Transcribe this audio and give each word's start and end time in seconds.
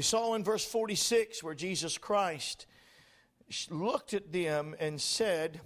We 0.00 0.04
saw 0.04 0.32
in 0.32 0.42
verse 0.42 0.64
46 0.64 1.42
where 1.42 1.54
Jesus 1.54 1.98
Christ 1.98 2.64
looked 3.68 4.14
at 4.14 4.32
them 4.32 4.74
and 4.80 4.98
said, 4.98 5.60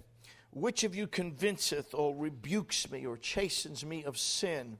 Which 0.51 0.83
of 0.83 0.93
you 0.93 1.07
convinceth 1.07 1.93
or 1.93 2.13
rebukes 2.13 2.91
me 2.91 3.05
or 3.05 3.15
chastens 3.15 3.85
me 3.85 4.03
of 4.03 4.17
sin? 4.17 4.77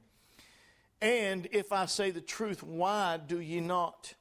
And 1.00 1.48
if 1.52 1.72
I 1.72 1.86
say 1.86 2.10
the 2.10 2.20
truth, 2.20 2.62
why 2.62 3.16
do 3.16 3.40
ye 3.40 3.60
not 3.60 4.12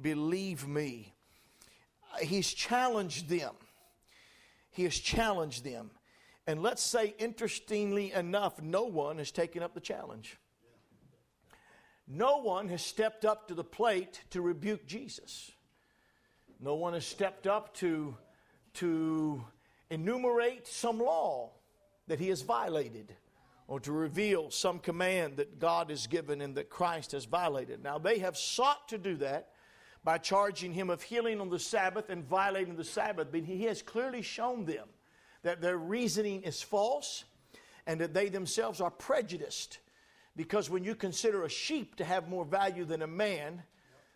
believe 0.00 0.66
me? 0.66 1.14
He's 2.20 2.52
challenged 2.52 3.28
them. 3.28 3.54
He 4.72 4.82
has 4.82 4.98
challenged 4.98 5.62
them. 5.62 5.92
And 6.48 6.64
let's 6.64 6.82
say, 6.82 7.14
interestingly 7.20 8.10
enough, 8.10 8.60
no 8.60 8.82
one 8.82 9.18
has 9.18 9.30
taken 9.30 9.62
up 9.62 9.72
the 9.72 9.80
challenge. 9.80 10.36
No 12.12 12.38
one 12.38 12.68
has 12.70 12.82
stepped 12.82 13.24
up 13.24 13.46
to 13.48 13.54
the 13.54 13.62
plate 13.62 14.20
to 14.30 14.42
rebuke 14.42 14.84
Jesus. 14.84 15.52
No 16.58 16.74
one 16.74 16.92
has 16.94 17.06
stepped 17.06 17.46
up 17.46 17.72
to, 17.76 18.16
to 18.74 19.44
enumerate 19.90 20.66
some 20.66 20.98
law 20.98 21.52
that 22.08 22.18
he 22.18 22.28
has 22.28 22.42
violated 22.42 23.14
or 23.68 23.78
to 23.78 23.92
reveal 23.92 24.50
some 24.50 24.80
command 24.80 25.36
that 25.36 25.60
God 25.60 25.88
has 25.90 26.08
given 26.08 26.40
and 26.40 26.56
that 26.56 26.68
Christ 26.68 27.12
has 27.12 27.26
violated. 27.26 27.80
Now, 27.84 27.98
they 27.98 28.18
have 28.18 28.36
sought 28.36 28.88
to 28.88 28.98
do 28.98 29.14
that 29.18 29.50
by 30.02 30.18
charging 30.18 30.72
him 30.72 30.90
of 30.90 31.02
healing 31.02 31.40
on 31.40 31.48
the 31.48 31.60
Sabbath 31.60 32.10
and 32.10 32.24
violating 32.24 32.74
the 32.74 32.82
Sabbath, 32.82 33.28
but 33.30 33.44
he 33.44 33.62
has 33.66 33.82
clearly 33.82 34.22
shown 34.22 34.64
them 34.64 34.88
that 35.44 35.60
their 35.60 35.78
reasoning 35.78 36.42
is 36.42 36.60
false 36.60 37.22
and 37.86 38.00
that 38.00 38.14
they 38.14 38.28
themselves 38.28 38.80
are 38.80 38.90
prejudiced. 38.90 39.78
Because 40.36 40.70
when 40.70 40.84
you 40.84 40.94
consider 40.94 41.44
a 41.44 41.48
sheep 41.48 41.96
to 41.96 42.04
have 42.04 42.28
more 42.28 42.44
value 42.44 42.84
than 42.84 43.02
a 43.02 43.06
man, 43.06 43.62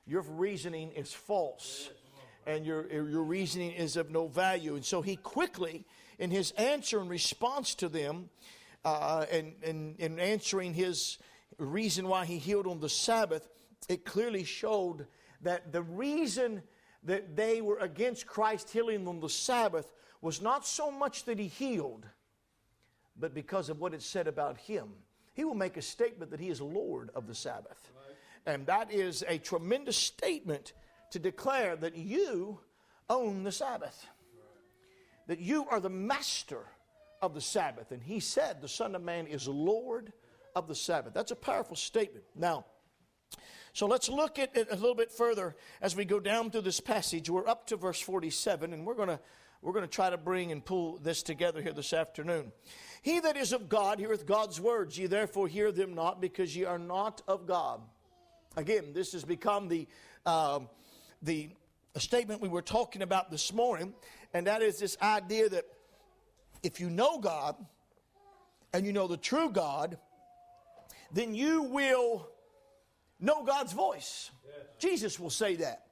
your 0.06 0.22
reasoning 0.22 0.92
is 0.92 1.12
false 1.12 1.90
and 2.46 2.66
your, 2.66 2.90
your 2.90 3.22
reasoning 3.22 3.72
is 3.72 3.96
of 3.96 4.10
no 4.10 4.26
value. 4.28 4.74
And 4.74 4.84
so 4.84 5.02
he 5.02 5.16
quickly, 5.16 5.84
in 6.18 6.30
his 6.30 6.50
answer 6.52 7.00
and 7.00 7.08
response 7.08 7.74
to 7.76 7.88
them, 7.88 8.28
uh, 8.84 9.24
and, 9.30 9.54
and, 9.62 9.96
and 9.98 10.20
answering 10.20 10.74
his 10.74 11.18
reason 11.58 12.06
why 12.06 12.26
he 12.26 12.38
healed 12.38 12.66
on 12.66 12.80
the 12.80 12.88
Sabbath, 12.88 13.48
it 13.88 14.04
clearly 14.04 14.44
showed 14.44 15.06
that 15.42 15.72
the 15.72 15.82
reason 15.82 16.62
that 17.04 17.36
they 17.36 17.60
were 17.60 17.78
against 17.78 18.26
Christ 18.26 18.70
healing 18.70 19.06
on 19.08 19.20
the 19.20 19.28
Sabbath 19.28 19.90
was 20.20 20.40
not 20.40 20.66
so 20.66 20.90
much 20.90 21.24
that 21.24 21.38
he 21.38 21.48
healed, 21.48 22.06
but 23.18 23.34
because 23.34 23.68
of 23.68 23.80
what 23.80 23.94
it 23.94 24.02
said 24.02 24.26
about 24.26 24.58
him. 24.58 24.88
He 25.34 25.44
will 25.44 25.54
make 25.54 25.76
a 25.76 25.82
statement 25.82 26.30
that 26.30 26.40
he 26.40 26.48
is 26.48 26.60
Lord 26.60 27.10
of 27.14 27.26
the 27.26 27.34
Sabbath. 27.34 27.90
And 28.46 28.66
that 28.66 28.92
is 28.92 29.24
a 29.26 29.38
tremendous 29.38 29.96
statement 29.96 30.72
to 31.10 31.18
declare 31.18 31.76
that 31.76 31.96
you 31.96 32.60
own 33.10 33.42
the 33.42 33.52
Sabbath, 33.52 34.06
that 35.26 35.40
you 35.40 35.66
are 35.68 35.80
the 35.80 35.90
master 35.90 36.66
of 37.20 37.34
the 37.34 37.40
Sabbath. 37.40 37.90
And 37.90 38.02
he 38.02 38.20
said, 38.20 38.60
The 38.60 38.68
Son 38.68 38.94
of 38.94 39.02
Man 39.02 39.26
is 39.26 39.48
Lord 39.48 40.12
of 40.54 40.68
the 40.68 40.74
Sabbath. 40.74 41.14
That's 41.14 41.30
a 41.30 41.36
powerful 41.36 41.76
statement. 41.76 42.24
Now, 42.36 42.64
so 43.72 43.86
let's 43.86 44.08
look 44.08 44.38
at 44.38 44.56
it 44.56 44.68
a 44.70 44.76
little 44.76 44.94
bit 44.94 45.10
further 45.10 45.56
as 45.80 45.96
we 45.96 46.04
go 46.04 46.20
down 46.20 46.50
through 46.50 46.60
this 46.60 46.78
passage. 46.78 47.28
We're 47.28 47.48
up 47.48 47.66
to 47.68 47.76
verse 47.76 48.00
47, 48.00 48.72
and 48.72 48.86
we're 48.86 48.94
going 48.94 49.08
to 49.08 49.18
we're 49.64 49.72
going 49.72 49.86
to 49.86 49.90
try 49.90 50.10
to 50.10 50.18
bring 50.18 50.52
and 50.52 50.62
pull 50.62 50.98
this 50.98 51.22
together 51.22 51.62
here 51.62 51.72
this 51.72 51.94
afternoon. 51.94 52.52
He 53.04 53.20
that 53.20 53.36
is 53.36 53.52
of 53.52 53.68
God 53.68 53.98
heareth 53.98 54.24
God's 54.24 54.58
words. 54.58 54.96
Ye 54.96 55.06
therefore 55.08 55.46
hear 55.46 55.70
them 55.70 55.94
not, 55.94 56.22
because 56.22 56.56
ye 56.56 56.64
are 56.64 56.78
not 56.78 57.20
of 57.28 57.46
God. 57.46 57.82
Again, 58.56 58.94
this 58.94 59.12
has 59.12 59.24
become 59.24 59.68
the 59.68 59.86
uh, 60.24 60.60
the 61.20 61.50
statement 61.98 62.40
we 62.40 62.48
were 62.48 62.62
talking 62.62 63.02
about 63.02 63.30
this 63.30 63.52
morning, 63.52 63.92
and 64.32 64.46
that 64.46 64.62
is 64.62 64.78
this 64.78 64.96
idea 65.02 65.50
that 65.50 65.64
if 66.62 66.80
you 66.80 66.88
know 66.88 67.18
God 67.18 67.56
and 68.72 68.86
you 68.86 68.92
know 68.94 69.06
the 69.06 69.18
true 69.18 69.50
God, 69.50 69.98
then 71.12 71.34
you 71.34 71.64
will 71.64 72.26
know 73.20 73.44
God's 73.44 73.74
voice. 73.74 74.30
Yes. 74.46 74.64
Jesus 74.78 75.20
will 75.20 75.28
say 75.28 75.56
that. 75.56 75.88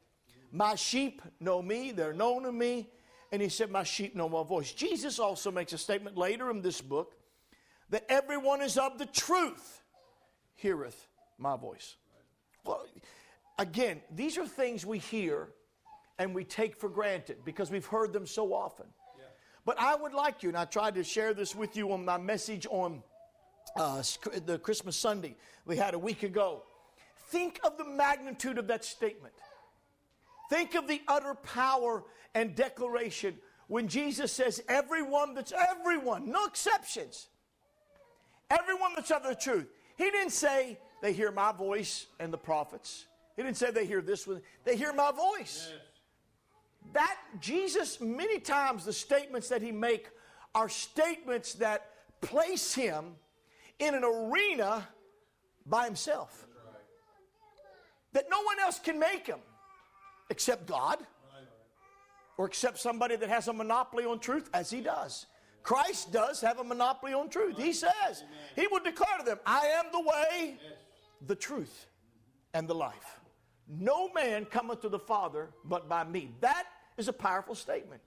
My 0.50 0.76
sheep 0.76 1.20
know 1.40 1.60
me, 1.60 1.92
they're 1.92 2.14
known 2.14 2.44
to 2.44 2.52
me, 2.52 2.88
and 3.32 3.40
he 3.40 3.48
said, 3.48 3.70
My 3.70 3.82
sheep 3.82 4.14
know 4.14 4.28
my 4.28 4.44
voice. 4.44 4.72
Jesus 4.72 5.18
also 5.18 5.50
makes 5.50 5.72
a 5.72 5.78
statement 5.78 6.16
later 6.16 6.50
in 6.50 6.60
this 6.60 6.80
book 6.80 7.16
that 7.88 8.04
everyone 8.08 8.62
is 8.62 8.76
of 8.76 8.98
the 8.98 9.06
truth, 9.06 9.82
heareth 10.54 11.08
my 11.38 11.56
voice. 11.56 11.96
Well, 12.64 12.86
again, 13.58 14.02
these 14.14 14.38
are 14.38 14.46
things 14.46 14.86
we 14.86 14.98
hear 14.98 15.48
and 16.18 16.34
we 16.34 16.44
take 16.44 16.76
for 16.76 16.88
granted 16.88 17.38
because 17.44 17.70
we've 17.70 17.86
heard 17.86 18.12
them 18.12 18.26
so 18.26 18.54
often. 18.54 18.86
But 19.64 19.80
I 19.80 19.94
would 19.94 20.12
like 20.12 20.42
you, 20.42 20.48
and 20.48 20.58
I 20.58 20.64
tried 20.64 20.96
to 20.96 21.04
share 21.04 21.34
this 21.34 21.54
with 21.54 21.76
you 21.76 21.92
on 21.92 22.04
my 22.04 22.18
message 22.18 22.66
on 22.68 23.02
uh, 23.76 24.02
the 24.44 24.58
Christmas 24.58 24.96
Sunday 24.96 25.36
we 25.64 25.76
had 25.76 25.94
a 25.94 25.98
week 25.98 26.24
ago. 26.24 26.64
Think 27.28 27.60
of 27.64 27.78
the 27.78 27.84
magnitude 27.84 28.58
of 28.58 28.66
that 28.66 28.84
statement. 28.84 29.32
Think 30.50 30.74
of 30.74 30.86
the 30.86 31.00
utter 31.08 31.34
power 31.34 32.04
and 32.34 32.54
declaration 32.54 33.38
when 33.68 33.88
Jesus 33.88 34.32
says, 34.32 34.62
Everyone 34.68 35.34
that's 35.34 35.52
everyone, 35.52 36.30
no 36.30 36.44
exceptions, 36.46 37.28
everyone 38.50 38.92
that's 38.94 39.10
of 39.10 39.22
the 39.22 39.34
truth. 39.34 39.68
He 39.96 40.04
didn't 40.04 40.32
say 40.32 40.78
they 41.00 41.12
hear 41.12 41.30
my 41.30 41.52
voice 41.52 42.06
and 42.20 42.32
the 42.32 42.38
prophets. 42.38 43.06
He 43.36 43.42
didn't 43.42 43.56
say 43.56 43.70
they 43.70 43.86
hear 43.86 44.02
this 44.02 44.26
one, 44.26 44.42
they 44.64 44.76
hear 44.76 44.92
my 44.92 45.10
voice. 45.10 45.68
Yes 45.70 45.80
that 46.92 47.16
Jesus, 47.40 48.00
many 48.00 48.38
times 48.38 48.84
the 48.84 48.92
statements 48.92 49.48
that 49.48 49.62
he 49.62 49.72
make 49.72 50.08
are 50.54 50.68
statements 50.68 51.54
that 51.54 51.90
place 52.20 52.74
him 52.74 53.14
in 53.78 53.94
an 53.94 54.04
arena 54.04 54.86
by 55.64 55.84
himself. 55.84 56.46
That 58.12 58.26
no 58.30 58.42
one 58.42 58.58
else 58.60 58.78
can 58.78 58.98
make 58.98 59.26
him 59.26 59.38
except 60.30 60.66
God 60.66 60.98
or 62.38 62.46
except 62.46 62.78
somebody 62.78 63.16
that 63.16 63.28
has 63.28 63.48
a 63.48 63.52
monopoly 63.52 64.04
on 64.04 64.18
truth, 64.18 64.48
as 64.54 64.70
he 64.70 64.80
does. 64.80 65.26
Christ 65.62 66.12
does 66.12 66.40
have 66.40 66.58
a 66.58 66.64
monopoly 66.64 67.12
on 67.12 67.28
truth. 67.28 67.56
He 67.56 67.72
says, 67.72 68.24
He 68.56 68.66
will 68.66 68.80
declare 68.80 69.18
to 69.18 69.24
them, 69.24 69.38
I 69.46 69.66
am 69.66 69.86
the 69.92 70.00
way, 70.00 70.58
the 71.26 71.36
truth, 71.36 71.86
and 72.54 72.66
the 72.66 72.74
life. 72.74 73.20
No 73.68 74.08
man 74.12 74.44
cometh 74.44 74.80
to 74.82 74.88
the 74.88 74.98
Father 74.98 75.50
but 75.64 75.88
by 75.88 76.04
me. 76.04 76.34
That 76.40 76.64
is 76.96 77.08
a 77.08 77.12
powerful 77.12 77.54
statement. 77.54 78.02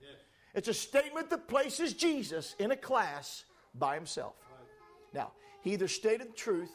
It's 0.54 0.68
a 0.68 0.74
statement 0.74 1.30
that 1.30 1.48
places 1.48 1.92
Jesus 1.94 2.54
in 2.58 2.70
a 2.70 2.76
class 2.76 3.44
by 3.74 3.94
himself. 3.94 4.34
Now, 5.12 5.32
he 5.62 5.72
either 5.72 5.88
stated 5.88 6.28
the 6.28 6.34
truth, 6.34 6.72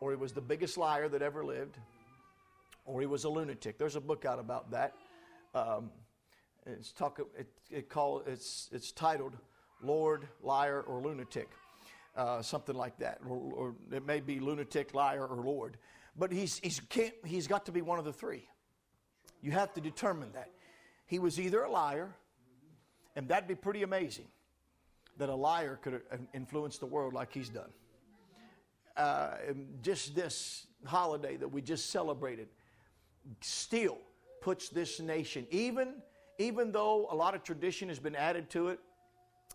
or 0.00 0.10
he 0.10 0.16
was 0.16 0.32
the 0.32 0.40
biggest 0.40 0.76
liar 0.76 1.08
that 1.08 1.22
ever 1.22 1.44
lived, 1.44 1.78
or 2.90 3.00
he 3.00 3.06
was 3.06 3.24
a 3.24 3.28
lunatic. 3.28 3.78
There's 3.78 3.96
a 3.96 4.00
book 4.00 4.24
out 4.24 4.38
about 4.38 4.70
that. 4.72 4.94
Um, 5.54 5.90
it's, 6.66 6.92
talk, 6.92 7.20
it, 7.38 7.48
it 7.70 7.88
call, 7.88 8.22
it's, 8.26 8.68
it's 8.72 8.92
titled 8.92 9.36
Lord, 9.82 10.28
Liar, 10.42 10.82
or 10.82 11.00
Lunatic. 11.00 11.48
Uh, 12.16 12.42
something 12.42 12.74
like 12.74 12.98
that. 12.98 13.18
Or, 13.28 13.36
or, 13.36 13.74
it 13.92 14.04
may 14.04 14.18
be 14.20 14.40
lunatic, 14.40 14.94
liar, 14.94 15.24
or 15.24 15.36
Lord. 15.36 15.76
But 16.18 16.32
he's, 16.32 16.58
he's, 16.58 16.80
can't, 16.80 17.14
he's 17.24 17.46
got 17.46 17.66
to 17.66 17.72
be 17.72 17.82
one 17.82 18.00
of 18.00 18.04
the 18.04 18.12
three. 18.12 18.48
You 19.40 19.52
have 19.52 19.72
to 19.74 19.80
determine 19.80 20.32
that. 20.32 20.50
He 21.06 21.20
was 21.20 21.38
either 21.38 21.62
a 21.62 21.70
liar, 21.70 22.14
and 23.14 23.28
that'd 23.28 23.48
be 23.48 23.54
pretty 23.54 23.84
amazing 23.84 24.26
that 25.18 25.28
a 25.28 25.34
liar 25.34 25.78
could 25.80 26.02
influence 26.34 26.78
the 26.78 26.86
world 26.86 27.14
like 27.14 27.32
he's 27.32 27.48
done. 27.48 27.70
Uh, 28.96 29.36
just 29.82 30.14
this 30.14 30.66
holiday 30.84 31.36
that 31.36 31.48
we 31.48 31.62
just 31.62 31.90
celebrated 31.90 32.48
still 33.40 33.98
puts 34.40 34.68
this 34.68 35.00
nation, 35.00 35.46
even, 35.50 35.94
even 36.38 36.72
though 36.72 37.06
a 37.10 37.14
lot 37.14 37.34
of 37.34 37.42
tradition 37.42 37.88
has 37.88 37.98
been 37.98 38.16
added 38.16 38.50
to 38.50 38.68
it, 38.68 38.80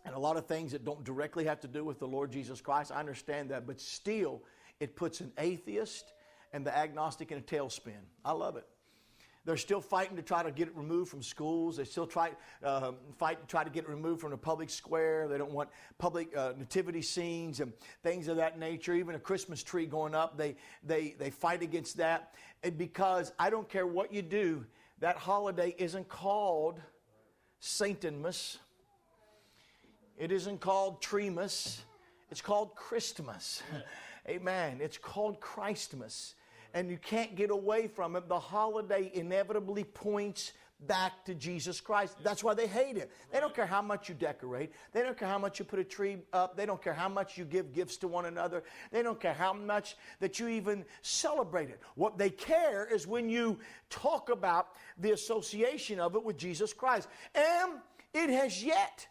and 0.05 0.13
a 0.13 0.19
lot 0.19 0.37
of 0.37 0.45
things 0.45 0.71
that 0.71 0.85
don't 0.85 1.03
directly 1.03 1.45
have 1.45 1.59
to 1.61 1.67
do 1.67 1.83
with 1.83 1.99
the 1.99 2.07
Lord 2.07 2.31
Jesus 2.31 2.61
Christ, 2.61 2.91
I 2.91 2.99
understand 2.99 3.49
that, 3.49 3.65
but 3.65 3.81
still, 3.81 4.43
it 4.79 4.95
puts 4.95 5.19
an 5.19 5.31
atheist 5.37 6.13
and 6.53 6.65
the 6.65 6.77
agnostic 6.77 7.31
in 7.31 7.39
a 7.39 7.41
tailspin. 7.41 8.03
I 8.23 8.33
love 8.33 8.55
it. 8.55 8.67
They're 9.45 9.57
still 9.57 9.81
fighting 9.81 10.15
to 10.15 10.23
try 10.23 10.41
to 10.41 10.51
get 10.51 10.67
it 10.67 10.75
removed 10.75 11.11
from 11.11 11.21
schools. 11.21 11.77
They 11.77 11.83
still 11.83 12.07
try 12.07 12.31
uh, 12.63 12.93
fight 13.17 13.39
to 13.41 13.45
try 13.45 13.63
to 13.63 13.69
get 13.69 13.83
it 13.83 13.89
removed 13.89 14.19
from 14.19 14.31
the 14.31 14.37
public 14.37 14.71
square. 14.71 15.27
They 15.27 15.37
don't 15.37 15.51
want 15.51 15.69
public 15.99 16.35
uh, 16.35 16.53
nativity 16.57 17.03
scenes 17.03 17.59
and 17.59 17.71
things 18.01 18.27
of 18.27 18.37
that 18.37 18.57
nature. 18.57 18.95
Even 18.95 19.13
a 19.13 19.19
Christmas 19.19 19.61
tree 19.61 19.85
going 19.85 20.15
up, 20.15 20.35
they 20.35 20.55
they 20.83 21.15
they 21.19 21.29
fight 21.29 21.61
against 21.61 21.97
that. 21.97 22.33
And 22.63 22.77
because 22.77 23.31
I 23.37 23.49
don't 23.49 23.69
care 23.69 23.85
what 23.85 24.13
you 24.13 24.21
do, 24.21 24.65
that 24.99 25.17
holiday 25.17 25.75
isn't 25.77 26.07
called 26.07 26.81
Saintmas. 27.61 28.57
It 30.17 30.31
isn't 30.31 30.61
called 30.61 31.01
Treemas. 31.01 31.81
It's 32.31 32.41
called 32.41 32.75
Christmas. 32.75 33.61
Amen. 34.29 34.79
It's 34.81 34.97
called 34.97 35.39
Christmas. 35.39 36.35
and 36.73 36.89
you 36.89 36.97
can't 36.97 37.35
get 37.35 37.51
away 37.51 37.87
from 37.87 38.15
it. 38.17 38.27
The 38.27 38.39
holiday 38.39 39.09
inevitably 39.13 39.85
points 39.85 40.51
back 40.79 41.25
to 41.25 41.33
Jesus 41.33 41.81
Christ. 41.81 42.15
That's 42.23 42.43
why 42.43 42.53
they 42.53 42.67
hate 42.67 42.97
it. 42.97 43.11
They 43.31 43.39
don't 43.39 43.55
care 43.55 43.65
how 43.65 43.81
much 43.81 44.09
you 44.09 44.15
decorate. 44.15 44.71
They 44.91 45.01
don't 45.01 45.17
care 45.17 45.27
how 45.27 45.39
much 45.39 45.59
you 45.59 45.65
put 45.65 45.79
a 45.79 45.83
tree 45.83 46.17
up. 46.33 46.57
They 46.57 46.65
don't 46.65 46.81
care 46.81 46.93
how 46.93 47.09
much 47.09 47.37
you 47.37 47.45
give 47.45 47.73
gifts 47.73 47.97
to 47.97 48.07
one 48.07 48.25
another. 48.25 48.63
They 48.91 49.01
don't 49.01 49.19
care 49.19 49.33
how 49.33 49.53
much 49.53 49.95
that 50.19 50.39
you 50.39 50.47
even 50.49 50.85
celebrate 51.01 51.69
it. 51.69 51.79
What 51.95 52.17
they 52.17 52.29
care 52.29 52.85
is 52.85 53.07
when 53.07 53.29
you 53.29 53.59
talk 53.89 54.29
about 54.29 54.69
the 54.97 55.11
association 55.11 55.99
of 55.99 56.15
it 56.15 56.23
with 56.23 56.37
Jesus 56.37 56.73
Christ. 56.73 57.07
And 57.33 57.79
it 58.13 58.29
has 58.29 58.63
yet. 58.63 59.07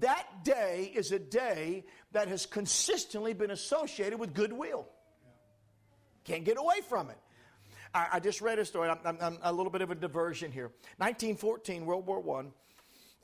That 0.00 0.44
day 0.44 0.92
is 0.94 1.10
a 1.10 1.18
day 1.18 1.84
that 2.12 2.28
has 2.28 2.46
consistently 2.46 3.32
been 3.32 3.50
associated 3.50 4.20
with 4.20 4.34
goodwill. 4.34 4.86
Can't 6.24 6.44
get 6.44 6.58
away 6.58 6.80
from 6.86 7.10
it. 7.10 7.16
I, 7.94 8.08
I 8.14 8.20
just 8.20 8.40
read 8.40 8.58
a 8.58 8.64
story. 8.64 8.88
I'm, 8.88 8.98
I'm, 9.04 9.18
I'm, 9.20 9.38
a 9.42 9.52
little 9.52 9.70
bit 9.70 9.82
of 9.82 9.90
a 9.90 9.94
diversion 9.94 10.52
here. 10.52 10.70
1914, 10.98 11.84
World 11.84 12.06
War 12.06 12.20
One. 12.20 12.52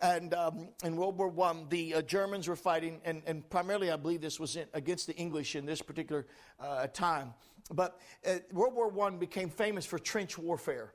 And 0.02 0.34
um, 0.34 0.68
in 0.84 0.96
World 0.96 1.16
War 1.16 1.28
One, 1.28 1.66
the 1.70 1.94
uh, 1.94 2.02
Germans 2.02 2.48
were 2.48 2.56
fighting, 2.56 3.00
and, 3.04 3.22
and, 3.26 3.48
primarily, 3.48 3.90
I 3.90 3.96
believe 3.96 4.20
this 4.20 4.38
was 4.38 4.56
in, 4.56 4.66
against 4.74 5.06
the 5.06 5.16
English 5.16 5.56
in 5.56 5.64
this 5.64 5.80
particular 5.80 6.26
uh, 6.60 6.86
time. 6.88 7.32
But 7.70 7.98
uh, 8.26 8.34
World 8.52 8.74
War 8.74 8.88
One 8.88 9.18
became 9.18 9.48
famous 9.48 9.86
for 9.86 9.98
trench 9.98 10.36
warfare 10.36 10.92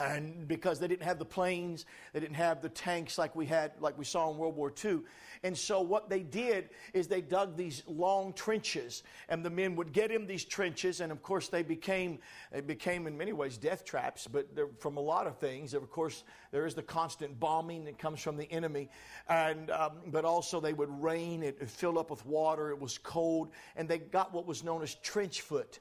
and 0.00 0.48
because 0.48 0.80
they 0.80 0.88
didn't 0.88 1.02
have 1.02 1.18
the 1.18 1.24
planes, 1.24 1.84
they 2.14 2.20
didn't 2.20 2.36
have 2.36 2.62
the 2.62 2.70
tanks 2.70 3.18
like 3.18 3.36
we 3.36 3.44
had, 3.44 3.72
like 3.80 3.98
we 3.98 4.04
saw 4.04 4.30
in 4.30 4.38
World 4.38 4.56
War 4.56 4.72
II. 4.82 5.00
And 5.42 5.56
so 5.56 5.82
what 5.82 6.08
they 6.08 6.20
did 6.20 6.70
is 6.94 7.06
they 7.06 7.20
dug 7.20 7.56
these 7.56 7.82
long 7.86 8.32
trenches, 8.32 9.02
and 9.28 9.44
the 9.44 9.50
men 9.50 9.76
would 9.76 9.92
get 9.92 10.10
in 10.10 10.26
these 10.26 10.44
trenches, 10.44 11.00
and 11.00 11.12
of 11.12 11.22
course 11.22 11.48
they 11.48 11.62
became, 11.62 12.18
became 12.66 13.06
in 13.06 13.16
many 13.16 13.32
ways 13.32 13.58
death 13.58 13.84
traps, 13.84 14.26
but 14.26 14.48
from 14.80 14.96
a 14.96 15.00
lot 15.00 15.26
of 15.26 15.36
things. 15.36 15.74
Of 15.74 15.90
course, 15.90 16.24
there 16.50 16.64
is 16.64 16.74
the 16.74 16.82
constant 16.82 17.38
bombing 17.38 17.84
that 17.84 17.98
comes 17.98 18.20
from 18.20 18.36
the 18.36 18.50
enemy, 18.50 18.88
and 19.28 19.70
um, 19.70 19.92
but 20.06 20.24
also 20.24 20.60
they 20.60 20.72
would 20.72 20.90
rain, 21.02 21.42
it 21.42 21.68
filled 21.68 21.98
up 21.98 22.10
with 22.10 22.24
water, 22.24 22.70
it 22.70 22.80
was 22.80 22.96
cold, 22.98 23.50
and 23.76 23.88
they 23.88 23.98
got 23.98 24.32
what 24.32 24.46
was 24.46 24.64
known 24.64 24.82
as 24.82 24.94
trench 24.96 25.42
foot 25.42 25.78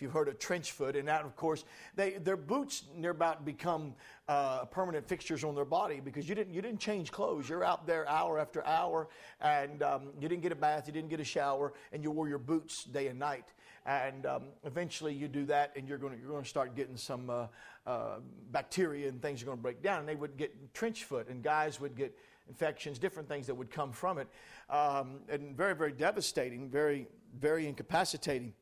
if 0.00 0.04
you've 0.04 0.12
heard 0.14 0.28
of 0.28 0.38
trench 0.38 0.72
foot, 0.72 0.96
and 0.96 1.06
that, 1.08 1.26
of 1.26 1.36
course, 1.36 1.64
they, 1.94 2.12
their 2.12 2.38
boots 2.38 2.84
near 2.96 3.10
about 3.10 3.44
become 3.44 3.94
uh, 4.28 4.64
permanent 4.64 5.06
fixtures 5.06 5.44
on 5.44 5.54
their 5.54 5.66
body 5.66 6.00
because 6.02 6.26
you 6.26 6.34
didn't, 6.34 6.54
you 6.54 6.62
didn't 6.62 6.80
change 6.80 7.12
clothes. 7.12 7.50
You're 7.50 7.62
out 7.64 7.86
there 7.86 8.08
hour 8.08 8.38
after 8.38 8.66
hour, 8.66 9.08
and 9.42 9.82
um, 9.82 10.04
you 10.18 10.26
didn't 10.26 10.40
get 10.40 10.52
a 10.52 10.56
bath, 10.56 10.86
you 10.86 10.94
didn't 10.94 11.10
get 11.10 11.20
a 11.20 11.24
shower, 11.24 11.74
and 11.92 12.02
you 12.02 12.10
wore 12.10 12.30
your 12.30 12.38
boots 12.38 12.84
day 12.84 13.08
and 13.08 13.18
night. 13.18 13.52
And 13.84 14.24
um, 14.24 14.44
eventually 14.64 15.12
you 15.12 15.28
do 15.28 15.44
that, 15.46 15.72
and 15.76 15.86
you're 15.86 15.98
going 15.98 16.18
you're 16.18 16.40
to 16.40 16.48
start 16.48 16.74
getting 16.74 16.96
some 16.96 17.28
uh, 17.28 17.48
uh, 17.86 18.20
bacteria 18.52 19.06
and 19.06 19.20
things 19.20 19.42
are 19.42 19.44
going 19.44 19.58
to 19.58 19.62
break 19.62 19.82
down. 19.82 20.00
And 20.00 20.08
they 20.08 20.14
would 20.14 20.38
get 20.38 20.72
trench 20.72 21.04
foot, 21.04 21.28
and 21.28 21.42
guys 21.42 21.78
would 21.78 21.94
get 21.94 22.16
infections, 22.48 22.98
different 22.98 23.28
things 23.28 23.46
that 23.48 23.54
would 23.54 23.70
come 23.70 23.92
from 23.92 24.16
it. 24.16 24.28
Um, 24.70 25.20
and 25.28 25.54
very, 25.54 25.74
very 25.74 25.92
devastating, 25.92 26.70
very, 26.70 27.06
very 27.38 27.66
incapacitating. 27.68 28.54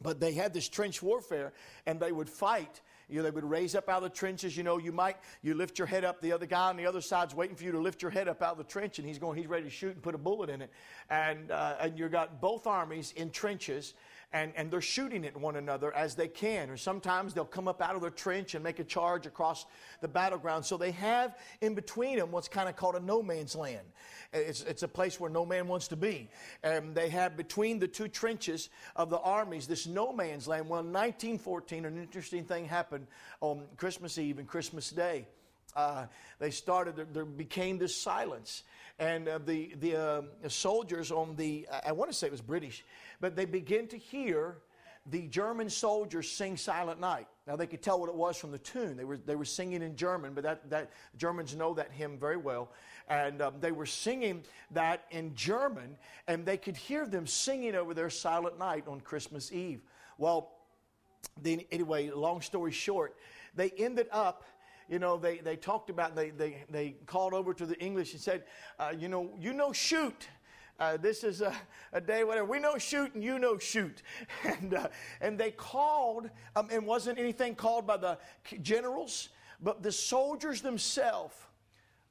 But 0.00 0.20
they 0.20 0.32
had 0.32 0.54
this 0.54 0.68
trench 0.68 1.02
warfare 1.02 1.52
and 1.86 1.98
they 1.98 2.12
would 2.12 2.28
fight. 2.28 2.80
You 3.08 3.18
know, 3.18 3.24
they 3.24 3.30
would 3.30 3.44
raise 3.44 3.74
up 3.74 3.88
out 3.88 4.02
of 4.02 4.10
the 4.10 4.16
trenches. 4.16 4.56
You 4.56 4.62
know, 4.62 4.78
you 4.78 4.92
might, 4.92 5.16
you 5.42 5.54
lift 5.54 5.78
your 5.78 5.86
head 5.86 6.04
up. 6.04 6.20
The 6.20 6.32
other 6.32 6.46
guy 6.46 6.68
on 6.68 6.76
the 6.76 6.86
other 6.86 7.00
side's 7.00 7.34
waiting 7.34 7.56
for 7.56 7.64
you 7.64 7.72
to 7.72 7.80
lift 7.80 8.00
your 8.00 8.10
head 8.10 8.28
up 8.28 8.42
out 8.42 8.52
of 8.52 8.58
the 8.58 8.64
trench 8.64 8.98
and 8.98 9.06
he's 9.06 9.18
going, 9.18 9.36
he's 9.38 9.48
ready 9.48 9.64
to 9.64 9.70
shoot 9.70 9.92
and 9.92 10.02
put 10.02 10.14
a 10.14 10.18
bullet 10.18 10.48
in 10.48 10.62
it. 10.62 10.70
And, 11.10 11.50
uh, 11.50 11.76
and 11.80 11.98
you've 11.98 12.12
got 12.12 12.40
both 12.40 12.66
armies 12.66 13.12
in 13.16 13.30
trenches 13.30 13.94
and, 14.32 14.52
and 14.56 14.70
they're 14.70 14.80
shooting 14.80 15.26
at 15.26 15.36
one 15.36 15.56
another 15.56 15.94
as 15.94 16.14
they 16.14 16.28
can. 16.28 16.70
Or 16.70 16.76
sometimes 16.76 17.34
they'll 17.34 17.44
come 17.44 17.68
up 17.68 17.82
out 17.82 17.94
of 17.94 18.00
their 18.00 18.10
trench 18.10 18.54
and 18.54 18.64
make 18.64 18.78
a 18.78 18.84
charge 18.84 19.26
across 19.26 19.66
the 20.00 20.08
battleground. 20.08 20.64
So 20.64 20.76
they 20.76 20.92
have 20.92 21.36
in 21.60 21.74
between 21.74 22.18
them 22.18 22.30
what's 22.30 22.48
kind 22.48 22.68
of 22.68 22.76
called 22.76 22.96
a 22.96 23.00
no 23.00 23.22
man's 23.22 23.54
land. 23.54 23.86
It's, 24.32 24.62
it's 24.62 24.82
a 24.82 24.88
place 24.88 25.20
where 25.20 25.30
no 25.30 25.44
man 25.44 25.68
wants 25.68 25.88
to 25.88 25.96
be. 25.96 26.30
And 26.62 26.94
they 26.94 27.10
have 27.10 27.36
between 27.36 27.78
the 27.78 27.88
two 27.88 28.08
trenches 28.08 28.70
of 28.96 29.10
the 29.10 29.18
armies 29.18 29.66
this 29.66 29.86
no 29.86 30.12
man's 30.12 30.48
land. 30.48 30.68
Well, 30.68 30.80
in 30.80 30.92
1914, 30.92 31.84
an 31.84 31.98
interesting 31.98 32.44
thing 32.44 32.64
happened 32.64 33.06
on 33.40 33.64
Christmas 33.76 34.16
Eve 34.18 34.38
and 34.38 34.48
Christmas 34.48 34.90
Day. 34.90 35.26
Uh, 35.74 36.06
they 36.38 36.50
started, 36.50 36.96
there, 36.96 37.06
there, 37.10 37.24
became 37.24 37.78
this 37.78 37.96
silence. 37.96 38.62
And 38.98 39.26
uh, 39.26 39.38
the, 39.38 39.74
the 39.80 39.96
uh, 39.96 40.22
soldiers 40.48 41.10
on 41.10 41.34
the, 41.36 41.66
I 41.84 41.92
want 41.92 42.10
to 42.10 42.16
say 42.16 42.26
it 42.26 42.30
was 42.30 42.42
British, 42.42 42.84
but 43.22 43.36
they 43.36 43.44
begin 43.44 43.86
to 43.86 43.96
hear 43.96 44.56
the 45.06 45.28
German 45.28 45.70
soldiers 45.70 46.28
sing 46.28 46.56
Silent 46.56 47.00
Night. 47.00 47.28
Now 47.46 47.54
they 47.54 47.68
could 47.68 47.80
tell 47.80 48.00
what 48.00 48.08
it 48.08 48.14
was 48.14 48.36
from 48.36 48.50
the 48.50 48.58
tune. 48.58 48.96
They 48.96 49.04
were, 49.04 49.16
they 49.16 49.36
were 49.36 49.44
singing 49.44 49.80
in 49.80 49.94
German, 49.96 50.34
but 50.34 50.42
that, 50.42 50.68
that 50.70 50.90
Germans 51.16 51.54
know 51.54 51.72
that 51.74 51.92
hymn 51.92 52.18
very 52.18 52.36
well. 52.36 52.72
And 53.08 53.40
um, 53.40 53.54
they 53.60 53.70
were 53.70 53.86
singing 53.86 54.42
that 54.72 55.04
in 55.12 55.34
German, 55.36 55.96
and 56.26 56.44
they 56.44 56.56
could 56.56 56.76
hear 56.76 57.06
them 57.06 57.26
singing 57.26 57.76
over 57.76 57.94
their 57.94 58.10
Silent 58.10 58.58
Night 58.58 58.88
on 58.88 59.00
Christmas 59.00 59.52
Eve. 59.52 59.82
Well, 60.18 60.50
then, 61.40 61.62
anyway, 61.70 62.10
long 62.10 62.40
story 62.42 62.72
short, 62.72 63.14
they 63.54 63.70
ended 63.78 64.08
up 64.10 64.44
you 64.88 64.98
know, 64.98 65.16
they, 65.16 65.38
they 65.38 65.56
talked 65.56 65.88
about, 65.88 66.14
they, 66.14 66.30
they, 66.30 66.64
they 66.68 66.96
called 67.06 67.32
over 67.32 67.54
to 67.54 67.64
the 67.64 67.78
English 67.78 68.12
and 68.12 68.20
said, 68.20 68.42
uh, 68.78 68.92
you 68.94 69.08
know, 69.08 69.30
you 69.38 69.52
know, 69.54 69.72
shoot. 69.72 70.28
Uh, 70.82 70.96
this 70.96 71.22
is 71.22 71.42
a, 71.42 71.54
a, 71.92 72.00
day, 72.00 72.24
whatever. 72.24 72.44
We 72.44 72.58
no 72.58 72.76
shoot 72.76 73.14
and 73.14 73.22
you 73.22 73.38
no 73.38 73.56
shoot. 73.56 74.02
And, 74.44 74.74
uh, 74.74 74.88
and 75.20 75.38
they 75.38 75.52
called, 75.52 76.28
um, 76.56 76.66
and 76.72 76.84
wasn't 76.84 77.20
anything 77.20 77.54
called 77.54 77.86
by 77.86 77.98
the 77.98 78.18
generals, 78.62 79.28
but 79.62 79.84
the 79.84 79.92
soldiers 79.92 80.60
themselves 80.60 81.36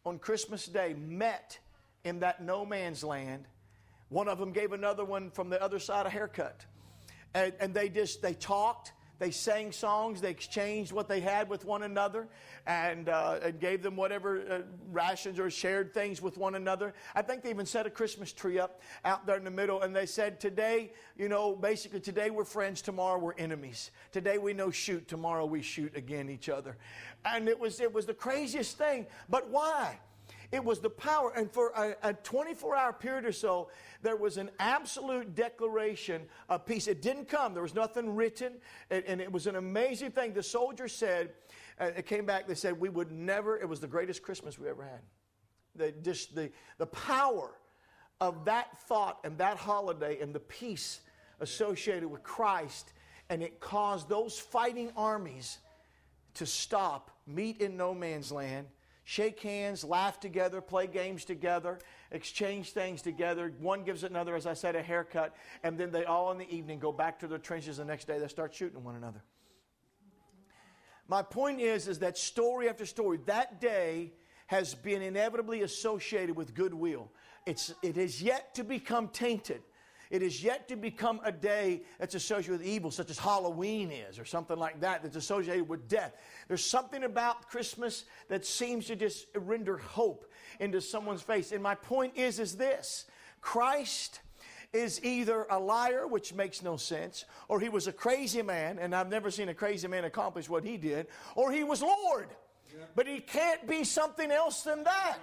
on 0.05 0.19
Christmas 0.19 0.67
Day 0.67 0.93
met 0.93 1.59
in 2.05 2.21
that 2.21 2.41
no 2.41 2.65
man's 2.65 3.03
land. 3.03 3.43
One 4.07 4.29
of 4.29 4.39
them 4.39 4.53
gave 4.53 4.71
another 4.71 5.03
one 5.03 5.31
from 5.31 5.49
the 5.49 5.61
other 5.61 5.77
side 5.77 6.05
a 6.05 6.09
haircut. 6.09 6.65
And, 7.33 7.51
and 7.59 7.73
they 7.73 7.89
just, 7.89 8.21
they 8.21 8.35
talked 8.35 8.93
they 9.21 9.29
sang 9.29 9.71
songs. 9.71 10.19
They 10.19 10.31
exchanged 10.31 10.91
what 10.91 11.07
they 11.07 11.19
had 11.19 11.47
with 11.47 11.63
one 11.63 11.83
another 11.83 12.27
and, 12.65 13.07
uh, 13.07 13.37
and 13.43 13.59
gave 13.59 13.83
them 13.83 13.95
whatever 13.95 14.41
uh, 14.49 14.59
rations 14.91 15.37
or 15.37 15.51
shared 15.51 15.93
things 15.93 16.23
with 16.23 16.39
one 16.39 16.55
another. 16.55 16.95
I 17.13 17.21
think 17.21 17.43
they 17.43 17.51
even 17.51 17.67
set 17.67 17.85
a 17.85 17.91
Christmas 17.91 18.33
tree 18.33 18.57
up 18.57 18.81
out 19.05 19.27
there 19.27 19.37
in 19.37 19.43
the 19.43 19.51
middle. 19.51 19.83
And 19.83 19.95
they 19.95 20.07
said, 20.07 20.39
Today, 20.39 20.93
you 21.15 21.29
know, 21.29 21.55
basically, 21.55 21.99
today 21.99 22.31
we're 22.31 22.45
friends, 22.45 22.81
tomorrow 22.81 23.19
we're 23.19 23.35
enemies. 23.35 23.91
Today 24.11 24.39
we 24.39 24.53
no 24.53 24.71
shoot, 24.71 25.07
tomorrow 25.07 25.45
we 25.45 25.61
shoot 25.61 25.95
again 25.95 26.27
each 26.27 26.49
other. 26.49 26.75
And 27.23 27.47
it 27.47 27.59
was, 27.59 27.79
it 27.79 27.93
was 27.93 28.07
the 28.07 28.15
craziest 28.15 28.79
thing. 28.79 29.05
But 29.29 29.51
why? 29.51 29.99
It 30.51 30.63
was 30.63 30.79
the 30.79 30.89
power. 30.89 31.31
And 31.35 31.49
for 31.49 31.69
a, 31.69 31.95
a 32.09 32.13
24 32.13 32.75
hour 32.75 32.93
period 32.93 33.25
or 33.25 33.31
so, 33.31 33.69
there 34.01 34.17
was 34.17 34.37
an 34.37 34.51
absolute 34.59 35.33
declaration 35.33 36.23
of 36.49 36.65
peace. 36.65 36.87
It 36.87 37.01
didn't 37.01 37.29
come, 37.29 37.53
there 37.53 37.63
was 37.63 37.75
nothing 37.75 38.15
written. 38.15 38.53
And, 38.89 39.03
and 39.05 39.21
it 39.21 39.31
was 39.31 39.47
an 39.47 39.55
amazing 39.55 40.11
thing. 40.11 40.33
The 40.33 40.43
soldiers 40.43 40.93
said, 40.93 41.31
uh, 41.79 41.91
it 41.95 42.05
came 42.05 42.25
back, 42.25 42.47
they 42.47 42.55
said, 42.55 42.79
we 42.79 42.89
would 42.89 43.11
never, 43.11 43.57
it 43.57 43.67
was 43.67 43.79
the 43.79 43.87
greatest 43.87 44.21
Christmas 44.21 44.59
we 44.59 44.67
ever 44.67 44.83
had. 44.83 45.01
The, 45.75 45.91
just 46.03 46.35
the, 46.35 46.51
the 46.77 46.87
power 46.87 47.51
of 48.19 48.43
that 48.45 48.77
thought 48.87 49.19
and 49.23 49.37
that 49.37 49.55
holiday 49.55 50.19
and 50.19 50.35
the 50.35 50.41
peace 50.41 50.99
associated 51.39 52.09
with 52.09 52.23
Christ. 52.23 52.91
And 53.29 53.41
it 53.41 53.61
caused 53.61 54.09
those 54.09 54.37
fighting 54.37 54.91
armies 54.97 55.59
to 56.33 56.45
stop, 56.45 57.11
meet 57.25 57.61
in 57.61 57.77
no 57.77 57.93
man's 57.93 58.33
land 58.33 58.67
shake 59.11 59.41
hands, 59.41 59.83
laugh 59.83 60.21
together, 60.21 60.61
play 60.61 60.87
games 60.87 61.25
together, 61.25 61.79
exchange 62.11 62.71
things 62.71 63.01
together. 63.01 63.51
One 63.59 63.83
gives 63.83 64.05
another, 64.05 64.37
as 64.37 64.45
I 64.45 64.53
said, 64.53 64.73
a 64.73 64.81
haircut, 64.81 65.35
and 65.63 65.77
then 65.77 65.91
they 65.91 66.05
all 66.05 66.31
in 66.31 66.37
the 66.37 66.49
evening 66.49 66.79
go 66.79 66.93
back 66.93 67.19
to 67.19 67.27
their 67.27 67.37
trenches 67.37 67.75
the 67.75 67.83
next 67.83 68.07
day. 68.07 68.19
They 68.19 68.29
start 68.29 68.55
shooting 68.55 68.81
one 68.85 68.95
another. 68.95 69.21
My 71.09 71.23
point 71.23 71.59
is, 71.59 71.89
is 71.89 71.99
that 71.99 72.17
story 72.17 72.69
after 72.69 72.85
story, 72.85 73.19
that 73.25 73.59
day 73.59 74.13
has 74.47 74.75
been 74.75 75.01
inevitably 75.01 75.63
associated 75.63 76.37
with 76.37 76.53
goodwill. 76.53 77.11
It's, 77.45 77.73
it 77.83 77.97
has 77.97 78.21
yet 78.21 78.55
to 78.55 78.63
become 78.63 79.09
tainted. 79.09 79.61
It 80.11 80.21
is 80.21 80.43
yet 80.43 80.67
to 80.67 80.75
become 80.75 81.21
a 81.23 81.31
day 81.31 81.83
that's 81.97 82.15
associated 82.15 82.59
with 82.59 82.67
evil, 82.67 82.91
such 82.91 83.09
as 83.09 83.17
Halloween 83.17 83.91
is, 83.91 84.19
or 84.19 84.25
something 84.25 84.57
like 84.57 84.81
that, 84.81 85.01
that's 85.01 85.15
associated 85.15 85.69
with 85.69 85.87
death. 85.87 86.17
There's 86.49 86.63
something 86.63 87.05
about 87.05 87.49
Christmas 87.49 88.03
that 88.27 88.45
seems 88.45 88.87
to 88.87 88.97
just 88.97 89.27
render 89.33 89.77
hope 89.77 90.29
into 90.59 90.81
someone's 90.81 91.21
face. 91.21 91.53
And 91.53 91.63
my 91.63 91.75
point 91.75 92.17
is, 92.17 92.39
is 92.39 92.57
this 92.57 93.05
Christ 93.39 94.19
is 94.73 95.01
either 95.03 95.47
a 95.49 95.57
liar, 95.57 96.05
which 96.07 96.33
makes 96.33 96.61
no 96.61 96.75
sense, 96.75 97.23
or 97.47 97.61
he 97.61 97.69
was 97.69 97.87
a 97.87 97.93
crazy 97.93 98.41
man, 98.41 98.79
and 98.79 98.93
I've 98.93 99.09
never 99.09 99.31
seen 99.31 99.47
a 99.47 99.53
crazy 99.53 99.87
man 99.87 100.03
accomplish 100.03 100.49
what 100.49 100.65
he 100.65 100.75
did, 100.75 101.07
or 101.35 101.53
he 101.53 101.63
was 101.63 101.81
Lord. 101.81 102.27
But 102.95 103.07
he 103.07 103.19
can't 103.19 103.67
be 103.67 103.83
something 103.83 104.31
else 104.31 104.63
than 104.63 104.83
that. 104.83 105.17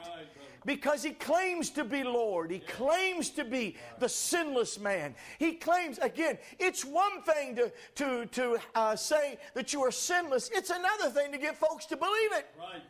Because 0.65 1.03
he 1.03 1.13
claims 1.13 1.71
to 1.71 1.85
be 1.85 2.03
Lord. 2.03 2.51
He 2.51 2.59
claims 2.59 3.31
to 3.31 3.45
be 3.45 3.77
the 3.99 4.09
sinless 4.09 4.79
man. 4.79 5.15
He 5.39 5.53
claims, 5.53 5.99
again, 5.99 6.39
it's 6.59 6.85
one 6.85 7.23
thing 7.23 7.57
to, 7.57 7.73
to, 7.97 8.27
to 8.27 8.59
uh, 8.75 8.97
say 8.97 9.39
that 9.55 9.73
you 9.73 9.83
are 9.83 9.91
sinless, 9.91 10.51
it's 10.53 10.71
another 10.71 11.11
thing 11.11 11.33
to 11.33 11.39
get 11.39 11.57
folks 11.57 11.87
to 11.87 11.97
believe 11.97 12.33
it. 12.33 12.47
Right. 12.59 12.83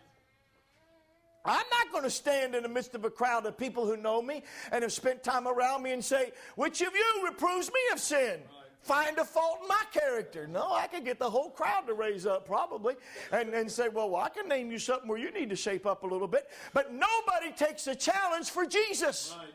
I'm 1.45 1.65
not 1.71 1.93
going 1.93 2.05
to 2.05 2.11
stand 2.11 2.55
in 2.55 2.63
the 2.63 2.69
midst 2.69 2.95
of 2.95 3.05
a 3.05 3.11
crowd 3.11 3.47
of 3.47 3.57
people 3.57 3.87
who 3.87 3.97
know 3.97 4.21
me 4.21 4.43
and 4.71 4.83
have 4.83 4.93
spent 4.93 5.23
time 5.23 5.49
around 5.49 5.83
me 5.83 5.93
and 5.93 6.05
say, 6.05 6.33
Which 6.57 6.83
of 6.83 6.93
you 6.95 7.25
reproves 7.25 7.69
me 7.69 7.81
of 7.93 8.01
sin? 8.01 8.41
Find 8.81 9.19
a 9.19 9.25
fault 9.25 9.59
in 9.63 9.69
my 9.69 9.83
character. 9.93 10.47
No, 10.47 10.73
I 10.73 10.87
could 10.87 11.05
get 11.05 11.19
the 11.19 11.29
whole 11.29 11.51
crowd 11.51 11.87
to 11.89 11.95
raise 11.95 12.27
up 12.27 12.47
probably 12.47 12.95
and, 13.33 13.51
and 13.51 13.71
say, 13.71 13.89
well, 13.89 14.11
well, 14.11 14.23
I 14.23 14.29
can 14.29 14.49
name 14.49 14.71
you 14.71 14.79
something 14.79 15.09
where 15.09 15.19
you 15.19 15.31
need 15.31 15.51
to 15.51 15.57
shape 15.57 15.85
up 15.85 16.05
a 16.05 16.07
little 16.07 16.29
bit. 16.29 16.49
But 16.73 16.93
nobody 16.93 17.53
takes 17.57 17.87
a 17.87 17.95
challenge 17.95 18.51
for 18.51 18.65
Jesus. 18.65 19.35
Right. 19.39 19.49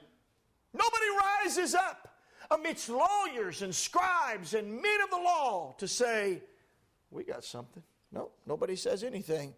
Nobody 0.73 1.05
rises 1.45 1.73
up 1.73 2.15
amidst 2.51 2.89
lawyers 2.89 3.61
and 3.61 3.73
scribes 3.73 4.53
and 4.53 4.69
men 4.71 5.01
of 5.03 5.09
the 5.09 5.17
law 5.17 5.75
to 5.77 5.87
say, 5.87 6.41
we 7.09 7.23
got 7.23 7.43
something. 7.43 7.83
No, 8.11 8.29
nobody 8.45 8.75
says 8.75 9.03
anything. 9.03 9.53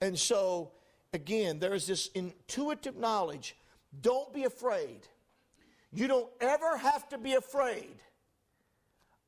And 0.00 0.18
so, 0.18 0.72
again, 1.12 1.58
there's 1.58 1.86
this 1.86 2.08
intuitive 2.08 2.96
knowledge. 2.96 3.56
Don't 4.02 4.32
be 4.32 4.44
afraid. 4.44 5.08
You 5.92 6.06
don't 6.06 6.28
ever 6.40 6.76
have 6.76 7.08
to 7.10 7.18
be 7.18 7.34
afraid 7.34 7.96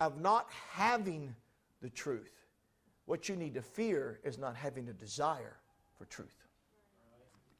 of 0.00 0.20
not 0.20 0.48
having 0.72 1.34
the 1.82 1.90
truth. 1.90 2.32
What 3.06 3.28
you 3.28 3.36
need 3.36 3.54
to 3.54 3.62
fear 3.62 4.20
is 4.24 4.38
not 4.38 4.56
having 4.56 4.88
a 4.88 4.92
desire 4.92 5.56
for 5.96 6.04
truth. 6.06 6.46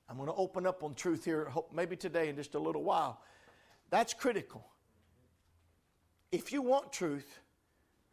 I'm 0.09 0.17
going 0.17 0.29
to 0.29 0.35
open 0.35 0.67
up 0.67 0.83
on 0.83 0.95
truth 0.95 1.25
here, 1.25 1.47
hope 1.47 1.73
maybe 1.73 1.97
today 1.97 2.29
in 2.29 2.37
just 2.37 2.55
a 2.55 2.59
little 2.59 2.83
while. 2.83 3.21
That's 3.91 4.15
critical. 4.15 4.65
If 6.31 6.53
you 6.53 6.63
want 6.63 6.93
truth, 6.93 7.41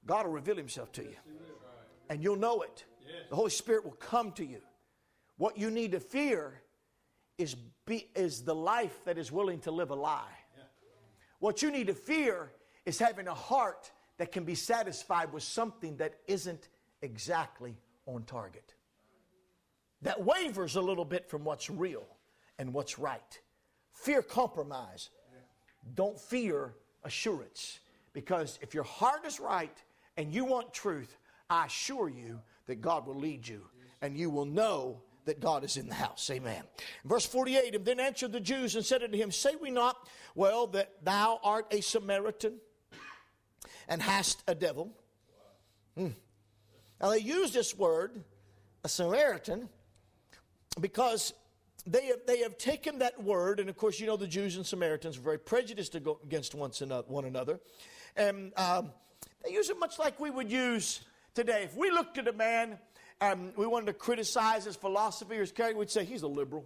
God 0.06 0.25
will 0.25 0.34
reveal 0.34 0.56
Himself 0.56 0.92
to 0.94 1.03
you, 1.03 1.15
and 2.10 2.24
you'll 2.24 2.36
know 2.36 2.62
it. 2.62 2.86
The 3.30 3.36
Holy 3.36 3.50
Spirit 3.51 3.84
will 3.84 3.92
come 3.94 4.32
to 4.34 4.46
you. 4.46 4.62
What 5.38 5.58
you 5.58 5.70
need 5.72 5.92
to 5.92 6.00
fear 6.00 6.62
is, 7.38 7.56
be, 7.86 8.08
is 8.15 8.44
the 8.44 8.56
life 8.56 9.03
that 9.06 9.18
is 9.18 9.32
willing 9.32 9.60
to 9.62 9.72
live 9.72 9.89
a 9.89 9.96
lie. 9.96 10.38
What 11.39 11.62
you 11.62 11.72
need 11.72 11.88
to 11.88 11.94
fear 11.94 12.51
is 12.86 13.00
having 13.00 13.27
a 13.27 13.34
heart 13.34 13.92
that 14.24 14.32
can 14.32 14.46
be 14.46 14.56
satisfied 14.56 15.34
with 15.34 15.44
something 15.44 15.98
that 15.98 16.13
isn't 16.27 16.70
exactly 17.01 17.75
on 18.06 18.24
target. 18.24 18.74
That 20.01 20.24
wavers 20.24 20.77
a 20.77 20.82
little 20.82 21.03
bit 21.03 21.30
from 21.30 21.44
what's 21.44 21.70
real 21.70 22.06
and 22.58 22.74
what's 22.74 22.98
right. 22.98 23.42
Fear 23.92 24.22
compromise. 24.22 25.10
Don't 25.94 26.18
fear 26.18 26.74
assurance. 27.03 27.80
Because 28.13 28.60
if 28.62 28.74
your 28.74 28.86
heart 28.86 29.25
is 29.25 29.42
right 29.42 29.77
and 30.15 30.34
you 30.34 30.46
want 30.46 30.74
truth, 30.74 31.18
I 31.50 31.65
assure 31.65 32.08
you 32.08 32.39
that 32.68 32.80
God 32.80 33.06
will 33.06 33.20
lead 33.20 33.46
you 33.46 33.63
and 34.01 34.18
you 34.18 34.30
will 34.30 34.46
know 34.46 35.01
that 35.25 35.42
God 35.42 35.65
is 35.65 35.75
in 35.75 35.89
the 35.89 35.96
house. 35.96 36.30
Amen. 36.32 36.63
Verse 37.03 37.25
48 37.25 37.75
And 37.75 37.84
then 37.84 38.00
answered 38.00 38.32
the 38.32 38.39
Jews 38.39 38.75
and 38.75 38.86
said 38.86 39.03
unto 39.03 39.18
him, 39.18 39.32
Say 39.32 39.58
we 39.62 39.70
not, 39.70 40.08
well, 40.34 40.68
that 40.68 41.03
thou 41.03 41.42
art 41.44 41.65
a 41.72 41.82
Samaritan 41.82 42.62
and 43.88 44.02
hast 44.02 44.44
a 44.48 44.56
devil? 44.56 44.92
Hmm. 45.96 46.10
Now 47.02 47.10
they 47.10 47.20
use 47.20 47.52
this 47.52 47.78
word, 47.78 48.24
a 48.84 48.90
Samaritan, 48.90 49.70
because 50.80 51.34
they 51.86 52.06
have, 52.08 52.20
they 52.25 52.40
have 52.40 52.58
taken 52.58 53.00
that 53.00 53.22
word, 53.22 53.60
and 53.60 53.70
of 53.70 53.78
course, 53.78 54.00
you 54.00 54.08
know 54.08 54.18
the 54.18 54.28
Jews 54.28 54.56
and 54.56 54.66
Samaritans 54.66 55.18
are 55.18 55.22
very 55.22 55.38
prejudiced 55.38 55.96
against 55.96 56.56
one 56.56 57.25
another. 57.25 57.60
And 58.16 58.54
um, 58.58 58.92
they 59.44 59.52
use 59.52 59.70
it 59.70 59.78
much 59.80 60.00
like 60.00 60.20
we 60.20 60.30
would 60.30 60.52
use 60.52 61.02
today. 61.34 61.63
If 61.63 61.75
we 61.75 61.92
looked 61.92 62.18
at 62.18 62.28
a 62.28 62.34
man 62.34 62.80
and 63.20 63.54
we 63.58 63.68
wanted 63.68 63.88
to 63.88 63.94
criticize 63.94 64.66
his 64.66 64.75
philosophy 64.75 65.36
or 65.36 65.42
his 65.42 65.52
character, 65.52 65.78
we'd 65.78 65.90
say 65.90 66.06
he's 66.06 66.22
a 66.22 66.28
liberal. 66.28 66.66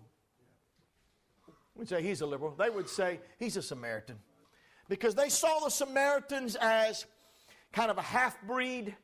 We'd 1.75 1.89
say 1.89 2.01
he's 2.01 2.21
a 2.21 2.25
liberal. 2.25 2.51
They 2.51 2.69
would 2.69 2.89
say 2.89 3.19
he's 3.39 3.57
a 3.57 3.61
Samaritan. 3.61 4.17
Because 4.89 5.15
they 5.15 5.29
saw 5.29 5.59
the 5.59 5.69
Samaritans 5.69 6.55
as 6.55 7.05
kind 7.73 7.91
of 7.91 7.97
a 7.97 8.01
half 8.01 8.41
breed, 8.43 8.95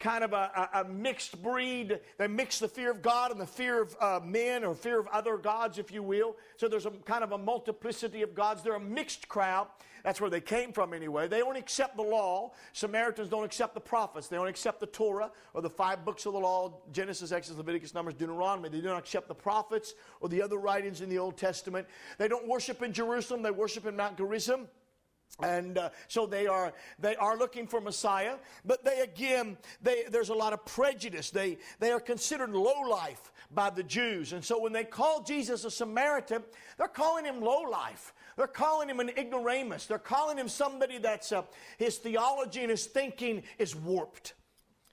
kind 0.00 0.24
of 0.24 0.32
a, 0.32 0.68
a, 0.74 0.84
mixed 0.84 1.40
breed. 1.42 2.00
They 2.18 2.26
mix 2.26 2.58
the 2.58 2.68
fear 2.68 2.90
of 2.90 3.02
God 3.02 3.30
and 3.30 3.40
the 3.40 3.46
fear 3.46 3.82
of 3.82 3.96
uh, 4.00 4.20
men 4.24 4.64
or 4.64 4.74
fear 4.74 4.98
of 4.98 5.06
other 5.08 5.36
gods, 5.36 5.78
if 5.78 5.92
you 5.92 6.02
will. 6.02 6.36
So 6.56 6.68
there's 6.68 6.86
a 6.86 6.90
kind 6.90 7.22
of 7.22 7.32
a 7.32 7.38
multiplicity 7.38 8.22
of 8.22 8.34
gods. 8.34 8.62
They're 8.62 8.74
a 8.74 8.80
mixed 8.80 9.28
crowd. 9.28 9.68
That's 10.02 10.18
where 10.18 10.30
they 10.30 10.40
came 10.40 10.72
from 10.72 10.94
anyway. 10.94 11.28
They 11.28 11.40
don't 11.40 11.56
accept 11.56 11.96
the 11.96 12.02
law. 12.02 12.52
Samaritans 12.72 13.28
don't 13.28 13.44
accept 13.44 13.74
the 13.74 13.80
prophets. 13.80 14.28
They 14.28 14.36
don't 14.36 14.48
accept 14.48 14.80
the 14.80 14.86
Torah 14.86 15.30
or 15.52 15.60
the 15.60 15.68
five 15.68 16.06
books 16.06 16.24
of 16.24 16.32
the 16.32 16.40
law 16.40 16.80
Genesis, 16.92 17.30
Exodus, 17.30 17.58
Leviticus, 17.58 17.92
Numbers, 17.92 18.14
Deuteronomy. 18.14 18.70
They 18.70 18.80
don't 18.80 18.98
accept 18.98 19.28
the 19.28 19.34
prophets 19.34 19.94
or 20.20 20.30
the 20.30 20.40
other 20.40 20.56
writings 20.56 21.02
in 21.02 21.10
the 21.10 21.18
Old 21.18 21.36
Testament. 21.36 21.86
They 22.16 22.28
don't 22.28 22.48
worship 22.48 22.82
in 22.82 22.94
Jerusalem. 22.94 23.42
They 23.42 23.50
worship 23.50 23.84
in 23.86 23.96
Mount 23.96 24.16
Gerizim. 24.16 24.68
And 25.42 25.78
uh, 25.78 25.90
so 26.08 26.26
they 26.26 26.46
are 26.46 26.72
they 26.98 27.16
are 27.16 27.38
looking 27.38 27.66
for 27.66 27.80
Messiah, 27.80 28.36
but 28.64 28.84
they 28.84 29.00
again 29.00 29.56
they, 29.80 30.04
there's 30.10 30.28
a 30.28 30.34
lot 30.34 30.52
of 30.52 30.64
prejudice. 30.66 31.30
They 31.30 31.58
they 31.78 31.92
are 31.92 32.00
considered 32.00 32.50
low 32.50 32.80
life 32.82 33.32
by 33.50 33.70
the 33.70 33.82
Jews, 33.82 34.32
and 34.32 34.44
so 34.44 34.60
when 34.60 34.72
they 34.72 34.84
call 34.84 35.22
Jesus 35.22 35.64
a 35.64 35.70
Samaritan, 35.70 36.42
they're 36.76 36.88
calling 36.88 37.24
him 37.24 37.40
low 37.40 37.62
life. 37.62 38.12
They're 38.36 38.46
calling 38.46 38.88
him 38.88 39.00
an 39.00 39.10
ignoramus. 39.10 39.86
They're 39.86 39.98
calling 39.98 40.36
him 40.36 40.48
somebody 40.48 40.98
that's 40.98 41.32
uh, 41.32 41.42
his 41.78 41.96
theology 41.98 42.60
and 42.60 42.70
his 42.70 42.86
thinking 42.86 43.42
is 43.58 43.74
warped. 43.74 44.34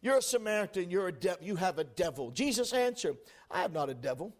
You're 0.01 0.17
a 0.17 0.21
Samaritan. 0.21 0.89
You're 0.89 1.09
a. 1.09 1.13
You 1.41 1.55
have 1.57 1.79
a 1.79 1.83
devil. 1.83 2.31
Jesus 2.31 2.71
answered, 2.73 3.17
"I 3.51 3.61
have 3.61 3.73
not 3.73 3.89
a 3.89 3.93
devil." 3.93 4.33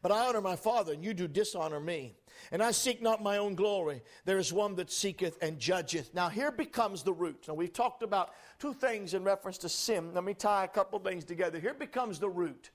But 0.00 0.12
I 0.12 0.28
honor 0.28 0.40
my 0.40 0.56
Father, 0.56 0.92
and 0.92 1.04
you 1.04 1.14
do 1.14 1.26
dishonor 1.26 1.80
me. 1.80 2.14
And 2.50 2.62
I 2.62 2.70
seek 2.70 3.02
not 3.02 3.22
my 3.22 3.38
own 3.38 3.54
glory. 3.54 4.02
There 4.24 4.38
is 4.38 4.52
one 4.52 4.74
that 4.76 4.90
seeketh 4.90 5.38
and 5.42 5.58
judgeth. 5.58 6.14
Now, 6.14 6.28
here 6.28 6.50
becomes 6.50 7.02
the 7.02 7.12
root. 7.12 7.44
Now, 7.48 7.54
we've 7.54 7.72
talked 7.72 8.02
about 8.02 8.34
two 8.58 8.72
things 8.72 9.14
in 9.14 9.24
reference 9.24 9.58
to 9.58 9.68
sin. 9.68 10.14
Let 10.14 10.24
me 10.24 10.34
tie 10.34 10.64
a 10.64 10.68
couple 10.68 10.98
things 10.98 11.24
together. 11.24 11.58
Here 11.58 11.74
becomes 11.74 12.18
the 12.18 12.28
root. 12.28 12.70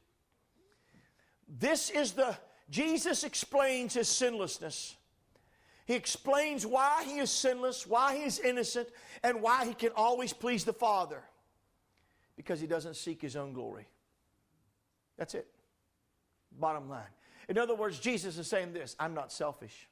This 1.48 1.90
is 1.90 2.14
the, 2.14 2.38
Jesus 2.70 3.24
explains 3.24 3.94
his 3.94 4.08
sinlessness. 4.08 4.96
He 5.86 5.96
explains 5.96 6.66
why 6.66 7.04
he 7.06 7.18
is 7.18 7.30
sinless, 7.30 7.86
why 7.86 8.16
he 8.16 8.24
is 8.24 8.40
innocent, 8.40 8.88
and 9.22 9.42
why 9.42 9.66
he 9.66 9.74
can 9.74 9.92
always 9.96 10.32
please 10.32 10.64
the 10.64 10.74
Father. 10.74 11.24
Because 12.36 12.62
he 12.62 12.68
doesn't 12.68 12.96
seek 12.96 13.22
his 13.22 13.36
own 13.36 13.54
glory. 13.54 13.88
That's 15.18 15.36
it. 15.36 15.48
Bottom 16.60 16.90
line. 16.90 17.02
In 17.50 17.58
other 17.58 17.76
words, 17.76 18.00
Jesus 18.00 18.38
is 18.38 18.48
saying 18.48 18.74
this 18.74 18.96
I'm 19.00 19.14
not 19.14 19.32
selfish. 19.32 19.88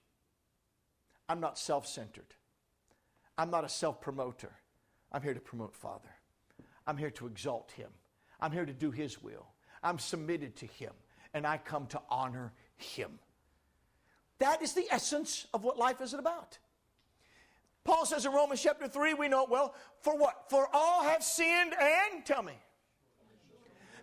I'm 1.28 1.40
not 1.40 1.58
self 1.58 1.88
centered. 1.88 2.36
I'm 3.38 3.50
not 3.50 3.64
a 3.64 3.70
self 3.70 4.02
promoter. 4.02 4.52
I'm 5.12 5.22
here 5.22 5.34
to 5.34 5.40
promote 5.40 5.76
Father. 5.76 6.10
I'm 6.88 6.98
here 6.98 7.12
to 7.12 7.28
exalt 7.28 7.72
Him. 7.72 7.90
I'm 8.40 8.52
here 8.52 8.66
to 8.66 8.74
do 8.74 8.92
His 8.92 9.22
will. 9.22 9.48
I'm 9.84 10.00
submitted 10.00 10.56
to 10.58 10.66
Him, 10.66 10.94
and 11.34 11.46
I 11.46 11.58
come 11.58 11.88
to 11.88 12.02
honor 12.10 12.54
Him. 12.78 13.20
That 14.40 14.62
is 14.62 14.74
the 14.74 14.88
essence 14.90 15.48
of 15.54 15.64
what 15.64 15.78
life 15.78 16.02
is 16.02 16.14
about. 16.14 16.58
Paul 17.84 18.06
says 18.06 18.26
in 18.26 18.32
Romans 18.32 18.62
chapter 18.62 18.88
3, 18.88 19.16
we 19.16 19.28
know 19.28 19.48
well, 19.50 19.76
for 20.02 20.18
what? 20.18 20.50
For 20.50 20.68
all 20.74 21.04
have 21.04 21.24
sinned 21.24 21.74
and, 21.80 22.26
tell 22.26 22.44
me, 22.44 22.54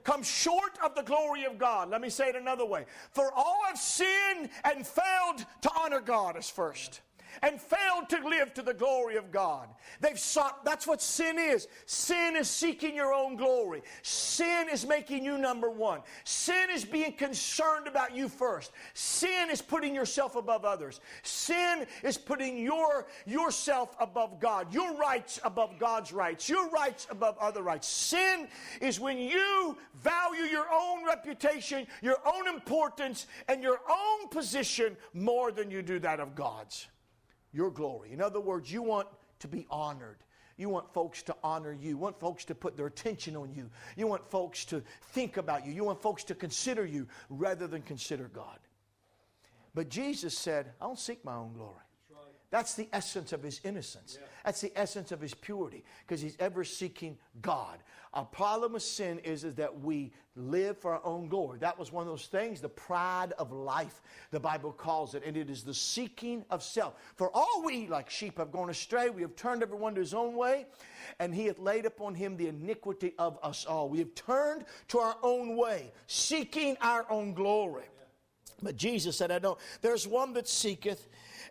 come 0.09 0.23
short 0.23 0.79
of 0.83 0.95
the 0.95 1.03
glory 1.03 1.45
of 1.45 1.59
God. 1.59 1.91
Let 1.91 2.01
me 2.01 2.09
say 2.09 2.31
it 2.31 2.35
another 2.35 2.65
way. 2.65 2.87
For 3.11 3.31
all 3.31 3.61
have 3.67 3.77
sinned 3.77 4.49
and 4.65 4.87
failed 4.87 5.45
to 5.61 5.71
honor 5.79 6.01
God 6.01 6.35
as 6.39 6.49
first 6.49 7.03
and 7.43 7.61
failed 7.61 8.09
to 8.11 8.29
live 8.29 8.55
to 8.55 8.63
the 8.63 8.75
glory 8.75 9.17
of 9.17 9.31
God. 9.31 9.69
They've 10.01 10.19
sought, 10.19 10.65
that's 10.65 10.87
what 10.87 11.01
sin 11.01 11.39
is. 11.39 11.69
Sin 11.87 12.37
is 12.37 12.49
seeking 12.49 12.95
your 12.95 13.13
own 13.13 13.37
glory. 13.37 13.83
Sin 14.03 14.69
is 14.71 14.87
making 14.87 15.25
you 15.25 15.39
number 15.39 15.71
one. 15.71 16.01
Sin 16.25 16.69
is 16.73 16.85
being 16.85 17.13
concerned 17.13 17.87
about 17.87 18.15
you 18.15 18.29
first. 18.29 18.73
Sin 18.95 19.51
is 19.51 19.63
putting 19.63 19.95
yourself 19.95 20.37
above 20.37 20.65
others. 20.65 21.01
Sin 21.23 21.87
is 22.03 22.19
putting 22.19 22.59
your 22.59 23.07
yourself 23.27 23.95
above 24.01 24.41
God, 24.41 24.73
your 24.73 24.95
rights 24.97 25.41
above 25.45 25.79
God's 25.79 26.13
rights, 26.13 26.49
your 26.49 26.69
rights 26.71 27.07
above 27.11 27.37
other 27.39 27.63
rights. 27.63 27.89
Sin 27.89 28.49
is 28.81 29.01
when 29.01 29.19
you 29.19 29.77
value 30.03 30.45
your 30.45 30.67
own 30.73 31.05
reputation, 31.07 31.87
your 32.03 32.19
own 32.27 32.49
importance, 32.49 33.27
and 33.49 33.63
your 33.63 33.81
own 33.91 34.29
position 34.29 34.97
more 35.15 35.53
than 35.53 35.71
you 35.71 35.83
do 35.83 35.99
that 35.99 36.21
of 36.21 36.35
God's 36.35 36.89
your 37.53 37.71
glory. 37.71 38.13
In 38.13 38.21
other 38.21 38.41
words, 38.41 38.73
you 38.73 38.83
want 38.83 39.09
to 39.41 39.49
be 39.49 39.67
honored. 39.71 40.19
You 40.57 40.69
want 40.69 40.93
folks 40.93 41.23
to 41.25 41.37
honor 41.45 41.73
you. 41.73 41.91
You 41.91 41.97
want 41.97 42.19
folks 42.19 42.45
to 42.47 42.55
put 42.55 42.77
their 42.77 42.87
attention 42.87 43.37
on 43.37 43.53
you. 43.55 43.71
You 43.97 44.09
want 44.09 44.29
folks 44.29 44.65
to 44.67 44.83
think 45.13 45.37
about 45.37 45.65
you. 45.65 45.73
You 45.73 45.85
want 45.85 46.03
folks 46.03 46.25
to 46.25 46.35
consider 46.35 46.85
you 46.85 47.07
rather 47.31 47.69
than 47.69 47.83
consider 47.83 48.29
God. 48.29 48.59
But 49.75 49.89
Jesus 49.89 50.37
said, 50.37 50.73
I 50.81 50.87
don't 50.87 50.99
seek 50.99 51.25
my 51.25 51.37
own 51.37 51.53
glory. 51.53 51.77
That's 52.51 52.75
the 52.75 52.89
essence 52.93 53.33
of 53.33 53.43
his 53.43 53.61
innocence. 53.63 54.17
Yeah. 54.19 54.27
That's 54.45 54.61
the 54.61 54.73
essence 54.75 55.13
of 55.13 55.21
his 55.21 55.35
purity 55.35 55.85
because 56.07 56.21
he's 56.23 56.37
ever 56.41 56.65
seeking 56.65 57.19
God. 57.43 57.79
Our 58.15 58.25
problem 58.25 58.73
with 58.73 58.83
sin 58.83 59.19
is, 59.21 59.45
is 59.45 59.55
that 59.57 59.81
we 59.81 60.13
live 60.35 60.79
for 60.79 60.95
our 60.95 61.05
own 61.05 61.29
glory. 61.29 61.59
That 61.59 61.79
was 61.79 61.93
one 61.93 62.03
of 62.03 62.09
those 62.09 62.27
things, 62.27 62.61
the 62.61 62.69
pride 62.69 63.33
of 63.39 63.53
life, 63.53 64.01
the 64.31 64.41
Bible 64.41 64.73
calls 64.73 65.15
it, 65.15 65.23
and 65.25 65.37
it 65.37 65.51
is 65.51 65.63
the 65.63 65.75
seeking 65.75 66.45
of 66.51 66.63
self. 66.63 66.95
For 67.17 67.31
all 67.35 67.63
we, 67.65 67.87
like 67.87 68.09
sheep, 68.09 68.39
have 68.39 68.51
gone 68.51 68.71
astray, 68.71 69.11
we 69.11 69.23
have 69.23 69.37
turned 69.37 69.63
everyone 69.63 69.95
to 69.95 70.01
his 70.01 70.15
own 70.15 70.37
way, 70.37 70.67
and 71.19 71.35
he 71.35 71.47
hath 71.47 71.59
laid 71.59 71.87
upon 71.87 72.15
him 72.15 72.37
the 72.37 72.49
iniquity 72.49 73.15
of 73.19 73.39
us 73.43 73.65
all. 73.67 73.89
We 73.89 73.99
have 73.99 74.15
turned 74.15 74.65
to 74.89 74.99
our 75.01 75.17
own 75.23 75.57
way, 75.57 75.93
seeking 76.07 76.77
our 76.81 77.07
own 77.11 77.35
glory. 77.35 77.85
But 78.63 78.77
Jesus 78.77 79.17
said, 79.17 79.31
I 79.31 79.39
know 79.39 79.59
there's 79.83 80.07
one 80.07 80.33
that 80.33 80.49
seeketh 80.49 81.09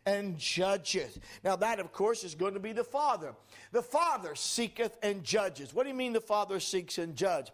and 0.07 0.37
judgeth. 0.37 1.19
Now, 1.43 1.57
that, 1.57 1.81
of 1.81 1.91
course, 1.91 2.23
is 2.23 2.33
going 2.33 2.53
to 2.53 2.61
be 2.61 2.71
the 2.71 2.83
Father. 2.83 3.35
The 3.73 3.81
Father 3.81 4.35
seeketh 4.35 4.97
and 5.03 5.21
judges. 5.21 5.73
What 5.73 5.83
do 5.83 5.89
you 5.89 5.95
mean 5.95 6.13
the 6.13 6.21
Father 6.21 6.61
seeks 6.61 6.97
and 6.97 7.13
judges? 7.13 7.51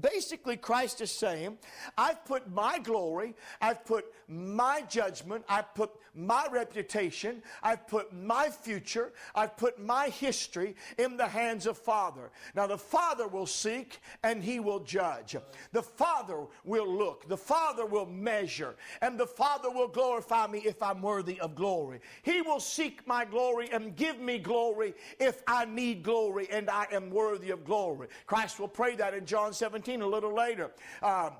Basically, 0.00 0.56
Christ 0.56 1.00
is 1.00 1.10
saying, 1.10 1.58
I've 1.96 2.24
put 2.24 2.48
my 2.52 2.78
glory, 2.78 3.34
I've 3.60 3.84
put 3.84 4.04
my 4.28 4.82
judgment, 4.88 5.44
I've 5.48 5.74
put 5.74 5.90
my 6.14 6.46
reputation, 6.52 7.42
I've 7.62 7.86
put 7.88 8.12
my 8.12 8.48
future, 8.48 9.12
I've 9.34 9.56
put 9.56 9.80
my 9.80 10.08
history 10.08 10.76
in 10.98 11.16
the 11.16 11.26
hands 11.26 11.66
of 11.66 11.78
Father. 11.78 12.30
Now, 12.54 12.66
the 12.66 12.78
Father 12.78 13.26
will 13.26 13.46
seek 13.46 13.98
and 14.22 14.42
He 14.42 14.60
will 14.60 14.80
judge. 14.80 15.36
The 15.72 15.82
Father 15.82 16.46
will 16.64 16.92
look, 16.92 17.28
the 17.28 17.36
Father 17.36 17.84
will 17.86 18.06
measure, 18.06 18.76
and 19.00 19.18
the 19.18 19.26
Father 19.26 19.70
will 19.70 19.88
glorify 19.88 20.46
me 20.46 20.58
if 20.60 20.80
I'm 20.82 21.02
worthy 21.02 21.40
of 21.40 21.54
glory. 21.54 22.00
He 22.22 22.40
will 22.42 22.60
seek 22.60 23.06
my 23.06 23.24
glory 23.24 23.70
and 23.72 23.96
give 23.96 24.20
me 24.20 24.38
glory 24.38 24.94
if 25.18 25.42
I 25.46 25.64
need 25.64 26.02
glory 26.02 26.48
and 26.50 26.70
I 26.70 26.86
am 26.92 27.10
worthy 27.10 27.50
of 27.50 27.64
glory. 27.64 28.08
Christ 28.26 28.60
will 28.60 28.68
pray 28.68 28.94
that 28.96 29.14
in 29.14 29.24
John 29.24 29.52
17 29.52 29.77
17 29.78 30.02
a 30.02 30.06
little 30.06 30.34
later. 30.34 30.72
Um, 31.02 31.30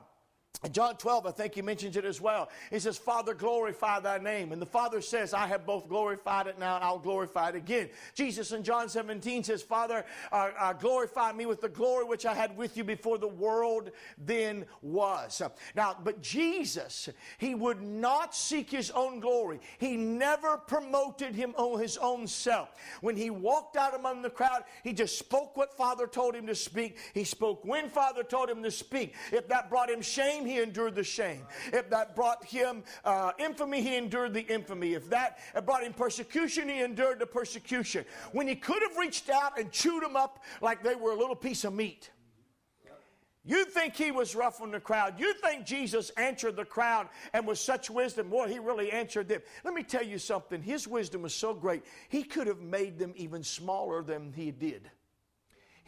John 0.73 0.97
12, 0.97 1.27
I 1.27 1.31
think 1.31 1.55
he 1.55 1.63
mentions 1.63 1.97
it 1.97 2.05
as 2.05 2.21
well. 2.21 2.49
He 2.71 2.81
says, 2.81 2.99
Father, 2.99 3.33
glorify 3.33 4.01
thy 4.01 4.19
name. 4.19 4.51
And 4.51 4.61
the 4.61 4.67
Father 4.67 5.01
says, 5.01 5.33
I 5.33 5.47
have 5.47 5.65
both 5.65 5.89
glorified 5.89 6.49
it 6.49 6.59
now 6.59 6.75
and 6.75 6.85
I'll 6.85 6.99
glorify 6.99 7.51
it 7.51 7.55
again. 7.55 7.89
Jesus 8.15 8.51
in 8.51 8.65
John 8.65 8.89
17 8.89 9.45
says, 9.45 9.63
Father, 9.63 10.05
uh, 10.33 10.51
uh, 10.59 10.73
glorify 10.73 11.33
me 11.33 11.47
with 11.47 11.61
the 11.61 11.69
glory 11.69 12.05
which 12.05 12.27
I 12.27 12.35
had 12.35 12.57
with 12.57 12.77
you 12.77 12.83
before 12.83 13.19
the 13.19 13.29
world 13.29 13.93
then 14.19 14.67
was. 14.83 15.41
Now, 15.77 15.97
but 16.03 16.23
Jesus, 16.23 17.09
he 17.39 17.55
would 17.55 17.81
not 17.81 18.35
seek 18.35 18.69
his 18.69 18.91
own 18.91 19.21
glory. 19.21 19.61
He 19.79 19.97
never 19.97 20.57
promoted 20.57 21.37
him 21.37 21.55
on 21.57 21.81
his 21.81 21.97
own 21.99 22.27
self. 22.27 22.71
When 23.01 23.17
he 23.17 23.31
walked 23.31 23.77
out 23.77 23.95
among 23.95 24.23
the 24.23 24.31
crowd, 24.31 24.65
he 24.83 24.93
just 24.93 25.21
spoke 25.21 25.57
what 25.57 25.77
Father 25.77 26.09
told 26.09 26.35
him 26.35 26.49
to 26.49 26.55
speak. 26.57 26.99
He 27.15 27.23
spoke 27.23 27.65
when 27.65 27.89
Father 27.89 28.25
told 28.25 28.51
him 28.51 28.65
to 28.65 28.73
speak. 28.73 29.15
If 29.31 29.47
that 29.49 29.71
brought 29.71 29.89
him 29.89 30.03
shame, 30.03 30.38
he 30.47 30.61
endured 30.61 30.95
the 30.95 31.05
shame. 31.05 31.47
If 31.73 31.91
that 31.91 32.15
brought 32.15 32.45
him 32.45 32.83
uh, 33.05 33.33
infamy, 33.39 33.83
he 33.83 33.97
endured 33.97 34.35
the 34.35 34.43
infamy. 34.43 34.95
If 34.95 35.09
that 35.11 35.39
brought 35.65 35.85
him 35.85 35.93
persecution, 35.93 36.69
he 36.69 36.83
endured 36.83 37.19
the 37.19 37.27
persecution. 37.27 38.05
When 38.33 38.49
he 38.49 38.55
could 38.55 38.83
have 38.83 38.97
reached 38.97 39.31
out 39.31 39.59
and 39.59 39.71
chewed 39.71 40.03
them 40.03 40.17
up 40.17 40.45
like 40.61 40.83
they 40.83 40.95
were 40.95 41.13
a 41.13 41.17
little 41.17 41.37
piece 41.37 41.65
of 41.65 41.75
meat. 41.75 42.11
You 43.49 43.65
think 43.65 43.97
he 43.97 44.11
was 44.11 44.35
rough 44.35 44.61
on 44.61 44.71
the 44.71 44.79
crowd. 44.79 45.19
You 45.19 45.33
think 45.33 45.65
Jesus 45.65 46.11
answered 46.19 46.55
the 46.55 46.67
crowd 46.67 47.09
and 47.33 47.47
with 47.47 47.59
such 47.59 47.89
wisdom. 47.89 48.29
Boy, 48.29 48.49
he 48.49 48.59
really 48.59 48.93
answered 48.93 49.27
them. 49.27 49.41
Let 49.65 49.73
me 49.73 49.83
tell 49.83 50.03
you 50.03 50.19
something. 50.19 50.61
His 50.61 50.87
wisdom 50.87 51.23
was 51.23 51.35
so 51.35 51.55
great, 51.55 51.83
he 52.11 52.25
could 52.25 52.47
have 52.47 52.61
made 52.61 52.99
them 52.99 53.15
even 53.17 53.43
smaller 53.43 54.03
than 54.03 54.35
he 54.35 54.51
did. 54.51 54.91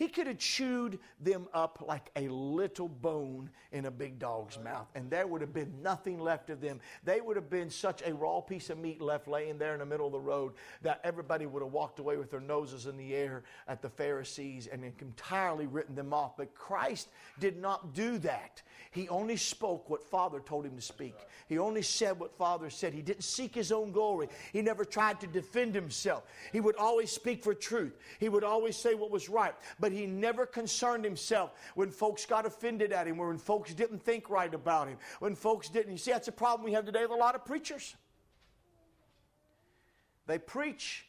He 0.01 0.09
could 0.09 0.29
have 0.29 0.39
chewed 0.39 0.99
them 1.21 1.47
up 1.53 1.85
like 1.87 2.11
a 2.17 2.27
little 2.29 2.89
bone 2.89 3.51
in 3.71 3.85
a 3.85 3.91
big 3.91 4.19
dog's 4.19 4.59
mouth, 4.59 4.87
and 4.95 5.11
there 5.11 5.27
would 5.27 5.43
have 5.43 5.53
been 5.53 5.83
nothing 5.83 6.19
left 6.19 6.49
of 6.49 6.63
them. 6.63 6.81
They 7.05 7.21
would 7.21 7.37
have 7.37 7.51
been 7.51 7.69
such 7.69 8.01
a 8.01 8.15
raw 8.15 8.41
piece 8.41 8.71
of 8.71 8.79
meat 8.79 9.03
left 9.03 9.29
laying 9.29 9.59
there 9.59 9.75
in 9.75 9.81
the 9.81 9.85
middle 9.85 10.07
of 10.07 10.13
the 10.13 10.19
road 10.19 10.55
that 10.81 11.03
everybody 11.05 11.45
would 11.45 11.63
have 11.63 11.73
walked 11.73 11.99
away 11.99 12.17
with 12.17 12.31
their 12.31 12.41
noses 12.41 12.87
in 12.87 12.97
the 12.97 13.15
air 13.15 13.43
at 13.69 13.83
the 13.83 13.91
Pharisees 13.91 14.69
and 14.69 14.91
entirely 15.03 15.67
written 15.67 15.95
them 15.95 16.15
off. 16.15 16.35
But 16.39 16.55
Christ 16.55 17.11
did 17.39 17.59
not 17.59 17.93
do 17.93 18.17
that. 18.21 18.63
He 18.93 19.07
only 19.11 19.37
spoke 19.37 19.91
what 19.91 20.03
Father 20.03 20.41
told 20.41 20.65
him 20.65 20.77
to 20.77 20.83
speak. 20.83 21.15
He 21.47 21.59
only 21.59 21.83
said 21.83 22.19
what 22.19 22.37
Father 22.37 22.71
said. 22.71 22.95
He 22.95 23.03
didn't 23.03 23.25
seek 23.25 23.55
his 23.55 23.71
own 23.71 23.93
glory. 23.93 24.29
He 24.53 24.63
never 24.63 24.85
tried 24.85 25.21
to 25.21 25.27
defend 25.27 25.75
himself. 25.75 26.25
He 26.53 26.61
would 26.61 26.77
always 26.77 27.13
speak 27.13 27.45
for 27.45 27.55
truth. 27.55 27.97
He 28.19 28.29
would 28.29 28.45
always 28.45 28.77
say 28.77 28.95
what 28.95 29.11
was 29.11 29.29
right. 29.29 29.55
But 29.79 29.90
he 29.93 30.07
never 30.07 30.47
concerned 30.47 31.05
himself 31.05 31.53
when 31.75 31.91
folks 31.91 32.27
got 32.27 32.47
offended 32.47 32.93
at 32.93 33.07
him 33.07 33.21
or 33.21 33.29
when 33.29 33.39
folks 33.39 33.75
didn't 33.75 34.03
think 34.03 34.31
right 34.31 34.53
about 34.53 34.89
him. 34.89 34.99
When 35.19 35.35
folks 35.35 35.69
didn't. 35.69 35.93
You 35.93 35.99
see, 35.99 36.13
that's 36.13 36.29
a 36.29 36.33
problem 36.33 36.65
we 36.65 36.73
have 36.73 36.87
today 36.87 37.03
with 37.03 37.11
a 37.11 37.15
lot 37.15 37.35
of 37.35 37.45
preachers. 37.45 37.97
They 40.27 40.39
preach 40.39 41.07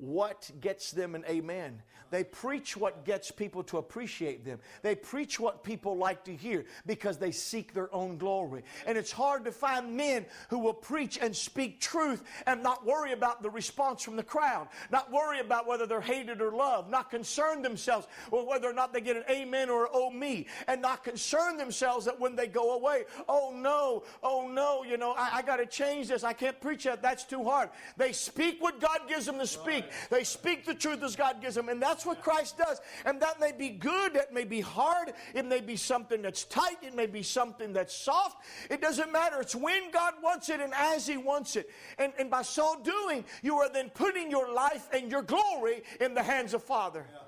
what 0.00 0.50
gets 0.60 0.90
them 0.90 1.14
an 1.14 1.24
amen. 1.28 1.82
They 2.10 2.24
preach 2.24 2.76
what 2.76 3.04
gets 3.04 3.30
people 3.30 3.62
to 3.64 3.78
appreciate 3.78 4.44
them. 4.44 4.58
They 4.82 4.94
preach 4.94 5.38
what 5.38 5.62
people 5.62 5.96
like 5.96 6.24
to 6.24 6.34
hear 6.34 6.64
because 6.86 7.18
they 7.18 7.30
seek 7.30 7.72
their 7.72 7.92
own 7.94 8.18
glory. 8.18 8.64
And 8.86 8.98
it's 8.98 9.12
hard 9.12 9.44
to 9.44 9.52
find 9.52 9.96
men 9.96 10.26
who 10.48 10.58
will 10.58 10.74
preach 10.74 11.18
and 11.18 11.34
speak 11.34 11.80
truth 11.80 12.24
and 12.46 12.62
not 12.62 12.84
worry 12.84 13.12
about 13.12 13.42
the 13.42 13.50
response 13.50 14.02
from 14.02 14.16
the 14.16 14.22
crowd, 14.22 14.68
not 14.90 15.12
worry 15.12 15.40
about 15.40 15.66
whether 15.66 15.86
they're 15.86 16.00
hated 16.00 16.42
or 16.42 16.50
loved, 16.50 16.90
not 16.90 17.10
concern 17.10 17.62
themselves 17.62 18.08
with 18.30 18.46
whether 18.46 18.68
or 18.68 18.72
not 18.72 18.92
they 18.92 19.00
get 19.00 19.16
an 19.16 19.24
amen 19.30 19.70
or 19.70 19.88
oh 19.92 20.10
me, 20.10 20.46
and 20.66 20.82
not 20.82 21.04
concern 21.04 21.56
themselves 21.56 22.04
that 22.06 22.18
when 22.18 22.34
they 22.34 22.48
go 22.48 22.74
away, 22.74 23.04
oh 23.28 23.52
no, 23.54 24.02
oh 24.22 24.48
no, 24.48 24.82
you 24.82 24.96
know, 24.96 25.12
I, 25.12 25.38
I 25.38 25.42
got 25.42 25.56
to 25.56 25.66
change 25.66 26.08
this. 26.08 26.24
I 26.24 26.32
can't 26.32 26.60
preach 26.60 26.84
that. 26.84 27.02
That's 27.02 27.24
too 27.24 27.44
hard. 27.44 27.70
They 27.96 28.12
speak 28.12 28.60
what 28.60 28.80
God 28.80 29.00
gives 29.08 29.26
them 29.26 29.38
to 29.38 29.46
speak. 29.46 29.84
They 30.10 30.24
speak 30.24 30.64
the 30.64 30.74
truth 30.74 31.02
as 31.02 31.16
God 31.16 31.40
gives 31.40 31.54
them. 31.54 31.68
And 31.68 31.80
that's 31.80 32.06
what 32.06 32.22
Christ 32.22 32.58
does. 32.58 32.80
And 33.04 33.20
that 33.22 33.40
may 33.40 33.52
be 33.52 33.70
good, 33.70 34.14
that 34.14 34.32
may 34.32 34.44
be 34.44 34.60
hard, 34.60 35.12
it 35.34 35.44
may 35.44 35.60
be 35.60 35.76
something 35.76 36.22
that's 36.22 36.44
tight, 36.44 36.78
it 36.82 36.94
may 36.94 37.06
be 37.06 37.22
something 37.22 37.72
that's 37.72 37.94
soft. 37.94 38.44
It 38.70 38.80
doesn't 38.80 39.12
matter. 39.12 39.40
It's 39.40 39.54
when 39.54 39.90
God 39.90 40.14
wants 40.22 40.48
it 40.48 40.60
and 40.60 40.72
as 40.74 41.06
He 41.06 41.16
wants 41.16 41.56
it. 41.56 41.70
And, 41.98 42.12
and 42.18 42.30
by 42.30 42.42
so 42.42 42.80
doing, 42.82 43.24
you 43.42 43.56
are 43.58 43.70
then 43.70 43.90
putting 43.90 44.30
your 44.30 44.52
life 44.52 44.88
and 44.92 45.10
your 45.10 45.22
glory 45.22 45.82
in 46.00 46.14
the 46.14 46.22
hands 46.22 46.54
of 46.54 46.62
Father. 46.62 47.06
Yeah. 47.10 47.18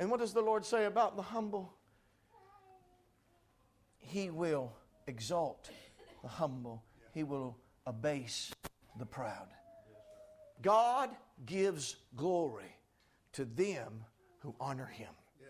And 0.00 0.10
what 0.10 0.20
does 0.20 0.32
the 0.32 0.40
Lord 0.40 0.64
say 0.64 0.86
about 0.86 1.16
the 1.16 1.22
humble? 1.22 1.74
He 3.98 4.30
will 4.30 4.72
exalt 5.06 5.70
the 6.22 6.28
humble, 6.28 6.82
He 7.12 7.22
will 7.22 7.58
abase 7.86 8.50
the 8.98 9.06
proud. 9.06 9.48
God 10.62 11.10
gives 11.46 11.96
glory 12.16 12.76
to 13.32 13.44
them 13.44 14.04
who 14.40 14.54
honor 14.60 14.86
him. 14.86 15.08
Yes. 15.40 15.48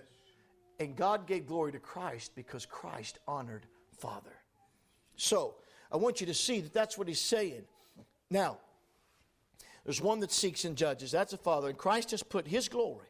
And 0.79 0.97
God 0.97 1.27
gave 1.27 1.47
glory 1.47 1.73
to 1.73 1.79
Christ 1.79 2.33
because 2.35 2.67
Christ 2.67 3.19
honored 3.27 3.67
Father. 3.99 4.35
So, 5.17 5.55
I 5.93 5.97
want 5.97 6.21
you 6.21 6.27
to 6.29 6.35
see 6.35 6.61
that 6.61 6.73
that's 6.73 6.97
what 6.97 7.09
he's 7.09 7.21
saying. 7.21 7.65
Now, 8.31 8.59
there's 9.85 10.01
one 10.01 10.21
that 10.21 10.31
seeks 10.31 10.65
and 10.65 10.77
judges. 10.77 11.11
That's 11.11 11.33
a 11.33 11.39
Father. 11.39 11.69
And 11.69 11.77
Christ 11.77 12.13
has 12.13 12.23
put 12.23 12.47
his 12.47 12.69
glory 12.69 13.10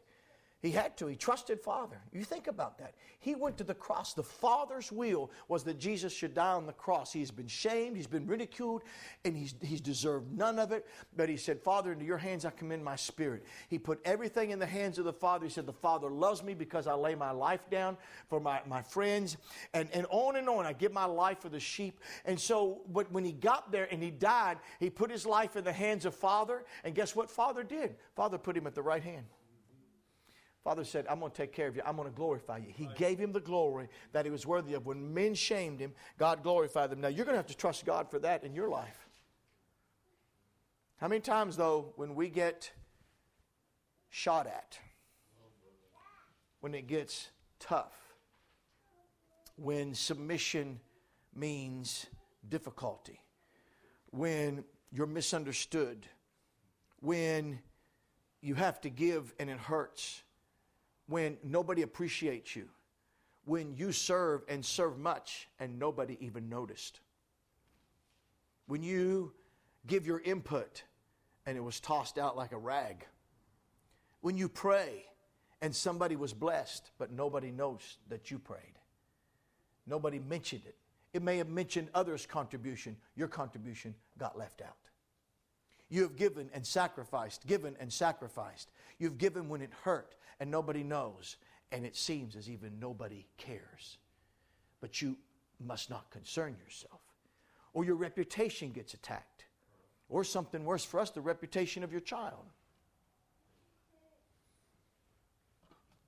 he 0.61 0.71
had 0.71 0.95
to. 0.97 1.07
He 1.07 1.15
trusted 1.15 1.59
Father. 1.59 1.99
You 2.13 2.23
think 2.23 2.47
about 2.47 2.77
that. 2.77 2.93
He 3.19 3.33
went 3.33 3.57
to 3.57 3.63
the 3.63 3.73
cross. 3.73 4.13
The 4.13 4.23
Father's 4.23 4.91
will 4.91 5.31
was 5.47 5.63
that 5.63 5.79
Jesus 5.79 6.13
should 6.13 6.35
die 6.35 6.53
on 6.53 6.67
the 6.67 6.73
cross. 6.73 7.11
He's 7.11 7.31
been 7.31 7.47
shamed, 7.47 7.97
he's 7.97 8.07
been 8.07 8.27
ridiculed, 8.27 8.83
and 9.25 9.35
he's, 9.35 9.55
he's 9.61 9.81
deserved 9.81 10.31
none 10.31 10.59
of 10.59 10.71
it. 10.71 10.85
But 11.17 11.29
he 11.29 11.37
said, 11.37 11.59
Father, 11.59 11.91
into 11.91 12.05
your 12.05 12.19
hands 12.19 12.45
I 12.45 12.51
commend 12.51 12.83
my 12.83 12.95
spirit. 12.95 13.43
He 13.69 13.79
put 13.79 13.99
everything 14.05 14.51
in 14.51 14.59
the 14.59 14.65
hands 14.67 14.99
of 14.99 15.05
the 15.05 15.13
Father. 15.13 15.45
He 15.45 15.51
said, 15.51 15.65
The 15.65 15.73
Father 15.73 16.09
loves 16.09 16.43
me 16.43 16.53
because 16.53 16.85
I 16.85 16.93
lay 16.93 17.15
my 17.15 17.31
life 17.31 17.67
down 17.71 17.97
for 18.29 18.39
my, 18.39 18.61
my 18.67 18.83
friends. 18.83 19.37
And, 19.73 19.89
and 19.93 20.05
on 20.11 20.35
and 20.35 20.47
on. 20.47 20.67
I 20.67 20.73
give 20.73 20.93
my 20.93 21.05
life 21.05 21.39
for 21.39 21.49
the 21.49 21.59
sheep. 21.59 21.99
And 22.25 22.39
so 22.39 22.81
but 22.89 23.11
when 23.11 23.25
he 23.25 23.31
got 23.31 23.71
there 23.71 23.87
and 23.91 24.01
he 24.03 24.11
died, 24.11 24.57
he 24.79 24.89
put 24.89 25.09
his 25.09 25.25
life 25.25 25.55
in 25.55 25.63
the 25.63 25.73
hands 25.73 26.05
of 26.05 26.13
Father. 26.13 26.65
And 26.83 26.93
guess 26.93 27.15
what 27.15 27.31
Father 27.31 27.63
did? 27.63 27.95
Father 28.15 28.37
put 28.37 28.55
him 28.55 28.67
at 28.67 28.75
the 28.75 28.81
right 28.81 29.03
hand. 29.03 29.25
Father 30.63 30.83
said, 30.83 31.07
I'm 31.09 31.19
going 31.19 31.31
to 31.31 31.37
take 31.37 31.53
care 31.53 31.67
of 31.67 31.75
you. 31.75 31.81
I'm 31.85 31.95
going 31.95 32.07
to 32.07 32.15
glorify 32.15 32.57
you. 32.57 32.67
He 32.75 32.85
right. 32.85 32.95
gave 32.95 33.17
him 33.17 33.31
the 33.31 33.39
glory 33.39 33.89
that 34.11 34.25
he 34.25 34.31
was 34.31 34.45
worthy 34.45 34.75
of. 34.75 34.85
When 34.85 35.11
men 35.13 35.33
shamed 35.33 35.79
him, 35.79 35.93
God 36.19 36.43
glorified 36.43 36.91
them. 36.91 37.01
Now, 37.01 37.07
you're 37.07 37.25
going 37.25 37.33
to 37.33 37.39
have 37.39 37.47
to 37.47 37.57
trust 37.57 37.83
God 37.83 38.11
for 38.11 38.19
that 38.19 38.43
in 38.43 38.53
your 38.53 38.69
life. 38.69 39.07
How 40.97 41.07
many 41.07 41.21
times, 41.21 41.57
though, 41.57 41.93
when 41.95 42.13
we 42.13 42.29
get 42.29 42.71
shot 44.09 44.45
at, 44.45 44.77
when 46.59 46.75
it 46.75 46.85
gets 46.85 47.29
tough, 47.59 47.95
when 49.55 49.95
submission 49.95 50.79
means 51.33 52.05
difficulty, 52.47 53.19
when 54.11 54.63
you're 54.91 55.07
misunderstood, 55.07 56.05
when 56.99 57.57
you 58.41 58.53
have 58.53 58.79
to 58.81 58.91
give 58.91 59.33
and 59.39 59.49
it 59.49 59.57
hurts, 59.57 60.21
when 61.07 61.37
nobody 61.43 61.81
appreciates 61.81 62.55
you, 62.55 62.67
when 63.45 63.75
you 63.75 63.91
serve 63.91 64.41
and 64.47 64.63
serve 64.65 64.97
much 64.97 65.47
and 65.59 65.79
nobody 65.79 66.17
even 66.19 66.49
noticed, 66.49 66.99
when 68.67 68.83
you 68.83 69.33
give 69.87 70.05
your 70.05 70.19
input 70.21 70.83
and 71.45 71.57
it 71.57 71.61
was 71.61 71.79
tossed 71.79 72.17
out 72.17 72.37
like 72.37 72.51
a 72.51 72.57
rag, 72.57 73.05
when 74.21 74.37
you 74.37 74.47
pray 74.47 75.05
and 75.61 75.75
somebody 75.75 76.15
was 76.15 76.33
blessed 76.33 76.91
but 76.97 77.11
nobody 77.11 77.51
knows 77.51 77.97
that 78.09 78.31
you 78.31 78.39
prayed, 78.39 78.79
nobody 79.87 80.19
mentioned 80.19 80.61
it. 80.65 80.75
It 81.13 81.21
may 81.21 81.37
have 81.37 81.49
mentioned 81.49 81.89
others' 81.93 82.25
contribution, 82.25 82.95
your 83.15 83.27
contribution 83.27 83.95
got 84.17 84.37
left 84.37 84.61
out. 84.61 84.77
You 85.89 86.03
have 86.03 86.15
given 86.15 86.49
and 86.53 86.65
sacrificed, 86.65 87.45
given 87.45 87.75
and 87.79 87.91
sacrificed. 87.91 88.71
You've 88.97 89.17
given 89.17 89.49
when 89.49 89.61
it 89.61 89.71
hurt 89.83 90.15
and 90.41 90.51
nobody 90.51 90.83
knows, 90.83 91.37
and 91.71 91.85
it 91.85 91.95
seems 91.95 92.35
as 92.35 92.49
even 92.49 92.79
nobody 92.79 93.25
cares. 93.37 93.99
But 94.81 95.01
you 95.01 95.15
must 95.65 95.89
not 95.89 96.09
concern 96.11 96.57
yourself, 96.61 96.99
or 97.73 97.85
your 97.85 97.95
reputation 97.95 98.71
gets 98.71 98.93
attacked, 98.93 99.45
or 100.09 100.25
something 100.25 100.65
worse 100.65 100.83
for 100.83 100.99
us, 100.99 101.11
the 101.11 101.21
reputation 101.21 101.83
of 101.83 101.93
your 101.93 102.01
child, 102.01 102.43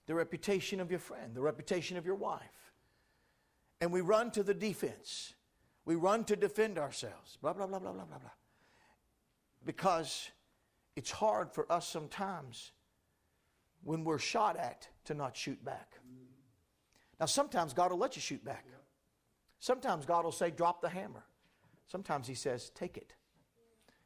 the 0.08 0.16
reputation 0.16 0.82
of 0.82 0.90
your 0.90 1.00
friend, 1.00 1.34
the 1.34 1.42
reputation 1.42 1.96
of 1.96 2.06
your 2.06 2.16
wife. 2.16 2.74
And 3.80 3.92
we 3.92 4.02
run 4.02 4.32
to 4.32 4.44
the 4.44 4.54
defense. 4.54 5.34
We 5.86 5.96
run 5.96 6.26
to 6.26 6.36
defend 6.36 6.78
ourselves. 6.78 7.38
Blah, 7.42 7.54
blah, 7.54 7.68
blah, 7.68 7.80
blah, 7.80 7.92
blah, 7.92 8.06
blah, 8.06 8.18
blah 8.18 8.32
because 9.66 10.30
it's 10.96 11.12
hard 11.12 11.52
for 11.52 11.72
us 11.72 11.88
sometimes 11.88 12.72
when 13.84 14.04
we're 14.04 14.20
shot 14.20 14.58
at 14.58 14.88
to 15.06 15.14
not 15.14 15.36
shoot 15.36 15.64
back. 15.64 16.00
Now, 17.20 17.26
sometimes 17.26 17.74
God 17.74 17.92
will 17.92 17.98
let 18.00 18.16
you 18.16 18.22
shoot 18.22 18.44
back. 18.44 18.66
Sometimes 19.60 20.06
God 20.06 20.26
will 20.26 20.32
say, 20.32 20.52
drop 20.52 20.82
the 20.82 20.90
hammer. 20.90 21.24
Sometimes 21.88 22.28
He 22.28 22.36
says, 22.36 22.72
take 22.76 22.98
it. 22.98 23.14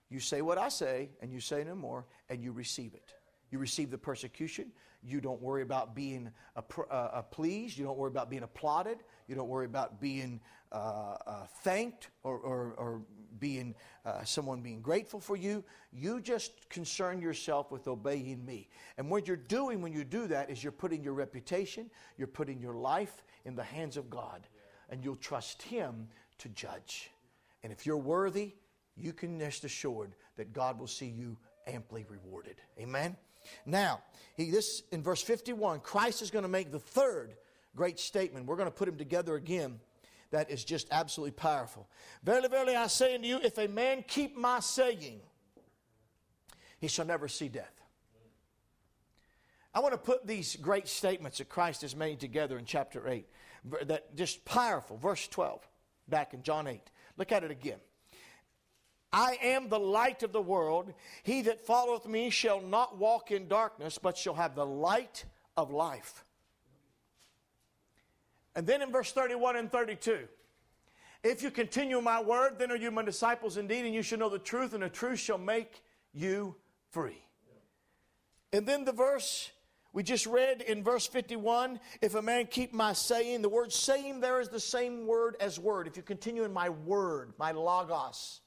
You 0.10 0.20
say 0.20 0.42
what 0.42 0.58
I 0.58 0.70
say, 0.70 1.10
and 1.22 1.32
you 1.32 1.40
say 1.40 1.64
no 1.64 1.76
more, 1.76 2.06
and 2.30 2.44
you 2.44 2.52
receive 2.52 2.94
it. 2.94 3.14
You 3.52 3.60
receive 3.60 3.92
the 3.92 3.98
persecution. 3.98 4.72
You 5.08 5.22
don't 5.22 5.42
worry 5.42 5.62
about 5.62 5.96
being 5.96 6.30
uh, 6.58 6.62
uh, 6.92 7.22
pleased. 7.22 7.78
You 7.78 7.86
don't 7.86 7.98
worry 7.98 8.10
about 8.10 8.30
being 8.30 8.44
applauded. 8.44 8.98
You 9.28 9.36
don't 9.36 9.48
worry 9.48 9.66
about 9.66 10.02
being 10.02 10.42
uh, 10.74 11.16
uh, 11.26 11.46
thanked 11.64 12.10
or, 12.24 12.38
or, 12.38 12.74
or 12.78 13.02
being 13.40 13.74
uh, 14.06 14.26
someone 14.26 14.62
being 14.62 14.82
grateful 14.82 15.22
for 15.22 15.38
you. 15.38 15.64
You 15.94 16.20
just 16.20 16.70
concern 16.70 17.22
yourself 17.22 17.72
with 17.72 17.88
obeying 17.88 18.46
me. 18.46 18.68
And 18.98 19.10
what 19.10 19.28
you're 19.28 19.38
doing 19.38 19.82
when 19.82 19.94
you 19.94 20.04
do 20.04 20.28
that 20.28 20.50
is 20.50 20.62
you're 20.62 20.74
putting 20.74 21.04
your 21.04 21.14
reputation, 21.14 21.90
you're 22.18 22.28
putting 22.28 22.60
your 22.60 22.76
life 22.76 23.24
in 23.46 23.56
the 23.56 23.64
hands 23.64 23.96
of 23.96 24.10
God, 24.10 24.46
and 24.90 25.06
you'll 25.06 25.16
trust 25.16 25.62
Him 25.62 26.10
to 26.40 26.50
judge. 26.50 27.12
And 27.64 27.72
if 27.72 27.86
you're 27.86 27.98
worthy, 27.98 28.56
you 28.98 29.14
can 29.14 29.40
rest 29.40 29.64
assured 29.64 30.16
that 30.36 30.52
God 30.52 30.78
will 30.78 30.88
see 30.88 31.08
you 31.08 31.38
amply 31.66 32.06
rewarded. 32.10 32.56
Amen. 32.78 33.16
Now, 33.66 34.02
he, 34.36 34.52
this 34.52 34.84
in 34.92 35.04
verse 35.04 35.22
51, 35.22 35.80
Christ 35.82 36.22
is 36.22 36.32
going 36.32 36.44
to 36.44 36.50
make 36.50 36.72
the 36.72 36.80
third 36.80 37.36
great 37.76 38.00
statement. 38.00 38.46
We're 38.46 38.56
going 38.56 38.68
to 38.68 38.76
put 38.76 38.88
him 38.88 38.98
together 38.98 39.36
again. 39.36 39.80
That 40.32 40.52
is 40.52 40.66
just 40.66 40.88
absolutely 40.92 41.32
powerful. 41.32 41.88
Verily, 42.24 42.50
verily, 42.50 42.76
I 42.76 42.88
say 42.88 43.16
unto 43.16 43.28
you, 43.28 43.40
if 43.42 43.58
a 43.58 43.68
man 43.68 44.04
keep 44.06 44.36
my 44.36 44.60
saying, 44.60 45.22
he 46.80 46.88
shall 46.88 47.06
never 47.06 47.28
see 47.28 47.48
death. 47.48 47.74
I 49.74 49.80
want 49.80 49.94
to 49.94 49.98
put 49.98 50.26
these 50.26 50.56
great 50.56 50.88
statements 50.88 51.38
that 51.38 51.50
Christ 51.50 51.82
has 51.84 51.96
made 51.96 52.20
together 52.20 52.58
in 52.58 52.66
chapter 52.66 53.08
8. 53.08 53.28
That 53.86 54.16
just 54.16 54.44
powerful. 54.44 54.98
Verse 54.98 55.28
12, 55.28 55.66
back 56.08 56.34
in 56.34 56.42
John 56.42 56.68
8. 56.68 56.82
Look 57.16 57.32
at 57.32 57.44
it 57.44 57.52
again. 57.52 57.80
I 59.12 59.38
am 59.42 59.70
the 59.70 59.80
light 59.80 60.24
of 60.24 60.34
the 60.34 60.42
world. 60.42 60.94
He 61.24 61.42
that 61.44 61.66
followeth 61.66 62.08
me 62.08 62.30
shall 62.30 62.62
not 62.62 62.98
walk 62.98 63.32
in 63.32 63.48
darkness, 63.48 63.98
but 63.98 64.18
shall 64.18 64.36
have 64.36 64.56
the 64.56 64.66
light 64.66 65.26
of 65.56 65.72
life. 65.72 66.26
And 68.56 68.66
then 68.68 68.82
in 68.82 68.92
verse 68.92 69.12
31 69.12 69.56
and 69.56 69.72
32, 69.72 70.28
if 71.24 71.42
you 71.42 71.52
continue 71.52 72.02
my 72.02 72.22
word, 72.22 72.60
then 72.60 72.72
are 72.72 72.76
you 72.76 72.92
my 72.92 73.04
disciples 73.04 73.58
indeed, 73.58 73.86
and 73.86 73.94
you 73.94 74.02
shall 74.02 74.20
know 74.20 74.30
the 74.30 74.40
truth, 74.40 74.74
and 74.74 74.84
the 74.84 74.90
truth 74.90 75.20
shall 75.20 75.38
make 75.38 75.84
you 76.14 76.56
free. 76.92 77.24
And 78.52 78.66
then 78.66 78.86
the 78.86 78.94
verse 78.94 79.52
we 79.94 80.04
just 80.04 80.28
read 80.28 80.62
in 80.62 80.84
verse 80.84 81.08
51 81.08 81.80
if 82.04 82.14
a 82.14 82.22
man 82.22 82.46
keep 82.46 82.72
my 82.72 82.94
saying, 82.94 83.42
the 83.42 83.50
word 83.50 83.74
saying 83.74 84.20
there 84.20 84.40
is 84.40 84.48
the 84.48 84.60
same 84.60 85.08
word 85.08 85.36
as 85.40 85.60
word. 85.60 85.88
If 85.88 85.98
you 85.98 86.04
continue 86.04 86.44
in 86.44 86.54
my 86.54 86.70
word, 86.70 87.34
my 87.40 87.52
logos. 87.52 88.42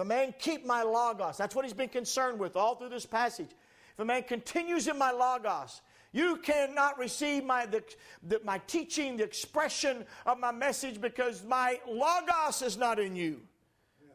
A 0.00 0.04
man 0.04 0.34
keep 0.38 0.64
my 0.66 0.82
logos, 0.82 1.36
that's 1.36 1.54
what 1.54 1.64
he's 1.64 1.74
been 1.74 1.88
concerned 1.88 2.38
with 2.38 2.56
all 2.56 2.74
through 2.74 2.88
this 2.88 3.06
passage. 3.06 3.50
If 3.92 3.98
a 3.98 4.04
man 4.04 4.22
continues 4.22 4.88
in 4.88 4.98
my 4.98 5.10
logos, 5.10 5.82
you 6.12 6.36
cannot 6.38 6.98
receive 6.98 7.44
my, 7.44 7.66
the, 7.66 7.84
the, 8.22 8.40
my 8.44 8.58
teaching, 8.66 9.16
the 9.16 9.24
expression 9.24 10.04
of 10.26 10.38
my 10.38 10.50
message, 10.50 11.00
because 11.00 11.44
my 11.44 11.78
logos 11.86 12.62
is 12.62 12.76
not 12.76 12.98
in 12.98 13.14
you. 13.14 13.42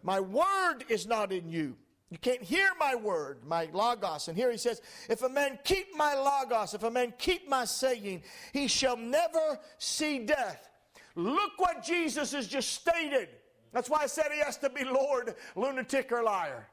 My 0.03 0.19
word 0.19 0.85
is 0.89 1.07
not 1.07 1.31
in 1.31 1.49
you. 1.49 1.75
You 2.11 2.17
can't 2.19 2.41
hear 2.41 2.69
my 2.79 2.95
word, 2.95 3.39
my 3.45 3.67
logos. 3.73 4.27
And 4.27 4.37
here 4.37 4.51
he 4.51 4.57
says, 4.57 4.81
If 5.09 5.23
a 5.23 5.29
man 5.29 5.57
keep 5.63 5.95
my 5.95 6.13
logos, 6.13 6.73
if 6.73 6.83
a 6.83 6.91
man 6.91 7.13
keep 7.17 7.49
my 7.49 7.65
saying, 7.65 8.23
he 8.53 8.67
shall 8.67 8.97
never 8.97 9.59
see 9.77 10.19
death. 10.19 10.69
Look 11.15 11.53
what 11.57 11.83
Jesus 11.83 12.31
has 12.33 12.47
just 12.47 12.73
stated. 12.73 13.29
That's 13.75 13.89
why 13.89 14.03
I 14.03 14.05
said 14.05 14.27
he 14.31 14.39
has 14.39 14.55
to 14.59 14.69
be 14.69 14.85
Lord, 14.85 15.35
lunatic, 15.53 16.09
or 16.13 16.23
liar. 16.23 16.65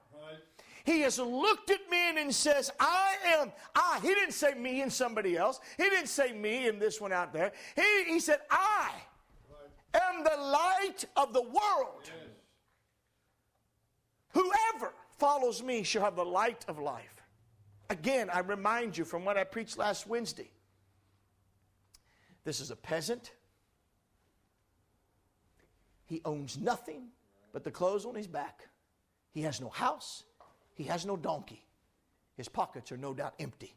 He 0.84 1.00
has 1.00 1.18
looked 1.18 1.68
at 1.70 1.80
me 1.90 2.16
and 2.16 2.32
says, 2.32 2.70
I 2.78 3.14
am, 3.26 3.50
I. 3.74 3.98
He 4.00 4.08
didn't 4.08 4.34
say 4.34 4.54
me 4.54 4.82
and 4.82 4.92
somebody 4.92 5.36
else. 5.36 5.58
He 5.76 5.82
didn't 5.82 6.06
say 6.06 6.30
me 6.30 6.68
and 6.68 6.80
this 6.80 7.00
one 7.00 7.12
out 7.12 7.32
there. 7.32 7.50
He, 7.74 8.04
he 8.04 8.20
said, 8.20 8.38
I 8.48 8.90
am 9.94 10.22
the 10.22 10.36
light 10.44 11.04
of 11.16 11.32
the 11.32 11.42
world. 11.42 12.08
Whoever 14.30 14.94
follows 15.18 15.60
me 15.60 15.82
shall 15.82 16.02
have 16.02 16.14
the 16.14 16.24
light 16.24 16.64
of 16.68 16.78
life. 16.78 17.20
Again, 17.90 18.30
I 18.32 18.40
remind 18.40 18.96
you 18.96 19.04
from 19.04 19.24
what 19.24 19.36
I 19.36 19.42
preached 19.42 19.76
last 19.76 20.06
Wednesday. 20.06 20.52
This 22.44 22.60
is 22.60 22.70
a 22.70 22.76
peasant. 22.76 23.32
He 26.12 26.20
owns 26.26 26.58
nothing 26.58 27.04
but 27.54 27.64
the 27.64 27.70
clothes 27.70 28.04
on 28.04 28.14
his 28.14 28.26
back. 28.26 28.68
He 29.30 29.40
has 29.40 29.62
no 29.62 29.70
house. 29.70 30.24
He 30.74 30.84
has 30.84 31.06
no 31.06 31.16
donkey. 31.16 31.64
His 32.36 32.50
pockets 32.50 32.92
are 32.92 32.98
no 32.98 33.14
doubt 33.14 33.32
empty. 33.40 33.74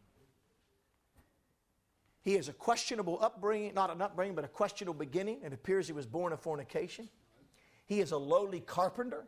He 2.24 2.34
has 2.34 2.50
a 2.50 2.54
questionable 2.54 3.19
upbringing, 3.21 3.74
not 3.74 3.89
an 3.89 4.02
upbringing, 4.02 4.36
but 4.36 4.43
a 4.43 4.50
questionable 4.50 5.00
beginning. 5.00 5.43
It 5.45 5.54
appears 5.54 5.88
he 5.88 5.93
was 5.93 6.06
born 6.06 6.34
of 6.34 6.41
fornication. 6.41 7.08
He 7.86 8.02
is 8.02 8.12
a 8.12 8.17
lowly 8.17 8.60
carpenter. 8.60 9.24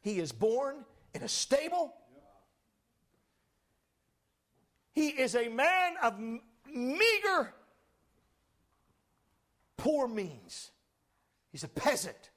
He 0.00 0.18
is 0.18 0.32
born 0.32 0.84
in 1.14 1.22
a 1.22 1.28
stable. 1.28 1.94
He 4.94 5.10
is 5.10 5.36
a 5.36 5.48
man 5.48 5.94
of 6.02 6.18
meager, 6.66 7.54
poor 9.76 10.08
means. 10.08 10.72
He's 11.54 11.62
a 11.62 11.68
peasant. 11.68 12.32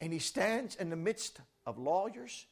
And 0.00 0.12
he 0.12 0.20
stands 0.20 0.76
in 0.76 0.90
the 0.90 0.96
midst 0.96 1.40
of 1.66 1.76
lawyers 1.76 2.46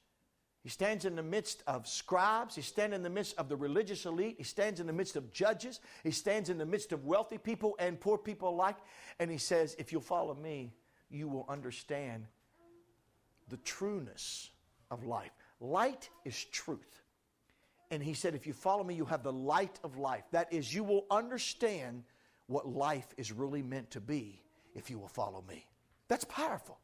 he 0.62 0.68
stands 0.68 1.04
in 1.04 1.16
the 1.16 1.22
midst 1.22 1.64
of 1.66 1.88
scribes. 1.88 2.54
He 2.54 2.62
stands 2.62 2.94
in 2.94 3.02
the 3.02 3.10
midst 3.10 3.36
of 3.36 3.48
the 3.48 3.56
religious 3.56 4.06
elite. 4.06 4.36
He 4.38 4.44
stands 4.44 4.78
in 4.78 4.86
the 4.86 4.92
midst 4.92 5.16
of 5.16 5.32
judges. 5.32 5.80
He 6.04 6.12
stands 6.12 6.50
in 6.50 6.58
the 6.58 6.66
midst 6.66 6.92
of 6.92 7.04
wealthy 7.04 7.38
people 7.38 7.74
and 7.80 7.98
poor 7.98 8.16
people 8.16 8.48
alike. 8.50 8.76
And 9.18 9.28
he 9.28 9.38
says, 9.38 9.74
If 9.78 9.90
you'll 9.90 10.00
follow 10.00 10.34
me, 10.34 10.72
you 11.10 11.28
will 11.28 11.46
understand 11.48 12.26
the 13.48 13.56
trueness 13.58 14.50
of 14.92 15.04
life. 15.04 15.32
Light 15.60 16.08
is 16.24 16.44
truth. 16.44 17.02
And 17.90 18.00
he 18.00 18.14
said, 18.14 18.36
If 18.36 18.46
you 18.46 18.52
follow 18.52 18.84
me, 18.84 18.94
you 18.94 19.04
have 19.04 19.24
the 19.24 19.32
light 19.32 19.80
of 19.82 19.98
life. 19.98 20.22
That 20.30 20.52
is, 20.52 20.72
you 20.72 20.84
will 20.84 21.06
understand 21.10 22.04
what 22.46 22.68
life 22.68 23.08
is 23.16 23.32
really 23.32 23.62
meant 23.62 23.90
to 23.90 24.00
be 24.00 24.40
if 24.74 24.90
you 24.90 24.98
will 24.98 25.08
follow 25.08 25.44
me. 25.48 25.66
That's 26.08 26.24
powerful. 26.24 26.78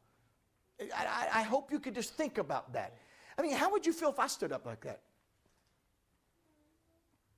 I, 0.95 1.27
I, 1.33 1.41
hope 1.43 1.71
you 1.71 1.79
could 1.79 1.93
just 1.93 2.13
think 2.13 2.37
about 2.37 2.73
that. 2.73 2.95
I 3.37 3.41
mean, 3.41 3.53
how 3.53 3.69
would 3.71 3.85
you 3.85 3.91
feel 3.91 4.09
if 4.09 4.19
I 4.19 4.27
stood 4.27 4.51
up 4.51 4.65
like 4.65 4.81
that? 4.81 5.01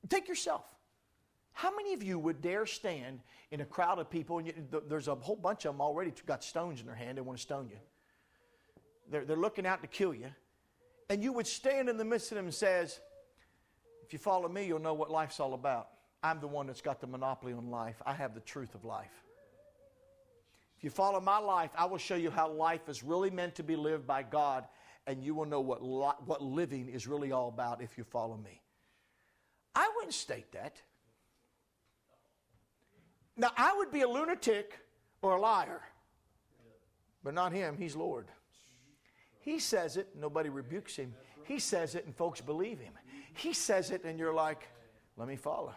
Take 0.09 0.27
yourself. 0.27 0.63
How 1.53 1.75
many 1.75 1.93
of 1.93 2.03
you 2.03 2.19
would 2.19 2.41
dare 2.41 2.65
stand 2.65 3.19
in 3.49 3.61
a 3.61 3.65
crowd 3.65 3.99
of 3.99 4.09
people 4.09 4.37
and 4.37 4.47
you, 4.47 4.53
there's 4.87 5.07
a 5.07 5.15
whole 5.15 5.35
bunch 5.35 5.65
of 5.65 5.73
them 5.73 5.81
already 5.81 6.13
got 6.25 6.43
stones 6.43 6.79
in 6.79 6.85
their 6.85 6.95
hand 6.95 7.17
and 7.17 7.25
want 7.25 7.39
to 7.39 7.41
stone 7.41 7.67
you? 7.69 7.77
They're, 9.09 9.25
they're 9.25 9.35
looking 9.35 9.65
out 9.65 9.81
to 9.81 9.87
kill 9.87 10.13
you. 10.13 10.29
And 11.09 11.23
you 11.23 11.33
would 11.33 11.47
stand 11.47 11.89
in 11.89 11.97
the 11.97 12.05
midst 12.05 12.31
of 12.31 12.37
them 12.37 12.45
and 12.45 12.53
says, 12.53 12.99
if 14.05 14.13
you 14.13 14.19
follow 14.19 14.47
me, 14.47 14.65
you'll 14.65 14.79
know 14.79 14.93
what 14.93 15.11
life's 15.11 15.39
all 15.39 15.53
about. 15.53 15.89
I'm 16.23 16.39
the 16.39 16.47
one 16.47 16.67
that's 16.67 16.81
got 16.81 17.01
the 17.01 17.07
monopoly 17.07 17.53
on 17.53 17.69
life. 17.69 18.01
I 18.05 18.13
have 18.13 18.33
the 18.33 18.39
truth 18.41 18.75
of 18.75 18.85
life. 18.85 19.23
If 20.81 20.85
you 20.85 20.89
follow 20.89 21.21
my 21.21 21.37
life, 21.37 21.69
I 21.75 21.85
will 21.85 21.99
show 21.99 22.15
you 22.15 22.31
how 22.31 22.49
life 22.49 22.89
is 22.89 23.03
really 23.03 23.29
meant 23.29 23.53
to 23.53 23.63
be 23.63 23.75
lived 23.75 24.07
by 24.07 24.23
God, 24.23 24.65
and 25.05 25.23
you 25.23 25.35
will 25.35 25.45
know 25.45 25.61
what, 25.61 25.83
what 26.25 26.41
living 26.41 26.89
is 26.89 27.05
really 27.05 27.31
all 27.31 27.49
about 27.49 27.83
if 27.83 27.99
you 27.99 28.03
follow 28.03 28.35
me. 28.35 28.63
I 29.75 29.87
wouldn't 29.95 30.15
state 30.15 30.51
that. 30.53 30.81
Now, 33.37 33.51
I 33.55 33.75
would 33.77 33.91
be 33.91 34.01
a 34.01 34.09
lunatic 34.09 34.79
or 35.21 35.35
a 35.35 35.39
liar, 35.39 35.83
but 37.23 37.35
not 37.35 37.53
him. 37.53 37.77
He's 37.77 37.95
Lord. 37.95 38.29
He 39.39 39.59
says 39.59 39.97
it, 39.97 40.07
nobody 40.19 40.49
rebukes 40.49 40.95
him. 40.95 41.13
He 41.43 41.59
says 41.59 41.93
it, 41.93 42.07
and 42.07 42.15
folks 42.15 42.41
believe 42.41 42.79
him. 42.79 42.93
He 43.35 43.53
says 43.53 43.91
it, 43.91 44.03
and 44.03 44.17
you're 44.17 44.33
like, 44.33 44.67
let 45.15 45.27
me 45.27 45.35
follow. 45.35 45.75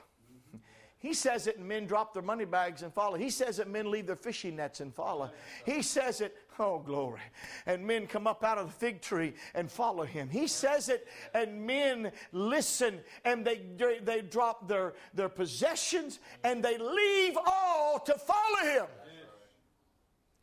He 1.05 1.13
says 1.13 1.47
it, 1.47 1.59
and 1.59 1.69
men 1.69 1.85
drop 1.85 2.15
their 2.15 2.23
money 2.23 2.47
bags 2.47 2.81
and 2.81 2.91
follow. 2.91 3.19
He 3.19 3.29
says 3.29 3.59
it, 3.59 3.69
men 3.69 3.91
leave 3.91 4.07
their 4.07 4.17
fishing 4.17 4.57
nets 4.57 4.81
and 4.81 4.95
follow. 4.95 5.31
He 5.67 5.83
says 5.83 6.23
it, 6.23 6.35
oh, 6.59 6.79
glory. 6.79 7.21
And 7.67 7.87
men 7.87 8.07
come 8.07 8.27
up 8.27 8.43
out 8.43 8.57
of 8.57 8.69
the 8.69 8.73
fig 8.73 9.03
tree 9.03 9.35
and 9.55 9.71
follow 9.71 10.05
him. 10.05 10.31
He 10.31 10.47
says 10.47 10.89
it, 10.89 11.07
and 11.35 11.67
men 11.67 12.11
listen 12.33 13.01
and 13.27 13.45
they, 13.45 13.61
they 14.03 14.23
drop 14.23 14.67
their, 14.67 14.95
their 15.13 15.29
possessions 15.29 16.21
and 16.43 16.65
they 16.65 16.79
leave 16.79 17.37
all 17.37 17.99
to 17.99 18.15
follow 18.15 18.73
him. 18.73 18.87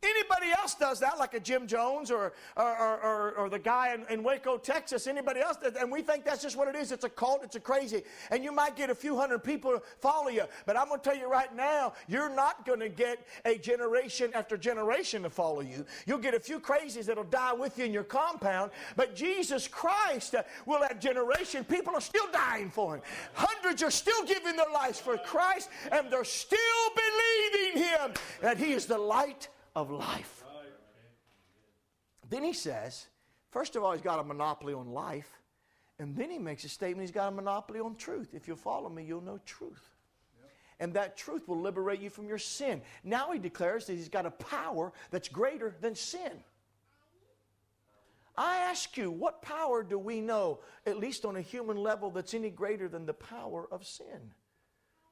Anybody 0.04 0.48
else 0.58 0.74
does 0.74 1.00
that, 1.02 1.20
like 1.20 1.36
a 1.36 1.40
Jim 1.40 1.68
Jones 1.68 2.10
or, 2.10 2.34
or, 2.58 3.00
or, 3.04 3.32
or 3.34 3.50
the 3.50 3.60
guy 3.60 3.94
in, 3.94 4.04
in, 4.10 4.24
Waco, 4.24 4.58
Texas, 4.58 5.06
anybody 5.06 5.42
else, 5.42 5.58
does, 5.58 5.76
and 5.76 5.92
we 5.92 6.02
think 6.02 6.26
that's 6.26 6.42
just 6.42 6.58
what 6.58 6.68
it 6.68 6.76
is. 6.76 6.92
It's 6.92 7.04
a 7.04 7.10
cult, 7.10 7.44
it's 7.44 7.56
a 7.56 7.60
crazy. 7.60 8.02
And 8.32 8.44
you 8.44 8.52
might 8.52 8.76
get 8.76 8.90
a 8.90 8.96
few 8.96 9.16
hundred 9.16 9.44
people 9.44 9.72
to 9.74 9.82
follow 10.00 10.30
you. 10.30 10.46
But 10.66 10.76
I'm 10.76 10.88
going 10.88 11.00
to 11.00 11.08
tell 11.08 11.18
you 11.18 11.30
right 11.30 11.56
now, 11.56 11.94
you're 12.08 12.34
not 12.34 12.66
going 12.66 12.80
to 12.80 12.90
get 12.90 13.28
a 13.46 13.60
generation 13.60 14.32
after 14.34 14.58
generation 14.58 15.22
to 15.22 15.30
follow 15.30 15.62
you. 15.62 15.86
You'll 16.08 16.18
get 16.18 16.34
a 16.34 16.40
few 16.40 16.60
crazies 16.60 17.06
that'll 17.06 17.24
die 17.26 17.54
with 17.54 17.78
you 17.78 17.86
in 17.86 17.94
your 17.94 18.04
compound. 18.04 18.72
But 18.96 19.16
Jesus 19.16 19.68
Christ 19.68 20.34
uh, 20.34 20.42
will 20.66 20.82
have 20.82 21.00
generation. 21.00 21.64
People 21.64 21.94
are 21.94 22.02
still 22.02 22.28
dying 22.34 22.72
for 22.72 22.96
him. 22.96 23.02
Hundreds 23.34 23.84
are 23.84 23.92
still 23.92 24.26
giving 24.26 24.56
their 24.56 24.72
lives 24.74 25.00
for 25.00 25.16
Christ, 25.18 25.70
and 25.92 26.10
they're 26.10 26.24
still 26.24 26.60
believing 26.96 27.84
him 27.84 28.14
that 28.42 28.58
he 28.58 28.74
is 28.74 28.88
the 28.88 28.98
light 28.98 29.50
of 29.76 29.92
life. 29.92 30.44
Then 32.30 32.44
he 32.44 32.54
says, 32.54 33.08
first 33.52 33.76
of 33.76 33.84
all, 33.84 33.92
he's 33.92 34.02
got 34.02 34.20
a 34.20 34.24
monopoly 34.24 34.74
on 34.74 34.92
life. 34.92 35.30
And 36.00 36.16
then 36.16 36.32
he 36.32 36.40
makes 36.40 36.64
a 36.64 36.70
statement 36.70 37.02
he's 37.02 37.12
got 37.12 37.28
a 37.28 37.36
monopoly 37.36 37.80
on 37.80 37.96
truth. 37.96 38.34
If 38.34 38.48
you'll 38.48 38.58
follow 38.58 38.90
me, 38.90 39.04
you'll 39.04 39.22
know 39.22 39.40
truth. 39.46 39.96
And 40.80 40.94
that 40.96 41.16
truth 41.16 41.48
will 41.48 41.60
liberate 41.60 42.02
you 42.02 42.10
from 42.10 42.28
your 42.28 42.40
sin. 42.40 42.82
Now 43.04 43.32
he 43.32 43.38
declares 43.38 43.86
that 43.86 43.94
he's 43.94 44.10
got 44.10 44.26
a 44.26 44.32
power 44.32 44.92
that's 45.12 45.28
greater 45.28 45.76
than 45.80 45.94
sin. 45.94 46.44
I 48.36 48.58
ask 48.58 48.98
you, 48.98 49.12
what 49.12 49.44
power 49.44 49.84
do 49.84 50.00
we 50.00 50.22
know, 50.22 50.60
at 50.88 50.98
least 50.98 51.26
on 51.26 51.36
a 51.36 51.42
human 51.42 51.78
level, 51.78 52.10
that's 52.10 52.34
any 52.34 52.50
greater 52.50 52.88
than 52.88 53.06
the 53.06 53.14
power 53.14 53.68
of 53.72 53.86
sin? 53.86 54.32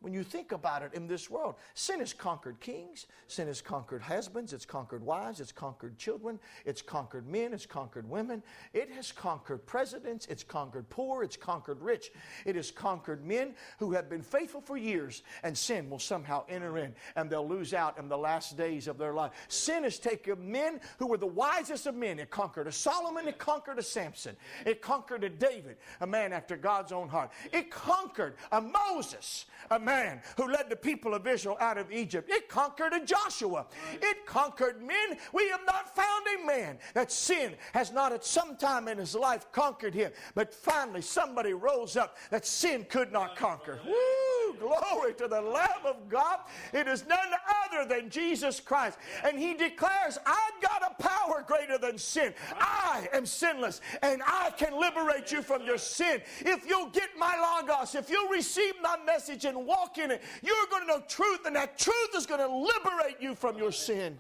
When 0.02 0.14
you 0.14 0.24
think 0.24 0.52
about 0.52 0.82
it 0.82 0.94
in 0.94 1.08
this 1.08 1.30
world. 1.30 1.56
Sin 1.74 2.00
has 2.00 2.14
conquered 2.14 2.60
kings, 2.60 3.08
sin 3.28 3.48
has 3.48 3.62
conquered 3.62 4.02
husbands, 4.02 4.54
it's 4.54 4.66
conquered 4.66 5.04
wives, 5.04 5.40
it's 5.40 5.52
conquered 5.52 5.98
children, 5.98 6.40
it's 6.66 6.82
conquered 6.82 7.28
men, 7.28 7.54
it's 7.54 7.66
conquered 7.66 8.10
women, 8.10 8.42
it 8.74 8.90
has 8.92 9.12
conquered 9.12 9.66
presidents, 9.66 10.26
it's 10.28 10.44
conquered 10.44 10.90
poor, 10.90 11.24
it's 11.24 11.36
conquered 11.36 11.82
rich, 11.82 12.12
it 12.46 12.56
has 12.56 12.72
conquered 12.72 13.26
men 13.26 13.54
who 13.78 13.92
have 13.92 14.10
been 14.10 14.22
faithful 14.22 14.62
for 14.62 14.78
years, 14.78 15.24
and 15.44 15.58
sin 15.58 15.90
will 15.90 16.00
somehow 16.00 16.44
enter 16.48 16.78
in 16.78 16.94
and 17.16 17.30
they'll 17.30 17.48
lose 17.48 17.74
out 17.74 17.98
in 17.98 18.08
the 18.08 18.18
last 18.18 18.58
days 18.58 18.88
of 18.88 18.98
their 18.98 19.14
life. 19.14 19.32
Sin 19.50 19.84
has 19.84 20.00
taken 20.00 20.52
men 20.52 20.80
who 20.98 21.08
were 21.08 21.18
the 21.18 21.28
wisest 21.28 21.88
of 21.88 21.96
men. 21.96 22.20
It 22.20 22.30
conquered 22.30 22.68
a 22.68 22.72
Solomon, 22.72 23.28
it 23.28 23.38
conquered 23.38 23.80
a 23.80 23.84
Samson, 23.84 24.36
it 24.66 24.82
conquered 24.82 25.24
a 25.24 25.30
David, 25.30 25.78
a 26.00 26.08
man 26.08 26.32
after 26.32 26.56
God's 26.56 26.92
own 26.92 27.10
heart. 27.10 27.32
It 27.52 27.70
conquered 27.70 28.36
a 28.52 28.62
Moses, 28.62 29.46
a 29.70 29.80
man 29.90 30.22
who 30.38 30.52
led 30.52 30.70
the 30.70 30.76
people 30.76 31.14
of 31.14 31.26
Israel 31.26 31.58
out 31.60 31.78
of 31.78 31.92
Egypt. 31.92 32.30
It 32.30 32.48
conquered 32.48 32.94
a 32.94 33.04
Joshua. 33.04 33.66
It 33.94 34.26
conquered 34.26 34.82
men. 34.82 35.18
We 35.34 35.50
have 35.50 35.66
not 35.66 35.96
found 35.96 36.26
a 36.28 36.46
man 36.46 36.78
that 36.94 37.12
sin 37.12 37.56
has 37.74 37.92
not 37.92 38.14
at 38.14 38.24
some 38.24 38.56
time 38.56 38.88
in 38.88 38.98
his 38.98 39.16
life 39.16 39.52
conquered 39.52 39.96
him. 39.96 40.12
But 40.36 40.54
finally, 40.54 41.02
somebody 41.02 41.54
rose 41.54 41.98
up 41.98 42.18
that 42.30 42.46
sin 42.46 42.86
could 42.90 43.12
not 43.12 43.36
conquer. 43.36 43.80
Woo! 43.86 44.39
Glory 44.60 45.14
to 45.14 45.28
the 45.28 45.42
Lamb 45.42 45.86
of 45.86 46.10
God. 46.10 46.40
It 46.74 46.88
is 46.88 47.06
none 47.08 47.18
other 47.66 47.88
than 47.88 48.10
Jesus 48.10 48.60
Christ. 48.60 48.98
And 49.24 49.40
he 49.40 49.54
declares, 49.54 50.18
I've 50.26 50.62
got 50.62 50.84
a 50.84 51.02
power 51.02 51.44
greater 51.46 51.78
than 51.78 51.98
sin. 51.98 52.34
I 52.60 53.08
am 53.14 53.26
sinless 53.26 53.82
and 54.02 54.22
I 54.26 54.52
can 54.58 54.80
liberate 54.80 55.32
you 55.32 55.42
from 55.42 55.64
your 55.64 55.78
sin. 55.78 56.22
If 56.40 56.68
you'll 56.68 56.90
get 56.90 57.10
my 57.18 57.62
Logos, 57.62 57.96
if 57.96 58.10
you'll 58.10 58.30
receive 58.30 58.74
my 58.82 58.98
message 59.06 59.46
and 59.46 59.66
walk 59.66 59.98
in 59.98 60.12
it, 60.12 60.22
you're 60.42 60.68
going 60.70 60.84
to 60.84 60.88
know 60.88 61.04
truth, 61.08 61.46
and 61.46 61.56
that 61.56 61.78
truth 61.78 62.16
is 62.16 62.26
going 62.26 62.40
to 62.40 62.48
liberate 62.48 63.18
you 63.20 63.36
from 63.36 63.58
your 63.58 63.72
sin. 63.72 64.18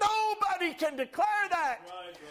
Nobody 0.00 0.74
can 0.74 0.96
declare 0.96 1.26
that. 1.50 1.80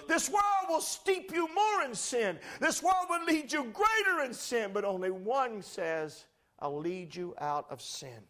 This 0.08 0.30
world 0.30 0.67
will 0.67 0.82
steep 0.82 1.32
you 1.34 1.48
more 1.54 1.84
in 1.84 1.96
sin. 1.96 2.38
This 2.60 2.84
world 2.84 3.06
will 3.10 3.24
lead 3.26 3.52
you 3.52 3.65
greater 3.65 4.24
in 4.26 4.34
sin, 4.34 4.72
but 4.74 4.84
only 4.84 5.12
one 5.12 5.62
says, 5.62 6.26
I'll 6.62 6.78
lead 6.78 7.15
you 7.15 7.34
out 7.39 7.65
of 7.69 7.82
sin. 7.82 8.24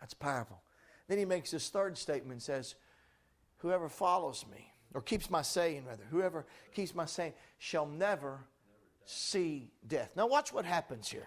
That's 0.00 0.14
powerful. 0.14 0.60
Then 1.08 1.18
he 1.18 1.24
makes 1.24 1.50
this 1.50 1.68
third 1.68 1.96
statement 1.98 2.32
and 2.32 2.42
says, 2.42 2.74
Whoever 3.58 3.88
follows 3.88 4.44
me, 4.50 4.72
or 4.94 5.00
keeps 5.00 5.30
my 5.30 5.42
saying, 5.42 5.84
rather, 5.86 6.04
whoever 6.10 6.46
keeps 6.74 6.94
my 6.94 7.06
saying 7.06 7.32
shall 7.58 7.86
never 7.86 8.40
see 9.04 9.70
death. 9.86 10.10
Now, 10.16 10.26
watch 10.26 10.52
what 10.52 10.64
happens 10.64 11.08
here. 11.08 11.26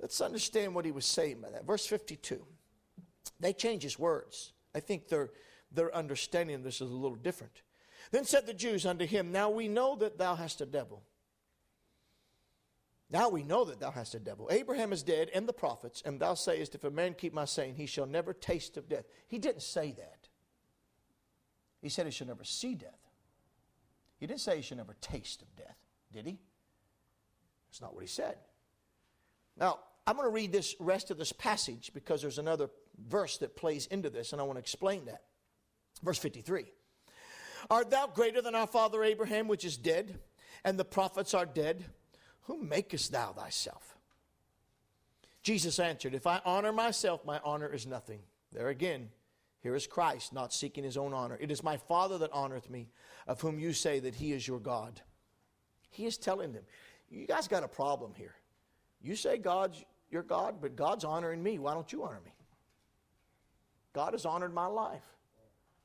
Let's 0.00 0.20
understand 0.20 0.74
what 0.74 0.84
he 0.84 0.92
was 0.92 1.06
saying 1.06 1.40
by 1.40 1.50
that. 1.50 1.66
Verse 1.66 1.86
52. 1.86 2.44
They 3.40 3.52
change 3.52 3.82
his 3.82 3.98
words. 3.98 4.52
I 4.74 4.80
think 4.80 5.08
their, 5.08 5.30
their 5.72 5.94
understanding 5.94 6.56
of 6.56 6.64
this 6.64 6.80
is 6.80 6.90
a 6.90 6.94
little 6.94 7.16
different. 7.16 7.62
Then 8.10 8.24
said 8.24 8.46
the 8.46 8.54
Jews 8.54 8.84
unto 8.84 9.06
him, 9.06 9.32
Now 9.32 9.50
we 9.50 9.68
know 9.68 9.96
that 9.96 10.18
thou 10.18 10.34
hast 10.34 10.60
a 10.60 10.66
devil. 10.66 11.02
Now 13.12 13.28
we 13.28 13.42
know 13.42 13.66
that 13.66 13.78
thou 13.78 13.90
hast 13.90 14.14
a 14.14 14.18
devil. 14.18 14.48
Abraham 14.50 14.90
is 14.90 15.02
dead, 15.02 15.30
and 15.34 15.46
the 15.46 15.52
prophets, 15.52 16.02
and 16.04 16.18
thou 16.18 16.32
sayest, 16.32 16.74
If 16.74 16.82
a 16.84 16.90
man 16.90 17.12
keep 17.12 17.34
my 17.34 17.44
saying, 17.44 17.74
he 17.74 17.84
shall 17.84 18.06
never 18.06 18.32
taste 18.32 18.78
of 18.78 18.88
death. 18.88 19.04
He 19.28 19.38
didn't 19.38 19.62
say 19.62 19.92
that. 19.92 20.28
He 21.82 21.90
said 21.90 22.06
he 22.06 22.12
shall 22.12 22.26
never 22.26 22.44
see 22.44 22.74
death. 22.74 23.10
He 24.18 24.26
didn't 24.26 24.40
say 24.40 24.56
he 24.56 24.62
shall 24.62 24.78
never 24.78 24.96
taste 25.02 25.42
of 25.42 25.54
death, 25.56 25.76
did 26.10 26.24
he? 26.24 26.38
That's 27.68 27.82
not 27.82 27.92
what 27.94 28.02
he 28.02 28.08
said. 28.08 28.36
Now, 29.58 29.80
I'm 30.06 30.16
going 30.16 30.26
to 30.26 30.34
read 30.34 30.50
this 30.50 30.74
rest 30.80 31.10
of 31.10 31.18
this 31.18 31.32
passage 31.32 31.90
because 31.92 32.22
there's 32.22 32.38
another 32.38 32.70
verse 33.08 33.36
that 33.38 33.56
plays 33.56 33.86
into 33.88 34.08
this, 34.08 34.32
and 34.32 34.40
I 34.40 34.44
want 34.44 34.56
to 34.56 34.60
explain 34.60 35.04
that. 35.04 35.22
Verse 36.02 36.18
53 36.18 36.64
Art 37.68 37.90
thou 37.90 38.06
greater 38.06 38.40
than 38.40 38.54
our 38.54 38.66
father 38.66 39.04
Abraham, 39.04 39.48
which 39.48 39.66
is 39.66 39.76
dead, 39.76 40.18
and 40.64 40.78
the 40.78 40.84
prophets 40.84 41.34
are 41.34 41.44
dead? 41.44 41.84
Whom 42.42 42.68
makest 42.68 43.12
thou 43.12 43.32
thyself? 43.32 43.96
Jesus 45.42 45.78
answered, 45.78 46.14
If 46.14 46.26
I 46.26 46.40
honor 46.44 46.72
myself, 46.72 47.24
my 47.24 47.40
honor 47.44 47.72
is 47.72 47.86
nothing. 47.86 48.20
There 48.52 48.68
again, 48.68 49.10
here 49.60 49.74
is 49.74 49.86
Christ, 49.86 50.32
not 50.32 50.52
seeking 50.52 50.84
his 50.84 50.96
own 50.96 51.12
honor. 51.12 51.38
It 51.40 51.50
is 51.50 51.62
my 51.62 51.76
Father 51.76 52.18
that 52.18 52.32
honoreth 52.32 52.68
me, 52.68 52.88
of 53.26 53.40
whom 53.40 53.58
you 53.58 53.72
say 53.72 54.00
that 54.00 54.16
he 54.16 54.32
is 54.32 54.46
your 54.46 54.60
God. 54.60 55.00
He 55.90 56.06
is 56.06 56.18
telling 56.18 56.52
them, 56.52 56.64
You 57.10 57.26
guys 57.26 57.48
got 57.48 57.62
a 57.62 57.68
problem 57.68 58.12
here. 58.14 58.34
You 59.00 59.16
say 59.16 59.38
God's 59.38 59.84
your 60.10 60.22
God, 60.22 60.56
but 60.60 60.76
God's 60.76 61.04
honoring 61.04 61.42
me. 61.42 61.58
Why 61.58 61.74
don't 61.74 61.92
you 61.92 62.04
honor 62.04 62.20
me? 62.24 62.32
God 63.92 64.12
has 64.12 64.26
honored 64.26 64.54
my 64.54 64.66
life. 64.66 65.04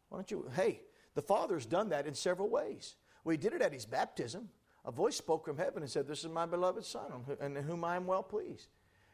Why 0.09 0.17
don't 0.17 0.31
you? 0.31 0.49
Hey, 0.55 0.81
the 1.15 1.21
Father's 1.21 1.65
done 1.65 1.89
that 1.89 2.07
in 2.07 2.13
several 2.13 2.49
ways. 2.49 2.95
Well, 3.23 3.31
he 3.31 3.37
did 3.37 3.53
it 3.53 3.61
at 3.61 3.73
his 3.73 3.85
baptism. 3.85 4.49
A 4.87 4.91
voice 4.91 5.17
spoke 5.17 5.43
from 5.43 5.57
heaven 5.57 5.83
and 5.83 5.91
said, 5.91 6.07
This 6.07 6.23
is 6.23 6.31
my 6.31 6.45
beloved 6.45 6.85
Son, 6.85 7.11
in 7.41 7.55
whom 7.57 7.83
I 7.83 7.97
am 7.97 8.07
well 8.07 8.23
pleased. 8.23 8.67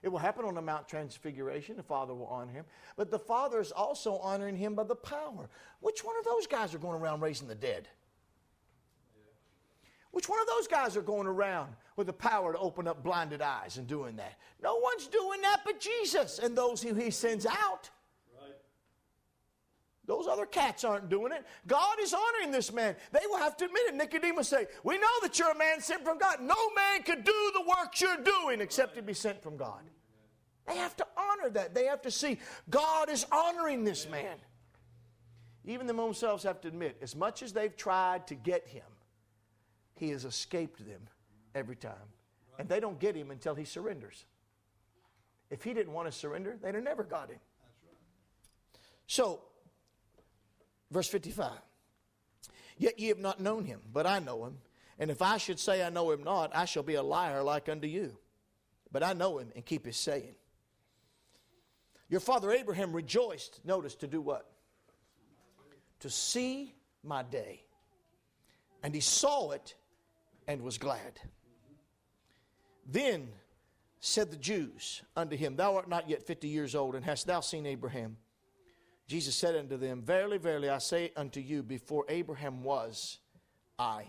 It 0.04 0.10
will 0.10 0.20
happen 0.20 0.46
on 0.46 0.54
the 0.54 0.62
Mount 0.62 0.88
Transfiguration. 0.88 1.78
The 1.78 1.84
Father 1.84 2.14
will 2.14 2.28
honor 2.28 2.52
him. 2.52 2.66
But 2.96 3.10
the 3.10 3.18
Father 3.18 3.60
is 3.60 3.72
also 3.72 4.18
honoring 4.18 4.56
him 4.56 4.76
by 4.76 4.84
the 4.84 4.96
power. 4.96 5.50
Which 5.80 6.04
one 6.04 6.16
of 6.20 6.26
those 6.26 6.46
guys 6.46 6.76
are 6.76 6.78
going 6.78 7.02
around 7.02 7.22
raising 7.22 7.48
the 7.48 7.56
dead? 7.56 7.88
Which 10.12 10.30
one 10.30 10.40
of 10.40 10.46
those 10.46 10.68
guys 10.68 10.96
are 10.96 11.02
going 11.02 11.26
around 11.26 11.74
with 11.96 12.06
the 12.06 12.14
power 12.14 12.54
to 12.54 12.60
open 12.60 12.88
up 12.88 13.02
blinded 13.02 13.42
eyes 13.42 13.78
and 13.78 13.88
doing 13.88 14.18
that? 14.18 14.38
No 14.62 14.76
one's 14.76 15.08
doing 15.08 15.42
that 15.42 15.62
but 15.66 15.80
Jesus 15.80 16.38
and 16.38 16.56
those 16.56 16.84
who 16.84 16.94
he 16.94 17.10
sends 17.10 17.48
out. 17.48 17.90
Those 20.06 20.28
other 20.28 20.46
cats 20.46 20.84
aren't 20.84 21.10
doing 21.10 21.32
it. 21.32 21.46
God 21.66 21.98
is 22.00 22.14
honoring 22.14 22.52
this 22.52 22.74
man. 22.74 22.96
They 23.12 23.26
will 23.28 23.38
have 23.38 23.56
to 23.58 23.66
admit 23.66 23.88
it. 23.88 23.96
Nicodemus 23.96 24.50
say, 24.50 24.68
"We 24.84 24.98
know 24.98 25.20
that 25.22 25.40
you're 25.40 25.52
a 25.52 25.58
man 25.58 25.80
sent 25.80 26.04
from 26.04 26.18
God. 26.18 26.42
No 26.42 26.70
man 26.72 27.04
could 27.04 27.24
do 27.24 27.52
the 27.54 27.62
works 27.62 28.02
you're 28.02 28.18
doing 28.18 28.60
except 28.60 28.96
to 28.96 29.02
be 29.02 29.14
sent 29.14 29.42
from 29.42 29.56
God." 29.56 29.90
They 30.66 30.76
have 30.76 30.96
to 30.98 31.08
honor 31.16 31.50
that. 31.52 31.74
They 31.74 31.86
have 31.86 32.02
to 32.02 32.12
see 32.12 32.40
God 32.70 33.10
is 33.10 33.26
honoring 33.32 33.84
this 33.86 34.08
man. 34.08 34.38
Even 35.66 35.88
them 35.88 35.98
themselves 35.98 36.44
have 36.44 36.60
to 36.62 36.68
admit, 36.68 36.98
as 37.02 37.16
much 37.16 37.42
as 37.42 37.54
they've 37.54 37.76
tried 37.76 38.28
to 38.28 38.36
get 38.36 38.68
him, 38.68 38.86
he 39.96 40.10
has 40.10 40.26
escaped 40.26 40.86
them 40.86 41.08
every 41.56 41.78
time. 41.78 42.12
And 42.60 42.68
they 42.68 42.82
don't 42.82 43.00
get 43.00 43.16
him 43.16 43.32
until 43.32 43.56
he 43.56 43.64
surrenders. 43.64 44.26
If 45.50 45.64
he 45.64 45.74
didn't 45.74 45.94
want 45.94 46.08
to 46.08 46.12
surrender, 46.12 46.58
they'd 46.62 46.76
have 46.76 46.84
never 46.84 47.04
got 47.04 47.30
him. 47.30 47.40
So, 49.08 49.42
verse 50.92 51.08
55 51.08 51.52
Yet 52.78 53.00
ye 53.00 53.08
have 53.10 53.20
not 53.20 53.40
known 53.40 53.66
him, 53.66 53.82
but 53.92 54.08
I 54.08 54.20
know 54.20 54.46
him. 54.46 54.58
And 55.00 55.12
if 55.12 55.22
I 55.22 55.38
should 55.38 55.60
say 55.60 55.84
I 55.84 55.90
know 55.90 56.12
him 56.12 56.24
not, 56.24 56.56
I 56.56 56.66
shall 56.66 56.84
be 56.84 56.96
a 56.96 57.04
liar 57.04 57.44
like 57.44 57.70
unto 57.70 57.88
you. 57.88 58.18
But 58.92 59.04
I 59.04 59.14
know 59.14 59.38
him 59.40 59.52
and 59.56 59.66
keep 59.66 59.86
his 59.86 59.98
saying. 59.98 60.36
Your 62.10 62.20
father 62.20 62.52
Abraham 62.52 62.94
rejoiced, 62.94 63.60
notice, 63.64 63.96
to 63.96 64.08
do 64.08 64.22
what? 64.22 64.52
To 66.02 66.10
see 66.10 66.76
my 67.04 67.24
day. 67.24 67.64
And 68.84 68.94
he 68.94 69.02
saw 69.02 69.52
it 69.52 69.76
and 70.48 70.62
was 70.62 70.78
glad. 70.78 71.20
Then 72.86 73.30
said 74.00 74.30
the 74.30 74.38
Jews 74.38 75.02
unto 75.16 75.36
him, 75.36 75.56
Thou 75.56 75.76
art 75.76 75.90
not 75.90 76.10
yet 76.10 76.22
fifty 76.22 76.50
years 76.50 76.76
old, 76.76 76.96
and 76.96 77.06
hast 77.06 77.26
thou 77.26 77.40
seen 77.40 77.66
Abraham? 77.66 78.18
Jesus 79.08 79.36
said 79.36 79.56
unto 79.56 79.78
them, 79.78 80.02
Verily, 80.02 80.38
verily, 80.38 80.70
I 80.70 80.78
say 80.78 81.12
unto 81.16 81.40
you, 81.40 81.62
before 81.62 82.06
Abraham 82.10 82.64
was, 82.64 83.20
I 83.78 84.06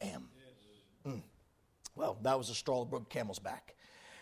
am. 0.00 0.28
Mm. 1.06 1.22
Well, 1.94 2.18
that 2.22 2.36
was 2.36 2.50
a 2.50 2.54
straw 2.54 2.84
that 2.84 2.90
broke 2.90 3.08
camel's 3.08 3.38
back. 3.38 3.74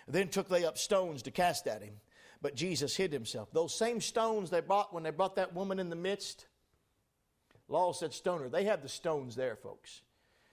Then 0.07 0.29
took 0.29 0.49
they 0.49 0.65
up 0.65 0.79
stones 0.79 1.23
to 1.23 1.31
cast 1.31 1.67
at 1.67 1.83
him, 1.83 1.95
but 2.43 2.55
Jesus 2.55 2.97
hid 2.97 3.13
himself. 3.13 3.51
Those 3.53 3.75
same 3.75 4.01
stones 4.01 4.51
they 4.51 4.61
brought 4.61 4.93
when 4.93 5.03
they 5.03 5.11
brought 5.11 5.37
that 5.37 5.55
woman 5.55 5.79
in 5.79 5.89
the 5.89 5.97
midst, 5.97 6.47
law 7.69 7.93
said 7.93 8.13
stoner. 8.13 8.49
They 8.49 8.65
had 8.65 8.83
the 8.83 8.89
stones 8.89 9.35
there, 9.35 9.57
folks. 9.57 10.03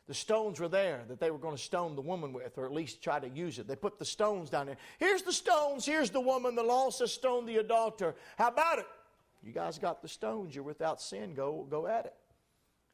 The 0.07 0.13
stones 0.13 0.59
were 0.59 0.67
there 0.67 1.03
that 1.07 1.19
they 1.19 1.31
were 1.31 1.37
going 1.37 1.55
to 1.55 1.61
stone 1.61 1.95
the 1.95 2.01
woman 2.01 2.33
with, 2.33 2.57
or 2.57 2.65
at 2.65 2.73
least 2.73 3.03
try 3.03 3.19
to 3.19 3.29
use 3.29 3.59
it. 3.59 3.67
They 3.67 3.75
put 3.75 3.99
the 3.99 4.05
stones 4.05 4.49
down 4.49 4.65
there. 4.65 4.77
Here's 4.99 5.21
the 5.21 5.31
stones. 5.31 5.85
Here's 5.85 6.09
the 6.09 6.19
woman. 6.19 6.55
The 6.55 6.63
law 6.63 6.89
says 6.89 7.13
stone 7.13 7.45
the 7.45 7.57
adulterer. 7.57 8.15
How 8.37 8.47
about 8.47 8.79
it? 8.79 8.87
You 9.43 9.51
guys 9.51 9.79
got 9.79 10.01
the 10.01 10.07
stones. 10.07 10.53
You're 10.53 10.63
without 10.63 11.01
sin. 11.01 11.33
Go, 11.33 11.65
go 11.69 11.87
at 11.87 12.05
it. 12.05 12.13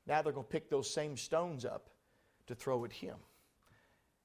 Now 0.06 0.22
they're 0.22 0.34
going 0.34 0.46
to 0.46 0.52
pick 0.52 0.70
those 0.70 0.90
same 0.90 1.18
stones 1.18 1.66
up 1.66 1.90
to 2.48 2.56
throw 2.56 2.86
at 2.86 2.94
him. 2.94 3.16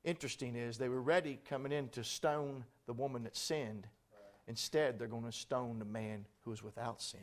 Interesting 0.05 0.57
is 0.57 0.79
they 0.79 0.89
were 0.89 1.03
ready 1.03 1.41
coming 1.49 1.73
in 1.73 1.89
to 1.91 2.05
stone 2.05 2.65
the 2.87 2.93
woman 2.93 3.25
that 3.25 3.37
sinned. 3.37 3.87
Instead, 4.49 4.99
they're 4.99 5.09
going 5.09 5.25
to 5.25 5.33
stone 5.33 5.79
the 5.79 5.85
man 5.85 6.27
who 6.45 6.53
is 6.53 6.63
without 6.63 7.01
sin. 7.01 7.21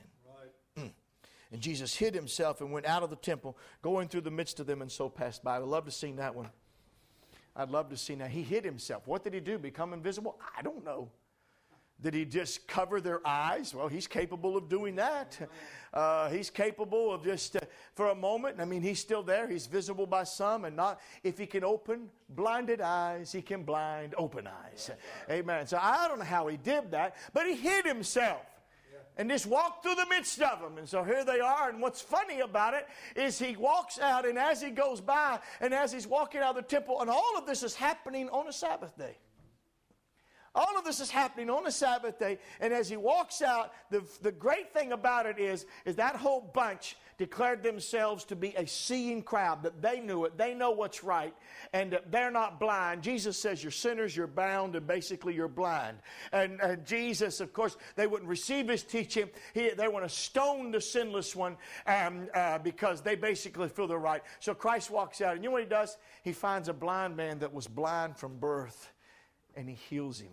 Right. 0.78 0.92
And 1.52 1.62
Jesus 1.62 1.96
hid 1.96 2.14
himself 2.14 2.62
and 2.62 2.72
went 2.72 2.86
out 2.86 3.02
of 3.02 3.10
the 3.10 3.16
temple, 3.16 3.58
going 3.82 4.08
through 4.08 4.22
the 4.22 4.30
midst 4.30 4.60
of 4.60 4.68
them, 4.68 4.84
and 4.84 4.92
so 4.92 5.10
passed 5.10 5.44
by. 5.44 5.56
I'd 5.56 5.64
love 5.64 5.86
to 5.86 5.92
see 5.92 6.12
that 6.12 6.36
one. 6.36 6.50
I'd 7.56 7.72
love 7.72 7.90
to 7.90 7.98
see 7.98 8.16
now. 8.16 8.28
He 8.28 8.44
hid 8.44 8.64
himself. 8.64 9.08
What 9.08 9.24
did 9.24 9.34
he 9.34 9.40
do? 9.40 9.58
Become 9.58 9.94
invisible? 9.94 10.40
I 10.56 10.62
don't 10.62 10.86
know. 10.86 11.10
Did 12.02 12.14
he 12.14 12.24
just 12.24 12.68
cover 12.68 13.02
their 13.02 13.26
eyes? 13.28 13.76
Well, 13.76 13.90
he's 13.90 14.08
capable 14.08 14.56
of 14.56 14.70
doing 14.70 14.96
that. 14.96 15.38
Uh, 15.94 16.30
he's 16.30 16.50
capable 16.50 17.14
of 17.14 17.24
just, 17.24 17.58
uh, 17.58 17.60
for 17.94 18.08
a 18.08 18.16
moment, 18.16 18.62
I 18.62 18.66
mean, 18.66 18.82
he's 18.82 19.00
still 19.00 19.24
there. 19.24 19.50
He's 19.50 19.68
visible 19.68 20.06
by 20.06 20.24
some 20.24 20.64
and 20.64 20.76
not. 20.76 21.02
If 21.24 21.38
he 21.38 21.46
can 21.46 21.64
open 21.64 22.10
blinded 22.30 22.80
eyes, 22.80 23.32
he 23.32 23.42
can 23.42 23.64
blind 23.64 24.16
open 24.18 24.48
eyes. 24.48 24.92
Amen. 25.30 25.68
So 25.68 25.78
I 25.82 26.08
don't 26.08 26.20
know 26.20 26.26
how 26.26 26.48
he 26.48 26.58
did 26.58 26.92
that, 26.92 27.16
but 27.34 27.46
he 27.46 27.56
hid 27.56 27.86
himself 27.86 28.46
and 29.18 29.30
just 29.30 29.46
walked 29.46 29.84
through 29.84 29.96
the 29.96 30.06
midst 30.10 30.42
of 30.42 30.62
them. 30.62 30.78
And 30.78 30.88
so 30.88 31.04
here 31.04 31.26
they 31.26 31.42
are. 31.42 31.70
And 31.70 31.82
what's 31.82 32.00
funny 32.00 32.40
about 32.40 32.74
it 32.74 32.88
is 33.18 33.38
he 33.38 33.58
walks 33.58 34.00
out, 34.00 34.26
and 34.26 34.40
as 34.40 34.62
he 34.62 34.70
goes 34.70 35.02
by, 35.02 35.40
and 35.60 35.74
as 35.74 35.92
he's 35.92 36.08
walking 36.08 36.40
out 36.40 36.56
of 36.56 36.64
the 36.64 36.70
temple, 36.70 37.02
and 37.02 37.10
all 37.10 37.38
of 37.38 37.46
this 37.46 37.62
is 37.62 37.76
happening 37.76 38.30
on 38.30 38.48
a 38.48 38.54
Sabbath 38.54 38.98
day. 38.98 39.18
All 40.60 40.78
of 40.78 40.84
this 40.84 41.00
is 41.00 41.10
happening 41.10 41.50
on 41.50 41.66
a 41.68 41.72
Sabbath 41.72 42.20
day. 42.20 42.38
And 42.60 42.74
as 42.74 42.90
he 42.90 42.98
walks 42.98 43.42
out, 43.42 43.72
the, 43.92 44.04
the 44.22 44.32
great 44.32 44.74
thing 44.74 44.92
about 44.92 45.26
it 45.26 45.40
is, 45.40 45.66
is 45.86 45.96
that 45.96 46.18
whole 46.18 46.52
bunch 46.54 46.98
declared 47.18 47.64
themselves 47.64 48.26
to 48.26 48.36
be 48.36 48.54
a 48.58 48.68
seeing 48.68 49.22
crowd, 49.22 49.64
that 49.64 49.82
they 49.82 50.02
knew 50.02 50.26
it, 50.26 50.38
they 50.38 50.54
know 50.54 50.72
what's 50.72 51.02
right, 51.02 51.34
and 51.72 51.94
that 51.94 52.12
they're 52.12 52.30
not 52.30 52.60
blind. 52.60 53.04
Jesus 53.04 53.38
says, 53.38 53.64
You're 53.64 53.72
sinners, 53.72 54.14
you're 54.14 54.28
bound, 54.28 54.76
and 54.76 54.86
basically 54.86 55.34
you're 55.34 55.48
blind. 55.48 56.00
And, 56.34 56.60
and 56.60 56.86
Jesus, 56.86 57.40
of 57.40 57.54
course, 57.54 57.78
they 57.96 58.06
wouldn't 58.06 58.30
receive 58.30 58.68
his 58.68 58.84
teaching. 58.84 59.30
He, 59.54 59.70
they 59.70 59.88
want 59.88 60.04
to 60.04 60.14
stone 60.14 60.72
the 60.72 60.82
sinless 60.82 61.38
one 61.38 61.56
um, 61.88 62.28
uh, 62.36 62.58
because 62.58 63.00
they 63.00 63.16
basically 63.16 63.70
feel 63.70 63.88
they're 63.88 63.98
right. 63.98 64.24
So 64.42 64.54
Christ 64.54 64.92
walks 64.92 65.22
out, 65.22 65.36
and 65.36 65.44
you 65.44 65.52
know 65.52 65.54
what 65.54 65.64
he 65.64 65.70
does? 65.70 65.96
He 66.22 66.34
finds 66.34 66.68
a 66.68 66.74
blind 66.74 67.16
man 67.16 67.40
that 67.40 67.54
was 67.54 67.66
blind 67.66 68.18
from 68.18 68.40
birth 68.40 68.92
and 69.56 69.68
he 69.68 69.76
heals 69.76 70.20
him. 70.20 70.32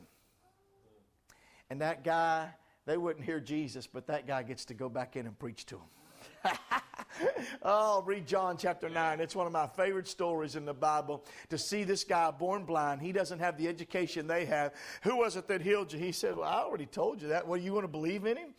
And 1.70 1.80
that 1.80 2.04
guy, 2.04 2.48
they 2.84 2.96
wouldn't 2.96 3.24
hear 3.24 3.40
Jesus, 3.40 3.86
but 3.86 4.06
that 4.06 4.26
guy 4.26 4.42
gets 4.42 4.64
to 4.66 4.74
go 4.74 4.88
back 4.88 5.16
in 5.16 5.26
and 5.26 5.38
preach 5.38 5.66
to 5.66 5.76
him. 5.76 6.52
oh, 7.62 8.02
read 8.02 8.26
John 8.26 8.56
chapter 8.56 8.88
9. 8.88 9.20
It's 9.20 9.34
one 9.34 9.46
of 9.46 9.52
my 9.52 9.66
favorite 9.66 10.06
stories 10.08 10.56
in 10.56 10.64
the 10.64 10.74
Bible 10.74 11.24
to 11.50 11.58
see 11.58 11.84
this 11.84 12.04
guy 12.04 12.30
born 12.30 12.64
blind. 12.64 13.02
He 13.02 13.12
doesn't 13.12 13.38
have 13.38 13.56
the 13.58 13.68
education 13.68 14.26
they 14.26 14.44
have. 14.44 14.72
Who 15.02 15.16
was 15.16 15.36
it 15.36 15.48
that 15.48 15.62
healed 15.62 15.92
you? 15.92 15.98
He 15.98 16.12
said, 16.12 16.36
Well, 16.36 16.48
I 16.48 16.60
already 16.60 16.86
told 16.86 17.20
you 17.22 17.28
that. 17.28 17.46
Well, 17.46 17.58
you 17.58 17.72
want 17.72 17.84
to 17.84 17.88
believe 17.88 18.26
in 18.26 18.36
him? 18.36 18.54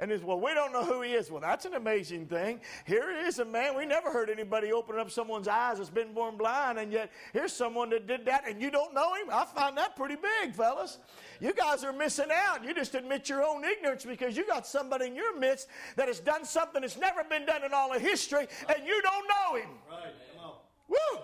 And 0.00 0.10
it's, 0.10 0.24
well, 0.24 0.40
we 0.40 0.54
don't 0.54 0.72
know 0.72 0.84
who 0.84 1.02
he 1.02 1.12
is. 1.12 1.30
Well, 1.30 1.42
that's 1.42 1.66
an 1.66 1.74
amazing 1.74 2.26
thing. 2.26 2.60
Here 2.86 3.10
is 3.26 3.38
a 3.38 3.44
man. 3.44 3.76
We 3.76 3.84
never 3.84 4.10
heard 4.10 4.30
anybody 4.30 4.72
open 4.72 4.98
up 4.98 5.10
someone's 5.10 5.46
eyes 5.46 5.76
that's 5.76 5.90
been 5.90 6.14
born 6.14 6.38
blind, 6.38 6.78
and 6.78 6.90
yet 6.90 7.10
here's 7.34 7.52
someone 7.52 7.90
that 7.90 8.06
did 8.06 8.24
that, 8.24 8.48
and 8.48 8.62
you 8.62 8.70
don't 8.70 8.94
know 8.94 9.14
him. 9.14 9.26
I 9.30 9.44
find 9.44 9.76
that 9.76 9.96
pretty 9.96 10.16
big, 10.16 10.54
fellas. 10.54 10.98
You 11.38 11.52
guys 11.52 11.84
are 11.84 11.92
missing 11.92 12.30
out. 12.32 12.64
You 12.64 12.74
just 12.74 12.94
admit 12.94 13.28
your 13.28 13.44
own 13.44 13.62
ignorance 13.62 14.04
because 14.04 14.38
you 14.38 14.46
got 14.46 14.66
somebody 14.66 15.06
in 15.06 15.14
your 15.14 15.38
midst 15.38 15.68
that 15.96 16.08
has 16.08 16.18
done 16.18 16.46
something 16.46 16.80
that's 16.80 16.98
never 16.98 17.22
been 17.22 17.44
done 17.44 17.62
in 17.62 17.74
all 17.74 17.94
of 17.94 18.00
history, 18.00 18.46
and 18.74 18.86
you 18.86 19.02
don't 19.02 19.28
know 19.28 19.56
him. 19.56 19.70
Right. 19.90 20.14
Come 20.34 20.44
on. 20.46 20.54
Woo! 20.88 21.22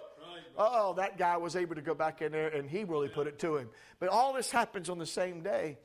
Oh, 0.59 0.95
that 0.95 1.19
guy 1.19 1.37
was 1.37 1.55
able 1.55 1.75
to 1.75 1.83
go 1.83 1.95
back 1.95 2.23
in 2.23 2.33
there 2.33 2.49
and 2.49 2.69
he 2.69 2.85
really 2.85 3.09
put 3.09 3.27
it 3.27 3.39
to 3.41 3.57
him. 3.57 3.69
But 3.99 4.09
all 4.09 4.33
this 4.33 4.51
happens 4.51 4.89
on 4.89 4.99
the 4.99 5.07
same 5.07 5.43
day. 5.43 5.77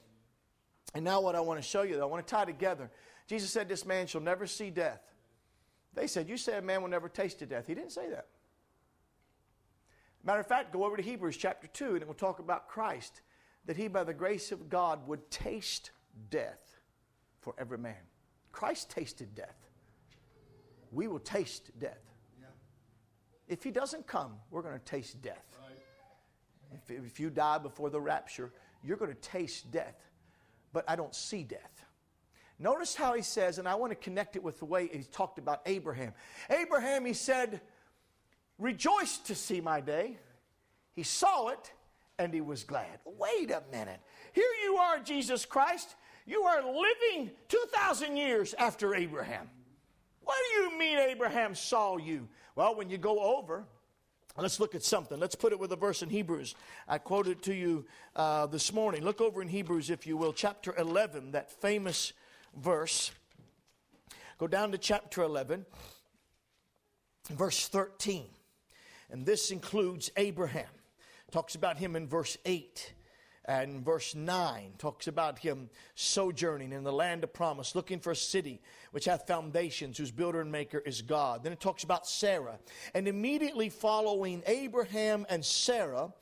And 0.94 1.06
now, 1.06 1.22
what 1.22 1.36
I 1.36 1.40
want 1.40 1.62
to 1.62 1.68
show 1.68 1.84
you, 1.84 2.02
I 2.02 2.06
want 2.06 2.26
to 2.26 2.30
tie 2.30 2.46
together. 2.46 2.92
Jesus 3.28 3.50
said, 3.50 3.70
This 3.70 3.86
man 3.86 4.08
shall 4.08 4.22
never 4.22 4.46
see 4.46 4.70
death. 4.70 5.02
They 5.94 6.08
said, 6.08 6.28
You 6.28 6.38
said 6.38 6.64
a 6.64 6.66
man 6.66 6.82
will 6.82 6.90
never 6.90 7.08
taste 7.08 7.48
death. 7.48 7.68
He 7.68 7.76
didn't 7.76 7.92
say 7.92 8.10
that. 8.10 8.28
Matter 10.24 10.40
of 10.40 10.48
fact, 10.48 10.74
go 10.74 10.84
over 10.84 10.98
to 10.98 11.04
Hebrews 11.04 11.38
chapter 11.38 11.68
2, 11.68 11.94
and 11.94 12.02
it 12.02 12.08
will 12.08 12.14
talk 12.14 12.40
about 12.40 12.68
Christ, 12.68 13.22
that 13.66 13.78
he, 13.78 13.88
by 13.88 14.04
the 14.04 14.14
grace 14.14 14.52
of 14.52 14.70
God, 14.70 15.08
would 15.08 15.32
taste 15.32 15.92
death 16.30 16.80
for 17.40 17.56
every 17.58 17.78
man. 17.78 17.96
Christ 18.52 18.90
tasted 18.90 19.34
death. 19.34 19.56
We 20.92 21.08
will 21.08 21.20
taste 21.20 21.72
death. 21.80 22.04
Yeah. 22.40 22.48
If 23.48 23.64
he 23.64 23.72
doesn't 23.72 24.06
come, 24.06 24.34
we're 24.52 24.62
going 24.62 24.78
to 24.78 24.86
taste 24.86 25.22
death. 25.22 25.58
Right. 25.64 26.82
If, 26.90 27.06
if 27.06 27.20
you 27.20 27.30
die 27.30 27.58
before 27.58 27.90
the 27.90 28.02
rapture, 28.02 28.52
you're 28.84 28.98
going 28.98 29.12
to 29.12 29.22
taste 29.22 29.72
death 29.72 29.96
but 30.74 30.86
I 30.88 30.96
don't 30.96 31.16
see 31.16 31.44
death. 31.44 31.86
Notice 32.60 32.94
how 32.94 33.14
he 33.14 33.24
says, 33.24 33.58
and 33.58 33.68
I 33.68 33.76
want 33.76 33.92
to 33.92 33.96
connect 33.96 34.36
it 34.36 34.44
with 34.44 34.60
the 34.60 34.66
way 34.66 34.88
he 34.88 35.04
talked 35.04 35.40
about 35.40 35.62
Abraham. 35.66 36.14
Abraham, 36.50 37.06
he 37.06 37.14
said, 37.14 37.60
rejoiced 38.60 39.26
to 39.28 39.36
see 39.36 39.62
my 39.62 39.82
day. 39.82 40.18
He 40.94 41.04
saw 41.04 41.48
it 41.48 41.72
and 42.20 42.32
he 42.32 42.42
was 42.42 42.64
glad. 42.64 43.00
Wait 43.06 43.50
a 43.50 43.64
minute. 43.72 44.00
Here 44.34 44.44
you 44.64 44.76
are, 44.76 45.00
Jesus 45.00 45.44
Christ. 45.44 45.96
You 46.28 46.44
are 46.44 46.62
living 46.64 47.32
2,000 47.50 48.16
years 48.16 48.54
after 48.54 48.94
Abraham. 48.94 49.50
What 50.24 50.38
do 50.38 50.62
you 50.62 50.78
mean 50.78 51.00
Abraham 51.00 51.56
saw 51.56 51.98
you? 51.98 52.28
Well, 52.56 52.76
when 52.76 52.92
you 52.92 53.00
go 53.00 53.38
over, 53.38 53.66
Let's 54.38 54.60
look 54.60 54.76
at 54.76 54.84
something. 54.84 55.20
Let's 55.20 55.36
put 55.36 55.52
it 55.52 55.60
with 55.60 55.72
a 55.72 55.76
verse 55.76 56.02
in 56.02 56.10
Hebrews. 56.10 56.56
I 56.88 56.98
quoted 56.98 57.42
to 57.44 57.54
you 57.54 57.86
uh, 58.16 58.48
this 58.48 58.72
morning. 58.74 59.04
Look 59.04 59.20
over 59.20 59.42
in 59.42 59.48
Hebrews, 59.48 59.90
if 59.90 60.08
you 60.08 60.16
will, 60.16 60.34
chapter 60.34 60.74
11, 60.78 61.32
that 61.32 61.52
famous 61.52 62.14
verse. 62.56 63.12
Go 64.38 64.48
down 64.48 64.72
to 64.72 64.78
chapter 64.78 65.22
11, 65.22 65.66
verse 67.30 67.68
13. 67.68 68.26
And 69.12 69.26
this 69.26 69.52
includes 69.52 70.10
Abraham. 70.16 70.70
Talks 71.32 71.56
about 71.56 71.78
him 71.78 71.96
in 71.96 72.08
verse 72.08 72.38
8 72.46 72.94
and 73.52 73.84
verse 73.84 74.16
9 74.16 74.76
talks 74.78 75.08
about 75.08 75.38
him 75.38 75.70
sojourning 75.96 76.72
in 76.72 76.86
the 76.86 76.92
land 76.92 77.26
of 77.26 77.34
promise, 77.34 77.76
looking 77.76 78.00
for 78.00 78.12
a 78.12 78.16
city 78.16 78.62
which 78.92 79.06
hath 79.06 79.28
foundations, 79.28 79.98
whose 79.98 80.10
builder 80.10 80.40
and 80.40 80.50
maker 80.50 80.80
is 80.80 81.02
God. 81.02 81.44
Then 81.44 81.52
it 81.52 81.60
talks 81.60 81.84
about 81.84 82.08
Sarah. 82.08 82.60
And 82.94 83.10
immediately 83.10 83.70
following 83.70 84.42
Abraham 84.46 85.26
and 85.30 85.44
Sarah, 85.44 86.14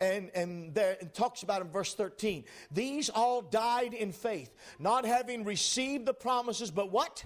and, 0.00 0.30
and 0.34 0.74
there 0.74 0.92
it 0.92 1.12
talks 1.12 1.42
about 1.42 1.60
in 1.60 1.68
verse 1.68 1.92
13, 1.94 2.44
these 2.70 3.10
all 3.10 3.42
died 3.42 3.92
in 3.92 4.10
faith, 4.10 4.54
not 4.78 5.04
having 5.04 5.44
received 5.44 6.06
the 6.06 6.14
promises, 6.14 6.70
but 6.70 6.90
what? 6.90 7.22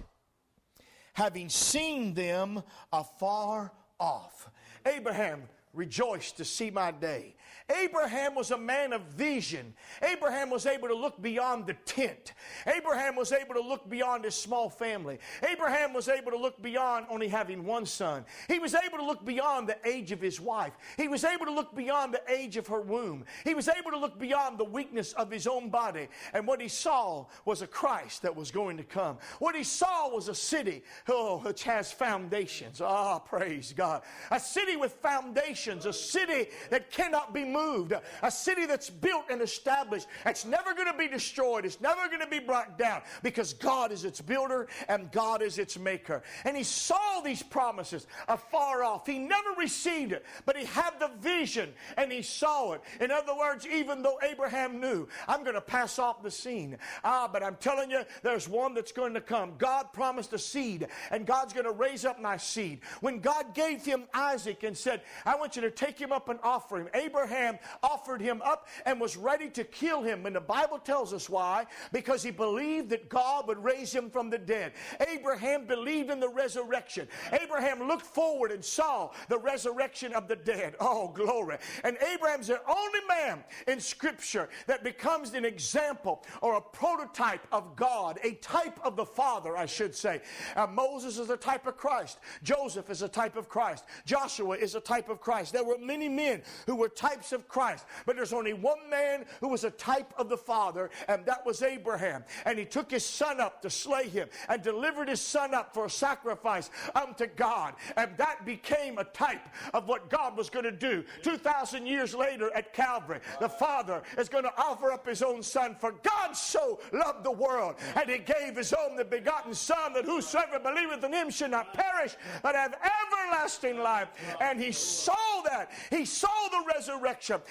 Having 1.13 1.47
seen 1.47 2.13
them 2.13 2.63
afar 2.91 3.71
off. 3.97 4.49
Abraham 4.85 5.43
rejoiced 5.73 6.37
to 6.37 6.45
see 6.45 6.69
my 6.69 6.91
day. 6.91 7.35
Abraham 7.69 8.35
was 8.35 8.51
a 8.51 8.57
man 8.57 8.93
of 8.93 9.01
vision. 9.03 9.73
Abraham 10.01 10.49
was 10.49 10.65
able 10.65 10.87
to 10.87 10.95
look 10.95 11.21
beyond 11.21 11.65
the 11.65 11.73
tent. 11.85 12.33
Abraham 12.67 13.15
was 13.15 13.31
able 13.31 13.53
to 13.55 13.61
look 13.61 13.89
beyond 13.89 14.25
his 14.25 14.35
small 14.35 14.69
family. 14.69 15.19
Abraham 15.47 15.93
was 15.93 16.09
able 16.09 16.31
to 16.31 16.37
look 16.37 16.61
beyond 16.61 17.05
only 17.09 17.27
having 17.27 17.65
one 17.65 17.85
son. 17.85 18.25
He 18.47 18.59
was 18.59 18.75
able 18.75 18.97
to 18.97 19.05
look 19.05 19.23
beyond 19.25 19.69
the 19.69 19.77
age 19.85 20.11
of 20.11 20.19
his 20.19 20.41
wife. 20.41 20.73
He 20.97 21.07
was 21.07 21.23
able 21.23 21.45
to 21.45 21.51
look 21.51 21.75
beyond 21.75 22.13
the 22.13 22.21
age 22.31 22.57
of 22.57 22.67
her 22.67 22.81
womb. 22.81 23.25
He 23.43 23.53
was 23.53 23.69
able 23.69 23.91
to 23.91 23.97
look 23.97 24.19
beyond 24.19 24.57
the 24.57 24.65
weakness 24.65 25.13
of 25.13 25.31
his 25.31 25.47
own 25.47 25.69
body. 25.69 26.09
And 26.33 26.45
what 26.45 26.61
he 26.61 26.67
saw 26.67 27.25
was 27.45 27.61
a 27.61 27.67
Christ 27.67 28.23
that 28.23 28.35
was 28.35 28.51
going 28.51 28.77
to 28.77 28.83
come. 28.83 29.17
What 29.39 29.55
he 29.55 29.63
saw 29.63 30.09
was 30.09 30.27
a 30.27 30.35
city, 30.35 30.83
oh, 31.07 31.39
which 31.39 31.63
has 31.63 31.91
foundations. 31.91 32.81
Ah, 32.81 33.15
oh, 33.15 33.19
praise 33.19 33.73
God. 33.75 34.01
A 34.31 34.39
city 34.39 34.75
with 34.75 34.93
foundations, 34.93 35.85
a 35.85 35.93
city 35.93 36.47
that 36.69 36.91
cannot 36.91 37.33
be 37.33 37.43
moved, 37.53 37.93
a 38.21 38.31
city 38.31 38.65
that's 38.65 38.89
built 38.89 39.25
and 39.29 39.41
established. 39.41 40.07
It's 40.25 40.45
never 40.45 40.73
going 40.73 40.91
to 40.91 40.97
be 40.97 41.07
destroyed. 41.07 41.65
It's 41.65 41.79
never 41.79 42.07
going 42.07 42.21
to 42.21 42.27
be 42.27 42.39
brought 42.39 42.77
down 42.77 43.01
because 43.21 43.53
God 43.53 43.91
is 43.91 44.03
its 44.03 44.19
builder 44.19 44.67
and 44.89 45.11
God 45.11 45.41
is 45.41 45.59
its 45.59 45.77
maker. 45.77 46.23
And 46.43 46.57
he 46.57 46.63
saw 46.63 47.21
these 47.21 47.43
promises 47.43 48.07
afar 48.27 48.83
off. 48.83 49.05
He 49.05 49.19
never 49.19 49.51
received 49.57 50.11
it, 50.11 50.25
but 50.45 50.57
he 50.57 50.65
had 50.65 50.99
the 50.99 51.11
vision 51.21 51.69
and 51.97 52.11
he 52.11 52.21
saw 52.21 52.73
it. 52.73 52.81
In 52.99 53.11
other 53.11 53.35
words, 53.35 53.67
even 53.67 54.01
though 54.01 54.19
Abraham 54.23 54.79
knew, 54.79 55.07
I'm 55.27 55.43
going 55.43 55.55
to 55.55 55.61
pass 55.61 55.99
off 55.99 56.23
the 56.23 56.31
scene. 56.31 56.77
Ah, 57.03 57.29
but 57.31 57.43
I'm 57.43 57.55
telling 57.57 57.91
you, 57.91 58.03
there's 58.23 58.49
one 58.49 58.73
that's 58.73 58.91
going 58.91 59.13
to 59.13 59.21
come. 59.21 59.53
God 59.57 59.93
promised 59.93 60.33
a 60.33 60.39
seed, 60.39 60.87
and 61.11 61.25
God's 61.25 61.53
going 61.53 61.65
to 61.65 61.71
raise 61.71 62.05
up 62.05 62.21
my 62.21 62.37
seed. 62.37 62.81
When 63.01 63.19
God 63.19 63.53
gave 63.53 63.83
him 63.85 64.05
Isaac 64.13 64.63
and 64.63 64.77
said, 64.77 65.01
I 65.25 65.35
want 65.35 65.55
you 65.55 65.61
to 65.63 65.71
take 65.71 65.99
him 65.99 66.11
up 66.11 66.29
and 66.29 66.39
offer 66.43 66.77
him, 66.77 66.89
Abraham 66.93 67.42
Abraham 67.43 67.59
offered 67.81 68.21
him 68.21 68.41
up 68.43 68.67
and 68.85 68.99
was 68.99 69.17
ready 69.17 69.49
to 69.49 69.63
kill 69.63 70.01
him. 70.01 70.25
And 70.25 70.35
the 70.35 70.41
Bible 70.41 70.79
tells 70.79 71.13
us 71.13 71.29
why. 71.29 71.65
Because 71.91 72.23
he 72.23 72.31
believed 72.31 72.89
that 72.89 73.09
God 73.09 73.47
would 73.47 73.63
raise 73.63 73.93
him 73.93 74.09
from 74.09 74.29
the 74.29 74.37
dead. 74.37 74.73
Abraham 75.07 75.65
believed 75.65 76.09
in 76.09 76.19
the 76.19 76.29
resurrection. 76.29 77.07
Abraham 77.41 77.87
looked 77.87 78.05
forward 78.05 78.51
and 78.51 78.63
saw 78.63 79.11
the 79.29 79.37
resurrection 79.37 80.13
of 80.13 80.27
the 80.27 80.35
dead. 80.35 80.75
Oh, 80.79 81.09
glory. 81.09 81.57
And 81.83 81.97
Abraham's 82.13 82.47
the 82.47 82.61
only 82.67 82.99
man 83.07 83.43
in 83.67 83.79
Scripture 83.79 84.49
that 84.67 84.83
becomes 84.83 85.33
an 85.33 85.45
example 85.45 86.23
or 86.41 86.55
a 86.55 86.61
prototype 86.61 87.45
of 87.51 87.75
God, 87.75 88.19
a 88.23 88.33
type 88.35 88.79
of 88.83 88.95
the 88.95 89.05
Father, 89.05 89.57
I 89.57 89.65
should 89.65 89.95
say. 89.95 90.21
Uh, 90.55 90.67
Moses 90.67 91.17
is 91.17 91.29
a 91.29 91.37
type 91.37 91.67
of 91.67 91.77
Christ. 91.77 92.19
Joseph 92.43 92.89
is 92.89 93.01
a 93.01 93.07
type 93.07 93.35
of 93.35 93.49
Christ. 93.49 93.85
Joshua 94.05 94.55
is 94.55 94.75
a 94.75 94.79
type 94.79 95.09
of 95.09 95.19
Christ. 95.19 95.53
There 95.53 95.63
were 95.63 95.77
many 95.77 96.07
men 96.07 96.41
who 96.65 96.75
were 96.75 96.89
types 96.89 97.32
of 97.33 97.47
Christ. 97.47 97.85
But 98.05 98.15
there's 98.15 98.33
only 98.33 98.53
one 98.53 98.89
man 98.89 99.25
who 99.41 99.49
was 99.49 99.63
a 99.63 99.71
type 99.71 100.13
of 100.17 100.29
the 100.29 100.37
Father, 100.37 100.89
and 101.07 101.25
that 101.25 101.45
was 101.45 101.61
Abraham. 101.61 102.23
And 102.45 102.59
he 102.59 102.65
took 102.65 102.91
his 102.91 103.05
son 103.05 103.39
up 103.39 103.61
to 103.61 103.69
slay 103.69 104.07
him 104.07 104.29
and 104.49 104.61
delivered 104.61 105.09
his 105.09 105.21
son 105.21 105.53
up 105.53 105.73
for 105.73 105.85
a 105.85 105.89
sacrifice 105.89 106.69
unto 106.95 107.27
God. 107.27 107.73
And 107.97 108.15
that 108.17 108.45
became 108.45 108.97
a 108.97 109.05
type 109.05 109.47
of 109.73 109.87
what 109.87 110.09
God 110.09 110.37
was 110.37 110.49
going 110.49 110.65
to 110.65 110.71
do. 110.71 111.03
2,000 111.23 111.85
years 111.85 112.13
later 112.13 112.51
at 112.55 112.73
Calvary, 112.73 113.19
the 113.39 113.49
Father 113.49 114.03
is 114.17 114.29
going 114.29 114.43
to 114.43 114.53
offer 114.57 114.91
up 114.91 115.07
his 115.07 115.23
own 115.23 115.41
son. 115.41 115.75
For 115.79 115.91
God 116.03 116.35
so 116.35 116.79
loved 116.91 117.23
the 117.23 117.31
world, 117.31 117.75
and 117.95 118.09
he 118.09 118.17
gave 118.19 118.55
his 118.55 118.73
only 118.73 119.03
begotten 119.03 119.53
Son, 119.53 119.93
that 119.93 120.05
whosoever 120.05 120.59
believeth 120.59 121.03
in 121.03 121.13
him 121.13 121.29
should 121.29 121.51
not 121.51 121.73
perish, 121.73 122.15
but 122.41 122.55
have 122.55 122.75
everlasting 122.75 123.79
life. 123.79 124.09
And 124.41 124.59
he 124.59 124.71
saw 124.71 125.41
that. 125.45 125.71
He 125.89 126.05
saw 126.05 126.27
the 126.49 126.63
resurrection 126.75 127.03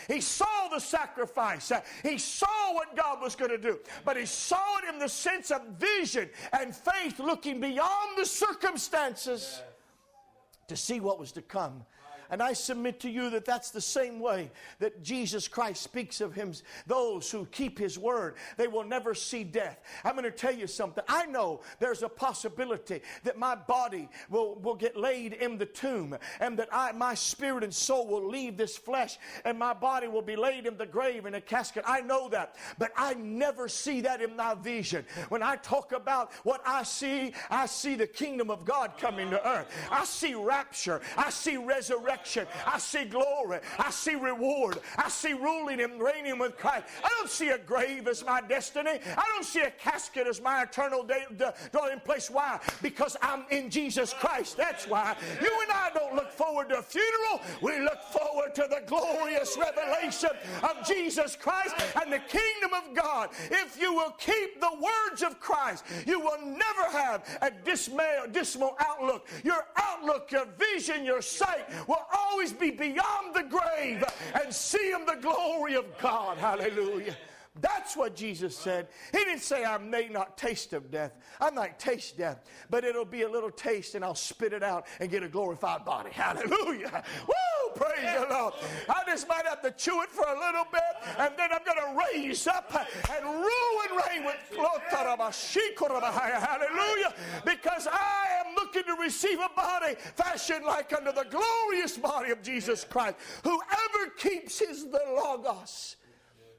He 0.08 0.20
saw 0.20 0.68
the 0.70 0.78
sacrifice. 0.78 1.72
He 2.02 2.18
saw 2.18 2.74
what 2.74 2.96
God 2.96 3.20
was 3.20 3.36
going 3.36 3.50
to 3.50 3.58
do. 3.58 3.78
But 4.04 4.16
he 4.16 4.26
saw 4.26 4.78
it 4.78 4.92
in 4.92 4.98
the 4.98 5.08
sense 5.08 5.50
of 5.50 5.62
vision 5.78 6.28
and 6.52 6.74
faith 6.74 7.18
looking 7.18 7.60
beyond 7.60 8.18
the 8.18 8.26
circumstances 8.26 9.62
to 10.68 10.76
see 10.76 11.00
what 11.00 11.18
was 11.18 11.32
to 11.32 11.42
come 11.42 11.84
and 12.32 12.42
I 12.42 12.54
submit 12.54 12.98
to 13.00 13.10
you 13.10 13.28
that 13.30 13.44
that's 13.44 13.70
the 13.70 13.80
same 13.80 14.18
way 14.18 14.50
that 14.78 15.02
Jesus 15.02 15.46
Christ 15.46 15.82
speaks 15.82 16.22
of 16.22 16.32
him. 16.32 16.54
Those 16.86 17.30
who 17.30 17.44
keep 17.44 17.78
his 17.78 17.98
word, 17.98 18.36
they 18.56 18.68
will 18.68 18.84
never 18.84 19.14
see 19.14 19.44
death. 19.44 19.78
I'm 20.02 20.12
going 20.12 20.24
to 20.24 20.30
tell 20.30 20.54
you 20.54 20.66
something. 20.66 21.04
I 21.08 21.26
know 21.26 21.60
there's 21.78 22.02
a 22.02 22.08
possibility 22.08 23.02
that 23.24 23.38
my 23.38 23.54
body 23.54 24.08
will, 24.30 24.54
will 24.56 24.74
get 24.74 24.96
laid 24.96 25.34
in 25.34 25.58
the 25.58 25.66
tomb 25.66 26.16
and 26.40 26.58
that 26.58 26.70
I, 26.72 26.92
my 26.92 27.12
spirit 27.14 27.64
and 27.64 27.74
soul 27.74 28.06
will 28.06 28.26
leave 28.26 28.56
this 28.56 28.78
flesh 28.78 29.18
and 29.44 29.58
my 29.58 29.74
body 29.74 30.08
will 30.08 30.22
be 30.22 30.34
laid 30.34 30.64
in 30.64 30.78
the 30.78 30.86
grave 30.86 31.26
in 31.26 31.34
a 31.34 31.40
casket. 31.40 31.84
I 31.86 32.00
know 32.00 32.30
that. 32.30 32.56
But 32.78 32.92
I 32.96 33.12
never 33.12 33.68
see 33.68 34.00
that 34.00 34.22
in 34.22 34.34
my 34.36 34.54
vision. 34.54 35.04
When 35.28 35.42
I 35.42 35.56
talk 35.56 35.92
about 35.92 36.32
what 36.44 36.62
I 36.64 36.82
see, 36.84 37.34
I 37.50 37.66
see 37.66 37.94
the 37.94 38.06
kingdom 38.06 38.50
of 38.50 38.64
God 38.64 38.92
coming 38.96 39.28
to 39.28 39.46
earth. 39.46 39.66
I 39.90 40.06
see 40.06 40.34
rapture. 40.34 41.02
I 41.18 41.28
see 41.28 41.58
resurrection 41.58 42.21
resurrection. 42.22 42.46
I 42.66 42.78
see 42.78 43.04
glory. 43.04 43.60
I 43.78 43.90
see 43.90 44.14
reward. 44.14 44.78
I 44.96 45.08
see 45.08 45.32
ruling 45.32 45.80
and 45.80 46.00
reigning 46.00 46.38
with 46.38 46.56
Christ. 46.56 46.86
I 47.02 47.08
don't 47.18 47.30
see 47.30 47.48
a 47.48 47.58
grave 47.58 48.08
as 48.08 48.24
my 48.24 48.40
destiny. 48.40 48.90
I 49.16 49.24
don't 49.34 49.44
see 49.44 49.60
a 49.60 49.70
casket 49.70 50.26
as 50.26 50.40
my 50.40 50.62
eternal 50.62 51.08
dwelling 51.70 52.00
place. 52.00 52.30
Why? 52.30 52.60
Because 52.80 53.16
I'm 53.22 53.44
in 53.50 53.70
Jesus 53.70 54.12
Christ. 54.12 54.56
That's 54.56 54.86
why. 54.86 55.16
You 55.40 55.50
and 55.62 55.70
I 55.70 55.90
don't 55.94 56.14
look 56.14 56.30
forward 56.30 56.68
to 56.70 56.78
a 56.78 56.82
funeral. 56.82 57.40
We 57.60 57.80
look 57.80 58.02
forward 58.12 58.54
to 58.56 58.66
the 58.68 58.82
glorious 58.86 59.56
revelation 59.58 60.30
of 60.62 60.86
Jesus 60.86 61.36
Christ 61.36 61.74
and 62.00 62.12
the 62.12 62.20
kingdom 62.20 62.72
of 62.74 62.94
God. 62.94 63.30
If 63.50 63.80
you 63.80 63.92
will 63.94 64.12
keep 64.18 64.60
the 64.60 64.72
words 64.72 65.22
of 65.22 65.40
Christ, 65.40 65.84
you 66.06 66.20
will 66.20 66.40
never 66.42 66.90
have 66.92 67.38
a 67.42 67.50
dismal, 67.50 68.04
dismal 68.30 68.76
outlook. 68.78 69.28
Your 69.44 69.66
outlook, 69.76 70.30
your 70.30 70.46
vision, 70.58 71.04
your 71.04 71.22
sight 71.22 71.68
will 71.86 72.04
always 72.12 72.52
be 72.52 72.70
beyond 72.70 73.34
the 73.34 73.44
grave 73.44 74.04
and 74.42 74.52
see 74.52 74.90
him 74.90 75.06
the 75.06 75.18
glory 75.20 75.74
of 75.74 75.86
God. 75.98 76.38
Hallelujah. 76.38 77.16
That's 77.60 77.96
what 77.96 78.16
Jesus 78.16 78.56
said. 78.56 78.88
He 79.12 79.18
didn't 79.18 79.42
say, 79.42 79.64
I 79.64 79.76
may 79.76 80.08
not 80.08 80.38
taste 80.38 80.72
of 80.72 80.90
death. 80.90 81.12
I 81.38 81.50
might 81.50 81.78
taste 81.78 82.16
death, 82.16 82.44
but 82.70 82.82
it'll 82.82 83.04
be 83.04 83.22
a 83.22 83.28
little 83.28 83.50
taste 83.50 83.94
and 83.94 84.02
I'll 84.02 84.14
spit 84.14 84.54
it 84.54 84.62
out 84.62 84.86
and 85.00 85.10
get 85.10 85.22
a 85.22 85.28
glorified 85.28 85.84
body. 85.84 86.10
Hallelujah. 86.12 87.04
Woo! 87.26 87.61
Praise 87.74 88.20
the 88.20 88.26
Lord. 88.30 88.54
I 88.88 89.02
just 89.06 89.28
might 89.28 89.46
have 89.46 89.62
to 89.62 89.70
chew 89.72 90.02
it 90.02 90.10
for 90.10 90.24
a 90.24 90.38
little 90.38 90.66
bit 90.70 90.82
and 91.18 91.34
then 91.36 91.50
I'm 91.52 91.64
going 91.64 91.78
to 91.78 92.06
raise 92.12 92.46
up 92.46 92.72
and 92.74 93.24
rule 93.24 93.78
and 93.88 94.02
reign 94.08 94.24
with 94.24 94.36
Hallelujah. 96.40 97.14
Because 97.44 97.86
I 97.90 98.44
am 98.44 98.54
looking 98.54 98.84
to 98.84 98.94
receive 99.00 99.38
a 99.38 99.50
body 99.54 99.94
fashioned 100.16 100.64
like 100.64 100.92
unto 100.92 101.12
the 101.12 101.26
glorious 101.30 101.96
body 101.96 102.30
of 102.30 102.42
Jesus 102.42 102.84
Christ. 102.84 103.16
Whoever 103.44 104.10
keeps 104.16 104.58
his 104.58 104.84
the 104.84 105.00
Logos 105.06 105.96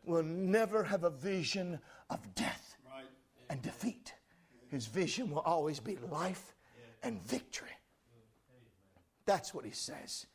will 0.06 0.24
never 0.24 0.84
have 0.84 1.04
a 1.04 1.10
vision 1.10 1.80
of 2.10 2.36
death 2.36 2.76
and 3.50 3.62
defeat. 3.62 4.14
His 4.70 4.88
vision 4.88 5.30
will 5.30 5.40
always 5.40 5.80
be 5.80 5.98
life 6.12 6.56
and 7.04 7.22
victory. 7.24 7.70
That's 9.26 9.54
what 9.54 9.66
he 9.66 9.72
says. 9.72 10.26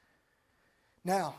Now, 1.04 1.36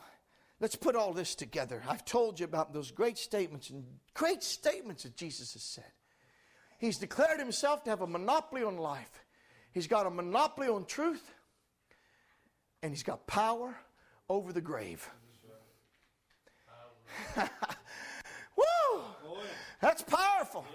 let's 0.60 0.76
put 0.76 0.96
all 0.96 1.14
this 1.14 1.36
together. 1.36 1.84
I've 1.88 2.06
told 2.06 2.40
you 2.40 2.46
about 2.46 2.74
those 2.74 2.92
great 2.92 3.18
statements 3.18 3.70
and 3.70 3.84
great 4.14 4.44
statements 4.44 5.04
that 5.04 5.16
Jesus 5.16 5.54
has 5.54 5.64
said. 5.64 5.92
He's 6.80 6.98
declared 6.98 7.40
himself 7.40 7.84
to 7.84 7.90
have 7.90 8.02
a 8.02 8.08
monopoly 8.08 8.64
on 8.64 8.78
life, 8.78 9.26
he's 9.72 9.88
got 9.88 10.06
a 10.06 10.10
monopoly 10.10 10.68
on 10.68 10.86
truth, 10.86 11.32
and 12.82 12.92
he's 12.92 13.04
got 13.04 13.28
power 13.28 13.76
over 14.30 14.54
the 14.54 14.62
grave. 14.62 15.10
Woo! 18.56 19.02
That's 19.82 20.04
powerful. 20.04 20.66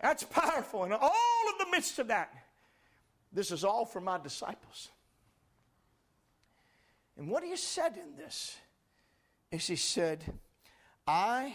That's 0.00 0.24
powerful. 0.24 0.84
And 0.84 0.92
all 0.92 1.50
of 1.52 1.58
the 1.58 1.66
midst 1.70 1.98
of 1.98 2.08
that, 2.08 2.32
this 3.32 3.50
is 3.50 3.64
all 3.64 3.84
for 3.84 4.00
my 4.00 4.18
disciples. 4.18 4.90
And 7.16 7.28
what 7.28 7.42
he 7.42 7.56
said 7.56 7.96
in 7.96 8.16
this 8.16 8.56
is 9.50 9.66
he 9.66 9.76
said, 9.76 10.24
I, 11.06 11.54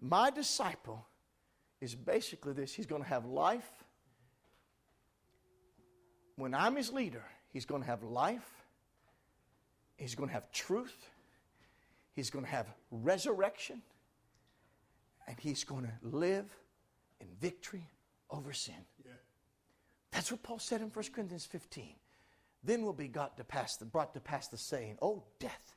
my 0.00 0.30
disciple, 0.30 1.06
is 1.80 1.96
basically 1.96 2.52
this. 2.52 2.72
He's 2.72 2.86
going 2.86 3.02
to 3.02 3.08
have 3.08 3.26
life. 3.26 3.68
When 6.36 6.54
I'm 6.54 6.76
his 6.76 6.92
leader, 6.92 7.24
he's 7.52 7.66
going 7.66 7.82
to 7.82 7.86
have 7.88 8.04
life. 8.04 8.48
He's 9.96 10.14
going 10.14 10.28
to 10.28 10.32
have 10.32 10.50
truth. 10.52 11.10
He's 12.14 12.30
going 12.30 12.44
to 12.44 12.50
have 12.50 12.66
resurrection. 12.92 13.82
And 15.26 15.36
he's 15.40 15.64
going 15.64 15.84
to 15.84 15.92
live 16.16 16.46
in 17.20 17.26
victory 17.40 17.88
over 18.30 18.52
sin. 18.52 18.74
Yeah. 19.04 19.12
That's 20.12 20.30
what 20.30 20.42
Paul 20.42 20.60
said 20.60 20.82
in 20.82 20.88
1 20.88 21.04
Corinthians 21.12 21.46
15. 21.46 21.94
Then 22.64 22.82
will 22.82 22.92
be 22.92 23.08
got 23.08 23.36
to 23.36 23.44
pass 23.44 23.76
the, 23.76 23.84
brought 23.84 24.14
to 24.14 24.20
pass 24.20 24.48
the 24.48 24.56
saying, 24.56 24.98
O 25.02 25.24
death, 25.38 25.76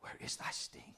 where 0.00 0.16
is 0.20 0.36
thy 0.36 0.50
sting? 0.50 0.94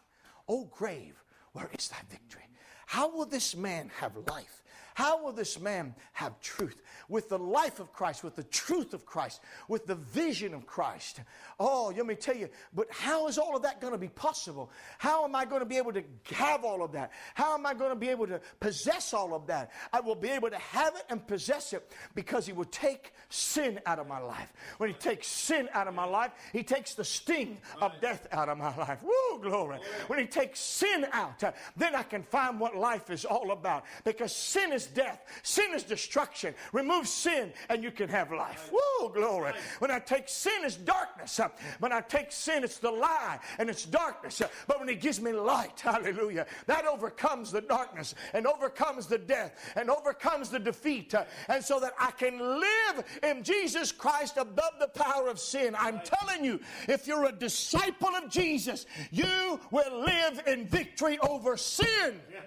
O 0.49 0.65
grave, 0.65 1.23
where 1.53 1.71
is 1.79 1.89
thy 1.89 1.99
victory? 2.11 2.43
How 2.89 3.15
will 3.15 3.27
this 3.27 3.55
man 3.55 3.91
have 4.01 4.17
life? 4.29 4.63
How 4.95 5.23
will 5.23 5.31
this 5.31 5.61
man 5.61 5.95
have 6.13 6.41
truth? 6.41 6.83
With 7.09 7.29
the 7.29 7.39
life 7.39 7.79
of 7.79 7.93
Christ, 7.93 8.25
with 8.25 8.35
the 8.35 8.43
truth 8.43 8.95
of 8.95 9.07
Christ, 9.07 9.41
with 9.69 9.87
the 9.87 9.95
vision 9.95 10.55
of 10.55 10.67
Christ. 10.67 11.21
Oh, 11.61 11.93
let 11.97 12.05
me 12.05 12.17
tell 12.17 12.35
you, 12.35 12.49
but 12.75 12.89
how 12.91 13.29
is 13.29 13.39
all 13.39 13.55
of 13.55 13.63
that 13.63 13.81
going 13.81 13.93
to 13.93 13.99
be 13.99 14.09
possible? 14.09 14.73
How 14.99 15.25
am 15.25 15.37
I 15.37 15.45
going 15.45 15.61
to 15.61 15.67
be 15.67 15.77
able 15.77 15.93
to 15.93 16.03
have 16.33 16.65
all 16.65 16.83
of 16.83 16.91
that? 16.93 17.13
How 17.35 17.55
am 17.55 17.65
I 17.65 17.75
going 17.75 17.91
to 17.91 17.97
be 17.97 18.09
able 18.09 18.27
to 18.27 18.41
possess 18.59 19.15
all 19.15 19.35
of 19.35 19.47
that? 19.47 19.71
I 19.93 20.01
will 20.01 20.17
be 20.17 20.31
able 20.31 20.51
to 20.51 20.59
have 20.59 20.97
it 20.97 21.05
and 21.11 21.25
possess 21.25 21.73
it 21.73 21.93
because 22.17 22.45
He 22.45 22.53
will 22.53 22.65
take 22.65 23.13
sin 23.29 23.79
out 23.87 24.01
of 24.01 24.09
my 24.09 24.19
life. 24.19 24.53
When 24.79 24.89
He 24.89 24.97
takes 24.97 25.29
sin 25.29 25.69
out 25.75 25.87
of 25.87 25.95
my 25.95 26.07
life, 26.07 26.33
He 26.53 26.65
takes 26.65 26.95
the 26.95 27.05
sting 27.05 27.59
of 27.81 27.93
death 28.01 28.27
out 28.33 28.49
of 28.49 28.59
my 28.59 28.75
life. 28.77 29.05
Woo, 29.05 29.41
glory. 29.41 29.79
When 30.09 30.19
He 30.19 30.27
takes 30.27 30.59
sin 30.59 31.07
out, 31.13 31.45
then 31.77 31.95
I 31.95 32.03
can 32.03 32.25
find 32.25 32.59
what 32.59 32.77
life 32.79 33.11
is 33.11 33.25
all 33.25 33.51
about 33.51 33.85
because 34.05 34.35
sin 34.35 34.73
is 34.73 34.87
death, 34.87 35.21
sin 35.43 35.73
is 35.75 35.83
destruction. 35.83 36.55
Remove 36.73 37.09
sin 37.09 37.53
and 37.69 37.83
you 37.83 37.91
can 37.91 38.09
have 38.09 38.33
life. 38.33 38.71
Whoa, 38.73 39.09
glory. 39.09 39.53
When 39.79 39.91
I 39.91 39.99
take 39.99 40.29
sin, 40.29 40.61
it's 40.65 40.77
darkness. 40.77 41.41
When 41.81 41.93
I 41.93 42.01
take 42.01 42.33
sin, 42.33 42.65
it's 42.65 42.79
the 42.79 42.91
lie 42.91 43.39
and 43.59 43.69
it's 43.69 43.85
darkness. 43.85 44.43
But 44.67 44.79
when 44.79 44.89
He 44.89 44.95
gives 44.95 45.21
me 45.21 45.33
light, 45.33 45.81
hallelujah, 45.81 46.47
that 46.67 46.87
overcomes 46.87 47.51
the 47.51 47.61
darkness 47.61 48.15
and 48.33 48.47
overcomes 48.47 49.07
the 49.07 49.19
death 49.19 49.73
and 49.77 49.91
overcomes 49.91 50.49
the 50.49 50.59
defeat. 50.59 51.15
And 51.49 51.65
so 51.65 51.81
that 51.81 51.93
I 51.99 52.11
can 52.13 52.39
live 52.39 53.05
in 53.23 53.43
Jesus 53.43 53.93
Christ 53.93 54.37
above 54.37 54.73
the 54.81 54.89
power 54.89 55.29
of 55.29 55.39
sin. 55.39 55.75
I'm 55.79 56.01
telling 56.01 56.45
you, 56.45 56.61
if 56.89 57.07
you're 57.07 57.27
a 57.27 57.33
disciple 57.33 58.15
of 58.15 58.31
Jesus, 58.31 58.87
you 59.11 59.61
will 59.71 60.05
live 60.05 60.43
in 60.47 60.67
victory 60.67 61.19
over 61.21 61.57
sin. 61.57 62.21
Yeah 62.31 62.41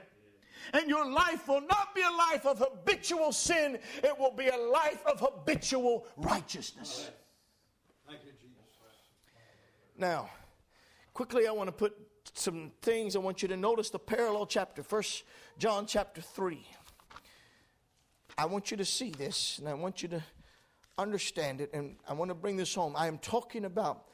and 0.73 0.89
your 0.89 1.09
life 1.09 1.47
will 1.47 1.61
not 1.61 1.93
be 1.95 2.01
a 2.01 2.11
life 2.11 2.45
of 2.45 2.59
habitual 2.59 3.31
sin, 3.31 3.79
it 4.03 4.17
will 4.17 4.31
be 4.31 4.47
a 4.47 4.57
life 4.57 5.05
of 5.05 5.19
habitual 5.19 6.07
righteousness. 6.17 7.09
Thank 8.07 8.23
you, 8.25 8.31
Jesus. 8.31 8.57
Now, 9.97 10.29
quickly, 11.13 11.47
I 11.47 11.51
want 11.51 11.67
to 11.67 11.73
put 11.73 11.95
some 12.33 12.71
things. 12.81 13.15
I 13.15 13.19
want 13.19 13.41
you 13.41 13.47
to 13.49 13.57
notice 13.57 13.89
the 13.89 13.99
parallel 13.99 14.45
chapter, 14.45 14.83
First 14.83 15.23
John 15.57 15.85
chapter 15.85 16.21
3. 16.21 16.65
I 18.37 18.45
want 18.45 18.71
you 18.71 18.77
to 18.77 18.85
see 18.85 19.11
this, 19.11 19.59
and 19.59 19.67
I 19.67 19.73
want 19.73 20.01
you 20.01 20.09
to 20.09 20.23
understand 20.97 21.61
it, 21.61 21.69
and 21.73 21.97
I 22.07 22.13
want 22.13 22.29
to 22.29 22.35
bring 22.35 22.57
this 22.57 22.73
home. 22.73 22.95
I 22.95 23.07
am 23.07 23.17
talking 23.17 23.65
about 23.65 24.05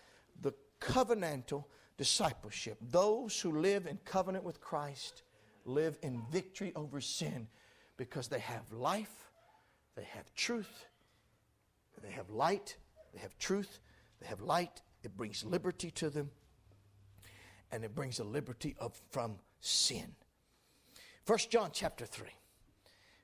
the 0.41 0.53
covenantal 0.81 1.65
discipleship. 1.97 2.77
Those 2.81 3.39
who 3.39 3.59
live 3.59 3.85
in 3.87 3.97
covenant 4.05 4.43
with 4.43 4.61
Christ 4.61 5.23
live 5.67 5.97
in 6.01 6.21
victory 6.31 6.71
over 6.75 7.01
sin 7.01 7.47
because 7.97 8.27
they 8.27 8.39
have 8.39 8.71
life, 8.71 9.29
they 9.95 10.03
have 10.03 10.33
truth, 10.35 10.85
they 12.03 12.11
have 12.11 12.29
light, 12.29 12.77
they 13.13 13.19
have 13.19 13.37
truth, 13.37 13.79
they 14.21 14.27
have 14.27 14.41
light. 14.41 14.81
It 15.03 15.15
brings 15.17 15.43
liberty 15.43 15.91
to 15.91 16.09
them, 16.09 16.31
and 17.71 17.83
it 17.83 17.95
brings 17.95 18.19
a 18.19 18.23
liberty 18.23 18.75
of, 18.79 18.99
from 19.11 19.35
sin. 19.59 20.15
First 21.25 21.49
John 21.49 21.71
chapter 21.73 22.05
3. 22.05 22.27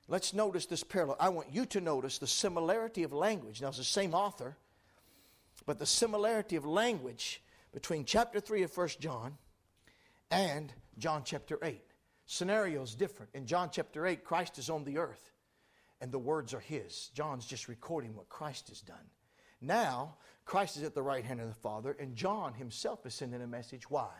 Let's 0.06 0.34
notice 0.34 0.66
this 0.66 0.84
parallel. 0.84 1.16
I 1.18 1.30
want 1.30 1.48
you 1.50 1.64
to 1.66 1.80
notice 1.80 2.18
the 2.18 2.26
similarity 2.26 3.04
of 3.04 3.12
language. 3.12 3.62
Now, 3.62 3.68
it's 3.68 3.78
the 3.78 3.84
same 3.84 4.14
author, 4.14 4.56
but 5.64 5.78
the 5.78 5.86
similarity 5.86 6.56
of 6.56 6.66
language 6.66 7.42
between 7.72 8.04
chapter 8.04 8.38
3 8.38 8.64
of 8.64 8.70
First 8.70 9.00
John 9.00 9.38
and 10.30 10.72
John 10.98 11.22
chapter 11.24 11.58
8 11.62 11.80
scenario 12.26 12.82
is 12.82 12.94
different. 12.94 13.30
In 13.34 13.46
John 13.46 13.70
chapter 13.72 14.06
8, 14.06 14.24
Christ 14.24 14.58
is 14.58 14.70
on 14.70 14.84
the 14.84 14.98
earth 14.98 15.32
and 16.00 16.12
the 16.12 16.18
words 16.18 16.52
are 16.52 16.60
his. 16.60 17.10
John's 17.14 17.46
just 17.46 17.68
recording 17.68 18.14
what 18.14 18.28
Christ 18.28 18.68
has 18.68 18.80
done. 18.80 18.96
Now, 19.60 20.16
Christ 20.44 20.76
is 20.76 20.82
at 20.82 20.94
the 20.94 21.02
right 21.02 21.24
hand 21.24 21.40
of 21.40 21.48
the 21.48 21.54
Father, 21.54 21.96
and 21.98 22.14
John 22.14 22.52
himself 22.52 23.06
is 23.06 23.14
sending 23.14 23.40
a 23.40 23.46
message. 23.46 23.88
Why? 23.88 24.10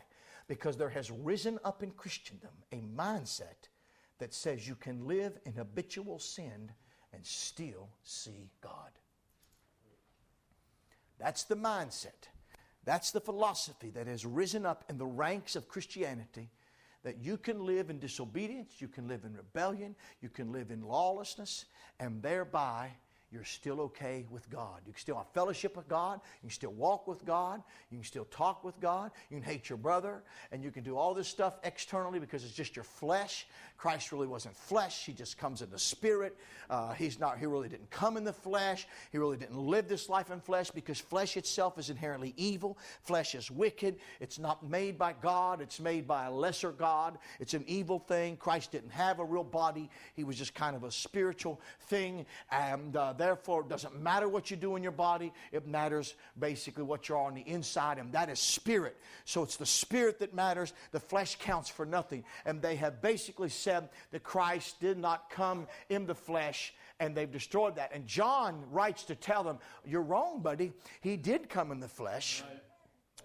Because 0.49 0.77
there 0.77 0.89
has 0.89 1.11
risen 1.11 1.59
up 1.65 1.83
in 1.83 1.91
Christendom 1.91 2.53
a 2.73 2.81
mindset 2.81 3.69
that 4.19 4.33
says 4.33 4.67
you 4.67 4.75
can 4.75 5.07
live 5.07 5.39
in 5.45 5.53
habitual 5.53 6.19
sin 6.19 6.71
and 7.13 7.25
still 7.27 7.91
see 8.03 8.51
God. 8.63 8.91
That's 11.19 11.45
the 11.45 11.57
mindset. 11.57 12.29
That's 12.85 13.11
the 13.11 13.21
philosophy 13.21 13.91
that 13.91 14.07
has 14.07 14.25
risen 14.25 14.65
up 14.67 14.85
in 14.89 14.99
the 14.99 15.07
ranks 15.07 15.57
of 15.57 15.69
Christianity 15.69 16.51
that 17.05 17.23
you 17.23 17.37
can 17.37 17.65
live 17.65 17.91
in 17.91 17.99
disobedience, 17.99 18.81
you 18.81 18.89
can 18.89 19.07
live 19.07 19.25
in 19.25 19.35
rebellion, 19.35 19.95
you 20.21 20.29
can 20.29 20.51
live 20.51 20.71
in 20.71 20.83
lawlessness, 20.83 21.67
and 22.01 22.23
thereby 22.23 22.91
you're 23.35 23.45
still 23.45 23.81
okay 23.81 24.25
with 24.31 24.49
God. 24.49 24.81
You 24.87 24.93
can 24.93 25.01
still 25.01 25.17
have 25.17 25.27
fellowship 25.35 25.77
with 25.77 25.89
God. 25.89 26.21
You 26.41 26.49
can 26.49 26.55
still 26.55 26.73
walk 26.73 27.09
with 27.09 27.25
God. 27.25 27.63
You 27.91 27.99
can 27.99 28.05
still 28.05 28.27
talk 28.27 28.63
with 28.63 28.79
God. 28.81 29.11
You 29.29 29.39
can 29.39 29.45
hate 29.45 29.69
your 29.69 29.77
brother. 29.77 30.23
And 30.53 30.63
you 30.63 30.71
can 30.71 30.85
do 30.85 30.97
all 30.97 31.15
this 31.15 31.27
stuff 31.27 31.59
externally 31.65 32.21
because 32.21 32.45
it's 32.45 32.55
just 32.55 32.77
your 32.77 32.85
flesh. 32.85 33.49
Christ 33.77 34.13
really 34.13 34.29
wasn't 34.29 34.57
flesh. 34.57 35.05
He 35.05 35.13
just 35.13 35.37
comes 35.37 35.63
in 35.63 35.71
the 35.71 35.79
spirit. 35.79 36.37
Uh, 36.71 36.93
he's 36.95 37.19
not, 37.19 37.39
he 37.39 37.47
really 37.47 37.69
didn't 37.69 37.91
come 37.91 38.17
in 38.17 38.23
the 38.23 38.33
flesh. 38.33 38.87
He 39.11 39.19
really 39.19 39.37
didn't 39.37 39.59
live 39.59 39.89
this 39.89 40.09
life 40.09 40.31
in 40.31 40.41
flesh 40.41 40.71
because 40.71 41.01
flesh 41.01 41.37
itself 41.37 41.77
is 41.77 41.91
inherently 41.91 42.35
evil. 42.37 42.79
Flesh 43.03 43.35
is 43.35 43.51
wicked. 43.51 43.97
It's 44.21 44.39
not 44.39 44.69
made 44.69 44.97
by 44.97 45.13
God. 45.13 45.61
It's 45.61 45.81
made 45.81 46.07
by 46.07 46.27
a 46.27 46.31
lesser 46.31 46.71
God. 46.71 47.19
It's 47.41 47.55
an 47.55 47.65
evil 47.67 47.99
thing. 47.99 48.37
Christ 48.37 48.71
didn't 48.71 48.93
have 48.93 49.19
a 49.19 49.25
real 49.25 49.45
body. 49.45 49.91
He 50.15 50.23
was 50.23 50.37
just 50.37 50.55
kind 50.55 50.77
of 50.77 50.85
a 50.85 50.93
spiritual 50.93 51.61
thing. 51.89 52.27
And 52.53 52.97
uh, 52.97 53.13
therefore, 53.25 53.63
it 53.63 53.69
doesn't 53.69 53.99
matter 53.99 54.29
what 54.29 54.51
you 54.51 54.57
do 54.57 54.77
in 54.77 54.83
your 54.83 54.93
body. 54.93 55.33
It 55.51 55.67
matters 55.67 56.15
basically 56.39 56.83
what 56.83 57.09
you're 57.09 57.19
on 57.19 57.35
the 57.35 57.41
inside. 57.41 57.99
And 57.99 58.13
that 58.13 58.29
is 58.29 58.39
spirit. 58.39 58.99
So 59.25 59.43
it's 59.43 59.57
the 59.57 59.65
spirit 59.65 60.19
that 60.19 60.35
matters. 60.35 60.75
The 60.93 61.01
flesh 61.01 61.37
counts 61.37 61.71
for 61.71 61.87
nothing. 61.87 62.25
And 62.45 62.61
they 62.61 62.77
have 62.77 63.01
basically 63.01 63.49
said 63.49 63.89
that 64.13 64.23
Christ 64.23 64.79
did 64.79 64.99
not 64.99 65.31
come 65.31 65.67
in 65.89 66.07
the 66.07 66.15
flesh 66.15 66.75
and 67.01 67.17
they've 67.17 67.31
destroyed 67.31 67.77
that. 67.77 67.93
And 67.95 68.07
John 68.07 68.63
writes 68.71 69.05
to 69.05 69.15
tell 69.15 69.43
them, 69.43 69.59
You're 69.87 70.03
wrong, 70.03 70.41
buddy. 70.43 70.73
He 71.01 71.17
did 71.17 71.49
come 71.49 71.73
in 71.73 71.81
the 71.81 71.89
flesh. 71.89 72.45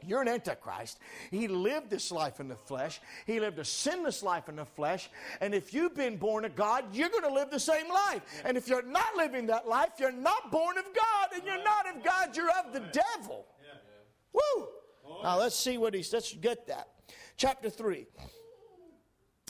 You're 0.05 0.21
an 0.21 0.27
antichrist. 0.27 0.99
He 1.31 1.47
lived 1.47 1.89
this 1.89 2.11
life 2.11 2.39
in 2.39 2.47
the 2.47 2.55
flesh. 2.55 3.01
He 3.25 3.39
lived 3.39 3.59
a 3.59 3.65
sinless 3.65 4.23
life 4.23 4.49
in 4.49 4.55
the 4.55 4.65
flesh. 4.65 5.09
And 5.41 5.53
if 5.53 5.73
you've 5.73 5.95
been 5.95 6.17
born 6.17 6.45
of 6.45 6.55
God, 6.55 6.85
you're 6.93 7.09
going 7.09 7.23
to 7.23 7.33
live 7.33 7.49
the 7.49 7.59
same 7.59 7.89
life. 7.89 8.21
And 8.45 8.57
if 8.57 8.67
you're 8.67 8.83
not 8.83 9.15
living 9.15 9.47
that 9.47 9.67
life, 9.67 9.91
you're 9.99 10.11
not 10.11 10.51
born 10.51 10.77
of 10.77 10.85
God. 10.85 11.29
And 11.33 11.43
you're 11.43 11.63
not 11.63 11.95
of 11.95 12.03
God, 12.03 12.35
you're 12.35 12.51
of 12.51 12.73
the 12.73 12.81
devil. 12.91 13.45
Woo! 14.33 14.67
Now 15.23 15.39
let's 15.39 15.55
see 15.55 15.77
what 15.77 15.93
he's, 15.93 16.11
let's 16.13 16.33
get 16.33 16.67
that. 16.67 16.87
Chapter 17.37 17.69
3. 17.69 18.05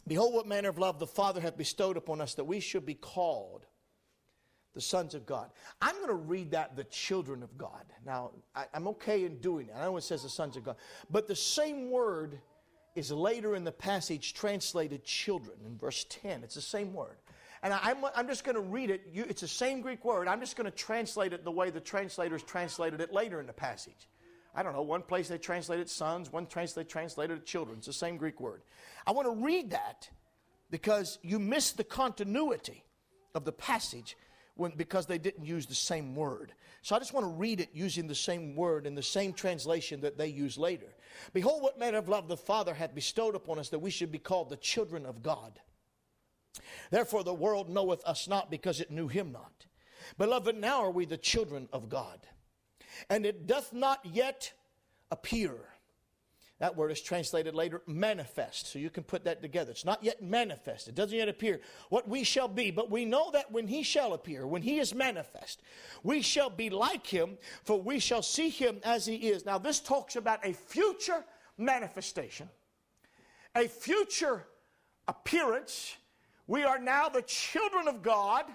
Behold, 0.08 0.34
what 0.34 0.48
manner 0.48 0.70
of 0.70 0.80
love 0.80 1.00
the 1.00 1.08
Father 1.08 1.40
hath 1.42 1.58
bestowed 1.58 1.98
upon 1.98 2.22
us 2.22 2.34
that 2.36 2.46
we 2.46 2.60
should 2.60 2.86
be 2.86 2.96
called 2.96 3.66
the 4.80 4.86
sons 4.86 5.14
of 5.14 5.26
God. 5.26 5.50
I'm 5.82 5.96
going 5.96 6.08
to 6.08 6.14
read 6.14 6.52
that 6.52 6.78
the 6.78 6.86
children 6.86 7.44
of 7.44 7.58
God. 7.58 7.84
Now, 8.06 8.32
I, 8.56 8.64
am 8.74 8.88
okay 8.88 9.26
in 9.26 9.40
doing 9.40 9.68
that. 9.68 9.76
I 9.76 9.84
know 9.84 9.98
it 9.98 10.04
says 10.04 10.24
the 10.24 10.30
sons 10.30 10.56
of 10.56 10.64
God. 10.64 10.78
But 11.12 11.28
the 11.28 11.36
same 11.36 11.92
word 11.92 12.40
is 12.96 13.12
later 13.12 13.56
in 13.56 13.66
the 13.66 13.74
passage 13.74 14.34
translated 14.34 15.04
children 15.04 15.58
in 15.66 15.78
verse 15.78 16.06
10. 16.08 16.44
It's 16.46 16.56
the 16.56 16.62
same 16.62 16.94
word. 16.94 17.18
And 17.62 17.74
I, 17.74 17.92
am 17.92 18.06
I'm 18.16 18.28
just 18.30 18.46
going 18.46 18.56
to 18.56 18.62
read 18.62 18.90
it. 18.90 19.02
You, 19.12 19.26
it's 19.28 19.42
the 19.42 19.50
same 19.50 19.82
Greek 19.82 20.06
word. 20.06 20.30
I'm 20.30 20.40
just 20.40 20.56
going 20.56 20.72
to 20.72 20.78
translate 20.78 21.34
it 21.34 21.44
the 21.44 21.52
way 21.52 21.72
the 21.72 21.82
translators 21.82 22.42
translated 22.42 23.02
it 23.02 23.12
later 23.12 23.42
in 23.42 23.48
the 23.48 23.52
passage. 23.52 24.08
I 24.56 24.64
don't 24.64 24.72
know, 24.72 24.82
one 24.82 25.02
place 25.02 25.28
they 25.28 25.38
translated 25.38 25.90
sons, 25.90 26.32
one 26.32 26.46
place 26.46 26.72
they 26.72 26.86
translated 26.86 27.46
children. 27.46 27.80
It's 27.80 27.88
the 27.88 27.94
same 27.94 28.16
Greek 28.16 28.40
word. 28.40 28.62
I 29.06 29.12
want 29.12 29.28
to 29.28 29.44
read 29.44 29.72
that 29.72 30.10
because 30.72 31.20
you 31.22 31.38
miss 31.38 31.74
the 31.74 31.84
continuity 31.84 32.86
of 33.36 33.46
the 33.46 33.52
passage 33.52 34.16
when, 34.60 34.72
because 34.76 35.06
they 35.06 35.18
didn't 35.18 35.46
use 35.46 35.66
the 35.66 35.76
same 35.76 36.16
word. 36.16 36.54
So 36.82 36.96
I 36.96 37.00
just 37.00 37.14
want 37.14 37.26
to 37.26 37.32
read 37.32 37.60
it 37.60 37.70
using 37.74 38.08
the 38.08 38.16
same 38.16 38.56
word 38.56 38.86
in 38.86 38.96
the 38.96 39.04
same 39.04 39.34
translation 39.34 40.02
that 40.02 40.18
they 40.18 40.28
use 40.28 40.58
later. 40.58 40.96
Behold, 41.34 41.64
what 41.64 41.80
manner 41.80 41.98
of 41.98 42.10
love 42.10 42.28
the 42.28 42.38
Father 42.38 42.74
hath 42.74 42.94
bestowed 42.94 43.36
upon 43.36 43.60
us 43.60 43.70
that 43.70 43.80
we 43.80 43.92
should 43.92 44.12
be 44.12 44.20
called 44.20 44.50
the 44.50 44.58
children 44.58 45.06
of 45.06 45.24
God. 45.24 45.60
Therefore, 46.92 47.24
the 47.24 47.34
world 47.34 47.70
knoweth 47.70 48.04
us 48.06 48.28
not 48.28 48.52
because 48.52 48.80
it 48.82 48.92
knew 48.92 49.08
him 49.08 49.32
not. 49.32 49.66
Beloved, 50.18 50.56
now 50.56 50.84
are 50.84 50.92
we 50.92 51.06
the 51.06 51.18
children 51.18 51.68
of 51.72 51.90
God. 51.90 52.20
And 53.10 53.26
it 53.26 53.48
doth 53.48 53.74
not 53.74 54.00
yet 54.06 54.54
appear. 55.12 55.54
That 56.60 56.76
word 56.76 56.92
is 56.92 57.00
translated 57.00 57.56
later 57.56 57.82
manifest. 57.88 58.68
So 58.68 58.80
you 58.80 58.90
can 58.90 59.04
put 59.04 59.24
that 59.24 59.42
together. 59.42 59.72
It's 59.72 59.86
not 59.86 60.04
yet 60.04 60.22
manifest. 60.22 60.90
It 60.90 60.96
doesn't 60.96 61.18
yet 61.18 61.30
appear 61.30 61.62
what 61.88 62.08
we 62.08 62.26
shall 62.26 62.50
be. 62.50 62.70
But 62.70 62.92
we 62.92 63.06
know 63.06 63.32
that 63.32 63.50
when 63.50 63.68
he 63.68 63.82
shall 63.82 64.14
appear, 64.14 64.46
when 64.46 64.62
he 64.62 64.80
is 64.80 64.94
manifest, 64.94 65.62
we 66.04 66.22
shall 66.22 66.50
be 66.50 66.70
like 66.70 67.08
him, 67.08 67.38
for 67.64 67.82
we 67.82 68.00
shall 68.00 68.22
see 68.22 68.50
him 68.50 68.82
as 68.84 69.06
he 69.06 69.16
is. 69.16 69.46
Now, 69.46 69.58
this 69.58 69.80
talks 69.80 70.18
about 70.18 70.46
a 70.46 70.52
future 70.52 71.24
manifestation, 71.58 72.50
a 73.56 73.68
future 73.70 74.46
appearance. 75.08 75.96
We 76.46 76.64
are 76.64 76.80
now 76.80 77.08
the 77.08 77.22
children 77.22 77.88
of 77.88 78.02
God 78.02 78.46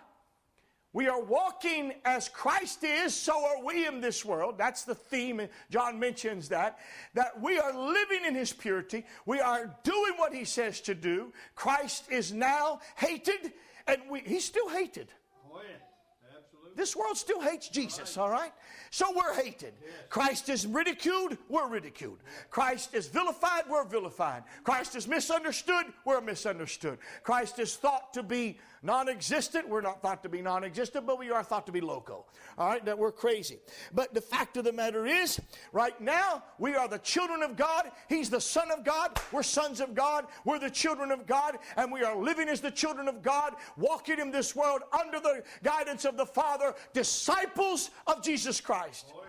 we 0.95 1.09
are 1.09 1.21
walking 1.21 1.93
as 2.05 2.29
Christ 2.29 2.85
is, 2.85 3.13
so 3.15 3.45
are 3.45 3.65
we 3.65 3.85
in 3.85 4.01
this 4.01 4.25
world. 4.25 4.57
That's 4.57 4.85
the 4.85 4.95
theme, 4.95 5.41
and 5.41 5.49
John 5.69 5.99
mentions 5.99 6.49
that. 6.51 6.79
That 7.15 7.43
we 7.43 7.59
are 7.59 7.77
living 7.77 8.25
in 8.25 8.35
his 8.35 8.53
purity. 8.53 9.05
We 9.27 9.41
are 9.41 9.77
doing 9.83 10.13
what 10.17 10.33
he 10.33 10.45
says 10.45 10.81
to 10.83 10.95
do. 10.95 11.33
Christ 11.57 12.05
is 12.13 12.33
now 12.33 12.79
hated, 12.97 13.53
and 13.89 14.03
we, 14.09 14.21
he's 14.21 14.45
still 14.45 14.69
hated. 14.69 15.09
Oh, 15.53 15.61
yeah. 15.69 15.77
This 16.77 16.97
world 16.97 17.17
still 17.17 17.41
hates 17.41 17.69
Jesus, 17.69 18.17
all 18.17 18.31
right? 18.31 18.53
So 18.91 19.07
we're 19.15 19.35
hated. 19.35 19.75
Christ 20.09 20.49
is 20.49 20.67
ridiculed, 20.67 21.37
we're 21.49 21.69
ridiculed. 21.69 22.19
Christ 22.51 22.95
is 22.95 23.07
vilified, 23.07 23.65
we're 23.69 23.85
vilified. 23.85 24.43
Christ 24.65 24.97
is 24.97 25.07
misunderstood, 25.07 25.87
we're 26.05 26.21
misunderstood. 26.21 26.99
Christ 27.23 27.59
is 27.59 27.77
thought 27.77 28.13
to 28.15 28.23
be 28.23 28.59
non 28.85 29.09
existent. 29.09 29.69
We're 29.69 29.81
not 29.81 30.03
thought 30.03 30.23
to 30.23 30.29
be 30.29 30.43
non 30.43 30.63
existent, 30.63 31.07
but 31.07 31.19
we 31.19 31.31
are 31.31 31.43
thought 31.43 31.67
to 31.67 31.73
be 31.73 31.81
loco. 31.81 32.27
All 32.57 32.69
right, 32.69 32.85
that 32.85 32.97
we're 32.97 33.11
crazy. 33.11 33.59
But 33.93 34.15
the 34.15 34.21
fact 34.21 34.57
of 34.57 34.65
the 34.65 34.73
matter 34.73 35.07
is, 35.07 35.41
right 35.73 35.99
now, 36.01 36.45
we 36.59 36.77
are 36.77 36.87
the 36.87 36.99
children 36.99 37.43
of 37.43 37.57
God. 37.57 37.91
He's 38.09 38.31
the 38.31 38.41
Son 38.41 38.71
of 38.71 38.85
God. 38.85 39.19
We're 39.33 39.43
sons 39.43 39.81
of 39.81 39.95
God. 39.95 40.27
We're 40.45 40.59
the 40.59 40.71
children 40.71 41.11
of 41.11 41.27
God, 41.27 41.59
and 41.77 41.91
we 41.91 42.03
are 42.03 42.17
living 42.17 42.49
as 42.49 42.61
the 42.61 42.71
children 42.71 43.09
of 43.09 43.23
God, 43.23 43.55
walking 43.77 44.21
in 44.21 44.31
this 44.31 44.55
world 44.55 44.83
under 44.93 45.19
the 45.19 45.43
guidance 45.63 46.05
of 46.05 46.17
the 46.17 46.27
Father, 46.27 46.75
disciples 46.93 47.91
of 48.07 48.23
Jesus 48.23 48.61
Christ. 48.61 49.07
Oh, 49.15 49.25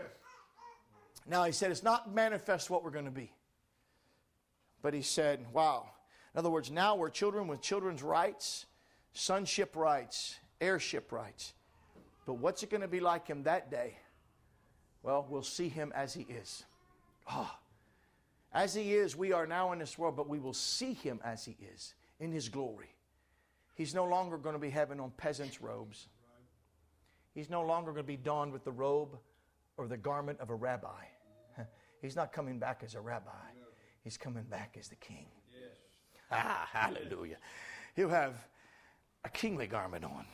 now, 1.27 1.43
he 1.45 1.51
said, 1.51 1.71
it's 1.71 1.81
not 1.81 2.13
manifest 2.13 2.69
what 2.69 2.83
we're 2.83 2.91
going 2.91 3.05
to 3.05 3.11
be. 3.11 3.31
But 4.83 4.93
he 4.93 5.01
said, 5.01 5.43
wow. 5.51 5.89
In 6.35 6.39
other 6.39 6.51
words, 6.51 6.69
now 6.69 6.95
we're 6.95 7.09
children 7.09 7.47
with 7.47 7.61
children's 7.61 8.03
rights 8.03 8.67
sonship 9.15 9.75
rights, 9.75 10.35
heirship 10.61 11.11
rights. 11.11 11.53
But 12.25 12.35
what's 12.35 12.63
it 12.63 12.69
going 12.69 12.81
to 12.81 12.87
be 12.87 12.99
like 12.99 13.27
him 13.27 13.43
that 13.43 13.71
day? 13.71 13.97
Well, 15.03 15.25
we'll 15.29 15.43
see 15.43 15.69
him 15.69 15.91
as 15.95 16.13
he 16.13 16.23
is. 16.23 16.63
Ah. 17.27 17.51
Oh, 17.51 17.59
as 18.53 18.73
he 18.73 18.93
is, 18.93 19.17
we 19.17 19.33
are 19.33 19.45
now 19.45 19.73
in 19.73 19.79
this 19.79 19.97
world, 19.97 20.15
but 20.15 20.29
we 20.29 20.39
will 20.39 20.53
see 20.53 20.93
him 20.93 21.19
as 21.25 21.43
he 21.43 21.57
is 21.73 21.93
in 22.21 22.31
his 22.31 22.47
glory. 22.47 22.95
He's 23.75 23.93
no 23.93 24.05
longer 24.05 24.37
going 24.37 24.55
to 24.55 24.59
be 24.59 24.69
having 24.69 25.01
on 25.01 25.11
peasant's 25.17 25.61
robes. 25.61 26.07
He's 27.33 27.49
no 27.49 27.63
longer 27.63 27.91
going 27.91 28.05
to 28.05 28.07
be 28.07 28.15
donned 28.15 28.53
with 28.53 28.63
the 28.63 28.71
robe 28.71 29.17
or 29.75 29.87
the 29.87 29.97
garment 29.97 30.39
of 30.39 30.49
a 30.49 30.55
rabbi. 30.55 31.03
He's 32.01 32.15
not 32.15 32.31
coming 32.31 32.59
back 32.59 32.81
as 32.81 32.95
a 32.95 33.01
rabbi. 33.01 33.31
He's 34.05 34.17
coming 34.17 34.43
back 34.43 34.77
as 34.79 34.87
the 34.87 34.95
king. 34.95 35.25
Yes. 35.51 35.75
Ah, 36.31 36.69
hallelujah. 36.71 37.37
He'll 37.93 38.07
have 38.07 38.35
a 39.25 39.29
kingly 39.29 39.67
garment 39.67 40.05
on. 40.05 40.25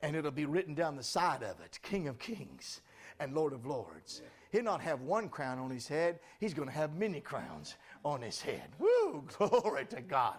And 0.00 0.16
it'll 0.16 0.32
be 0.32 0.46
written 0.46 0.74
down 0.74 0.96
the 0.96 1.02
side 1.02 1.42
of 1.42 1.60
it 1.60 1.78
King 1.82 2.08
of 2.08 2.18
Kings 2.18 2.80
and 3.20 3.34
Lord 3.34 3.52
of 3.52 3.66
Lords. 3.66 4.22
He'll 4.52 4.62
not 4.62 4.82
have 4.82 5.00
one 5.00 5.30
crown 5.30 5.58
on 5.58 5.70
his 5.70 5.88
head, 5.88 6.20
he's 6.38 6.52
going 6.52 6.68
to 6.68 6.74
have 6.74 6.94
many 6.94 7.20
crowns 7.20 7.76
on 8.04 8.20
his 8.20 8.42
head. 8.42 8.68
Woo, 8.78 9.24
glory 9.38 9.86
to 9.86 10.02
God. 10.02 10.36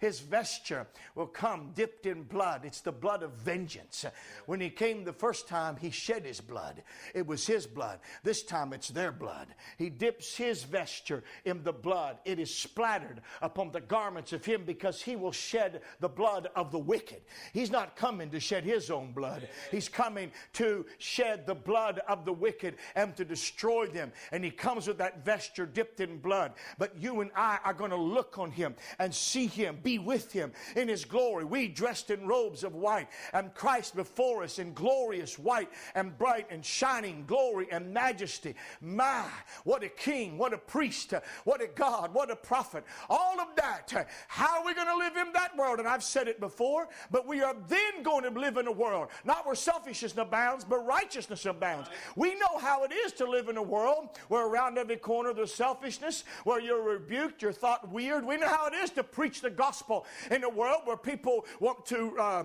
His 0.00 0.20
vesture 0.20 0.86
will 1.16 1.26
come 1.26 1.72
dipped 1.74 2.06
in 2.06 2.22
blood. 2.22 2.64
It's 2.64 2.82
the 2.82 2.92
blood 2.92 3.24
of 3.24 3.32
vengeance. 3.32 4.04
When 4.46 4.60
he 4.60 4.70
came 4.70 5.02
the 5.02 5.12
first 5.12 5.48
time, 5.48 5.76
he 5.76 5.90
shed 5.90 6.24
his 6.24 6.40
blood. 6.40 6.84
It 7.14 7.26
was 7.26 7.48
his 7.48 7.66
blood. 7.66 7.98
This 8.22 8.44
time 8.44 8.72
it's 8.72 8.90
their 8.90 9.10
blood. 9.10 9.48
He 9.76 9.90
dips 9.90 10.36
his 10.36 10.62
vesture 10.62 11.24
in 11.44 11.64
the 11.64 11.72
blood. 11.72 12.18
It 12.24 12.38
is 12.38 12.54
splattered 12.54 13.22
upon 13.42 13.72
the 13.72 13.80
garments 13.80 14.32
of 14.32 14.44
him 14.44 14.64
because 14.64 15.02
he 15.02 15.16
will 15.16 15.32
shed 15.32 15.80
the 15.98 16.08
blood 16.08 16.48
of 16.54 16.70
the 16.70 16.78
wicked. 16.78 17.22
He's 17.52 17.72
not 17.72 17.96
coming 17.96 18.30
to 18.30 18.38
shed 18.38 18.62
his 18.62 18.88
own 18.88 19.10
blood. 19.10 19.48
He's 19.72 19.88
coming 19.88 20.30
to 20.54 20.86
shed 20.98 21.44
the 21.44 21.56
blood 21.56 22.00
of 22.06 22.24
the 22.24 22.32
wicked 22.32 22.76
and 22.94 23.16
to 23.16 23.24
destroy 23.24 23.47
them. 23.92 24.12
And 24.32 24.44
he 24.44 24.50
comes 24.50 24.86
with 24.86 24.98
that 24.98 25.24
vesture 25.24 25.66
dipped 25.66 26.00
in 26.00 26.18
blood. 26.18 26.52
But 26.78 26.96
you 27.00 27.20
and 27.20 27.30
I 27.36 27.58
are 27.64 27.74
going 27.74 27.90
to 27.90 27.96
look 27.96 28.38
on 28.38 28.50
him 28.50 28.74
and 28.98 29.14
see 29.14 29.46
him, 29.46 29.78
be 29.82 29.98
with 29.98 30.32
him 30.32 30.52
in 30.76 30.88
his 30.88 31.04
glory. 31.04 31.44
We 31.44 31.68
dressed 31.68 32.10
in 32.10 32.26
robes 32.26 32.64
of 32.64 32.74
white 32.74 33.08
and 33.32 33.54
Christ 33.54 33.94
before 33.96 34.42
us 34.42 34.58
in 34.58 34.72
glorious 34.74 35.38
white 35.38 35.70
and 35.94 36.16
bright 36.18 36.46
and 36.50 36.64
shining 36.64 37.24
glory 37.26 37.68
and 37.70 37.92
majesty. 37.92 38.54
My, 38.80 39.24
what 39.64 39.82
a 39.82 39.88
king, 39.88 40.38
what 40.38 40.52
a 40.52 40.58
priest, 40.58 41.14
what 41.44 41.62
a 41.62 41.68
God, 41.68 42.12
what 42.12 42.30
a 42.30 42.36
prophet. 42.36 42.84
All 43.08 43.40
of 43.40 43.48
that. 43.56 44.08
How 44.28 44.60
are 44.60 44.66
we 44.66 44.74
going 44.74 44.88
to 44.88 44.96
live 44.96 45.16
in 45.16 45.32
that 45.32 45.56
world? 45.56 45.78
And 45.78 45.88
I've 45.88 46.02
said 46.02 46.28
it 46.28 46.40
before, 46.40 46.88
but 47.10 47.26
we 47.26 47.42
are 47.42 47.54
then 47.68 48.02
going 48.02 48.24
to 48.24 48.30
live 48.30 48.56
in 48.56 48.66
a 48.66 48.72
world, 48.72 49.08
not 49.24 49.46
where 49.46 49.54
selfishness 49.54 50.16
abounds, 50.16 50.64
but 50.64 50.84
righteousness 50.84 51.46
abounds. 51.46 51.88
We 52.16 52.34
know 52.34 52.58
how 52.58 52.84
it 52.84 52.92
is 52.92 53.12
to 53.14 53.28
live 53.28 53.37
in 53.46 53.56
a 53.56 53.62
world 53.62 54.08
where 54.28 54.46
around 54.46 54.78
every 54.78 54.96
corner 54.96 55.32
there's 55.32 55.54
selfishness, 55.54 56.24
where 56.44 56.60
you're 56.60 56.82
rebuked, 56.82 57.42
you're 57.42 57.52
thought 57.52 57.90
weird. 57.90 58.24
We 58.24 58.38
know 58.38 58.48
how 58.48 58.66
it 58.66 58.74
is 58.74 58.90
to 58.90 59.04
preach 59.04 59.42
the 59.42 59.50
gospel 59.50 60.06
in 60.30 60.42
a 60.44 60.48
world 60.48 60.82
where 60.84 60.96
people 60.96 61.44
want 61.60 61.84
to. 61.86 62.18
Uh, 62.18 62.44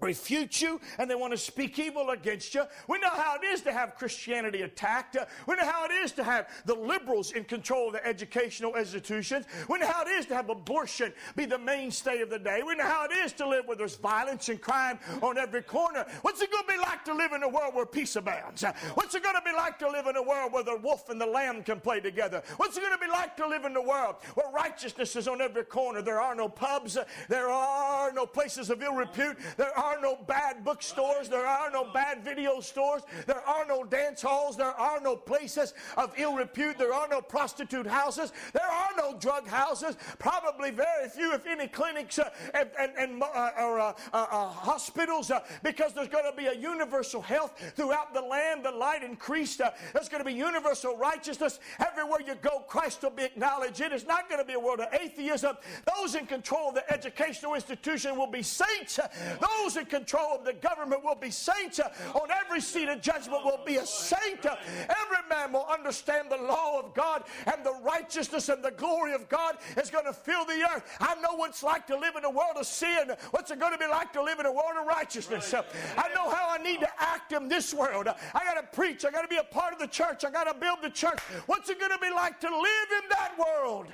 refute 0.00 0.60
you 0.60 0.80
and 0.98 1.10
they 1.10 1.14
want 1.14 1.32
to 1.32 1.38
speak 1.38 1.78
evil 1.78 2.10
against 2.10 2.54
you. 2.54 2.64
We 2.88 2.98
know 2.98 3.10
how 3.10 3.36
it 3.36 3.44
is 3.44 3.62
to 3.62 3.72
have 3.72 3.96
Christianity 3.96 4.62
attacked. 4.62 5.16
We 5.46 5.54
know 5.56 5.64
how 5.64 5.84
it 5.84 5.92
is 5.92 6.12
to 6.12 6.24
have 6.24 6.48
the 6.66 6.74
liberals 6.74 7.32
in 7.32 7.44
control 7.44 7.88
of 7.88 7.94
the 7.94 8.06
educational 8.06 8.76
institutions. 8.76 9.46
We 9.68 9.78
know 9.78 9.86
how 9.86 10.02
it 10.02 10.08
is 10.08 10.26
to 10.26 10.34
have 10.34 10.50
abortion 10.50 11.12
be 11.36 11.44
the 11.44 11.58
mainstay 11.58 12.20
of 12.20 12.30
the 12.30 12.38
day. 12.38 12.62
We 12.66 12.74
know 12.74 12.84
how 12.84 13.04
it 13.04 13.12
is 13.12 13.32
to 13.34 13.48
live 13.48 13.66
where 13.66 13.76
there's 13.76 13.96
violence 13.96 14.48
and 14.48 14.60
crime 14.60 14.98
on 15.22 15.38
every 15.38 15.62
corner. 15.62 16.04
What's 16.22 16.40
it 16.40 16.50
going 16.50 16.64
to 16.66 16.72
be 16.72 16.78
like 16.78 17.04
to 17.04 17.14
live 17.14 17.32
in 17.32 17.42
a 17.42 17.48
world 17.48 17.74
where 17.74 17.86
peace 17.86 18.16
abounds? 18.16 18.64
What's 18.94 19.14
it 19.14 19.22
going 19.22 19.36
to 19.36 19.42
be 19.42 19.52
like 19.52 19.78
to 19.80 19.88
live 19.88 20.06
in 20.06 20.16
a 20.16 20.22
world 20.22 20.52
where 20.52 20.64
the 20.64 20.76
wolf 20.76 21.08
and 21.08 21.20
the 21.20 21.26
lamb 21.26 21.62
can 21.62 21.80
play 21.80 22.00
together? 22.00 22.42
What's 22.56 22.76
it 22.76 22.80
going 22.80 22.92
to 22.92 22.98
be 22.98 23.10
like 23.10 23.36
to 23.36 23.46
live 23.46 23.64
in 23.64 23.76
a 23.76 23.82
world 23.82 24.16
where 24.34 24.50
righteousness 24.50 25.16
is 25.16 25.28
on 25.28 25.40
every 25.40 25.64
corner? 25.64 26.02
There 26.02 26.20
are 26.20 26.34
no 26.34 26.48
pubs. 26.48 26.98
There 27.28 27.48
are 27.48 28.12
no 28.12 28.26
places 28.26 28.70
of 28.70 28.82
ill 28.82 28.94
repute. 28.94 29.36
There 29.56 29.76
are 29.82 30.00
no 30.00 30.16
bad 30.26 30.64
bookstores. 30.64 31.28
There 31.28 31.46
are 31.46 31.70
no 31.70 31.84
bad 31.92 32.24
video 32.24 32.60
stores. 32.60 33.02
There 33.26 33.46
are 33.46 33.66
no 33.66 33.82
dance 33.82 34.22
halls. 34.22 34.56
There 34.56 34.66
are 34.66 35.00
no 35.00 35.16
places 35.16 35.74
of 35.96 36.14
ill 36.16 36.36
repute. 36.36 36.78
There 36.78 36.94
are 36.94 37.08
no 37.08 37.20
prostitute 37.20 37.86
houses. 37.86 38.32
There 38.52 38.64
are 38.64 38.90
no 38.96 39.18
drug 39.18 39.48
houses. 39.48 39.96
Probably 40.18 40.70
very 40.70 41.08
few, 41.08 41.34
if 41.34 41.46
any, 41.46 41.66
clinics 41.66 42.18
uh, 42.18 42.30
and, 42.54 42.70
and, 42.78 42.92
and 42.96 43.22
uh, 43.22 43.50
or 43.58 43.80
uh, 43.80 43.92
uh, 44.12 44.26
uh 44.30 44.48
hospitals 44.48 45.30
uh, 45.30 45.40
because 45.62 45.92
there's 45.92 46.08
going 46.08 46.30
to 46.30 46.36
be 46.36 46.46
a 46.46 46.54
universal 46.54 47.20
health 47.20 47.60
throughout 47.74 48.14
the 48.14 48.20
land. 48.20 48.64
The 48.64 48.70
light 48.70 49.02
increased. 49.02 49.60
there's 49.92 50.08
going 50.08 50.22
to 50.22 50.30
be 50.30 50.36
universal 50.36 50.96
righteousness. 50.96 51.58
Everywhere 51.80 52.20
you 52.24 52.36
go, 52.36 52.60
Christ 52.68 53.02
will 53.02 53.10
be 53.10 53.24
acknowledged. 53.24 53.80
It 53.80 53.92
is 53.92 54.06
not 54.06 54.28
going 54.28 54.40
to 54.40 54.46
be 54.46 54.54
a 54.54 54.60
world 54.60 54.80
of 54.80 54.92
atheism. 54.94 55.56
Those 55.96 56.14
in 56.14 56.26
control 56.26 56.68
of 56.68 56.74
the 56.76 56.92
educational 56.92 57.54
institution 57.54 58.16
will 58.16 58.30
be 58.30 58.42
saints. 58.42 59.00
Those 59.40 59.71
in 59.76 59.86
control 59.86 60.36
of 60.38 60.44
the 60.44 60.52
government 60.52 61.04
will 61.04 61.14
be 61.14 61.30
saints. 61.30 61.80
On 62.14 62.28
every 62.44 62.60
seat 62.60 62.88
of 62.88 63.00
judgment 63.00 63.44
will 63.44 63.60
be 63.64 63.76
a 63.76 63.86
saint. 63.86 64.44
Every 64.44 65.28
man 65.28 65.52
will 65.52 65.66
understand 65.66 66.30
the 66.30 66.36
law 66.36 66.80
of 66.80 66.94
God 66.94 67.24
and 67.46 67.64
the 67.64 67.74
righteousness 67.82 68.48
and 68.48 68.62
the 68.62 68.70
glory 68.70 69.12
of 69.12 69.28
God 69.28 69.56
is 69.76 69.90
going 69.90 70.04
to 70.04 70.12
fill 70.12 70.44
the 70.44 70.66
earth. 70.74 70.84
I 71.00 71.14
know 71.16 71.34
what 71.34 71.50
it's 71.50 71.62
like 71.62 71.86
to 71.88 71.98
live 71.98 72.16
in 72.16 72.24
a 72.24 72.30
world 72.30 72.56
of 72.56 72.66
sin. 72.66 73.12
What's 73.30 73.50
it 73.50 73.58
going 73.58 73.72
to 73.72 73.78
be 73.78 73.86
like 73.86 74.12
to 74.14 74.22
live 74.22 74.40
in 74.40 74.46
a 74.46 74.52
world 74.52 74.76
of 74.80 74.86
righteousness? 74.86 75.54
I 75.54 76.08
know 76.14 76.30
how 76.30 76.48
I 76.50 76.58
need 76.62 76.80
to 76.80 76.88
act 76.98 77.32
in 77.32 77.48
this 77.48 77.74
world. 77.74 78.08
I 78.08 78.44
got 78.44 78.54
to 78.54 78.76
preach. 78.76 79.04
I 79.04 79.10
got 79.10 79.22
to 79.22 79.28
be 79.28 79.36
a 79.36 79.44
part 79.44 79.72
of 79.72 79.78
the 79.78 79.86
church. 79.86 80.24
I 80.24 80.30
got 80.30 80.44
to 80.44 80.54
build 80.54 80.78
the 80.82 80.90
church. 80.90 81.18
What's 81.46 81.70
it 81.70 81.78
going 81.78 81.92
to 81.92 81.98
be 81.98 82.10
like 82.10 82.40
to 82.40 82.48
live 82.48 82.88
in 83.02 83.08
that 83.10 83.32
world? 83.38 83.86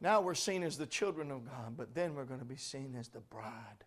Now 0.00 0.20
we're 0.20 0.34
seen 0.34 0.62
as 0.62 0.78
the 0.78 0.86
children 0.86 1.30
of 1.30 1.44
God, 1.44 1.76
but 1.76 1.94
then 1.94 2.14
we're 2.14 2.24
going 2.24 2.40
to 2.40 2.46
be 2.46 2.56
seen 2.56 2.94
as 2.98 3.08
the 3.08 3.20
bride, 3.20 3.84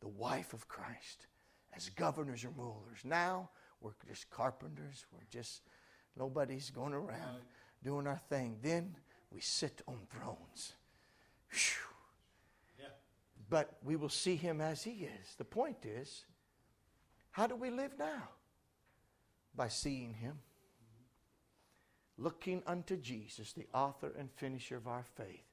the 0.00 0.08
wife 0.08 0.52
of 0.52 0.68
Christ 0.68 1.26
as 1.74 1.88
governors 1.88 2.44
or 2.44 2.50
rulers. 2.50 3.00
Now 3.04 3.50
we're 3.80 3.92
just 4.08 4.30
carpenters. 4.30 5.06
We're 5.12 5.26
just, 5.30 5.62
nobody's 6.16 6.70
going 6.70 6.94
around 6.94 7.42
doing 7.82 8.06
our 8.06 8.20
thing. 8.28 8.58
Then 8.62 8.96
we 9.30 9.40
sit 9.40 9.82
on 9.88 9.98
thrones. 10.10 10.72
Yeah. 12.78 12.86
But 13.50 13.76
we 13.82 13.96
will 13.96 14.08
see 14.08 14.36
him 14.36 14.60
as 14.60 14.84
he 14.84 15.08
is. 15.20 15.34
The 15.36 15.44
point 15.44 15.84
is, 15.84 16.24
how 17.32 17.46
do 17.46 17.56
we 17.56 17.70
live 17.70 17.98
now? 17.98 18.28
By 19.56 19.68
seeing 19.68 20.14
him, 20.14 20.38
looking 22.18 22.62
unto 22.66 22.96
Jesus, 22.96 23.52
the 23.52 23.66
author 23.74 24.12
and 24.18 24.30
finisher 24.30 24.76
of 24.76 24.86
our 24.86 25.04
faith 25.16 25.44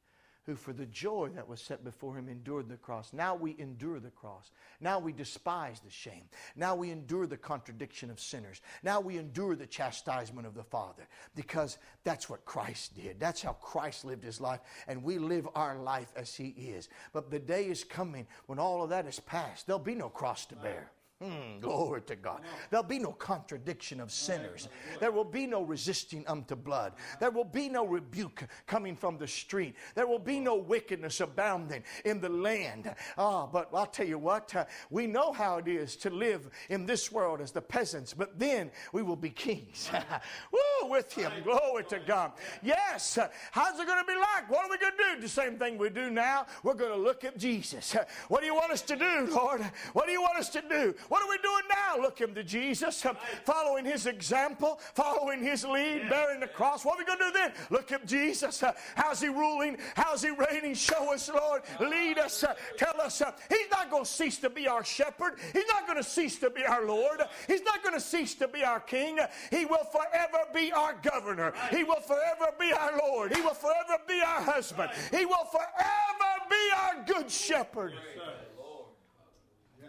who 0.45 0.55
for 0.55 0.74
the 0.74 0.88
joy 0.88 1.30
that 1.36 1.47
was 1.47 1.62
set 1.62 1.84
before 1.84 2.18
him 2.18 2.28
endured 2.28 2.68
the 2.68 2.76
cross. 2.76 3.14
Now 3.14 3.36
we 3.36 3.55
endure 3.59 3.99
the 3.99 4.09
cross. 4.09 4.49
Now 4.80 4.97
we 4.97 5.14
despise 5.14 5.80
the 5.80 5.91
shame. 5.91 6.24
Now 6.55 6.76
we 6.76 6.89
endure 6.89 7.28
the 7.28 7.38
contradiction 7.38 8.09
of 8.09 8.20
sinners. 8.20 8.62
Now 8.82 8.99
we 8.99 9.18
endure 9.18 9.55
the 9.55 9.68
chastisement 9.68 10.47
of 10.47 10.55
the 10.55 10.64
Father 10.64 11.07
because 11.36 11.78
that's 12.03 12.28
what 12.30 12.45
Christ 12.45 12.95
did. 12.95 13.20
That's 13.20 13.41
how 13.41 13.53
Christ 13.53 14.03
lived 14.03 14.24
his 14.24 14.41
life, 14.41 14.62
and 14.88 15.03
we 15.03 15.20
live 15.20 15.47
our 15.53 15.78
life 15.78 16.12
as 16.16 16.36
he 16.36 16.49
is. 16.49 16.89
But 17.14 17.30
the 17.30 17.39
day 17.39 17.66
is 17.66 17.84
coming 17.84 18.26
when 18.47 18.57
all 18.57 18.84
of 18.84 18.89
that 18.89 19.05
is 19.05 19.20
past. 19.20 19.68
There'll 19.68 19.80
be 19.80 19.95
no 19.95 20.09
cross 20.09 20.45
to 20.47 20.55
bear. 20.55 20.91
Mm, 21.22 21.61
glory 21.61 22.01
to 22.03 22.15
God. 22.15 22.41
There'll 22.69 22.84
be 22.84 22.97
no 22.97 23.11
contradiction 23.11 23.99
of 23.99 24.11
sinners. 24.11 24.69
There 24.99 25.11
will 25.11 25.24
be 25.24 25.45
no 25.45 25.61
resisting 25.61 26.26
unto 26.28 26.55
blood. 26.55 26.93
There 27.19 27.30
will 27.30 27.45
be 27.45 27.69
no 27.69 27.86
rebuke 27.86 28.43
coming 28.65 28.95
from 28.95 29.19
the 29.19 29.28
street. 29.28 29.76
There 29.93 30.07
will 30.07 30.19
be 30.19 30.39
no 30.39 30.55
wickedness 30.55 31.19
abounding 31.19 31.84
in 32.05 32.22
the 32.22 32.30
land. 32.30 32.93
Ah, 33.19 33.45
but 33.45 33.69
I'll 33.72 33.86
tell 33.86 34.07
you 34.07 34.17
what, 34.17 34.55
uh, 34.55 34.65
we 34.89 35.05
know 35.05 35.32
how 35.32 35.57
it 35.57 35.67
is 35.67 35.95
to 35.97 36.09
live 36.09 36.49
in 36.69 36.88
this 36.88 37.11
world 37.11 37.39
as 37.39 37.51
the 37.51 37.61
peasants, 37.61 38.15
but 38.15 38.39
then 38.39 38.72
we 38.91 39.03
will 39.03 39.15
be 39.15 39.30
kings. 39.30 39.91
Woo, 40.51 40.89
with 40.89 41.13
Him. 41.13 41.32
Glory 41.43 41.84
to 41.86 41.99
God. 41.99 42.32
Yes. 42.63 43.17
Uh, 43.17 43.30
how's 43.51 43.80
it 43.80 43.86
going 43.86 43.99
to 44.03 44.11
be 44.11 44.17
like? 44.17 44.49
What 44.49 44.65
are 44.65 44.69
we 44.69 44.78
going 44.80 44.93
to 44.97 45.15
do? 45.15 45.22
The 45.22 45.30
same 45.30 45.59
thing 45.59 45.78
we 45.78 45.89
do 45.89 46.09
now. 46.09 46.47
We're 46.63 46.74
going 46.74 46.91
to 46.91 46.97
look 46.97 47.24
at 47.24 47.38
Jesus. 47.38 47.95
What 48.28 48.41
do 48.41 48.47
you 48.47 48.55
want 48.55 48.72
us 48.72 48.82
to 48.84 48.95
do, 48.95 49.28
Lord? 49.32 49.61
What 49.93 50.07
do 50.07 50.11
you 50.11 50.22
want 50.22 50.38
us 50.38 50.49
to 50.49 50.63
do? 50.67 50.95
What 51.12 51.24
are 51.24 51.30
we 51.30 51.38
doing 51.39 51.64
now? 51.68 52.01
Looking 52.01 52.34
to 52.36 52.41
Jesus, 52.41 53.05
following 53.43 53.84
his 53.84 54.05
example, 54.05 54.80
following 54.95 55.43
his 55.43 55.66
lead, 55.66 56.07
bearing 56.09 56.39
the 56.39 56.47
cross. 56.47 56.86
What 56.86 56.95
are 56.95 56.99
we 56.99 57.03
going 57.03 57.20
to 57.20 57.26
do 57.26 57.32
then? 57.34 57.51
Look 57.70 57.91
at 57.91 58.05
Jesus. 58.05 58.64
How's 58.95 59.20
he 59.20 59.28
ruling? 59.28 59.78
How's 59.97 60.22
he 60.22 60.30
reigning? 60.30 60.74
Show 60.74 61.14
us, 61.14 61.28
Lord. 61.28 61.64
Lead 61.82 62.18
us. 62.18 62.45
Tell 62.78 63.01
us. 63.01 63.22
He's 63.49 63.70
not 63.70 63.91
going 63.91 64.05
to 64.05 64.09
cease 64.09 64.38
to 64.38 64.49
be 64.49 64.70
our 64.70 64.86
shepherd. 64.86 65.34
He's 65.51 65.68
not 65.68 65.86
going 65.86 65.97
to 65.97 66.09
cease 66.09 66.39
to 66.39 66.49
be 66.49 66.64
our 66.64 66.86
Lord. 66.86 67.20
He's 67.45 67.64
not 67.64 67.84
going 67.84 67.95
to 67.95 67.99
cease 67.99 68.34
to 68.36 68.47
be 68.47 68.64
our 68.64 68.80
King. 68.80 69.20
He 69.49 69.66
will 69.66 69.84
forever 69.91 70.45
be 70.53 70.72
our 70.72 70.95
governor. 71.03 71.51
He 71.72 71.84
will 71.84 71.99
forever 71.99 72.53
be 72.57 72.72
our 72.72 72.97
Lord. 72.97 73.36
He 73.36 73.41
will 73.41 73.53
forever 73.53 74.01
be 74.07 74.22
our 74.22 74.41
husband. 74.43 74.91
He 75.12 75.26
will 75.26 75.43
forever 75.51 76.32
be 76.49 76.70
our 76.74 77.03
good 77.05 77.30
shepherd. 77.30 77.95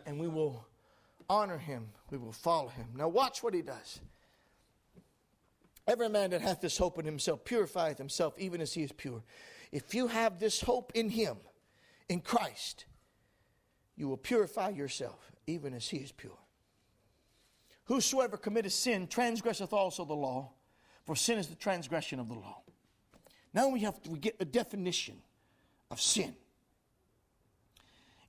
And 0.04 0.18
we 0.18 0.26
will 0.26 0.66
honor 1.32 1.58
him, 1.58 1.88
we 2.10 2.18
will 2.18 2.32
follow 2.32 2.68
him. 2.68 2.88
Now, 2.94 3.08
watch 3.08 3.42
what 3.42 3.54
he 3.54 3.62
does. 3.62 4.00
Every 5.86 6.08
man 6.08 6.30
that 6.30 6.42
hath 6.42 6.60
this 6.60 6.76
hope 6.76 6.98
in 6.98 7.06
himself 7.06 7.44
purifieth 7.44 7.98
himself, 7.98 8.34
even 8.38 8.60
as 8.60 8.74
he 8.74 8.82
is 8.82 8.92
pure. 8.92 9.24
If 9.72 9.94
you 9.94 10.08
have 10.08 10.38
this 10.38 10.60
hope 10.60 10.92
in 10.94 11.08
him, 11.08 11.38
in 12.08 12.20
Christ, 12.20 12.84
you 13.96 14.08
will 14.08 14.18
purify 14.18 14.68
yourself, 14.68 15.32
even 15.46 15.72
as 15.72 15.88
he 15.88 15.96
is 15.96 16.12
pure. 16.12 16.38
Whosoever 17.84 18.36
committeth 18.36 18.74
sin 18.74 19.06
transgresseth 19.06 19.72
also 19.72 20.04
the 20.04 20.14
law, 20.14 20.52
for 21.04 21.16
sin 21.16 21.38
is 21.38 21.48
the 21.48 21.56
transgression 21.56 22.20
of 22.20 22.28
the 22.28 22.34
law. 22.34 22.62
Now 23.54 23.68
we 23.68 23.80
have 23.80 24.00
to 24.02 24.10
we 24.10 24.18
get 24.18 24.36
a 24.38 24.44
definition 24.44 25.16
of 25.90 26.00
sin. 26.00 26.34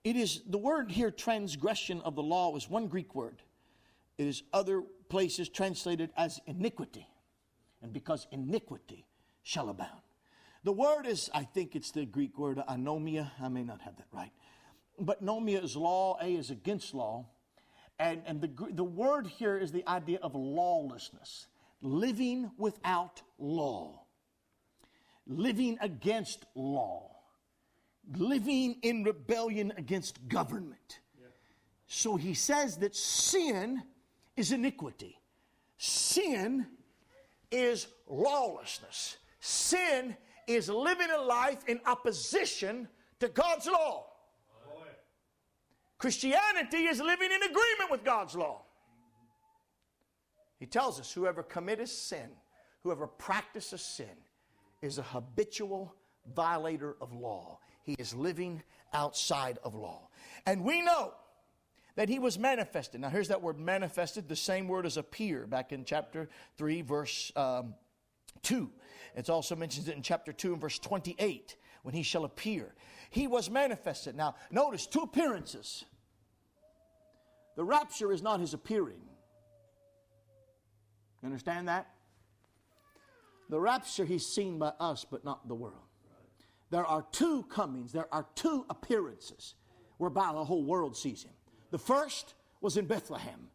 It 0.04 0.18
is 0.18 0.42
the 0.46 0.58
word 0.58 0.92
here, 0.92 1.12
transgression 1.12 2.02
of 2.02 2.16
the 2.16 2.24
law, 2.24 2.56
is 2.58 2.70
one 2.70 2.88
Greek 2.88 3.16
word. 3.16 3.42
It 4.18 4.28
is 4.28 4.44
other 4.52 4.84
places 5.08 5.48
translated 5.48 6.10
as 6.18 6.42
iniquity. 6.46 7.08
And 7.82 7.94
because 7.94 8.28
iniquity 8.32 9.06
shall 9.44 9.70
abound. 9.70 10.02
The 10.64 10.74
word 10.74 11.06
is, 11.06 11.30
I 11.34 11.44
think 11.44 11.76
it's 11.76 11.92
the 11.92 12.06
Greek 12.06 12.38
word 12.38 12.58
anomia. 12.70 13.32
I 13.42 13.50
may 13.50 13.64
not 13.64 13.82
have 13.82 13.96
that 13.98 14.08
right. 14.12 14.32
But 15.00 15.24
nomia 15.24 15.64
is 15.64 15.76
law, 15.76 16.18
A 16.22 16.36
is 16.36 16.50
against 16.50 16.94
law. 16.94 17.26
And, 18.00 18.22
and 18.26 18.42
the, 18.42 18.50
the 18.72 18.84
word 18.84 19.28
here 19.28 19.58
is 19.58 19.72
the 19.72 19.88
idea 19.88 20.20
of 20.22 20.36
lawlessness, 20.36 21.48
living 21.82 22.52
without 22.58 23.22
law, 23.38 24.04
living 25.28 25.78
against 25.82 26.46
law 26.56 27.13
living 28.18 28.78
in 28.82 29.04
rebellion 29.04 29.74
against 29.78 30.28
government. 30.28 31.00
So 31.88 32.16
he 32.16 32.34
says 32.34 32.78
that 32.78 32.96
sin 32.96 33.84
is 34.36 34.52
iniquity, 34.52 35.20
sin 35.78 36.66
is 37.52 37.88
lawlessness, 38.08 39.18
sin 39.40 40.16
is 40.48 40.70
living 40.70 41.10
a 41.12 41.22
life 41.22 41.64
in 41.68 41.80
opposition 41.86 42.88
to 43.20 43.30
God's 43.30 43.68
law. 43.68 44.08
Christianity 45.98 46.86
is 46.86 47.00
living 47.00 47.32
in 47.32 47.44
agreement 47.44 47.92
with 47.92 48.04
God's 48.04 48.36
law. 48.36 48.64
He 50.60 50.66
tells 50.66 51.00
us 51.00 51.14
whoever 51.14 51.44
committeth 51.44 51.90
sin, 51.90 52.30
whoever 52.84 53.08
practices 53.08 53.82
sin, 53.82 54.18
is 54.82 54.98
a 54.98 55.04
habitual 55.04 55.96
violator 56.36 56.98
of 57.00 57.14
law 57.14 57.60
he 57.84 57.94
is 58.00 58.16
living 58.16 58.64
outside 58.94 59.60
of 59.64 59.76
law. 59.76 60.10
And 60.46 60.64
we 60.64 60.82
know 60.82 61.14
that 61.96 62.10
he 62.10 62.18
was 62.18 62.40
manifested. 62.40 63.02
Now, 63.02 63.10
here's 63.10 63.28
that 63.28 63.42
word 63.42 63.60
manifested, 63.60 64.28
the 64.28 64.36
same 64.36 64.68
word 64.68 64.86
as 64.86 64.98
appear 64.98 65.46
back 65.46 65.72
in 65.72 65.86
chapter 65.86 66.30
3, 66.58 66.82
verse 66.82 67.32
um, 67.36 67.76
2. 68.42 68.70
It 69.16 69.30
also 69.30 69.56
mentions 69.56 69.88
it 69.88 69.96
in 69.96 70.02
chapter 70.02 70.34
2 70.34 70.54
and 70.54 70.62
verse 70.62 70.80
28 70.80 71.56
when 71.84 71.94
he 71.94 72.02
shall 72.02 72.26
appear. 72.26 72.74
He 73.10 73.28
was 73.28 73.50
manifested. 73.50 74.16
Now, 74.16 74.36
notice 74.50 74.88
two 74.88 75.02
appearances. 75.02 75.86
The 77.56 77.64
rapture 77.64 78.12
is 78.12 78.24
not 78.24 78.40
his 78.40 78.56
appearing. 78.56 79.02
You 81.22 81.28
understand 81.28 81.68
that? 81.68 81.90
The 83.50 83.60
rapture 83.60 84.06
he's 84.06 84.26
seen 84.26 84.58
by 84.58 84.72
us, 84.80 85.06
but 85.10 85.24
not 85.24 85.48
the 85.48 85.54
world 85.54 85.84
there 86.74 86.88
are 86.88 87.06
two 87.12 87.44
comings, 87.50 87.92
there 87.92 88.12
are 88.12 88.26
two 88.34 88.66
appearances 88.68 89.54
whereby 89.98 90.32
the 90.34 90.44
whole 90.44 90.64
world 90.64 90.98
sees 90.98 91.22
him. 91.22 91.34
The 91.70 91.78
first 91.78 92.34
was 92.62 92.78
in 92.78 92.88
Bethlehem 92.88 93.48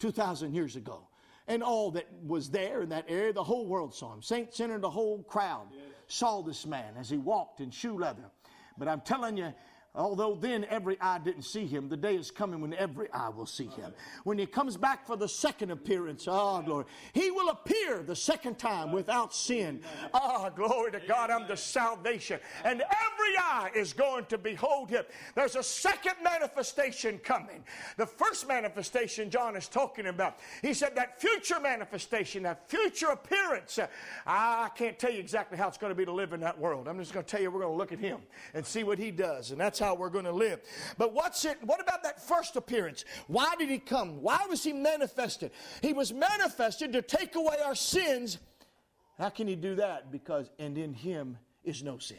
2,000 0.00 0.52
years 0.52 0.74
ago. 0.74 1.06
And 1.46 1.62
all 1.62 1.92
that 1.92 2.08
was 2.26 2.50
there 2.50 2.82
in 2.82 2.88
that 2.88 3.04
area, 3.06 3.32
the 3.32 3.44
whole 3.44 3.66
world 3.66 3.94
saw 3.94 4.12
him. 4.12 4.22
Saint 4.22 4.52
sinner, 4.52 4.80
the 4.80 4.90
whole 4.90 5.22
crowd 5.22 5.68
saw 6.08 6.42
this 6.42 6.66
man 6.66 6.94
as 6.98 7.08
he 7.08 7.16
walked 7.16 7.60
in 7.60 7.70
shoe 7.70 7.96
leather. 7.96 8.24
But 8.76 8.88
I'm 8.88 9.02
telling 9.02 9.36
you, 9.36 9.54
Although 9.96 10.34
then 10.34 10.66
every 10.70 11.00
eye 11.00 11.18
didn't 11.18 11.42
see 11.42 11.66
him, 11.66 11.88
the 11.88 11.96
day 11.96 12.16
is 12.16 12.32
coming 12.32 12.60
when 12.60 12.74
every 12.74 13.08
eye 13.12 13.28
will 13.28 13.46
see 13.46 13.68
him. 13.68 13.92
When 14.24 14.36
he 14.38 14.46
comes 14.46 14.76
back 14.76 15.06
for 15.06 15.16
the 15.16 15.28
second 15.28 15.70
appearance, 15.70 16.26
oh, 16.28 16.62
glory, 16.62 16.86
he 17.12 17.30
will 17.30 17.50
appear 17.50 18.02
the 18.02 18.16
second 18.16 18.58
time 18.58 18.90
without 18.90 19.32
sin. 19.32 19.82
Ah, 20.12 20.46
oh, 20.46 20.50
glory 20.50 20.90
to 20.92 21.00
God, 21.06 21.30
I'm 21.30 21.46
the 21.46 21.56
salvation. 21.56 22.40
And 22.64 22.82
every 22.82 23.36
eye 23.38 23.70
is 23.76 23.92
going 23.92 24.24
to 24.26 24.38
behold 24.38 24.90
him. 24.90 25.04
There's 25.36 25.54
a 25.54 25.62
second 25.62 26.14
manifestation 26.24 27.18
coming. 27.18 27.62
The 27.96 28.06
first 28.06 28.48
manifestation 28.48 29.30
John 29.30 29.54
is 29.54 29.68
talking 29.68 30.06
about, 30.06 30.38
he 30.60 30.74
said 30.74 30.96
that 30.96 31.20
future 31.20 31.60
manifestation, 31.60 32.42
that 32.42 32.68
future 32.68 33.10
appearance. 33.10 33.78
I 34.26 34.70
can't 34.74 34.98
tell 34.98 35.12
you 35.12 35.20
exactly 35.20 35.56
how 35.56 35.68
it's 35.68 35.78
going 35.78 35.92
to 35.92 35.94
be 35.94 36.04
to 36.04 36.12
live 36.12 36.32
in 36.32 36.40
that 36.40 36.58
world. 36.58 36.88
I'm 36.88 36.98
just 36.98 37.12
going 37.12 37.24
to 37.24 37.30
tell 37.30 37.40
you 37.40 37.52
we're 37.52 37.60
going 37.60 37.72
to 37.72 37.78
look 37.78 37.92
at 37.92 38.00
him 38.00 38.18
and 38.54 38.66
see 38.66 38.82
what 38.82 38.98
he 38.98 39.12
does. 39.12 39.52
And 39.52 39.60
that's 39.60 39.83
how 39.84 39.94
we're 39.94 40.08
going 40.08 40.24
to 40.24 40.32
live. 40.32 40.60
But 40.98 41.12
what's 41.12 41.44
it? 41.44 41.58
What 41.62 41.80
about 41.80 42.02
that 42.02 42.20
first 42.20 42.56
appearance? 42.56 43.04
Why 43.26 43.54
did 43.58 43.68
he 43.68 43.78
come? 43.78 44.22
Why 44.22 44.46
was 44.48 44.64
he 44.64 44.72
manifested? 44.72 45.52
He 45.82 45.92
was 45.92 46.12
manifested 46.12 46.92
to 46.94 47.02
take 47.02 47.34
away 47.34 47.56
our 47.64 47.74
sins. 47.74 48.38
How 49.18 49.28
can 49.28 49.46
he 49.46 49.56
do 49.56 49.76
that? 49.76 50.10
Because 50.10 50.50
and 50.58 50.76
in 50.78 50.94
him 50.94 51.38
is 51.62 51.82
no 51.82 51.98
sin. 51.98 52.18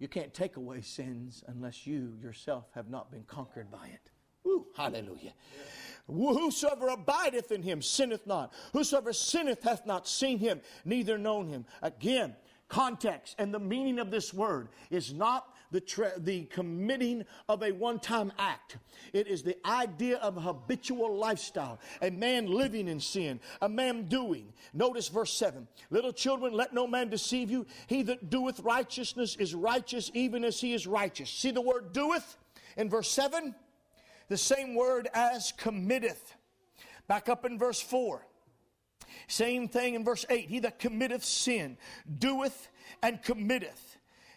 You 0.00 0.08
can't 0.08 0.34
take 0.34 0.56
away 0.56 0.82
sins 0.82 1.44
unless 1.46 1.86
you 1.86 2.18
yourself 2.20 2.66
have 2.74 2.90
not 2.90 3.10
been 3.10 3.22
conquered 3.22 3.70
by 3.70 3.86
it. 3.86 4.10
Ooh, 4.46 4.66
hallelujah. 4.76 5.32
Whosoever 6.06 6.88
abideth 6.88 7.52
in 7.52 7.62
him 7.62 7.80
sinneth 7.80 8.26
not. 8.26 8.52
Whosoever 8.72 9.12
sinneth 9.12 9.62
hath 9.62 9.86
not 9.86 10.06
seen 10.06 10.38
him, 10.38 10.60
neither 10.84 11.16
known 11.16 11.48
him. 11.48 11.64
Again, 11.80 12.34
context 12.68 13.36
and 13.38 13.54
the 13.54 13.60
meaning 13.60 13.98
of 13.98 14.10
this 14.10 14.34
word 14.34 14.68
is 14.90 15.14
not 15.14 15.53
the, 15.74 15.80
tra- 15.80 16.12
the 16.16 16.44
committing 16.44 17.24
of 17.48 17.64
a 17.64 17.72
one 17.72 17.98
time 17.98 18.32
act. 18.38 18.76
It 19.12 19.26
is 19.26 19.42
the 19.42 19.56
idea 19.66 20.18
of 20.18 20.36
a 20.36 20.40
habitual 20.40 21.16
lifestyle, 21.16 21.80
a 22.00 22.10
man 22.10 22.46
living 22.46 22.86
in 22.86 23.00
sin, 23.00 23.40
a 23.60 23.68
man 23.68 24.04
doing. 24.04 24.52
Notice 24.72 25.08
verse 25.08 25.36
7 25.36 25.66
Little 25.90 26.12
children, 26.12 26.52
let 26.52 26.72
no 26.72 26.86
man 26.86 27.08
deceive 27.08 27.50
you. 27.50 27.66
He 27.88 28.02
that 28.04 28.30
doeth 28.30 28.60
righteousness 28.60 29.34
is 29.34 29.52
righteous, 29.52 30.12
even 30.14 30.44
as 30.44 30.60
he 30.60 30.74
is 30.74 30.86
righteous. 30.86 31.28
See 31.28 31.50
the 31.50 31.60
word 31.60 31.92
doeth 31.92 32.36
in 32.76 32.88
verse 32.88 33.10
7? 33.10 33.52
The 34.28 34.36
same 34.36 34.76
word 34.76 35.08
as 35.12 35.52
committeth. 35.56 36.36
Back 37.08 37.28
up 37.28 37.44
in 37.44 37.58
verse 37.58 37.80
4. 37.80 38.24
Same 39.26 39.66
thing 39.66 39.94
in 39.94 40.04
verse 40.04 40.24
8. 40.30 40.48
He 40.48 40.60
that 40.60 40.78
committeth 40.78 41.24
sin 41.24 41.78
doeth 42.18 42.68
and 43.02 43.20
committeth. 43.20 43.93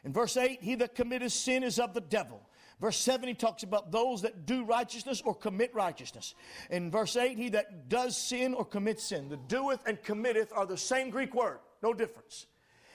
In 0.08 0.14
verse 0.14 0.38
8, 0.38 0.60
he 0.62 0.76
that 0.76 0.96
committeth 0.96 1.34
sin 1.34 1.64
is 1.64 1.80
of 1.80 1.94
the 1.94 2.00
devil. 2.00 2.42
Verse 2.80 2.98
7, 2.98 3.28
he 3.28 3.34
talks 3.34 3.64
about 3.64 3.92
those 3.92 4.22
that 4.22 4.46
do 4.46 4.64
righteousness 4.64 5.22
or 5.26 5.36
commit 5.36 5.76
righteousness. 5.76 6.34
In 6.70 6.90
verse 6.90 7.18
8, 7.18 7.38
he 7.38 7.50
that 7.50 7.90
does 7.90 8.16
sin 8.16 8.54
or 8.54 8.64
commits 8.64 9.04
sin. 9.04 9.28
The 9.28 9.36
doeth 9.36 9.86
and 9.86 10.02
committeth 10.02 10.54
are 10.56 10.66
the 10.66 10.78
same 10.78 11.10
Greek 11.10 11.36
word, 11.36 11.60
no 11.84 11.94
difference. 11.94 12.46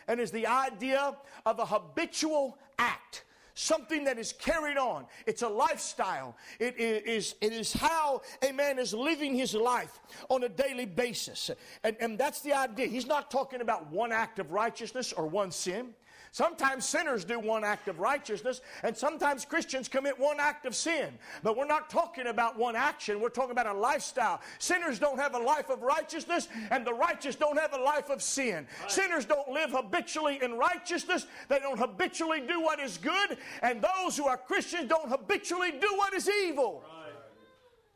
And 0.08 0.20
is 0.20 0.30
the 0.30 0.46
idea 0.46 1.14
of 1.44 1.58
a 1.58 1.66
habitual 1.66 2.56
act 2.78 3.24
something 3.54 4.04
that 4.04 4.18
is 4.18 4.32
carried 4.32 4.78
on. 4.78 5.04
It's 5.26 5.42
a 5.42 5.48
lifestyle. 5.48 6.34
It 6.58 6.78
is, 6.78 7.34
it 7.42 7.52
is 7.52 7.74
how 7.74 8.22
a 8.40 8.52
man 8.52 8.78
is 8.78 8.94
living 8.94 9.34
his 9.34 9.52
life 9.52 10.00
on 10.30 10.44
a 10.44 10.48
daily 10.48 10.86
basis. 10.86 11.50
And, 11.84 11.94
and 12.00 12.18
that's 12.18 12.40
the 12.40 12.54
idea. 12.54 12.86
He's 12.86 13.06
not 13.06 13.30
talking 13.30 13.60
about 13.60 13.92
one 13.92 14.12
act 14.12 14.38
of 14.38 14.52
righteousness 14.52 15.12
or 15.12 15.26
one 15.26 15.50
sin. 15.50 15.94
Sometimes 16.34 16.86
sinners 16.86 17.26
do 17.26 17.38
one 17.38 17.62
act 17.62 17.88
of 17.88 18.00
righteousness, 18.00 18.62
and 18.82 18.96
sometimes 18.96 19.44
Christians 19.44 19.86
commit 19.86 20.18
one 20.18 20.40
act 20.40 20.64
of 20.64 20.74
sin. 20.74 21.10
But 21.42 21.58
we're 21.58 21.66
not 21.66 21.90
talking 21.90 22.26
about 22.26 22.58
one 22.58 22.74
action, 22.74 23.20
we're 23.20 23.28
talking 23.28 23.50
about 23.50 23.66
a 23.66 23.74
lifestyle. 23.74 24.40
Sinners 24.58 24.98
don't 24.98 25.18
have 25.18 25.34
a 25.34 25.38
life 25.38 25.68
of 25.68 25.82
righteousness, 25.82 26.48
and 26.70 26.86
the 26.86 26.94
righteous 26.94 27.36
don't 27.36 27.58
have 27.58 27.74
a 27.74 27.82
life 27.82 28.08
of 28.08 28.22
sin. 28.22 28.66
Right. 28.80 28.90
Sinners 28.90 29.26
don't 29.26 29.50
live 29.50 29.72
habitually 29.72 30.38
in 30.42 30.54
righteousness, 30.54 31.26
they 31.50 31.58
don't 31.58 31.78
habitually 31.78 32.40
do 32.40 32.62
what 32.62 32.80
is 32.80 32.96
good, 32.96 33.36
and 33.62 33.84
those 33.84 34.16
who 34.16 34.26
are 34.26 34.38
Christians 34.38 34.88
don't 34.88 35.10
habitually 35.10 35.72
do 35.72 35.94
what 35.96 36.14
is 36.14 36.30
evil. 36.30 36.82
Right. 36.82 37.12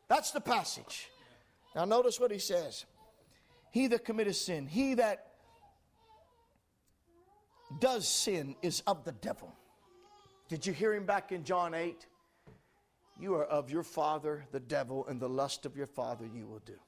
That's 0.09 0.29
the 0.29 0.41
passage. 0.41 1.09
Now, 1.75 1.85
notice 1.85 2.19
what 2.19 2.29
he 2.29 2.39
says 2.39 2.85
He 3.71 3.87
that 3.87 4.05
committeth 4.05 4.35
sin, 4.35 4.67
he 4.67 4.93
that 4.93 5.27
does 7.79 8.07
sin 8.07 8.55
is 8.61 8.81
of 8.87 9.03
the 9.03 9.11
devil. 9.11 9.53
Did 10.49 10.65
you 10.65 10.73
hear 10.73 10.93
him 10.93 11.05
back 11.05 11.31
in 11.31 11.43
John 11.43 11.73
8? 11.73 12.05
You 13.19 13.35
are 13.35 13.45
of 13.45 13.71
your 13.71 13.83
father, 13.83 14.45
the 14.51 14.59
devil, 14.59 15.05
and 15.07 15.19
the 15.19 15.29
lust 15.29 15.65
of 15.65 15.75
your 15.75 15.87
father 15.87 16.25
you 16.25 16.45
will 16.45 16.61
do. 16.65 16.79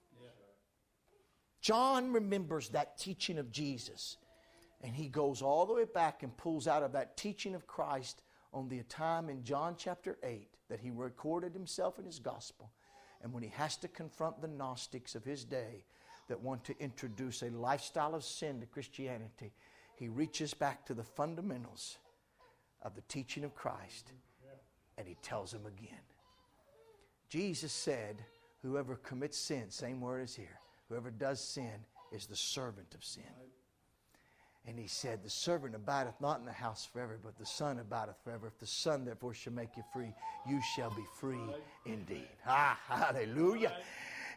John 1.61 2.13
remembers 2.13 2.69
that 2.69 2.97
teaching 2.97 3.37
of 3.37 3.51
Jesus, 3.51 4.17
and 4.81 4.95
he 4.95 5.09
goes 5.09 5.41
all 5.41 5.65
the 5.65 5.73
way 5.73 5.85
back 5.85 6.23
and 6.23 6.35
pulls 6.37 6.67
out 6.67 6.83
of 6.83 6.93
that 6.93 7.17
teaching 7.17 7.53
of 7.53 7.67
Christ 7.67 8.21
on 8.53 8.69
the 8.69 8.81
time 8.83 9.29
in 9.29 9.43
John 9.43 9.75
chapter 9.77 10.17
8 10.23 10.47
that 10.69 10.79
he 10.79 10.91
recorded 10.91 11.53
himself 11.53 11.99
in 11.99 12.05
his 12.05 12.19
gospel. 12.19 12.71
And 13.21 13.33
when 13.33 13.43
he 13.43 13.49
has 13.49 13.75
to 13.77 13.89
confront 13.89 14.41
the 14.41 14.47
Gnostics 14.47 15.15
of 15.15 15.25
his 15.25 15.43
day 15.43 15.83
that 16.29 16.39
want 16.39 16.63
to 16.65 16.79
introduce 16.79 17.41
a 17.41 17.49
lifestyle 17.49 18.15
of 18.15 18.23
sin 18.23 18.61
to 18.61 18.65
Christianity, 18.65 19.51
he 19.99 20.07
reaches 20.07 20.53
back 20.53 20.85
to 20.85 20.93
the 20.93 21.03
fundamentals 21.03 21.97
of 22.81 22.95
the 22.95 23.01
teaching 23.09 23.43
of 23.43 23.53
Christ 23.53 24.13
and 24.97 25.05
he 25.05 25.17
tells 25.21 25.51
them 25.51 25.65
again. 25.65 25.99
Jesus 27.27 27.73
said, 27.73 28.23
Whoever 28.61 28.95
commits 28.95 29.37
sin, 29.37 29.69
same 29.69 29.99
word 29.99 30.23
as 30.23 30.35
here, 30.35 30.59
whoever 30.87 31.11
does 31.11 31.41
sin 31.41 31.85
is 32.13 32.25
the 32.25 32.35
servant 32.35 32.95
of 32.95 33.03
sin. 33.03 33.23
And 34.65 34.77
he 34.77 34.87
said, 34.87 35.23
The 35.23 35.29
servant 35.29 35.75
abideth 35.75 36.19
not 36.21 36.39
in 36.39 36.45
the 36.45 36.51
house 36.51 36.85
forever, 36.85 37.19
but 37.21 37.37
the 37.37 37.45
Son 37.45 37.79
abideth 37.79 38.17
forever. 38.23 38.47
If 38.47 38.59
the 38.59 38.67
Son 38.67 39.05
therefore 39.05 39.33
shall 39.33 39.53
make 39.53 39.75
you 39.75 39.83
free, 39.93 40.13
you 40.47 40.61
shall 40.75 40.91
be 40.91 41.05
free 41.19 41.53
indeed. 41.85 42.27
Ah, 42.45 42.77
hallelujah. 42.87 43.73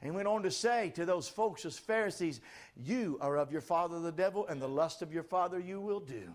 And 0.03 0.11
he 0.11 0.17
went 0.17 0.27
on 0.27 0.43
to 0.43 0.51
say 0.51 0.91
to 0.97 1.05
those 1.05 1.29
folks, 1.29 1.65
as 1.65 1.79
Pharisees, 1.79 2.41
You 2.77 3.19
are 3.21 3.37
of 3.39 3.53
your 3.53 3.61
father 3.61 4.01
the 4.01 4.11
devil, 4.11 4.47
and 4.49 4.61
the 4.61 4.69
lust 4.69 5.01
of 5.01 5.15
your 5.15 5.23
father 5.23 5.61
you 5.61 5.81
will 5.81 6.01
do. 6.01 6.35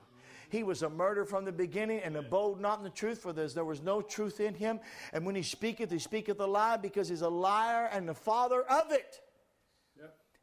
He 0.49 0.63
was 0.63 0.83
a 0.83 0.89
murderer 0.89 1.25
from 1.25 1.43
the 1.43 1.51
beginning 1.51 1.99
and 1.99 2.15
abode 2.15 2.61
not 2.61 2.77
in 2.77 2.85
the 2.85 2.89
truth, 2.89 3.19
for 3.19 3.33
there 3.33 3.65
was 3.65 3.81
no 3.81 4.01
truth 4.01 4.39
in 4.39 4.53
him. 4.53 4.79
And 5.11 5.25
when 5.25 5.35
he 5.35 5.43
speaketh, 5.43 5.91
he 5.91 5.99
speaketh 5.99 6.39
a 6.39 6.45
lie 6.45 6.77
because 6.77 7.09
he's 7.09 7.23
a 7.23 7.29
liar 7.29 7.89
and 7.91 8.07
the 8.07 8.13
father 8.13 8.61
of 8.61 8.93
it. 8.93 9.19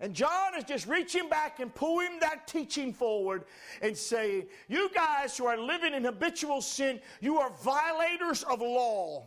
And 0.01 0.13
John 0.13 0.55
is 0.59 0.65
just 0.65 0.87
reaching 0.87 1.31
back 1.31 1.61
and 1.61 1.75
pulling 1.75 2.19
that 2.21 2.47
teaching 2.47 2.93
forward 2.93 3.45
and 3.81 3.97
saying, 3.97 4.49
You 4.69 4.91
guys 4.95 5.35
who 5.39 5.47
are 5.47 5.57
living 5.57 5.95
in 5.95 6.05
habitual 6.05 6.61
sin, 6.61 7.01
you 7.23 7.39
are 7.39 7.51
violators 7.63 8.43
of 8.43 8.61
law. 8.61 9.25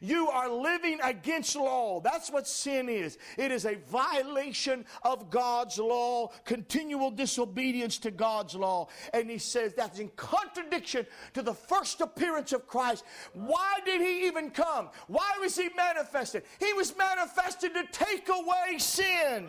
You 0.00 0.28
are 0.28 0.50
living 0.50 0.98
against 1.02 1.56
law. 1.56 2.00
That's 2.00 2.30
what 2.30 2.46
sin 2.46 2.88
is. 2.88 3.18
It 3.36 3.50
is 3.50 3.64
a 3.64 3.76
violation 3.90 4.84
of 5.02 5.30
God's 5.30 5.78
law, 5.78 6.32
continual 6.44 7.10
disobedience 7.10 7.98
to 7.98 8.10
God's 8.10 8.54
law. 8.54 8.88
And 9.12 9.30
he 9.30 9.38
says 9.38 9.74
that's 9.74 9.98
in 9.98 10.08
contradiction 10.16 11.06
to 11.34 11.42
the 11.42 11.54
first 11.54 12.00
appearance 12.00 12.52
of 12.52 12.66
Christ. 12.66 13.04
Why 13.32 13.78
did 13.84 14.00
he 14.00 14.26
even 14.26 14.50
come? 14.50 14.88
Why 15.06 15.30
was 15.40 15.56
he 15.56 15.68
manifested? 15.76 16.44
He 16.58 16.72
was 16.72 16.96
manifested 16.96 17.74
to 17.74 17.84
take 17.92 18.28
away 18.28 18.78
sin. 18.78 19.48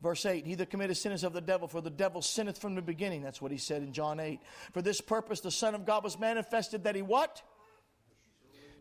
Verse 0.00 0.24
8, 0.24 0.46
he 0.46 0.54
that 0.54 0.70
committeth 0.70 0.98
sin 0.98 1.10
is 1.10 1.24
of 1.24 1.32
the 1.32 1.40
devil, 1.40 1.66
for 1.66 1.80
the 1.80 1.90
devil 1.90 2.22
sinneth 2.22 2.58
from 2.58 2.76
the 2.76 2.82
beginning. 2.82 3.20
That's 3.20 3.42
what 3.42 3.50
he 3.50 3.58
said 3.58 3.82
in 3.82 3.92
John 3.92 4.20
8. 4.20 4.40
For 4.72 4.80
this 4.80 5.00
purpose 5.00 5.40
the 5.40 5.50
Son 5.50 5.74
of 5.74 5.84
God 5.84 6.04
was 6.04 6.18
manifested 6.18 6.84
that 6.84 6.94
he 6.94 7.02
what? 7.02 7.42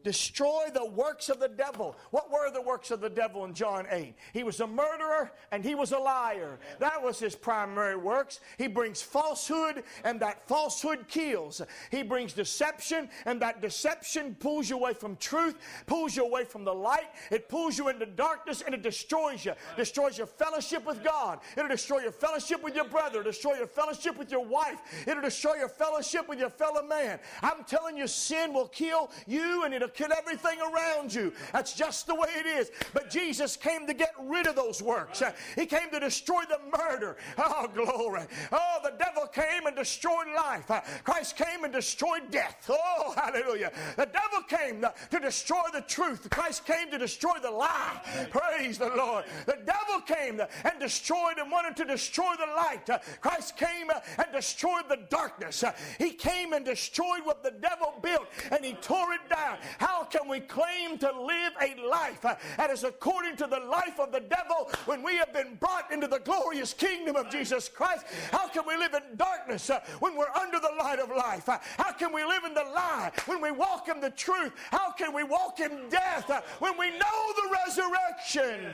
Destroy 0.04 0.66
the 0.74 0.86
works 0.86 1.30
of 1.30 1.39
the 1.39 1.48
devil. 1.48 1.95
What 2.12 2.32
were 2.32 2.52
the 2.52 2.62
works 2.62 2.91
of 2.91 3.02
the 3.02 3.10
devil 3.10 3.45
in 3.45 3.54
John 3.54 3.86
8? 3.89 4.16
He 4.34 4.43
was 4.43 4.60
a 4.60 4.68
murderer 4.68 5.32
and 5.52 5.64
he 5.64 5.76
was 5.76 5.91
a 5.91 5.98
liar. 5.98 6.60
That 6.80 7.02
was 7.02 7.20
his 7.20 7.36
primary 7.36 7.95
works. 7.95 8.39
He 8.58 8.68
brings 8.68 9.02
falsehood 9.02 9.84
and 10.04 10.20
that 10.20 10.48
falsehood 10.48 11.08
kills. 11.08 11.62
He 11.91 12.04
brings 12.04 12.34
deception 12.34 13.10
and 13.26 13.41
that 13.41 13.62
deception 13.62 14.36
pulls 14.36 14.70
you 14.70 14.78
away 14.78 14.93
from 14.93 15.16
truth, 15.18 15.56
pulls 15.86 16.16
you 16.16 16.26
away 16.26 16.43
from 16.43 16.64
the 16.64 16.74
light. 16.74 17.10
It 17.32 17.50
pulls 17.50 17.78
you 17.78 17.89
into 17.89 18.06
darkness 18.06 18.62
and 18.62 18.74
it 18.74 18.82
destroys 18.82 19.45
you. 19.45 19.54
Destroys 19.76 20.18
your 20.18 20.28
fellowship 20.28 20.86
with 20.86 21.04
God. 21.04 21.39
It'll 21.56 21.70
destroy 21.70 22.00
your 22.00 22.12
fellowship 22.12 22.64
with 22.64 22.76
your 22.76 22.86
brother. 22.86 23.20
It'll 23.20 23.32
destroy 23.32 23.56
your 23.56 23.68
fellowship 23.68 24.18
with 24.18 24.32
your 24.32 24.45
wife. 24.45 24.80
It'll 25.08 25.22
destroy 25.22 25.56
your 25.56 25.70
fellowship 25.70 26.28
with 26.28 26.39
your 26.39 26.50
fellow 26.50 26.84
man. 26.84 27.20
I'm 27.41 27.64
telling 27.64 27.98
you, 27.98 28.08
sin 28.08 28.54
will 28.54 28.68
kill 28.68 29.12
you 29.26 29.64
and 29.64 29.74
it'll 29.74 29.86
kill 29.88 30.11
everything 30.11 30.59
around 30.61 31.13
you. 31.13 31.33
That's 31.53 31.73
just 31.73 32.07
the 32.07 32.15
way 32.15 32.29
it 32.38 32.45
is. 32.45 32.71
But 32.93 33.09
Jesus 33.09 33.55
came 33.55 33.88
to 33.88 33.93
get 33.93 34.13
rid 34.23 34.47
of 34.47 34.55
those 34.55 34.81
works. 34.81 35.21
He 35.55 35.65
came 35.65 35.89
to 35.91 35.99
destroy 35.99 36.43
the 36.49 36.59
murder. 36.77 37.17
Oh, 37.38 37.67
glory. 37.73 38.23
Oh, 38.51 38.79
the 38.83 38.93
devil 38.97 39.27
came 39.27 39.65
and 39.65 39.75
destroyed 39.75 40.27
life. 40.35 40.69
Christ 41.03 41.38
came 41.38 41.63
and 41.63 41.73
destroyed 41.73 42.29
death. 42.31 42.69
Oh, 42.69 43.13
hallelujah. 43.15 43.71
The 43.95 44.07
devil 44.07 44.41
came 44.47 44.81
to 44.81 45.19
destroy 45.19 45.63
the 45.73 45.81
truth. 45.81 46.27
Christ 46.29 46.65
came 46.65 46.91
to 46.91 46.97
destroy 46.97 47.38
the 47.41 47.51
lie. 47.51 48.01
Praise 48.29 48.77
the 48.77 48.89
Lord. 48.95 49.25
The 49.45 49.59
devil 49.65 50.01
came 50.05 50.39
and 50.39 50.79
destroyed 50.79 51.38
and 51.39 51.51
wanted 51.51 51.75
to 51.77 51.85
destroy 51.85 52.33
the 52.38 52.53
light. 52.53 52.89
Christ 53.21 53.57
came 53.57 53.89
and 53.89 54.27
destroyed 54.33 54.89
the 54.89 54.99
darkness. 55.09 55.63
He 55.97 56.11
came 56.11 56.53
and 56.53 56.65
destroyed 56.65 57.21
what 57.23 57.43
the 57.43 57.51
devil 57.51 57.93
built 58.01 58.27
and 58.51 58.63
he 58.63 58.73
tore 58.73 59.13
it 59.13 59.29
down. 59.29 59.57
How 59.80 60.03
can 60.03 60.28
we 60.28 60.39
claim 60.39 60.97
to 60.99 61.11
live 61.21 61.53
a 61.61 61.88
life 61.88 62.21
that 62.21 62.69
is 62.69 62.84
according 62.84 63.36
to 63.38 63.47
the 63.47 63.59
life 63.59 63.99
of 63.99 64.11
the 64.11 64.19
devil 64.19 64.69
when 64.86 65.03
we 65.03 65.15
have 65.17 65.34
been 65.34 65.55
brought 65.55 65.91
into 65.91 66.07
the 66.07 66.19
glorious 66.19 66.73
kingdom 66.73 67.15
of 67.15 67.30
Jesus 67.30 67.69
Christ? 67.69 68.05
How 68.32 68.47
can 68.47 68.63
we 68.67 68.75
live 68.75 68.93
in 68.93 69.15
darkness 69.17 69.69
uh, 69.69 69.80
when 69.99 70.15
we're 70.15 70.30
under 70.30 70.59
the 70.59 70.71
light 70.80 70.99
of 70.99 71.09
life? 71.09 71.47
How 71.78 71.91
can 71.93 72.13
we 72.13 72.23
live 72.23 72.43
in 72.45 72.53
the 72.53 72.63
lie 72.63 73.11
when 73.25 73.41
we 73.41 73.51
walk 73.51 73.88
in 73.88 73.99
the 74.01 74.09
truth? 74.11 74.53
How 74.71 74.91
can 74.91 75.13
we 75.13 75.23
walk 75.23 75.59
in 75.59 75.89
death 75.89 76.30
uh, 76.30 76.41
when 76.59 76.78
we 76.78 76.89
know 76.91 77.34
the 77.36 77.57
resurrection? 77.65 78.71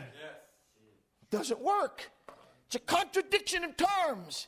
Doesn't 1.30 1.60
work. 1.60 2.10
It's 2.68 2.76
a 2.76 2.80
contradiction 2.80 3.64
in 3.64 3.74
terms. 3.74 4.48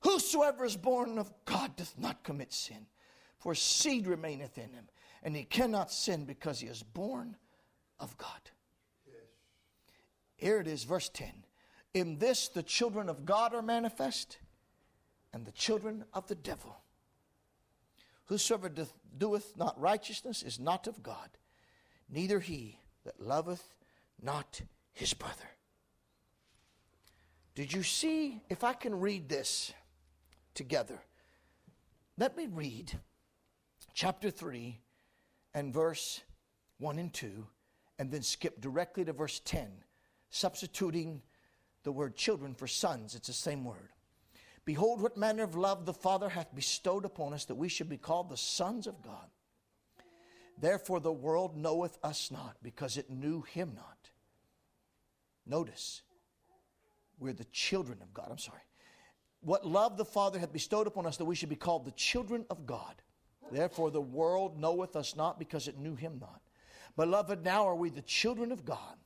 Whosoever 0.00 0.64
is 0.66 0.76
born 0.76 1.18
of 1.18 1.32
God 1.46 1.76
doth 1.76 1.94
not 1.98 2.22
commit 2.22 2.52
sin 2.52 2.86
for 3.44 3.54
seed 3.54 4.06
remaineth 4.06 4.56
in 4.56 4.72
him, 4.72 4.88
and 5.22 5.36
he 5.36 5.44
cannot 5.44 5.92
sin 5.92 6.24
because 6.24 6.60
he 6.60 6.66
is 6.66 6.82
born 6.82 7.36
of 8.00 8.16
God. 8.16 8.40
Here 10.34 10.60
it 10.60 10.66
is, 10.66 10.84
verse 10.84 11.10
10. 11.10 11.28
In 11.92 12.16
this, 12.16 12.48
the 12.48 12.62
children 12.62 13.10
of 13.10 13.26
God 13.26 13.52
are 13.52 13.60
manifest, 13.60 14.38
and 15.34 15.44
the 15.44 15.52
children 15.52 16.06
of 16.14 16.26
the 16.26 16.34
devil. 16.34 16.74
Whosoever 18.24 18.72
doeth 19.18 19.52
not 19.58 19.78
righteousness 19.78 20.42
is 20.42 20.58
not 20.58 20.86
of 20.86 21.02
God, 21.02 21.28
neither 22.08 22.40
he 22.40 22.78
that 23.04 23.20
loveth 23.20 23.74
not 24.22 24.62
his 24.94 25.12
brother. 25.12 25.50
Did 27.54 27.74
you 27.74 27.82
see? 27.82 28.40
If 28.48 28.64
I 28.64 28.72
can 28.72 28.98
read 28.98 29.28
this 29.28 29.70
together, 30.54 30.98
let 32.16 32.38
me 32.38 32.46
read 32.50 32.98
chapter 33.94 34.30
3 34.30 34.78
and 35.54 35.72
verse 35.72 36.20
1 36.78 36.98
and 36.98 37.12
2, 37.12 37.46
and 37.98 38.10
then 38.10 38.22
skip 38.22 38.60
directly 38.60 39.04
to 39.04 39.12
verse 39.12 39.40
10, 39.44 39.68
substituting 40.30 41.22
the 41.84 41.92
word 41.92 42.16
children 42.16 42.54
for 42.54 42.66
sons. 42.66 43.14
It's 43.14 43.28
the 43.28 43.32
same 43.32 43.64
word. 43.64 43.90
Behold, 44.64 45.00
what 45.00 45.16
manner 45.16 45.44
of 45.44 45.54
love 45.54 45.86
the 45.86 45.92
Father 45.92 46.28
hath 46.28 46.54
bestowed 46.54 47.04
upon 47.04 47.32
us 47.32 47.44
that 47.44 47.54
we 47.54 47.68
should 47.68 47.88
be 47.88 47.96
called 47.96 48.30
the 48.30 48.36
sons 48.36 48.86
of 48.86 49.00
God. 49.02 49.28
Therefore, 50.58 51.00
the 51.00 51.12
world 51.12 51.56
knoweth 51.56 51.98
us 52.02 52.30
not, 52.30 52.56
because 52.62 52.96
it 52.96 53.10
knew 53.10 53.42
him 53.42 53.72
not. 53.76 54.10
Notice, 55.46 56.02
we're 57.18 57.32
the 57.32 57.44
children 57.44 57.98
of 58.02 58.14
God. 58.14 58.28
I'm 58.30 58.38
sorry. 58.38 58.62
What 59.40 59.66
love 59.66 59.98
the 59.98 60.04
Father 60.04 60.38
hath 60.38 60.52
bestowed 60.52 60.86
upon 60.86 61.06
us 61.06 61.18
that 61.18 61.26
we 61.26 61.34
should 61.34 61.50
be 61.50 61.56
called 61.56 61.84
the 61.84 61.92
children 61.92 62.46
of 62.48 62.66
God. 62.66 62.94
Therefore, 63.50 63.90
the 63.90 64.00
world 64.00 64.58
knoweth 64.58 64.96
us 64.96 65.16
not, 65.16 65.38
because 65.38 65.68
it 65.68 65.78
knew 65.78 65.94
him 65.94 66.18
not. 66.20 66.40
Beloved, 66.96 67.44
now 67.44 67.66
are 67.66 67.74
we 67.74 67.90
the 67.90 68.02
children 68.02 68.52
of 68.52 68.64
God, 68.64 68.96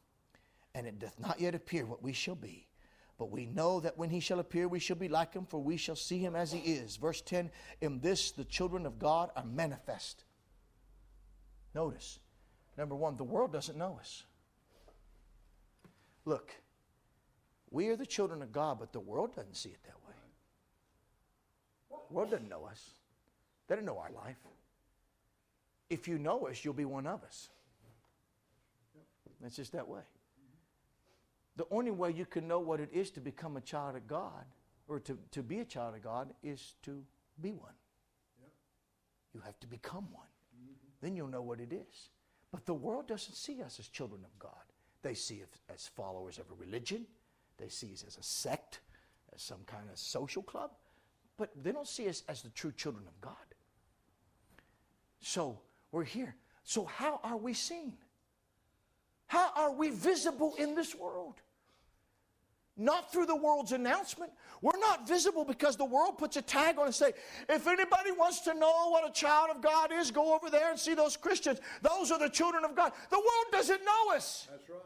and 0.74 0.86
it 0.86 0.98
doth 0.98 1.18
not 1.18 1.40
yet 1.40 1.54
appear 1.54 1.86
what 1.86 2.02
we 2.02 2.12
shall 2.12 2.34
be. 2.34 2.66
But 3.18 3.32
we 3.32 3.46
know 3.46 3.80
that 3.80 3.98
when 3.98 4.10
he 4.10 4.20
shall 4.20 4.38
appear, 4.38 4.68
we 4.68 4.78
shall 4.78 4.96
be 4.96 5.08
like 5.08 5.34
him, 5.34 5.44
for 5.44 5.60
we 5.60 5.76
shall 5.76 5.96
see 5.96 6.18
him 6.18 6.36
as 6.36 6.52
he 6.52 6.60
is. 6.60 6.96
Verse 6.96 7.20
10 7.20 7.50
In 7.80 8.00
this 8.00 8.30
the 8.30 8.44
children 8.44 8.86
of 8.86 8.98
God 8.98 9.30
are 9.34 9.44
manifest. 9.44 10.24
Notice, 11.74 12.20
number 12.76 12.94
one, 12.94 13.16
the 13.16 13.24
world 13.24 13.52
doesn't 13.52 13.76
know 13.76 13.98
us. 13.98 14.22
Look, 16.24 16.52
we 17.70 17.88
are 17.88 17.96
the 17.96 18.06
children 18.06 18.40
of 18.42 18.52
God, 18.52 18.78
but 18.78 18.92
the 18.92 19.00
world 19.00 19.34
doesn't 19.34 19.56
see 19.56 19.70
it 19.70 19.82
that 19.84 19.96
way. 20.06 20.14
The 22.08 22.14
world 22.14 22.30
doesn't 22.30 22.48
know 22.48 22.64
us, 22.64 22.90
they 23.68 23.76
don't 23.76 23.84
know 23.84 23.98
our 23.98 24.10
life. 24.10 24.36
If 25.90 26.08
you 26.08 26.18
know 26.18 26.48
us, 26.48 26.64
you'll 26.64 26.74
be 26.74 26.84
one 26.84 27.06
of 27.06 27.22
us. 27.22 27.48
It's 29.44 29.56
just 29.56 29.72
that 29.72 29.86
way. 29.86 30.00
The 31.56 31.66
only 31.70 31.90
way 31.90 32.12
you 32.12 32.26
can 32.26 32.46
know 32.46 32.60
what 32.60 32.80
it 32.80 32.90
is 32.92 33.10
to 33.12 33.20
become 33.20 33.56
a 33.56 33.60
child 33.60 33.96
of 33.96 34.06
God 34.06 34.44
or 34.88 35.00
to, 35.00 35.18
to 35.32 35.42
be 35.42 35.60
a 35.60 35.64
child 35.64 35.94
of 35.94 36.02
God 36.02 36.28
is 36.42 36.74
to 36.82 37.02
be 37.40 37.50
one. 37.52 37.72
Yep. 38.40 38.50
You 39.34 39.40
have 39.44 39.58
to 39.60 39.66
become 39.66 40.06
one. 40.12 40.26
Mm-hmm. 40.56 40.88
Then 41.00 41.16
you'll 41.16 41.28
know 41.28 41.42
what 41.42 41.60
it 41.60 41.72
is. 41.72 42.10
But 42.52 42.64
the 42.64 42.74
world 42.74 43.06
doesn't 43.06 43.34
see 43.34 43.62
us 43.62 43.78
as 43.78 43.88
children 43.88 44.22
of 44.24 44.38
God. 44.38 44.52
They 45.02 45.14
see 45.14 45.42
us 45.42 45.48
as 45.72 45.86
followers 45.86 46.38
of 46.38 46.46
a 46.50 46.54
religion, 46.54 47.06
they 47.58 47.68
see 47.68 47.92
us 47.92 48.04
as 48.06 48.16
a 48.16 48.22
sect, 48.22 48.80
as 49.34 49.42
some 49.42 49.60
kind 49.66 49.84
of 49.90 49.98
social 49.98 50.42
club, 50.42 50.70
but 51.36 51.50
they 51.62 51.72
don't 51.72 51.86
see 51.86 52.08
us 52.08 52.22
as 52.28 52.42
the 52.42 52.50
true 52.50 52.72
children 52.72 53.04
of 53.06 53.20
God. 53.20 53.34
So 55.20 55.60
we're 55.92 56.04
here. 56.04 56.34
So, 56.64 56.84
how 56.84 57.20
are 57.22 57.36
we 57.36 57.54
seen? 57.54 57.94
How 59.26 59.50
are 59.56 59.72
we 59.72 59.90
visible 59.90 60.54
in 60.58 60.74
this 60.74 60.94
world? 60.94 61.40
not 62.78 63.12
through 63.12 63.26
the 63.26 63.36
world's 63.36 63.72
announcement. 63.72 64.32
We're 64.62 64.78
not 64.78 65.06
visible 65.06 65.44
because 65.44 65.76
the 65.76 65.84
world 65.84 66.16
puts 66.16 66.36
a 66.36 66.42
tag 66.42 66.78
on 66.78 66.86
and 66.86 66.94
say, 66.94 67.12
if 67.48 67.66
anybody 67.66 68.12
wants 68.12 68.40
to 68.42 68.54
know 68.54 68.90
what 68.90 69.06
a 69.06 69.12
child 69.12 69.50
of 69.50 69.60
God 69.60 69.92
is, 69.92 70.10
go 70.12 70.34
over 70.34 70.48
there 70.48 70.70
and 70.70 70.78
see 70.78 70.94
those 70.94 71.16
Christians. 71.16 71.60
Those 71.82 72.12
are 72.12 72.18
the 72.18 72.28
children 72.28 72.64
of 72.64 72.76
God. 72.76 72.92
The 73.10 73.16
world 73.16 73.46
doesn't 73.50 73.84
know 73.84 74.14
us. 74.14 74.46
That's 74.50 74.68
right. 74.70 74.78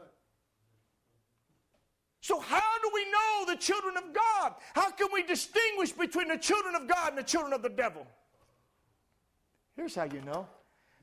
So, 2.21 2.39
how 2.39 2.61
do 2.81 2.89
we 2.93 3.03
know 3.05 3.53
the 3.53 3.57
children 3.57 3.97
of 3.97 4.13
God? 4.13 4.53
How 4.73 4.89
can 4.91 5.09
we 5.13 5.23
distinguish 5.23 5.91
between 5.91 6.29
the 6.29 6.37
children 6.37 6.73
of 6.73 6.87
God 6.87 7.09
and 7.09 7.17
the 7.17 7.23
children 7.23 7.53
of 7.53 7.61
the 7.61 7.69
devil? 7.69 8.07
Here's 9.75 9.95
how 9.95 10.03
you 10.03 10.21
know 10.21 10.47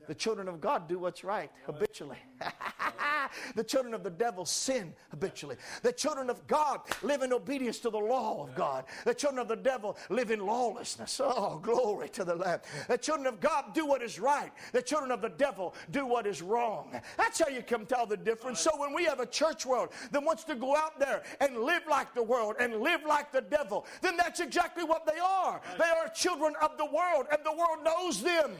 the 0.07 0.15
children 0.15 0.47
of 0.47 0.59
God 0.59 0.87
do 0.87 0.99
what's 0.99 1.23
right 1.23 1.51
habitually. 1.65 2.17
the 3.55 3.63
children 3.63 3.93
of 3.93 4.03
the 4.03 4.09
devil 4.09 4.45
sin 4.45 4.93
habitually. 5.09 5.55
The 5.83 5.91
children 5.91 6.29
of 6.29 6.45
God 6.47 6.81
live 7.01 7.21
in 7.21 7.33
obedience 7.33 7.79
to 7.79 7.89
the 7.89 7.99
law 7.99 8.43
of 8.43 8.55
God. 8.55 8.85
The 9.05 9.13
children 9.13 9.39
of 9.39 9.47
the 9.47 9.55
devil 9.55 9.97
live 10.09 10.31
in 10.31 10.45
lawlessness. 10.45 11.19
Oh, 11.23 11.59
glory 11.61 12.09
to 12.09 12.23
the 12.23 12.35
Lamb. 12.35 12.59
The 12.87 12.97
children 12.97 13.27
of 13.27 13.39
God 13.39 13.73
do 13.73 13.85
what 13.85 14.01
is 14.01 14.19
right. 14.19 14.51
The 14.71 14.81
children 14.81 15.11
of 15.11 15.21
the 15.21 15.29
devil 15.29 15.73
do 15.91 16.05
what 16.05 16.25
is 16.25 16.41
wrong. 16.41 16.99
That's 17.17 17.39
how 17.39 17.49
you 17.49 17.63
can 17.63 17.85
tell 17.85 18.05
the 18.05 18.17
difference. 18.17 18.59
So 18.59 18.71
when 18.77 18.93
we 18.93 19.05
have 19.05 19.19
a 19.19 19.25
church 19.25 19.65
world 19.65 19.89
that 20.11 20.23
wants 20.23 20.43
to 20.45 20.55
go 20.55 20.75
out 20.75 20.99
there 20.99 21.23
and 21.39 21.57
live 21.57 21.83
like 21.89 22.13
the 22.13 22.23
world 22.23 22.55
and 22.59 22.77
live 22.77 23.01
like 23.07 23.31
the 23.31 23.41
devil, 23.41 23.85
then 24.01 24.17
that's 24.17 24.39
exactly 24.39 24.83
what 24.83 25.05
they 25.05 25.19
are. 25.19 25.61
They 25.77 25.85
are 25.85 26.09
children 26.13 26.53
of 26.61 26.77
the 26.77 26.85
world, 26.85 27.27
and 27.31 27.39
the 27.43 27.51
world 27.51 27.83
knows 27.83 28.21
them. 28.21 28.51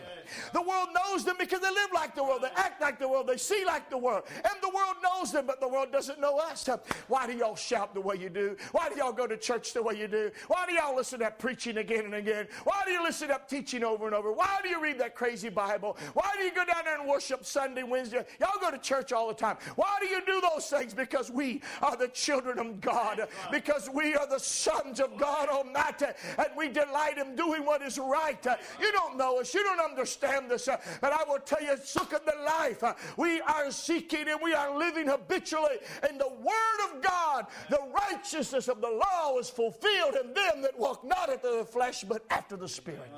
The 0.54 0.62
world 0.62 0.90
knows 0.94 1.24
them 1.26 1.36
because 1.40 1.62
they 1.62 1.70
live 1.70 1.90
like 1.94 2.16
the 2.16 2.24
world, 2.24 2.42
they 2.44 2.52
act 2.56 2.82
like 2.82 3.00
the 3.00 3.08
world, 3.08 3.28
they 3.28 3.38
see 3.38 3.66
like 3.66 3.71
the 3.90 3.98
world, 3.98 4.24
and 4.36 4.62
the 4.62 4.70
world 4.70 4.96
knows 5.04 5.32
them, 5.32 5.46
but 5.46 5.60
the 5.60 5.68
world 5.68 5.92
doesn't 5.92 6.20
know 6.20 6.38
us. 6.38 6.68
Why 7.08 7.28
do 7.28 7.34
y'all 7.34 7.56
shout 7.56 7.94
the 7.94 8.02
way 8.02 8.16
you 8.16 8.30
do? 8.30 8.56
Why 8.72 8.90
do 8.90 8.96
y'all 8.98 9.12
go 9.12 9.28
to 9.28 9.38
church 9.38 9.74
the 9.74 9.82
way 9.82 9.96
you 9.96 10.08
do? 10.08 10.32
Why 10.48 10.66
do 10.68 10.74
y'all 10.74 10.96
listen 10.96 11.20
to 11.20 11.26
that 11.26 11.40
preaching 11.40 11.78
again 11.78 12.06
and 12.06 12.16
again? 12.16 12.48
Why 12.64 12.82
do 12.86 12.92
you 12.92 13.04
listen 13.04 13.28
to 13.28 13.34
that 13.34 13.50
teaching 13.50 13.84
over 13.84 14.06
and 14.06 14.16
over? 14.16 14.32
Why 14.32 14.60
do 14.64 14.70
you 14.70 14.82
read 14.82 15.00
that 15.00 15.16
crazy 15.16 15.50
Bible? 15.50 15.98
Why 16.14 16.30
do 16.38 16.44
you 16.44 16.54
go 16.54 16.66
down 16.66 16.86
there 16.86 17.00
and 17.00 17.08
worship 17.08 17.46
Sunday, 17.46 17.84
Wednesday? 17.84 18.26
Y'all 18.40 18.60
go 18.60 18.72
to 18.72 18.78
church 18.78 19.12
all 19.12 19.28
the 19.28 19.34
time. 19.34 19.58
Why 19.76 19.98
do 20.00 20.08
you 20.08 20.22
do 20.26 20.42
those 20.42 20.68
things? 20.68 20.94
Because 20.94 21.32
we 21.32 21.62
are 21.82 21.96
the 21.96 22.10
children 22.10 22.60
of 22.60 22.82
God, 22.82 23.28
because 23.52 23.90
we 23.94 24.16
are 24.16 24.28
the 24.28 24.40
sons 24.40 25.00
of 25.00 25.18
God 25.18 25.50
Almighty, 25.50 26.06
and 26.38 26.48
we 26.58 26.70
delight 26.70 27.18
in 27.18 27.36
doing 27.36 27.66
what 27.66 27.82
is 27.82 27.98
right. 27.98 28.46
You 28.80 28.92
don't 28.92 29.18
know 29.18 29.40
us, 29.40 29.54
you 29.54 29.64
don't 29.64 29.80
understand 29.80 30.50
this, 30.50 30.68
but 31.02 31.14
I 31.14 31.24
will 31.28 31.40
tell 31.40 31.62
you, 31.62 31.76
look 31.96 32.14
at 32.14 32.26
the 32.26 32.36
life 32.46 32.84
we 33.18 33.42
are 33.42 33.61
seeking 33.70 34.28
and 34.28 34.40
we 34.42 34.54
are 34.54 34.78
living 34.78 35.08
habitually 35.08 35.78
in 36.10 36.18
the 36.18 36.28
Word 36.28 36.96
of 36.96 37.02
God. 37.02 37.48
The 37.70 37.80
righteousness 38.10 38.68
of 38.68 38.82
the 38.82 38.90
law 38.90 39.38
is 39.38 39.50
fulfilled 39.50 40.16
in 40.24 40.34
them 40.34 40.62
that 40.62 40.78
walk 40.80 41.04
not 41.04 41.30
after 41.30 41.58
the 41.58 41.66
flesh, 41.66 42.04
but 42.04 42.26
after 42.30 42.56
the 42.56 42.68
Spirit. 42.68 43.12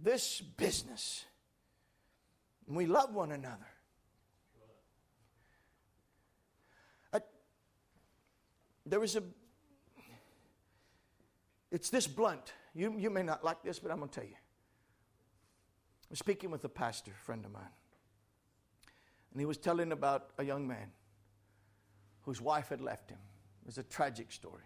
This 0.00 0.40
business, 0.40 1.24
we 2.66 2.86
love 2.86 3.12
one 3.14 3.32
another. 3.32 3.66
I, 7.12 7.20
there 8.86 9.00
was 9.00 9.16
a, 9.16 9.22
it's 11.72 11.90
this 11.90 12.06
blunt. 12.06 12.52
You, 12.74 12.94
you 12.96 13.10
may 13.10 13.24
not 13.24 13.44
like 13.44 13.62
this, 13.62 13.80
but 13.80 13.90
I'm 13.90 13.98
going 13.98 14.08
to 14.08 14.20
tell 14.20 14.28
you. 14.28 14.36
I 16.08 16.12
was 16.12 16.20
speaking 16.20 16.50
with 16.50 16.64
a 16.64 16.70
pastor 16.70 17.12
friend 17.22 17.44
of 17.44 17.52
mine, 17.52 17.74
and 19.30 19.40
he 19.40 19.44
was 19.44 19.58
telling 19.58 19.92
about 19.92 20.30
a 20.38 20.42
young 20.42 20.66
man 20.66 20.90
whose 22.22 22.40
wife 22.40 22.70
had 22.70 22.80
left 22.80 23.10
him. 23.10 23.18
It 23.62 23.66
was 23.66 23.76
a 23.76 23.82
tragic 23.82 24.32
story. 24.32 24.64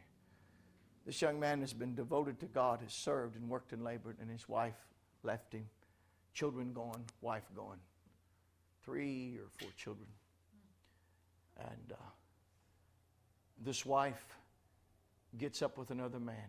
This 1.04 1.20
young 1.20 1.40
man 1.40 1.60
has 1.60 1.72
been 1.72 1.96
devoted 1.96 2.38
to 2.40 2.46
God, 2.46 2.80
has 2.80 2.92
served 2.92 3.34
and 3.34 3.48
worked 3.48 3.72
and 3.72 3.82
labored, 3.82 4.18
and 4.20 4.30
his 4.30 4.48
wife 4.48 4.76
left 5.24 5.52
him. 5.52 5.68
Children 6.32 6.72
gone, 6.72 7.04
wife 7.20 7.50
gone. 7.56 7.78
Three 8.84 9.36
or 9.38 9.48
four 9.58 9.70
children. 9.76 10.08
And 11.58 11.92
uh, 11.92 12.10
this 13.64 13.84
wife 13.84 14.24
gets 15.38 15.60
up 15.60 15.76
with 15.76 15.90
another 15.90 16.20
man, 16.20 16.48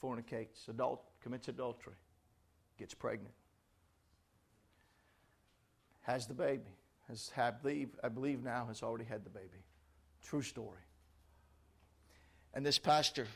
fornicates, 0.00 0.66
adult, 0.66 1.04
commits 1.22 1.46
adultery, 1.46 1.94
gets 2.76 2.92
pregnant 2.92 3.34
has 6.02 6.26
the 6.26 6.34
baby. 6.34 6.76
Has, 7.08 7.30
I, 7.36 7.50
believe, 7.50 7.88
I 8.02 8.08
believe 8.08 8.42
now 8.42 8.66
has 8.66 8.82
already 8.82 9.04
had 9.04 9.24
the 9.24 9.30
baby. 9.30 9.64
True 10.22 10.42
story. 10.42 10.80
And 12.54 12.64
this 12.64 12.78
pastor 12.78 13.26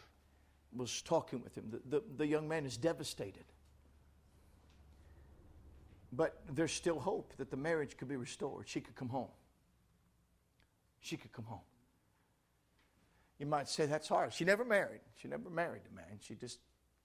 was 0.75 1.03
talking 1.03 1.43
with 1.43 1.57
him. 1.57 1.65
The, 1.71 1.99
the, 1.99 2.05
the 2.19 2.27
young 2.27 2.49
man 2.49 2.67
is 2.67 2.77
devastated. 2.77 3.45
But 6.13 6.41
there's 6.55 6.73
still 6.73 6.99
hope 6.99 7.35
that 7.39 7.51
the 7.51 7.57
marriage 7.57 7.97
could 7.97 8.09
be 8.09 8.17
restored. 8.17 8.69
She 8.69 8.81
could 8.81 8.95
come 8.95 9.09
home. 9.09 9.29
She 11.01 11.17
could 11.17 11.33
come 11.33 11.45
home. 11.45 11.61
You 13.39 13.47
might 13.47 13.69
say 13.69 13.87
that's 13.87 14.09
hard. 14.09 14.33
She 14.33 14.45
never 14.45 14.65
married. 14.65 15.01
She 15.17 15.29
never 15.29 15.51
married 15.51 15.83
a 15.91 15.95
man. 15.95 16.19
She 16.21 16.35
just 16.35 16.59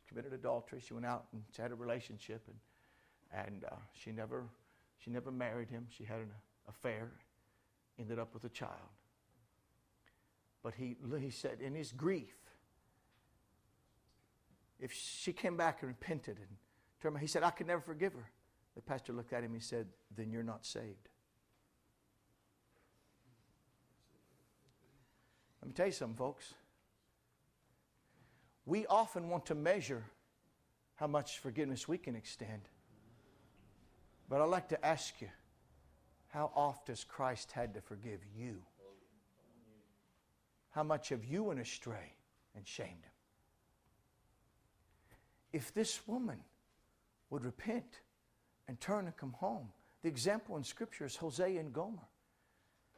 committed 0.07 0.34
adultery. 0.34 0.82
She 0.86 0.93
went 0.93 1.05
out 1.05 1.26
and 1.34 1.43
had 1.57 1.72
a 1.72 1.76
relationship, 1.76 2.47
and, 2.47 3.45
and 3.47 3.64
uh, 3.66 3.76
she 3.93 4.12
never 4.12 4.45
she 5.04 5.10
never 5.10 5.32
married 5.32 5.70
him. 5.70 5.88
She 5.89 6.04
had 6.04 6.20
an 6.20 6.32
affair. 6.68 7.12
ended 7.99 8.20
up 8.20 8.34
with 8.34 8.43
a 8.43 8.49
child. 8.49 8.89
But 10.64 10.76
he, 10.76 10.95
he 11.20 11.32
said, 11.32 11.60
in 11.60 11.74
his 11.74 11.91
grief, 11.91 12.36
if 14.80 14.93
she 14.93 15.34
came 15.34 15.58
back 15.58 15.82
and 15.82 15.89
repented 15.89 16.38
and 16.38 16.47
turned, 17.02 17.18
he 17.20 17.28
said, 17.28 17.43
I 17.43 17.49
could 17.49 17.68
never 17.68 17.82
forgive 17.82 18.14
her. 18.14 18.30
The 18.76 18.82
pastor 18.82 19.14
looked 19.14 19.34
at 19.34 19.43
him 19.43 19.54
and 19.54 19.62
said, 19.62 19.88
Then 20.16 20.32
you're 20.32 20.43
not 20.43 20.66
saved. 20.66 21.10
Let 25.62 25.68
me 25.68 25.74
tell 25.74 25.88
you 25.88 25.91
something, 25.91 26.16
folks. 26.16 26.54
We 28.66 28.86
often 28.88 29.30
want 29.30 29.47
to 29.47 29.56
measure 29.56 30.04
how 30.95 31.08
much 31.08 31.39
forgiveness 31.39 31.88
we 31.88 31.97
can 31.97 32.16
extend. 32.16 32.70
But 34.32 34.40
I'd 34.40 34.46
like 34.46 34.70
to 34.70 34.86
ask 34.86 35.20
you, 35.20 35.28
how 36.30 36.54
oft 36.56 36.88
has 36.88 37.04
Christ 37.04 37.52
had 37.52 37.74
to 37.74 37.82
forgive 37.82 38.22
you? 38.34 38.62
How 40.70 40.84
much 40.84 41.10
have 41.10 41.26
you 41.26 41.44
went 41.44 41.60
astray 41.60 42.16
and 42.56 42.66
shamed 42.66 43.04
him? 43.04 43.12
If 45.52 45.74
this 45.74 46.08
woman 46.08 46.40
would 47.30 47.44
repent 47.44 48.00
and 48.70 48.80
turn 48.80 49.06
and 49.06 49.18
come 49.18 49.34
home, 49.34 49.68
the 50.02 50.08
example 50.08 50.56
in 50.56 50.64
Scripture 50.64 51.04
is 51.04 51.18
Hosea 51.18 51.60
and 51.60 51.74
Gomer. 51.74 52.08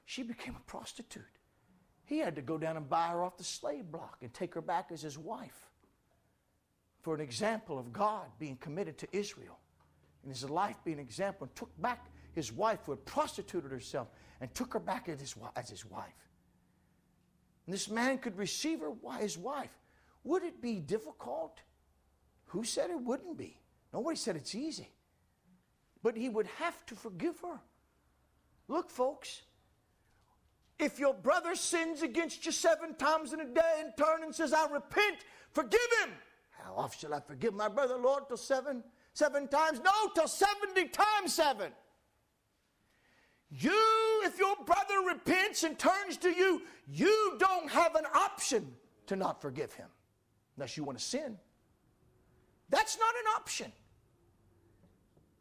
She 0.06 0.22
became 0.22 0.56
a 0.56 0.70
prostitute. 0.70 1.24
He 2.06 2.20
had 2.20 2.36
to 2.36 2.44
go 2.44 2.60
down 2.60 2.78
and 2.78 2.88
buy 2.88 3.08
her 3.08 3.24
off 3.24 3.38
the 3.38 3.44
slave 3.44 3.92
block 3.92 4.18
and 4.22 4.32
take 4.32 4.54
her 4.54 4.62
back 4.62 4.92
as 4.92 5.02
his 5.02 5.18
wife 5.18 5.72
for 7.02 7.16
an 7.16 7.22
example 7.22 7.80
of 7.80 7.92
God 7.92 8.28
being 8.38 8.58
committed 8.58 9.00
to 9.00 9.08
Israel 9.12 9.58
and 10.24 10.32
his 10.32 10.50
life 10.50 10.78
being 10.84 10.98
an 10.98 11.04
example 11.04 11.46
and 11.46 11.56
took 11.56 11.70
back 11.82 12.08
his 12.34 12.52
wife 12.52 12.80
who 12.86 12.92
had 12.92 13.06
prostituted 13.06 13.72
herself 13.72 14.08
and 14.42 14.54
took 14.54 14.74
her 14.74 14.80
back 14.80 15.08
as 15.10 15.20
his, 15.20 15.36
as 15.56 15.70
his 15.70 15.86
wife. 15.86 16.30
And 17.66 17.74
this 17.74 17.90
man 17.90 18.18
could 18.18 18.38
receive 18.38 18.80
her 18.82 18.92
his 19.20 19.38
wife. 19.38 19.72
Would 20.24 20.44
it 20.44 20.62
be 20.62 20.80
difficult? 20.80 21.62
Who 22.46 22.64
said 22.64 22.90
it 22.90 23.00
wouldn't 23.00 23.38
be? 23.38 23.58
Nobody 23.94 24.16
said 24.16 24.36
it's 24.36 24.56
easy. 24.56 24.90
But 26.02 26.18
he 26.18 26.30
would 26.30 26.48
have 26.60 26.86
to 26.88 26.96
forgive 26.96 27.40
her. 27.42 27.60
Look, 28.68 28.90
folks, 28.90 29.44
if 30.80 31.00
your 31.00 31.14
brother 31.14 31.56
sins 31.56 32.02
against 32.02 32.46
you 32.46 32.52
seven 32.52 32.96
times 32.96 33.34
in 33.34 33.40
a 33.40 33.46
day 33.46 33.80
and 33.80 33.94
turns 33.98 34.24
and 34.24 34.36
says, 34.36 34.54
I 34.54 34.68
repent, 34.68 35.18
forgive 35.52 35.80
him. 36.04 36.12
How 36.52 36.74
often 36.76 37.00
shall 37.00 37.14
I 37.14 37.20
forgive 37.20 37.54
my 37.54 37.68
brother, 37.68 37.98
Lord? 37.98 38.24
Till 38.28 38.38
seven? 38.38 38.84
Seven 39.14 39.48
times? 39.48 39.80
No, 39.84 39.92
till 40.16 40.28
70 40.28 40.90
times 40.90 41.34
seven. 41.34 41.72
You, 43.52 44.22
if 44.26 44.40
your 44.40 44.56
brother 44.66 45.08
repents 45.08 45.64
and 45.64 45.78
turns 45.78 46.18
to 46.18 46.30
you, 46.30 46.64
you 46.88 47.36
don't 47.38 47.70
have 47.70 47.96
an 47.96 48.06
option 48.16 48.74
to 49.08 49.16
not 49.16 49.42
forgive 49.42 49.74
him 49.74 49.88
unless 50.58 50.76
you 50.76 50.84
want 50.84 50.98
to 50.98 51.04
sin. 51.04 51.38
That's 52.70 52.98
not 52.98 53.10
an 53.10 53.34
option. 53.36 53.72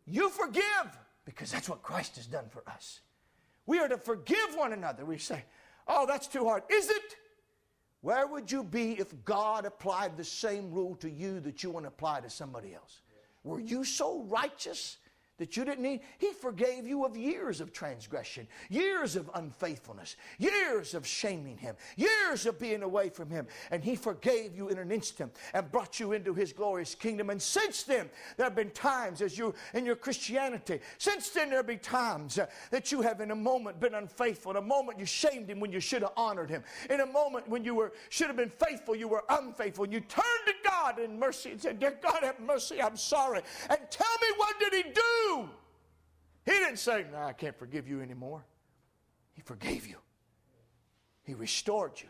You 0.04 0.28
forgive 0.28 0.98
because 1.24 1.50
that's 1.50 1.68
what 1.68 1.82
Christ 1.82 2.16
has 2.16 2.26
done 2.26 2.46
for 2.50 2.62
us. 2.66 3.00
We 3.64 3.78
are 3.78 3.88
to 3.88 3.96
forgive 3.96 4.54
one 4.56 4.72
another. 4.72 5.04
We 5.04 5.16
say, 5.16 5.44
oh, 5.86 6.04
that's 6.06 6.26
too 6.26 6.44
hard. 6.44 6.64
Is 6.68 6.90
it? 6.90 7.16
Where 8.02 8.26
would 8.26 8.50
you 8.50 8.64
be 8.64 8.92
if 8.98 9.24
God 9.24 9.64
applied 9.64 10.16
the 10.16 10.24
same 10.24 10.72
rule 10.72 10.96
to 10.96 11.08
you 11.08 11.38
that 11.40 11.62
you 11.62 11.70
want 11.70 11.84
to 11.84 11.88
apply 11.88 12.20
to 12.20 12.28
somebody 12.28 12.74
else? 12.74 13.01
Were 13.44 13.60
you 13.60 13.84
so 13.84 14.22
righteous 14.22 14.96
that 15.38 15.56
you 15.56 15.64
didn't 15.64 15.82
need. 15.82 16.00
He 16.18 16.32
forgave 16.32 16.86
you 16.86 17.04
of 17.04 17.16
years 17.16 17.60
of 17.60 17.72
transgression, 17.72 18.46
years 18.68 19.16
of 19.16 19.30
unfaithfulness, 19.34 20.16
years 20.38 20.94
of 20.94 21.06
shaming 21.06 21.56
Him, 21.56 21.74
years 21.96 22.46
of 22.46 22.58
being 22.58 22.82
away 22.82 23.08
from 23.08 23.30
Him. 23.30 23.46
And 23.70 23.82
He 23.82 23.96
forgave 23.96 24.54
you 24.54 24.68
in 24.68 24.78
an 24.78 24.92
instant 24.92 25.34
and 25.54 25.70
brought 25.72 25.98
you 25.98 26.12
into 26.12 26.34
His 26.34 26.52
glorious 26.52 26.94
kingdom. 26.94 27.30
And 27.30 27.40
since 27.40 27.82
then, 27.82 28.10
there 28.36 28.44
have 28.44 28.54
been 28.54 28.70
times 28.70 29.22
as 29.22 29.38
you 29.38 29.54
in 29.74 29.86
your 29.86 29.96
Christianity, 29.96 30.80
since 30.98 31.30
then, 31.30 31.48
there 31.48 31.58
have 31.58 31.66
been 31.66 31.78
times 31.78 32.38
uh, 32.38 32.46
that 32.70 32.92
you 32.92 33.00
have 33.00 33.20
in 33.20 33.30
a 33.30 33.36
moment 33.36 33.80
been 33.80 33.94
unfaithful. 33.94 34.52
In 34.52 34.58
a 34.58 34.62
moment, 34.62 34.98
you 34.98 35.06
shamed 35.06 35.48
Him 35.48 35.60
when 35.60 35.72
you 35.72 35.80
should 35.80 36.02
have 36.02 36.12
honored 36.16 36.50
Him. 36.50 36.62
In 36.90 37.00
a 37.00 37.06
moment 37.06 37.48
when 37.48 37.64
you 37.64 37.74
were 37.74 37.92
should 38.10 38.28
have 38.28 38.36
been 38.36 38.50
faithful, 38.50 38.94
you 38.94 39.08
were 39.08 39.24
unfaithful. 39.28 39.84
And 39.84 39.92
you 39.92 40.00
turned 40.00 40.24
to 40.46 40.52
God 40.64 40.98
in 40.98 41.18
mercy 41.18 41.52
and 41.52 41.60
said, 41.60 41.80
Dear 41.80 41.98
God, 42.02 42.22
have 42.22 42.38
mercy, 42.38 42.82
I'm 42.82 42.96
sorry. 42.96 43.40
And 43.70 43.78
tell 43.90 44.16
me 44.20 44.28
what 44.36 44.58
did 44.60 44.72
He 44.74 44.82
do? 44.92 45.31
He 46.44 46.50
didn't 46.52 46.78
say, 46.78 47.04
No, 47.12 47.18
I 47.18 47.32
can't 47.32 47.58
forgive 47.58 47.88
you 47.88 48.00
anymore. 48.00 48.44
He 49.32 49.42
forgave 49.42 49.86
you, 49.86 49.96
He 51.22 51.34
restored 51.34 51.92
you. 51.96 52.08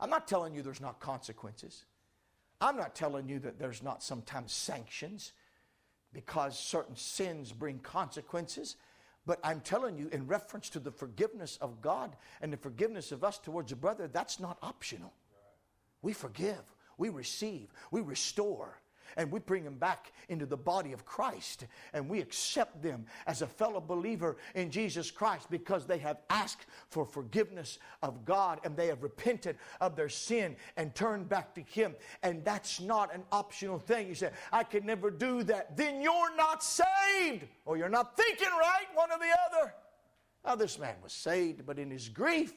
I'm 0.00 0.10
not 0.10 0.26
telling 0.26 0.54
you 0.54 0.62
there's 0.62 0.80
not 0.80 0.98
consequences. 1.00 1.84
I'm 2.60 2.76
not 2.76 2.94
telling 2.94 3.28
you 3.28 3.38
that 3.40 3.58
there's 3.58 3.82
not 3.82 4.02
sometimes 4.02 4.52
sanctions 4.52 5.32
because 6.12 6.58
certain 6.58 6.96
sins 6.96 7.52
bring 7.52 7.78
consequences. 7.78 8.76
But 9.24 9.38
I'm 9.44 9.60
telling 9.60 9.96
you, 9.96 10.08
in 10.12 10.26
reference 10.26 10.68
to 10.70 10.80
the 10.80 10.90
forgiveness 10.90 11.56
of 11.60 11.80
God 11.80 12.16
and 12.40 12.52
the 12.52 12.56
forgiveness 12.56 13.12
of 13.12 13.22
us 13.22 13.38
towards 13.38 13.70
a 13.70 13.76
brother, 13.76 14.08
that's 14.08 14.40
not 14.40 14.58
optional. 14.62 15.12
We 16.02 16.12
forgive, 16.12 16.62
we 16.98 17.08
receive, 17.08 17.68
we 17.92 18.00
restore 18.00 18.80
and 19.16 19.30
we 19.30 19.40
bring 19.40 19.64
them 19.64 19.76
back 19.76 20.12
into 20.28 20.46
the 20.46 20.56
body 20.56 20.92
of 20.92 21.04
Christ 21.04 21.66
and 21.92 22.08
we 22.08 22.20
accept 22.20 22.82
them 22.82 23.06
as 23.26 23.42
a 23.42 23.46
fellow 23.46 23.80
believer 23.80 24.36
in 24.54 24.70
Jesus 24.70 25.10
Christ 25.10 25.48
because 25.50 25.86
they 25.86 25.98
have 25.98 26.18
asked 26.30 26.66
for 26.88 27.04
forgiveness 27.04 27.78
of 28.02 28.24
God 28.24 28.60
and 28.64 28.76
they 28.76 28.86
have 28.88 29.02
repented 29.02 29.56
of 29.80 29.96
their 29.96 30.08
sin 30.08 30.56
and 30.76 30.94
turned 30.94 31.28
back 31.28 31.54
to 31.54 31.62
Him. 31.62 31.94
And 32.22 32.44
that's 32.44 32.80
not 32.80 33.14
an 33.14 33.22
optional 33.32 33.78
thing. 33.78 34.08
You 34.08 34.14
say, 34.14 34.30
I 34.52 34.64
can 34.64 34.86
never 34.86 35.10
do 35.10 35.42
that. 35.44 35.76
Then 35.76 36.00
you're 36.00 36.36
not 36.36 36.62
saved 36.62 37.46
or 37.64 37.76
you're 37.76 37.88
not 37.88 38.16
thinking 38.16 38.48
right, 38.48 38.86
one 38.94 39.10
or 39.10 39.18
the 39.18 39.36
other. 39.50 39.74
Now, 40.44 40.56
this 40.56 40.78
man 40.78 40.96
was 41.02 41.12
saved, 41.12 41.64
but 41.64 41.78
in 41.78 41.90
his 41.90 42.08
grief, 42.08 42.52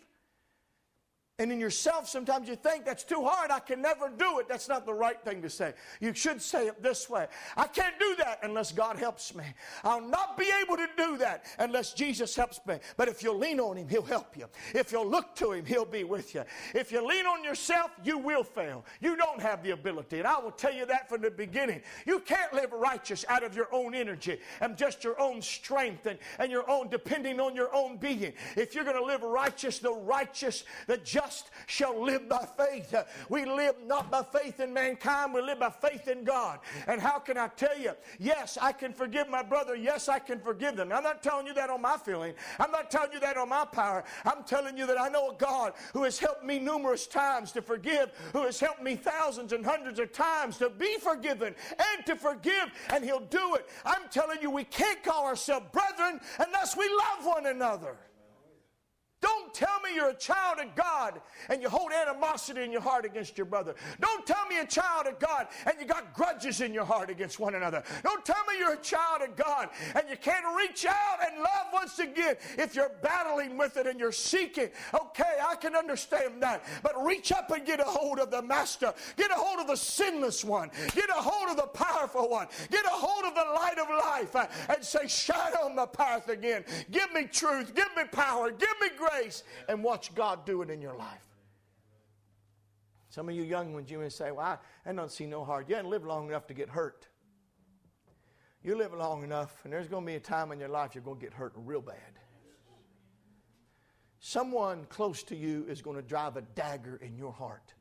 and 1.38 1.52
in 1.52 1.60
yourself, 1.60 2.08
sometimes 2.08 2.48
you 2.48 2.56
think 2.56 2.86
that's 2.86 3.04
too 3.04 3.22
hard. 3.22 3.52
I 3.52 3.60
can 3.60 3.82
never 3.82 4.10
do 4.10 4.40
it. 4.40 4.48
That's 4.48 4.70
not 4.70 4.86
the 4.86 4.94
right 4.94 5.22
thing 5.26 5.42
to 5.42 5.50
say. 5.50 5.74
You 6.00 6.14
should 6.14 6.42
say 6.42 6.68
it 6.68 6.82
this 6.82 7.10
way 7.10 7.28
I 7.58 7.68
can't 7.68 8.00
do 8.00 8.16
that 8.20 8.40
unless 8.44 8.72
God 8.72 8.98
helps 8.98 9.36
me. 9.36 9.44
I'll 9.84 10.00
not 10.00 10.38
be 10.38 10.50
able 10.64 10.78
to 10.78 10.88
do 10.96 11.18
that 11.18 11.44
unless 11.60 11.92
Jesus 11.92 12.38
helps 12.38 12.62
me. 12.66 12.78
But 12.96 13.10
if 13.10 13.22
you 13.22 13.34
lean 13.34 13.60
on 13.60 13.76
Him, 13.76 13.90
He'll 13.90 14.02
help 14.02 14.38
you. 14.38 14.46
If 14.74 14.94
you 14.94 15.04
look 15.04 15.36
to 15.36 15.52
Him, 15.52 15.66
He'll 15.66 15.84
be 15.84 16.06
with 16.06 16.34
you. 16.34 16.46
If 16.74 16.90
you 16.94 17.06
lean 17.06 17.26
on 17.26 17.44
yourself, 17.44 17.92
you 18.02 18.18
will 18.18 18.44
fail. 18.44 18.86
You 19.02 19.18
don't 19.18 19.42
have 19.42 19.62
the 19.62 19.72
ability. 19.72 20.20
And 20.20 20.28
I 20.28 20.40
will 20.40 20.52
tell 20.52 20.74
you 20.74 20.86
that 20.86 21.10
from 21.10 21.22
the 21.22 21.32
beginning. 21.32 21.82
You 22.06 22.20
can't 22.20 22.54
live 22.54 22.72
righteous 22.72 23.26
out 23.28 23.44
of 23.44 23.58
your 23.58 23.68
own 23.74 23.94
energy 23.94 24.40
and 24.62 24.78
just 24.78 25.04
your 25.04 25.20
own 25.20 25.42
strength 25.42 26.06
and, 26.06 26.18
and 26.40 26.50
your 26.50 26.70
own, 26.70 26.88
depending 26.88 27.42
on 27.42 27.56
your 27.56 27.76
own 27.76 27.98
being. 27.98 28.32
If 28.56 28.74
you're 28.74 28.86
going 28.86 28.96
to 28.96 29.04
live 29.04 29.22
righteous, 29.22 29.80
the 29.80 29.92
righteous, 29.92 30.64
the 30.88 30.96
just, 30.98 31.25
just 31.26 31.50
shall 31.68 32.04
live 32.04 32.30
by 32.30 32.46
faith. 32.58 32.94
We 33.30 33.46
live 33.46 33.76
not 33.86 34.12
by 34.12 34.24
faith 34.24 34.60
in 34.60 34.74
mankind, 34.74 35.34
we 35.34 35.42
live 35.42 35.60
by 35.60 35.70
faith 35.70 36.08
in 36.08 36.24
God. 36.24 36.60
And 36.88 37.02
how 37.02 37.20
can 37.20 37.38
I 37.38 37.48
tell 37.48 37.78
you? 37.78 37.92
Yes, 38.20 38.58
I 38.62 38.72
can 38.72 38.94
forgive 38.94 39.30
my 39.30 39.44
brother. 39.44 39.76
Yes, 39.76 40.08
I 40.08 40.20
can 40.20 40.40
forgive 40.40 40.76
them. 40.76 40.92
I'm 40.92 41.04
not 41.04 41.24
telling 41.24 41.48
you 41.48 41.54
that 41.56 41.70
on 41.70 41.82
my 41.82 41.98
feeling. 41.98 42.34
I'm 42.60 42.72
not 42.72 42.92
telling 42.92 43.14
you 43.14 43.20
that 43.22 43.38
on 43.38 43.50
my 43.50 43.66
power. 43.66 44.04
I'm 44.26 44.44
telling 44.44 44.78
you 44.78 44.86
that 44.88 45.00
I 45.00 45.10
know 45.10 45.32
a 45.32 45.36
God 45.36 45.74
who 45.94 46.04
has 46.04 46.20
helped 46.20 46.44
me 46.44 46.60
numerous 46.60 47.08
times 47.08 47.52
to 47.54 47.62
forgive, 47.62 48.12
who 48.34 48.44
has 48.44 48.60
helped 48.60 48.84
me 48.84 48.96
thousands 48.96 49.54
and 49.54 49.66
hundreds 49.66 50.00
of 50.00 50.12
times 50.12 50.58
to 50.58 50.70
be 50.70 50.98
forgiven 51.00 51.56
and 51.72 52.06
to 52.06 52.16
forgive, 52.16 52.72
and 52.94 53.04
He'll 53.04 53.20
do 53.20 53.56
it. 53.56 53.68
I'm 53.86 54.08
telling 54.12 54.42
you, 54.42 54.50
we 54.50 54.64
can't 54.64 55.02
call 55.04 55.26
ourselves 55.26 55.66
brethren 55.72 56.20
unless 56.40 56.78
we 56.78 56.88
love 56.88 57.26
one 57.26 57.48
another. 57.48 57.98
Don't 59.26 59.52
tell 59.56 59.80
me 59.84 59.96
you're 59.96 60.10
a 60.10 60.14
child 60.14 60.60
of 60.60 60.76
God 60.76 61.20
and 61.50 61.60
you 61.60 61.68
hold 61.68 61.92
animosity 61.92 62.62
in 62.62 62.72
your 62.72 62.82
heart 62.82 63.06
against 63.06 63.40
your 63.40 63.46
brother. 63.46 63.74
Don't 64.00 64.24
tell 64.28 64.46
me 64.46 64.54
you're 64.54 64.66
a 64.66 64.68
child 64.68 65.08
of 65.08 65.18
God 65.18 65.48
and 65.66 65.74
you 65.80 65.88
got 65.88 66.14
grudges 66.14 66.62
in 66.62 66.76
your 66.76 66.86
heart 66.86 67.10
against 67.10 67.40
one 67.40 67.56
another. 67.56 67.82
Don't 68.04 68.24
tell 68.24 68.46
me 68.48 68.60
you're 68.60 68.74
a 68.74 68.78
child 68.78 69.24
of 69.24 69.36
God 69.36 69.70
and 69.96 70.04
you 70.12 70.16
can't 70.18 70.46
reach 70.56 70.86
out 70.86 71.18
and 71.26 71.40
love 71.40 71.68
once 71.74 71.98
again 71.98 72.36
if 72.60 72.76
you're 72.76 72.92
battling 73.02 73.58
with 73.58 73.78
it 73.78 73.88
and 73.88 74.00
you're 74.00 74.12
seeking. 74.12 74.70
Okay, 74.94 75.40
I 75.44 75.56
can 75.56 75.76
understand 75.76 76.44
that. 76.44 76.64
But 76.84 77.04
reach 77.04 77.32
up 77.32 77.50
and 77.50 77.66
get 77.66 77.80
a 77.80 77.84
hold 77.84 78.20
of 78.20 78.30
the 78.30 78.44
Master. 78.44 78.94
Get 79.18 79.32
a 79.32 79.36
hold 79.36 79.60
of 79.60 79.66
the 79.66 79.76
sinless 79.76 80.46
one. 80.46 80.70
Get 80.94 81.10
a 81.10 81.14
hold 81.14 81.50
of 81.50 81.58
the 81.58 81.68
powerful 81.74 82.30
one. 82.30 82.46
Get 82.70 82.86
a 82.86 82.90
hold 82.90 83.26
of 83.26 83.34
the 83.34 83.52
light 83.56 83.80
of 83.80 83.90
life 83.90 84.36
and 84.70 84.86
say, 84.86 85.08
Shine 85.08 85.54
on 85.64 85.76
the 85.76 85.88
path 85.88 86.30
again. 86.30 86.64
Give 86.92 87.12
me 87.12 87.24
truth. 87.24 87.74
Give 87.74 87.90
me 87.98 88.04
power. 88.12 88.52
Give 88.52 88.70
me 88.80 88.90
grace 88.96 89.15
grace 89.16 89.44
and 89.68 89.84
watch 89.84 90.14
God 90.16 90.46
do 90.46 90.62
it 90.62 90.70
in 90.70 90.82
your 90.82 90.96
life. 90.96 91.26
Some 93.10 93.30
of 93.30 93.36
you 93.36 93.44
young 93.44 93.74
ones, 93.74 93.90
you 93.90 94.00
may 94.00 94.10
say, 94.10 94.32
Well, 94.32 94.46
I, 94.46 94.90
I 94.90 94.94
don't 94.94 95.12
see 95.12 95.26
no 95.26 95.46
hard. 95.46 95.70
You 95.70 95.76
haven't 95.76 95.90
lived 95.90 96.06
long 96.06 96.28
enough 96.28 96.48
to 96.48 96.54
get 96.54 96.70
hurt. 96.70 97.08
You 98.62 98.76
live 98.76 98.94
long 98.94 99.24
enough, 99.24 99.62
and 99.64 99.72
there's 99.72 99.88
going 99.88 100.04
to 100.04 100.12
be 100.12 100.16
a 100.16 100.20
time 100.20 100.52
in 100.52 100.60
your 100.60 100.70
life 100.70 100.96
you're 100.96 101.04
going 101.04 101.20
to 101.20 101.24
get 101.24 101.34
hurt 101.34 101.54
real 101.56 101.82
bad. 101.82 101.96
Someone 104.20 104.86
close 104.90 105.22
to 105.24 105.36
you 105.36 105.66
is 105.70 105.84
going 105.84 105.98
to 105.98 106.02
drive 106.02 106.36
a 106.36 106.42
dagger 106.42 106.96
in 106.98 107.16
your 107.16 107.32
heart. 107.32 107.74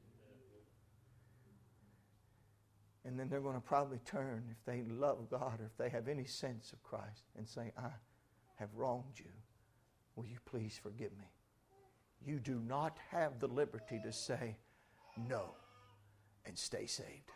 And 3.07 3.19
then 3.19 3.29
they're 3.29 3.41
going 3.41 3.55
to 3.55 3.61
probably 3.61 3.99
turn 4.05 4.45
if 4.51 4.63
they 4.67 4.83
love 4.83 5.31
God 5.31 5.61
or 5.61 5.65
if 5.65 5.77
they 5.79 5.89
have 5.89 6.07
any 6.07 6.25
sense 6.25 6.73
of 6.73 6.83
Christ 6.83 7.25
and 7.37 7.49
say, 7.49 7.73
I 7.79 7.89
have 8.57 8.69
wronged 8.75 9.19
you. 9.19 9.31
Will 10.17 10.27
you 10.27 10.39
please 10.45 10.79
forgive 10.83 11.13
me? 11.19 11.27
You 12.25 12.39
do 12.39 12.61
not 12.67 12.99
have 13.11 13.39
the 13.39 13.49
liberty 13.49 14.01
to 14.05 14.13
say 14.13 14.57
no 15.29 15.55
and 16.47 16.57
stay 16.57 16.87
saved. 16.87 17.31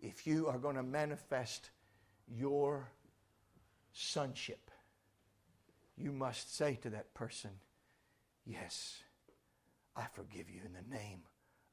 If 0.00 0.26
you 0.26 0.46
are 0.48 0.58
going 0.58 0.76
to 0.76 0.82
manifest 0.82 1.70
your 2.26 2.90
sonship, 3.92 4.70
you 5.96 6.12
must 6.12 6.56
say 6.56 6.78
to 6.82 6.90
that 6.90 7.14
person, 7.14 7.50
Yes, 8.46 9.02
I 9.94 10.06
forgive 10.14 10.48
you 10.48 10.60
in 10.64 10.72
the 10.72 10.96
name 10.96 11.20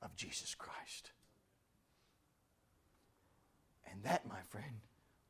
of 0.01 0.15
Jesus 0.15 0.55
Christ. 0.55 1.11
And 3.89 4.03
that, 4.03 4.27
my 4.27 4.41
friend, 4.49 4.81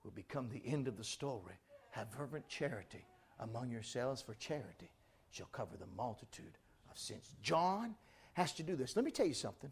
will 0.03 0.11
become 0.11 0.49
the 0.49 0.63
end 0.65 0.87
of 0.87 0.97
the 0.97 1.03
story. 1.03 1.53
Have 1.91 2.09
fervent 2.11 2.47
charity 2.47 3.05
among 3.39 3.69
yourselves, 3.69 4.21
for 4.21 4.33
charity 4.35 4.91
shall 5.31 5.47
cover 5.51 5.77
the 5.77 5.87
multitude 5.97 6.57
of 6.89 6.97
sins. 6.97 7.35
John 7.41 7.95
has 8.33 8.53
to 8.53 8.63
do 8.63 8.75
this. 8.75 8.95
Let 8.95 9.05
me 9.05 9.11
tell 9.11 9.25
you 9.25 9.33
something. 9.33 9.71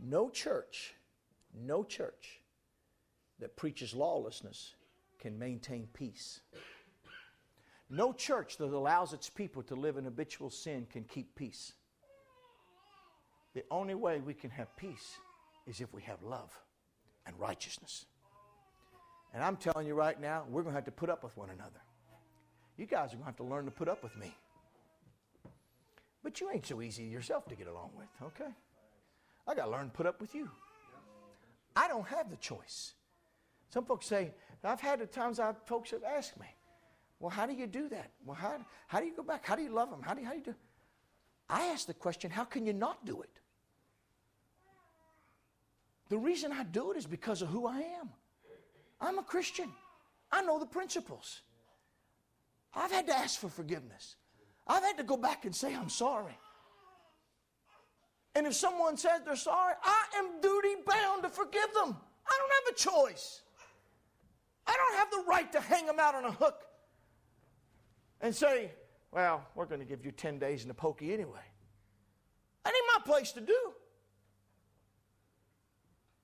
No 0.00 0.28
church, 0.28 0.94
no 1.54 1.84
church 1.84 2.40
that 3.38 3.56
preaches 3.56 3.94
lawlessness 3.94 4.74
can 5.18 5.38
maintain 5.38 5.88
peace. 5.92 6.40
No 7.90 8.12
church 8.12 8.56
that 8.58 8.70
allows 8.70 9.12
its 9.12 9.30
people 9.30 9.62
to 9.64 9.74
live 9.74 9.96
in 9.96 10.04
habitual 10.04 10.50
sin 10.50 10.86
can 10.90 11.04
keep 11.04 11.34
peace. 11.34 11.72
The 13.54 13.64
only 13.70 13.94
way 13.94 14.20
we 14.20 14.34
can 14.34 14.50
have 14.50 14.74
peace 14.76 15.18
is 15.66 15.80
if 15.80 15.92
we 15.92 16.02
have 16.02 16.22
love 16.22 16.58
and 17.26 17.38
righteousness. 17.38 18.06
And 19.34 19.42
I'm 19.42 19.56
telling 19.56 19.86
you 19.86 19.94
right 19.94 20.18
now, 20.18 20.44
we're 20.48 20.62
going 20.62 20.72
to 20.72 20.78
have 20.78 20.84
to 20.84 20.92
put 20.92 21.10
up 21.10 21.24
with 21.24 21.36
one 21.36 21.50
another. 21.50 21.80
You 22.76 22.86
guys 22.86 23.08
are 23.08 23.16
going 23.16 23.22
to 23.22 23.26
have 23.26 23.36
to 23.36 23.44
learn 23.44 23.64
to 23.64 23.70
put 23.72 23.88
up 23.88 24.02
with 24.02 24.16
me. 24.16 24.32
But 26.22 26.40
you 26.40 26.50
ain't 26.50 26.64
so 26.64 26.80
easy 26.80 27.02
yourself 27.02 27.46
to 27.48 27.56
get 27.56 27.66
along 27.66 27.90
with, 27.96 28.06
okay? 28.22 28.50
I 29.46 29.54
got 29.54 29.64
to 29.66 29.70
learn 29.70 29.86
to 29.86 29.92
put 29.92 30.06
up 30.06 30.20
with 30.20 30.34
you. 30.34 30.48
I 31.76 31.88
don't 31.88 32.06
have 32.06 32.30
the 32.30 32.36
choice. 32.36 32.94
Some 33.70 33.84
folks 33.84 34.06
say, 34.06 34.32
I've 34.62 34.80
had 34.80 35.00
the 35.00 35.06
times 35.06 35.40
I 35.40 35.52
folks 35.66 35.90
have 35.90 36.04
asked 36.04 36.38
me, 36.38 36.46
well, 37.18 37.30
how 37.30 37.44
do 37.44 37.52
you 37.52 37.66
do 37.66 37.88
that? 37.88 38.12
Well, 38.24 38.36
how, 38.36 38.56
how 38.86 39.00
do 39.00 39.06
you 39.06 39.14
go 39.14 39.22
back? 39.22 39.44
How 39.44 39.56
do 39.56 39.62
you 39.62 39.70
love 39.70 39.90
them? 39.90 40.00
How 40.02 40.14
do 40.14 40.22
how 40.24 40.30
do 40.30 40.38
you 40.38 40.44
do? 40.44 40.54
I 41.50 41.66
ask 41.66 41.86
the 41.86 41.94
question, 41.94 42.30
how 42.30 42.44
can 42.44 42.66
you 42.66 42.72
not 42.72 43.04
do 43.04 43.20
it? 43.22 43.30
The 46.08 46.18
reason 46.18 46.52
I 46.52 46.62
do 46.62 46.92
it 46.92 46.96
is 46.96 47.06
because 47.06 47.42
of 47.42 47.48
who 47.48 47.66
I 47.66 47.80
am. 48.00 48.10
I'm 49.04 49.18
a 49.18 49.22
Christian. 49.22 49.70
I 50.32 50.42
know 50.42 50.58
the 50.58 50.66
principles. 50.66 51.42
I've 52.74 52.90
had 52.90 53.06
to 53.06 53.16
ask 53.16 53.38
for 53.38 53.48
forgiveness. 53.48 54.16
I've 54.66 54.82
had 54.82 54.96
to 54.96 55.04
go 55.04 55.16
back 55.16 55.44
and 55.44 55.54
say, 55.54 55.74
I'm 55.74 55.90
sorry. 55.90 56.36
And 58.34 58.46
if 58.46 58.54
someone 58.54 58.96
says 58.96 59.20
they're 59.24 59.36
sorry, 59.36 59.74
I 59.84 60.04
am 60.16 60.40
duty 60.40 60.76
bound 60.86 61.22
to 61.22 61.28
forgive 61.28 61.72
them. 61.74 61.96
I 62.26 62.38
don't 62.38 62.52
have 62.54 62.72
a 62.72 63.10
choice. 63.12 63.42
I 64.66 64.74
don't 64.74 64.98
have 64.98 65.10
the 65.10 65.30
right 65.30 65.52
to 65.52 65.60
hang 65.60 65.86
them 65.86 66.00
out 66.00 66.14
on 66.14 66.24
a 66.24 66.32
hook 66.32 66.64
and 68.22 68.34
say, 68.34 68.72
well, 69.12 69.44
we're 69.54 69.66
going 69.66 69.80
to 69.80 69.86
give 69.86 70.04
you 70.04 70.10
10 70.12 70.38
days 70.38 70.62
in 70.62 70.68
the 70.68 70.74
pokey 70.74 71.12
anyway. 71.12 71.44
That 72.64 72.72
ain't 72.74 73.04
my 73.06 73.12
place 73.12 73.32
to 73.32 73.42
do. 73.42 73.72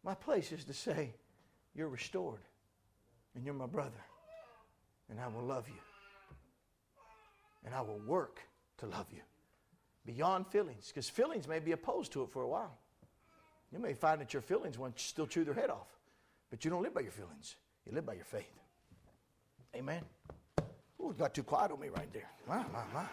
My 0.02 0.14
place 0.14 0.50
is 0.50 0.64
to 0.64 0.72
say, 0.72 1.12
You're 1.74 1.90
restored, 1.90 2.40
and 3.34 3.44
you're 3.44 3.54
my 3.54 3.66
brother, 3.66 4.04
and 5.08 5.20
I 5.20 5.28
will 5.28 5.42
love 5.42 5.68
you, 5.68 5.80
and 7.64 7.74
I 7.74 7.80
will 7.80 8.00
work 8.06 8.40
to 8.78 8.86
love 8.86 9.06
you 9.12 9.20
beyond 10.06 10.46
feelings, 10.46 10.88
because 10.88 11.08
feelings 11.08 11.46
may 11.46 11.58
be 11.58 11.72
opposed 11.72 12.12
to 12.12 12.22
it 12.22 12.30
for 12.30 12.42
a 12.42 12.48
while. 12.48 12.78
You 13.72 13.78
may 13.78 13.94
find 13.94 14.20
that 14.20 14.32
your 14.32 14.42
feelings 14.42 14.78
want 14.78 14.96
to 14.96 15.02
still 15.02 15.26
chew 15.26 15.44
their 15.44 15.54
head 15.54 15.70
off, 15.70 15.88
but 16.50 16.64
you 16.64 16.70
don't 16.70 16.82
live 16.82 16.94
by 16.94 17.02
your 17.02 17.12
feelings, 17.12 17.56
you 17.86 17.92
live 17.92 18.06
by 18.06 18.14
your 18.14 18.24
faith. 18.24 18.58
Amen. 19.76 20.02
Ooh, 21.00 21.14
got 21.16 21.34
too 21.34 21.42
quiet 21.42 21.70
on 21.70 21.80
me 21.80 21.88
right 21.88 22.12
there. 22.12 22.28
My, 22.48 22.58
my, 22.72 22.82
my. 22.92 23.06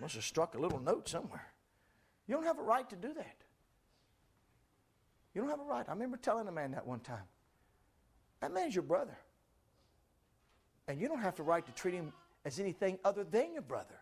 Must 0.00 0.14
have 0.14 0.24
struck 0.24 0.54
a 0.54 0.58
little 0.58 0.80
note 0.80 1.08
somewhere. 1.08 1.46
You 2.26 2.34
don't 2.34 2.44
have 2.44 2.58
a 2.58 2.62
right 2.62 2.88
to 2.88 2.96
do 2.96 3.12
that. 3.12 3.36
You 5.34 5.42
don't 5.42 5.50
have 5.50 5.60
a 5.60 5.64
right. 5.64 5.84
I 5.86 5.92
remember 5.92 6.16
telling 6.16 6.48
a 6.48 6.52
man 6.52 6.72
that 6.72 6.86
one 6.86 7.00
time. 7.00 7.28
That 8.40 8.52
man's 8.54 8.74
your 8.74 8.82
brother. 8.82 9.16
And 10.90 11.00
you 11.00 11.06
don't 11.06 11.20
have 11.20 11.36
the 11.36 11.44
right 11.44 11.64
to 11.64 11.70
treat 11.70 11.94
him 11.94 12.12
as 12.44 12.58
anything 12.58 12.98
other 13.04 13.22
than 13.22 13.52
your 13.52 13.62
brother 13.62 13.94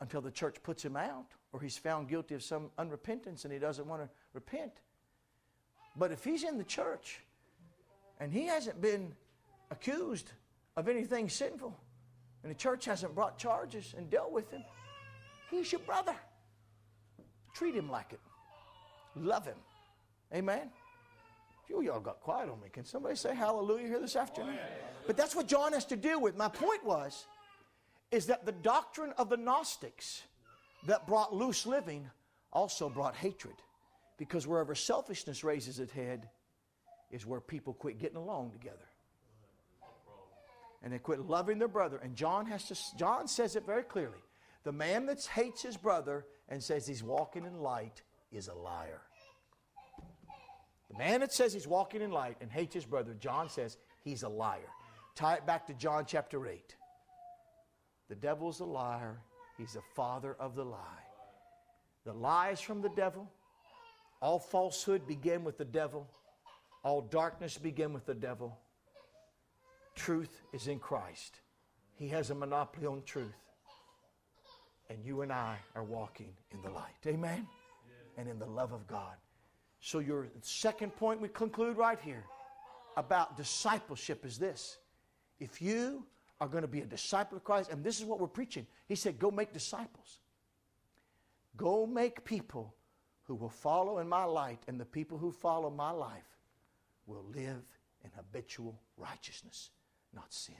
until 0.00 0.20
the 0.20 0.30
church 0.32 0.56
puts 0.64 0.84
him 0.84 0.96
out 0.96 1.26
or 1.52 1.60
he's 1.60 1.78
found 1.78 2.08
guilty 2.08 2.34
of 2.34 2.42
some 2.42 2.72
unrepentance 2.80 3.44
and 3.44 3.52
he 3.52 3.60
doesn't 3.60 3.86
want 3.86 4.02
to 4.02 4.08
repent. 4.32 4.72
But 5.94 6.10
if 6.10 6.24
he's 6.24 6.42
in 6.42 6.58
the 6.58 6.64
church 6.64 7.20
and 8.18 8.32
he 8.32 8.46
hasn't 8.46 8.80
been 8.80 9.14
accused 9.70 10.32
of 10.76 10.88
anything 10.88 11.28
sinful 11.28 11.78
and 12.42 12.50
the 12.50 12.56
church 12.56 12.86
hasn't 12.86 13.14
brought 13.14 13.38
charges 13.38 13.94
and 13.96 14.10
dealt 14.10 14.32
with 14.32 14.50
him, 14.50 14.64
he's 15.48 15.70
your 15.70 15.80
brother. 15.82 16.16
Treat 17.54 17.76
him 17.76 17.88
like 17.88 18.12
it. 18.12 18.20
Love 19.14 19.46
him. 19.46 19.58
Amen. 20.34 20.70
You 21.68 21.82
y'all 21.82 22.00
got 22.00 22.20
quiet 22.20 22.50
on 22.50 22.60
me. 22.60 22.68
Can 22.70 22.84
somebody 22.84 23.16
say 23.16 23.34
hallelujah 23.34 23.86
here 23.86 24.00
this 24.00 24.16
afternoon? 24.16 24.58
But 25.06 25.16
that's 25.16 25.34
what 25.34 25.48
John 25.48 25.72
has 25.72 25.84
to 25.86 25.96
deal 25.96 26.20
with. 26.20 26.36
My 26.36 26.48
point 26.48 26.84
was, 26.84 27.26
is 28.10 28.26
that 28.26 28.46
the 28.46 28.52
doctrine 28.52 29.12
of 29.18 29.28
the 29.28 29.36
Gnostics 29.36 30.22
that 30.86 31.06
brought 31.06 31.34
loose 31.34 31.66
living 31.66 32.08
also 32.52 32.88
brought 32.88 33.16
hatred. 33.16 33.54
Because 34.16 34.46
wherever 34.46 34.74
selfishness 34.74 35.42
raises 35.42 35.80
its 35.80 35.92
head 35.92 36.28
is 37.10 37.26
where 37.26 37.40
people 37.40 37.74
quit 37.74 37.98
getting 37.98 38.16
along 38.16 38.52
together. 38.52 38.86
And 40.82 40.92
they 40.92 40.98
quit 40.98 41.20
loving 41.20 41.58
their 41.58 41.68
brother. 41.68 41.98
And 41.98 42.14
John 42.14 42.46
has 42.46 42.68
to 42.68 42.96
John 42.96 43.26
says 43.26 43.56
it 43.56 43.66
very 43.66 43.82
clearly. 43.82 44.18
The 44.64 44.72
man 44.72 45.06
that 45.06 45.24
hates 45.24 45.62
his 45.62 45.76
brother 45.76 46.26
and 46.48 46.62
says 46.62 46.86
he's 46.86 47.02
walking 47.02 47.44
in 47.44 47.60
light 47.60 48.02
is 48.30 48.48
a 48.48 48.54
liar. 48.54 49.02
The 50.94 51.02
man 51.02 51.20
that 51.20 51.32
says 51.32 51.52
he's 51.52 51.66
walking 51.66 52.02
in 52.02 52.12
light 52.12 52.36
and 52.40 52.50
hates 52.50 52.72
his 52.72 52.84
brother, 52.84 53.14
John 53.18 53.48
says 53.48 53.78
he's 54.04 54.22
a 54.22 54.28
liar. 54.28 54.70
Tie 55.16 55.34
it 55.34 55.46
back 55.46 55.66
to 55.66 55.74
John 55.74 56.04
chapter 56.06 56.46
8. 56.46 56.76
The 58.08 58.14
devil's 58.14 58.60
a 58.60 58.64
liar, 58.64 59.18
he's 59.58 59.72
the 59.72 59.82
father 59.96 60.36
of 60.38 60.54
the 60.54 60.64
lie. 60.64 60.78
The 62.04 62.12
lie 62.12 62.50
is 62.50 62.60
from 62.60 62.80
the 62.80 62.90
devil. 62.90 63.28
All 64.22 64.38
falsehood 64.38 65.06
begin 65.08 65.42
with 65.42 65.58
the 65.58 65.64
devil. 65.64 66.06
All 66.84 67.00
darkness 67.00 67.58
begin 67.58 67.92
with 67.92 68.06
the 68.06 68.14
devil. 68.14 68.56
Truth 69.96 70.42
is 70.52 70.68
in 70.68 70.78
Christ. 70.78 71.40
He 71.96 72.08
has 72.08 72.30
a 72.30 72.34
monopoly 72.36 72.86
on 72.86 73.02
truth. 73.04 73.34
And 74.90 75.04
you 75.04 75.22
and 75.22 75.32
I 75.32 75.56
are 75.74 75.82
walking 75.82 76.34
in 76.52 76.62
the 76.62 76.70
light. 76.70 76.94
Amen? 77.04 77.48
And 78.16 78.28
in 78.28 78.38
the 78.38 78.46
love 78.46 78.72
of 78.72 78.86
God. 78.86 79.16
So, 79.84 79.98
your 79.98 80.28
second 80.40 80.96
point 80.96 81.20
we 81.20 81.28
conclude 81.28 81.76
right 81.76 82.00
here 82.00 82.24
about 82.96 83.36
discipleship 83.36 84.24
is 84.24 84.38
this. 84.38 84.78
If 85.38 85.60
you 85.60 86.06
are 86.40 86.48
going 86.48 86.62
to 86.62 86.68
be 86.68 86.80
a 86.80 86.86
disciple 86.86 87.36
of 87.36 87.44
Christ, 87.44 87.70
and 87.70 87.84
this 87.84 88.00
is 88.00 88.06
what 88.06 88.18
we're 88.18 88.26
preaching, 88.26 88.66
He 88.88 88.94
said, 88.94 89.18
Go 89.18 89.30
make 89.30 89.52
disciples. 89.52 90.20
Go 91.58 91.86
make 91.86 92.24
people 92.24 92.74
who 93.24 93.34
will 93.34 93.50
follow 93.50 93.98
in 93.98 94.08
my 94.08 94.24
light, 94.24 94.62
and 94.68 94.80
the 94.80 94.86
people 94.86 95.18
who 95.18 95.30
follow 95.30 95.68
my 95.68 95.90
life 95.90 96.38
will 97.04 97.26
live 97.34 97.62
in 98.04 98.10
habitual 98.16 98.80
righteousness, 98.96 99.68
not 100.14 100.32
sin. 100.32 100.54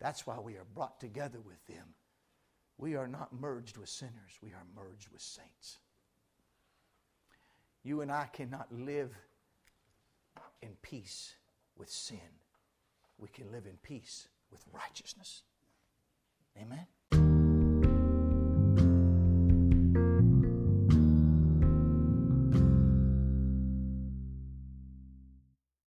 That's 0.00 0.26
why 0.26 0.38
we 0.38 0.56
are 0.56 0.66
brought 0.74 1.00
together 1.00 1.40
with 1.40 1.66
them. 1.66 1.94
We 2.76 2.94
are 2.94 3.08
not 3.08 3.32
merged 3.32 3.78
with 3.78 3.88
sinners, 3.88 4.38
we 4.42 4.50
are 4.50 4.66
merged 4.76 5.08
with 5.08 5.22
saints. 5.22 5.78
You 7.82 8.00
and 8.02 8.12
I 8.12 8.26
cannot 8.32 8.68
live 8.72 9.14
in 10.62 10.70
peace 10.82 11.34
with 11.76 11.90
sin. 11.90 12.18
We 13.18 13.28
can 13.28 13.50
live 13.50 13.66
in 13.66 13.78
peace 13.82 14.28
with 14.50 14.62
righteousness. 14.72 15.42
Amen? 16.60 16.86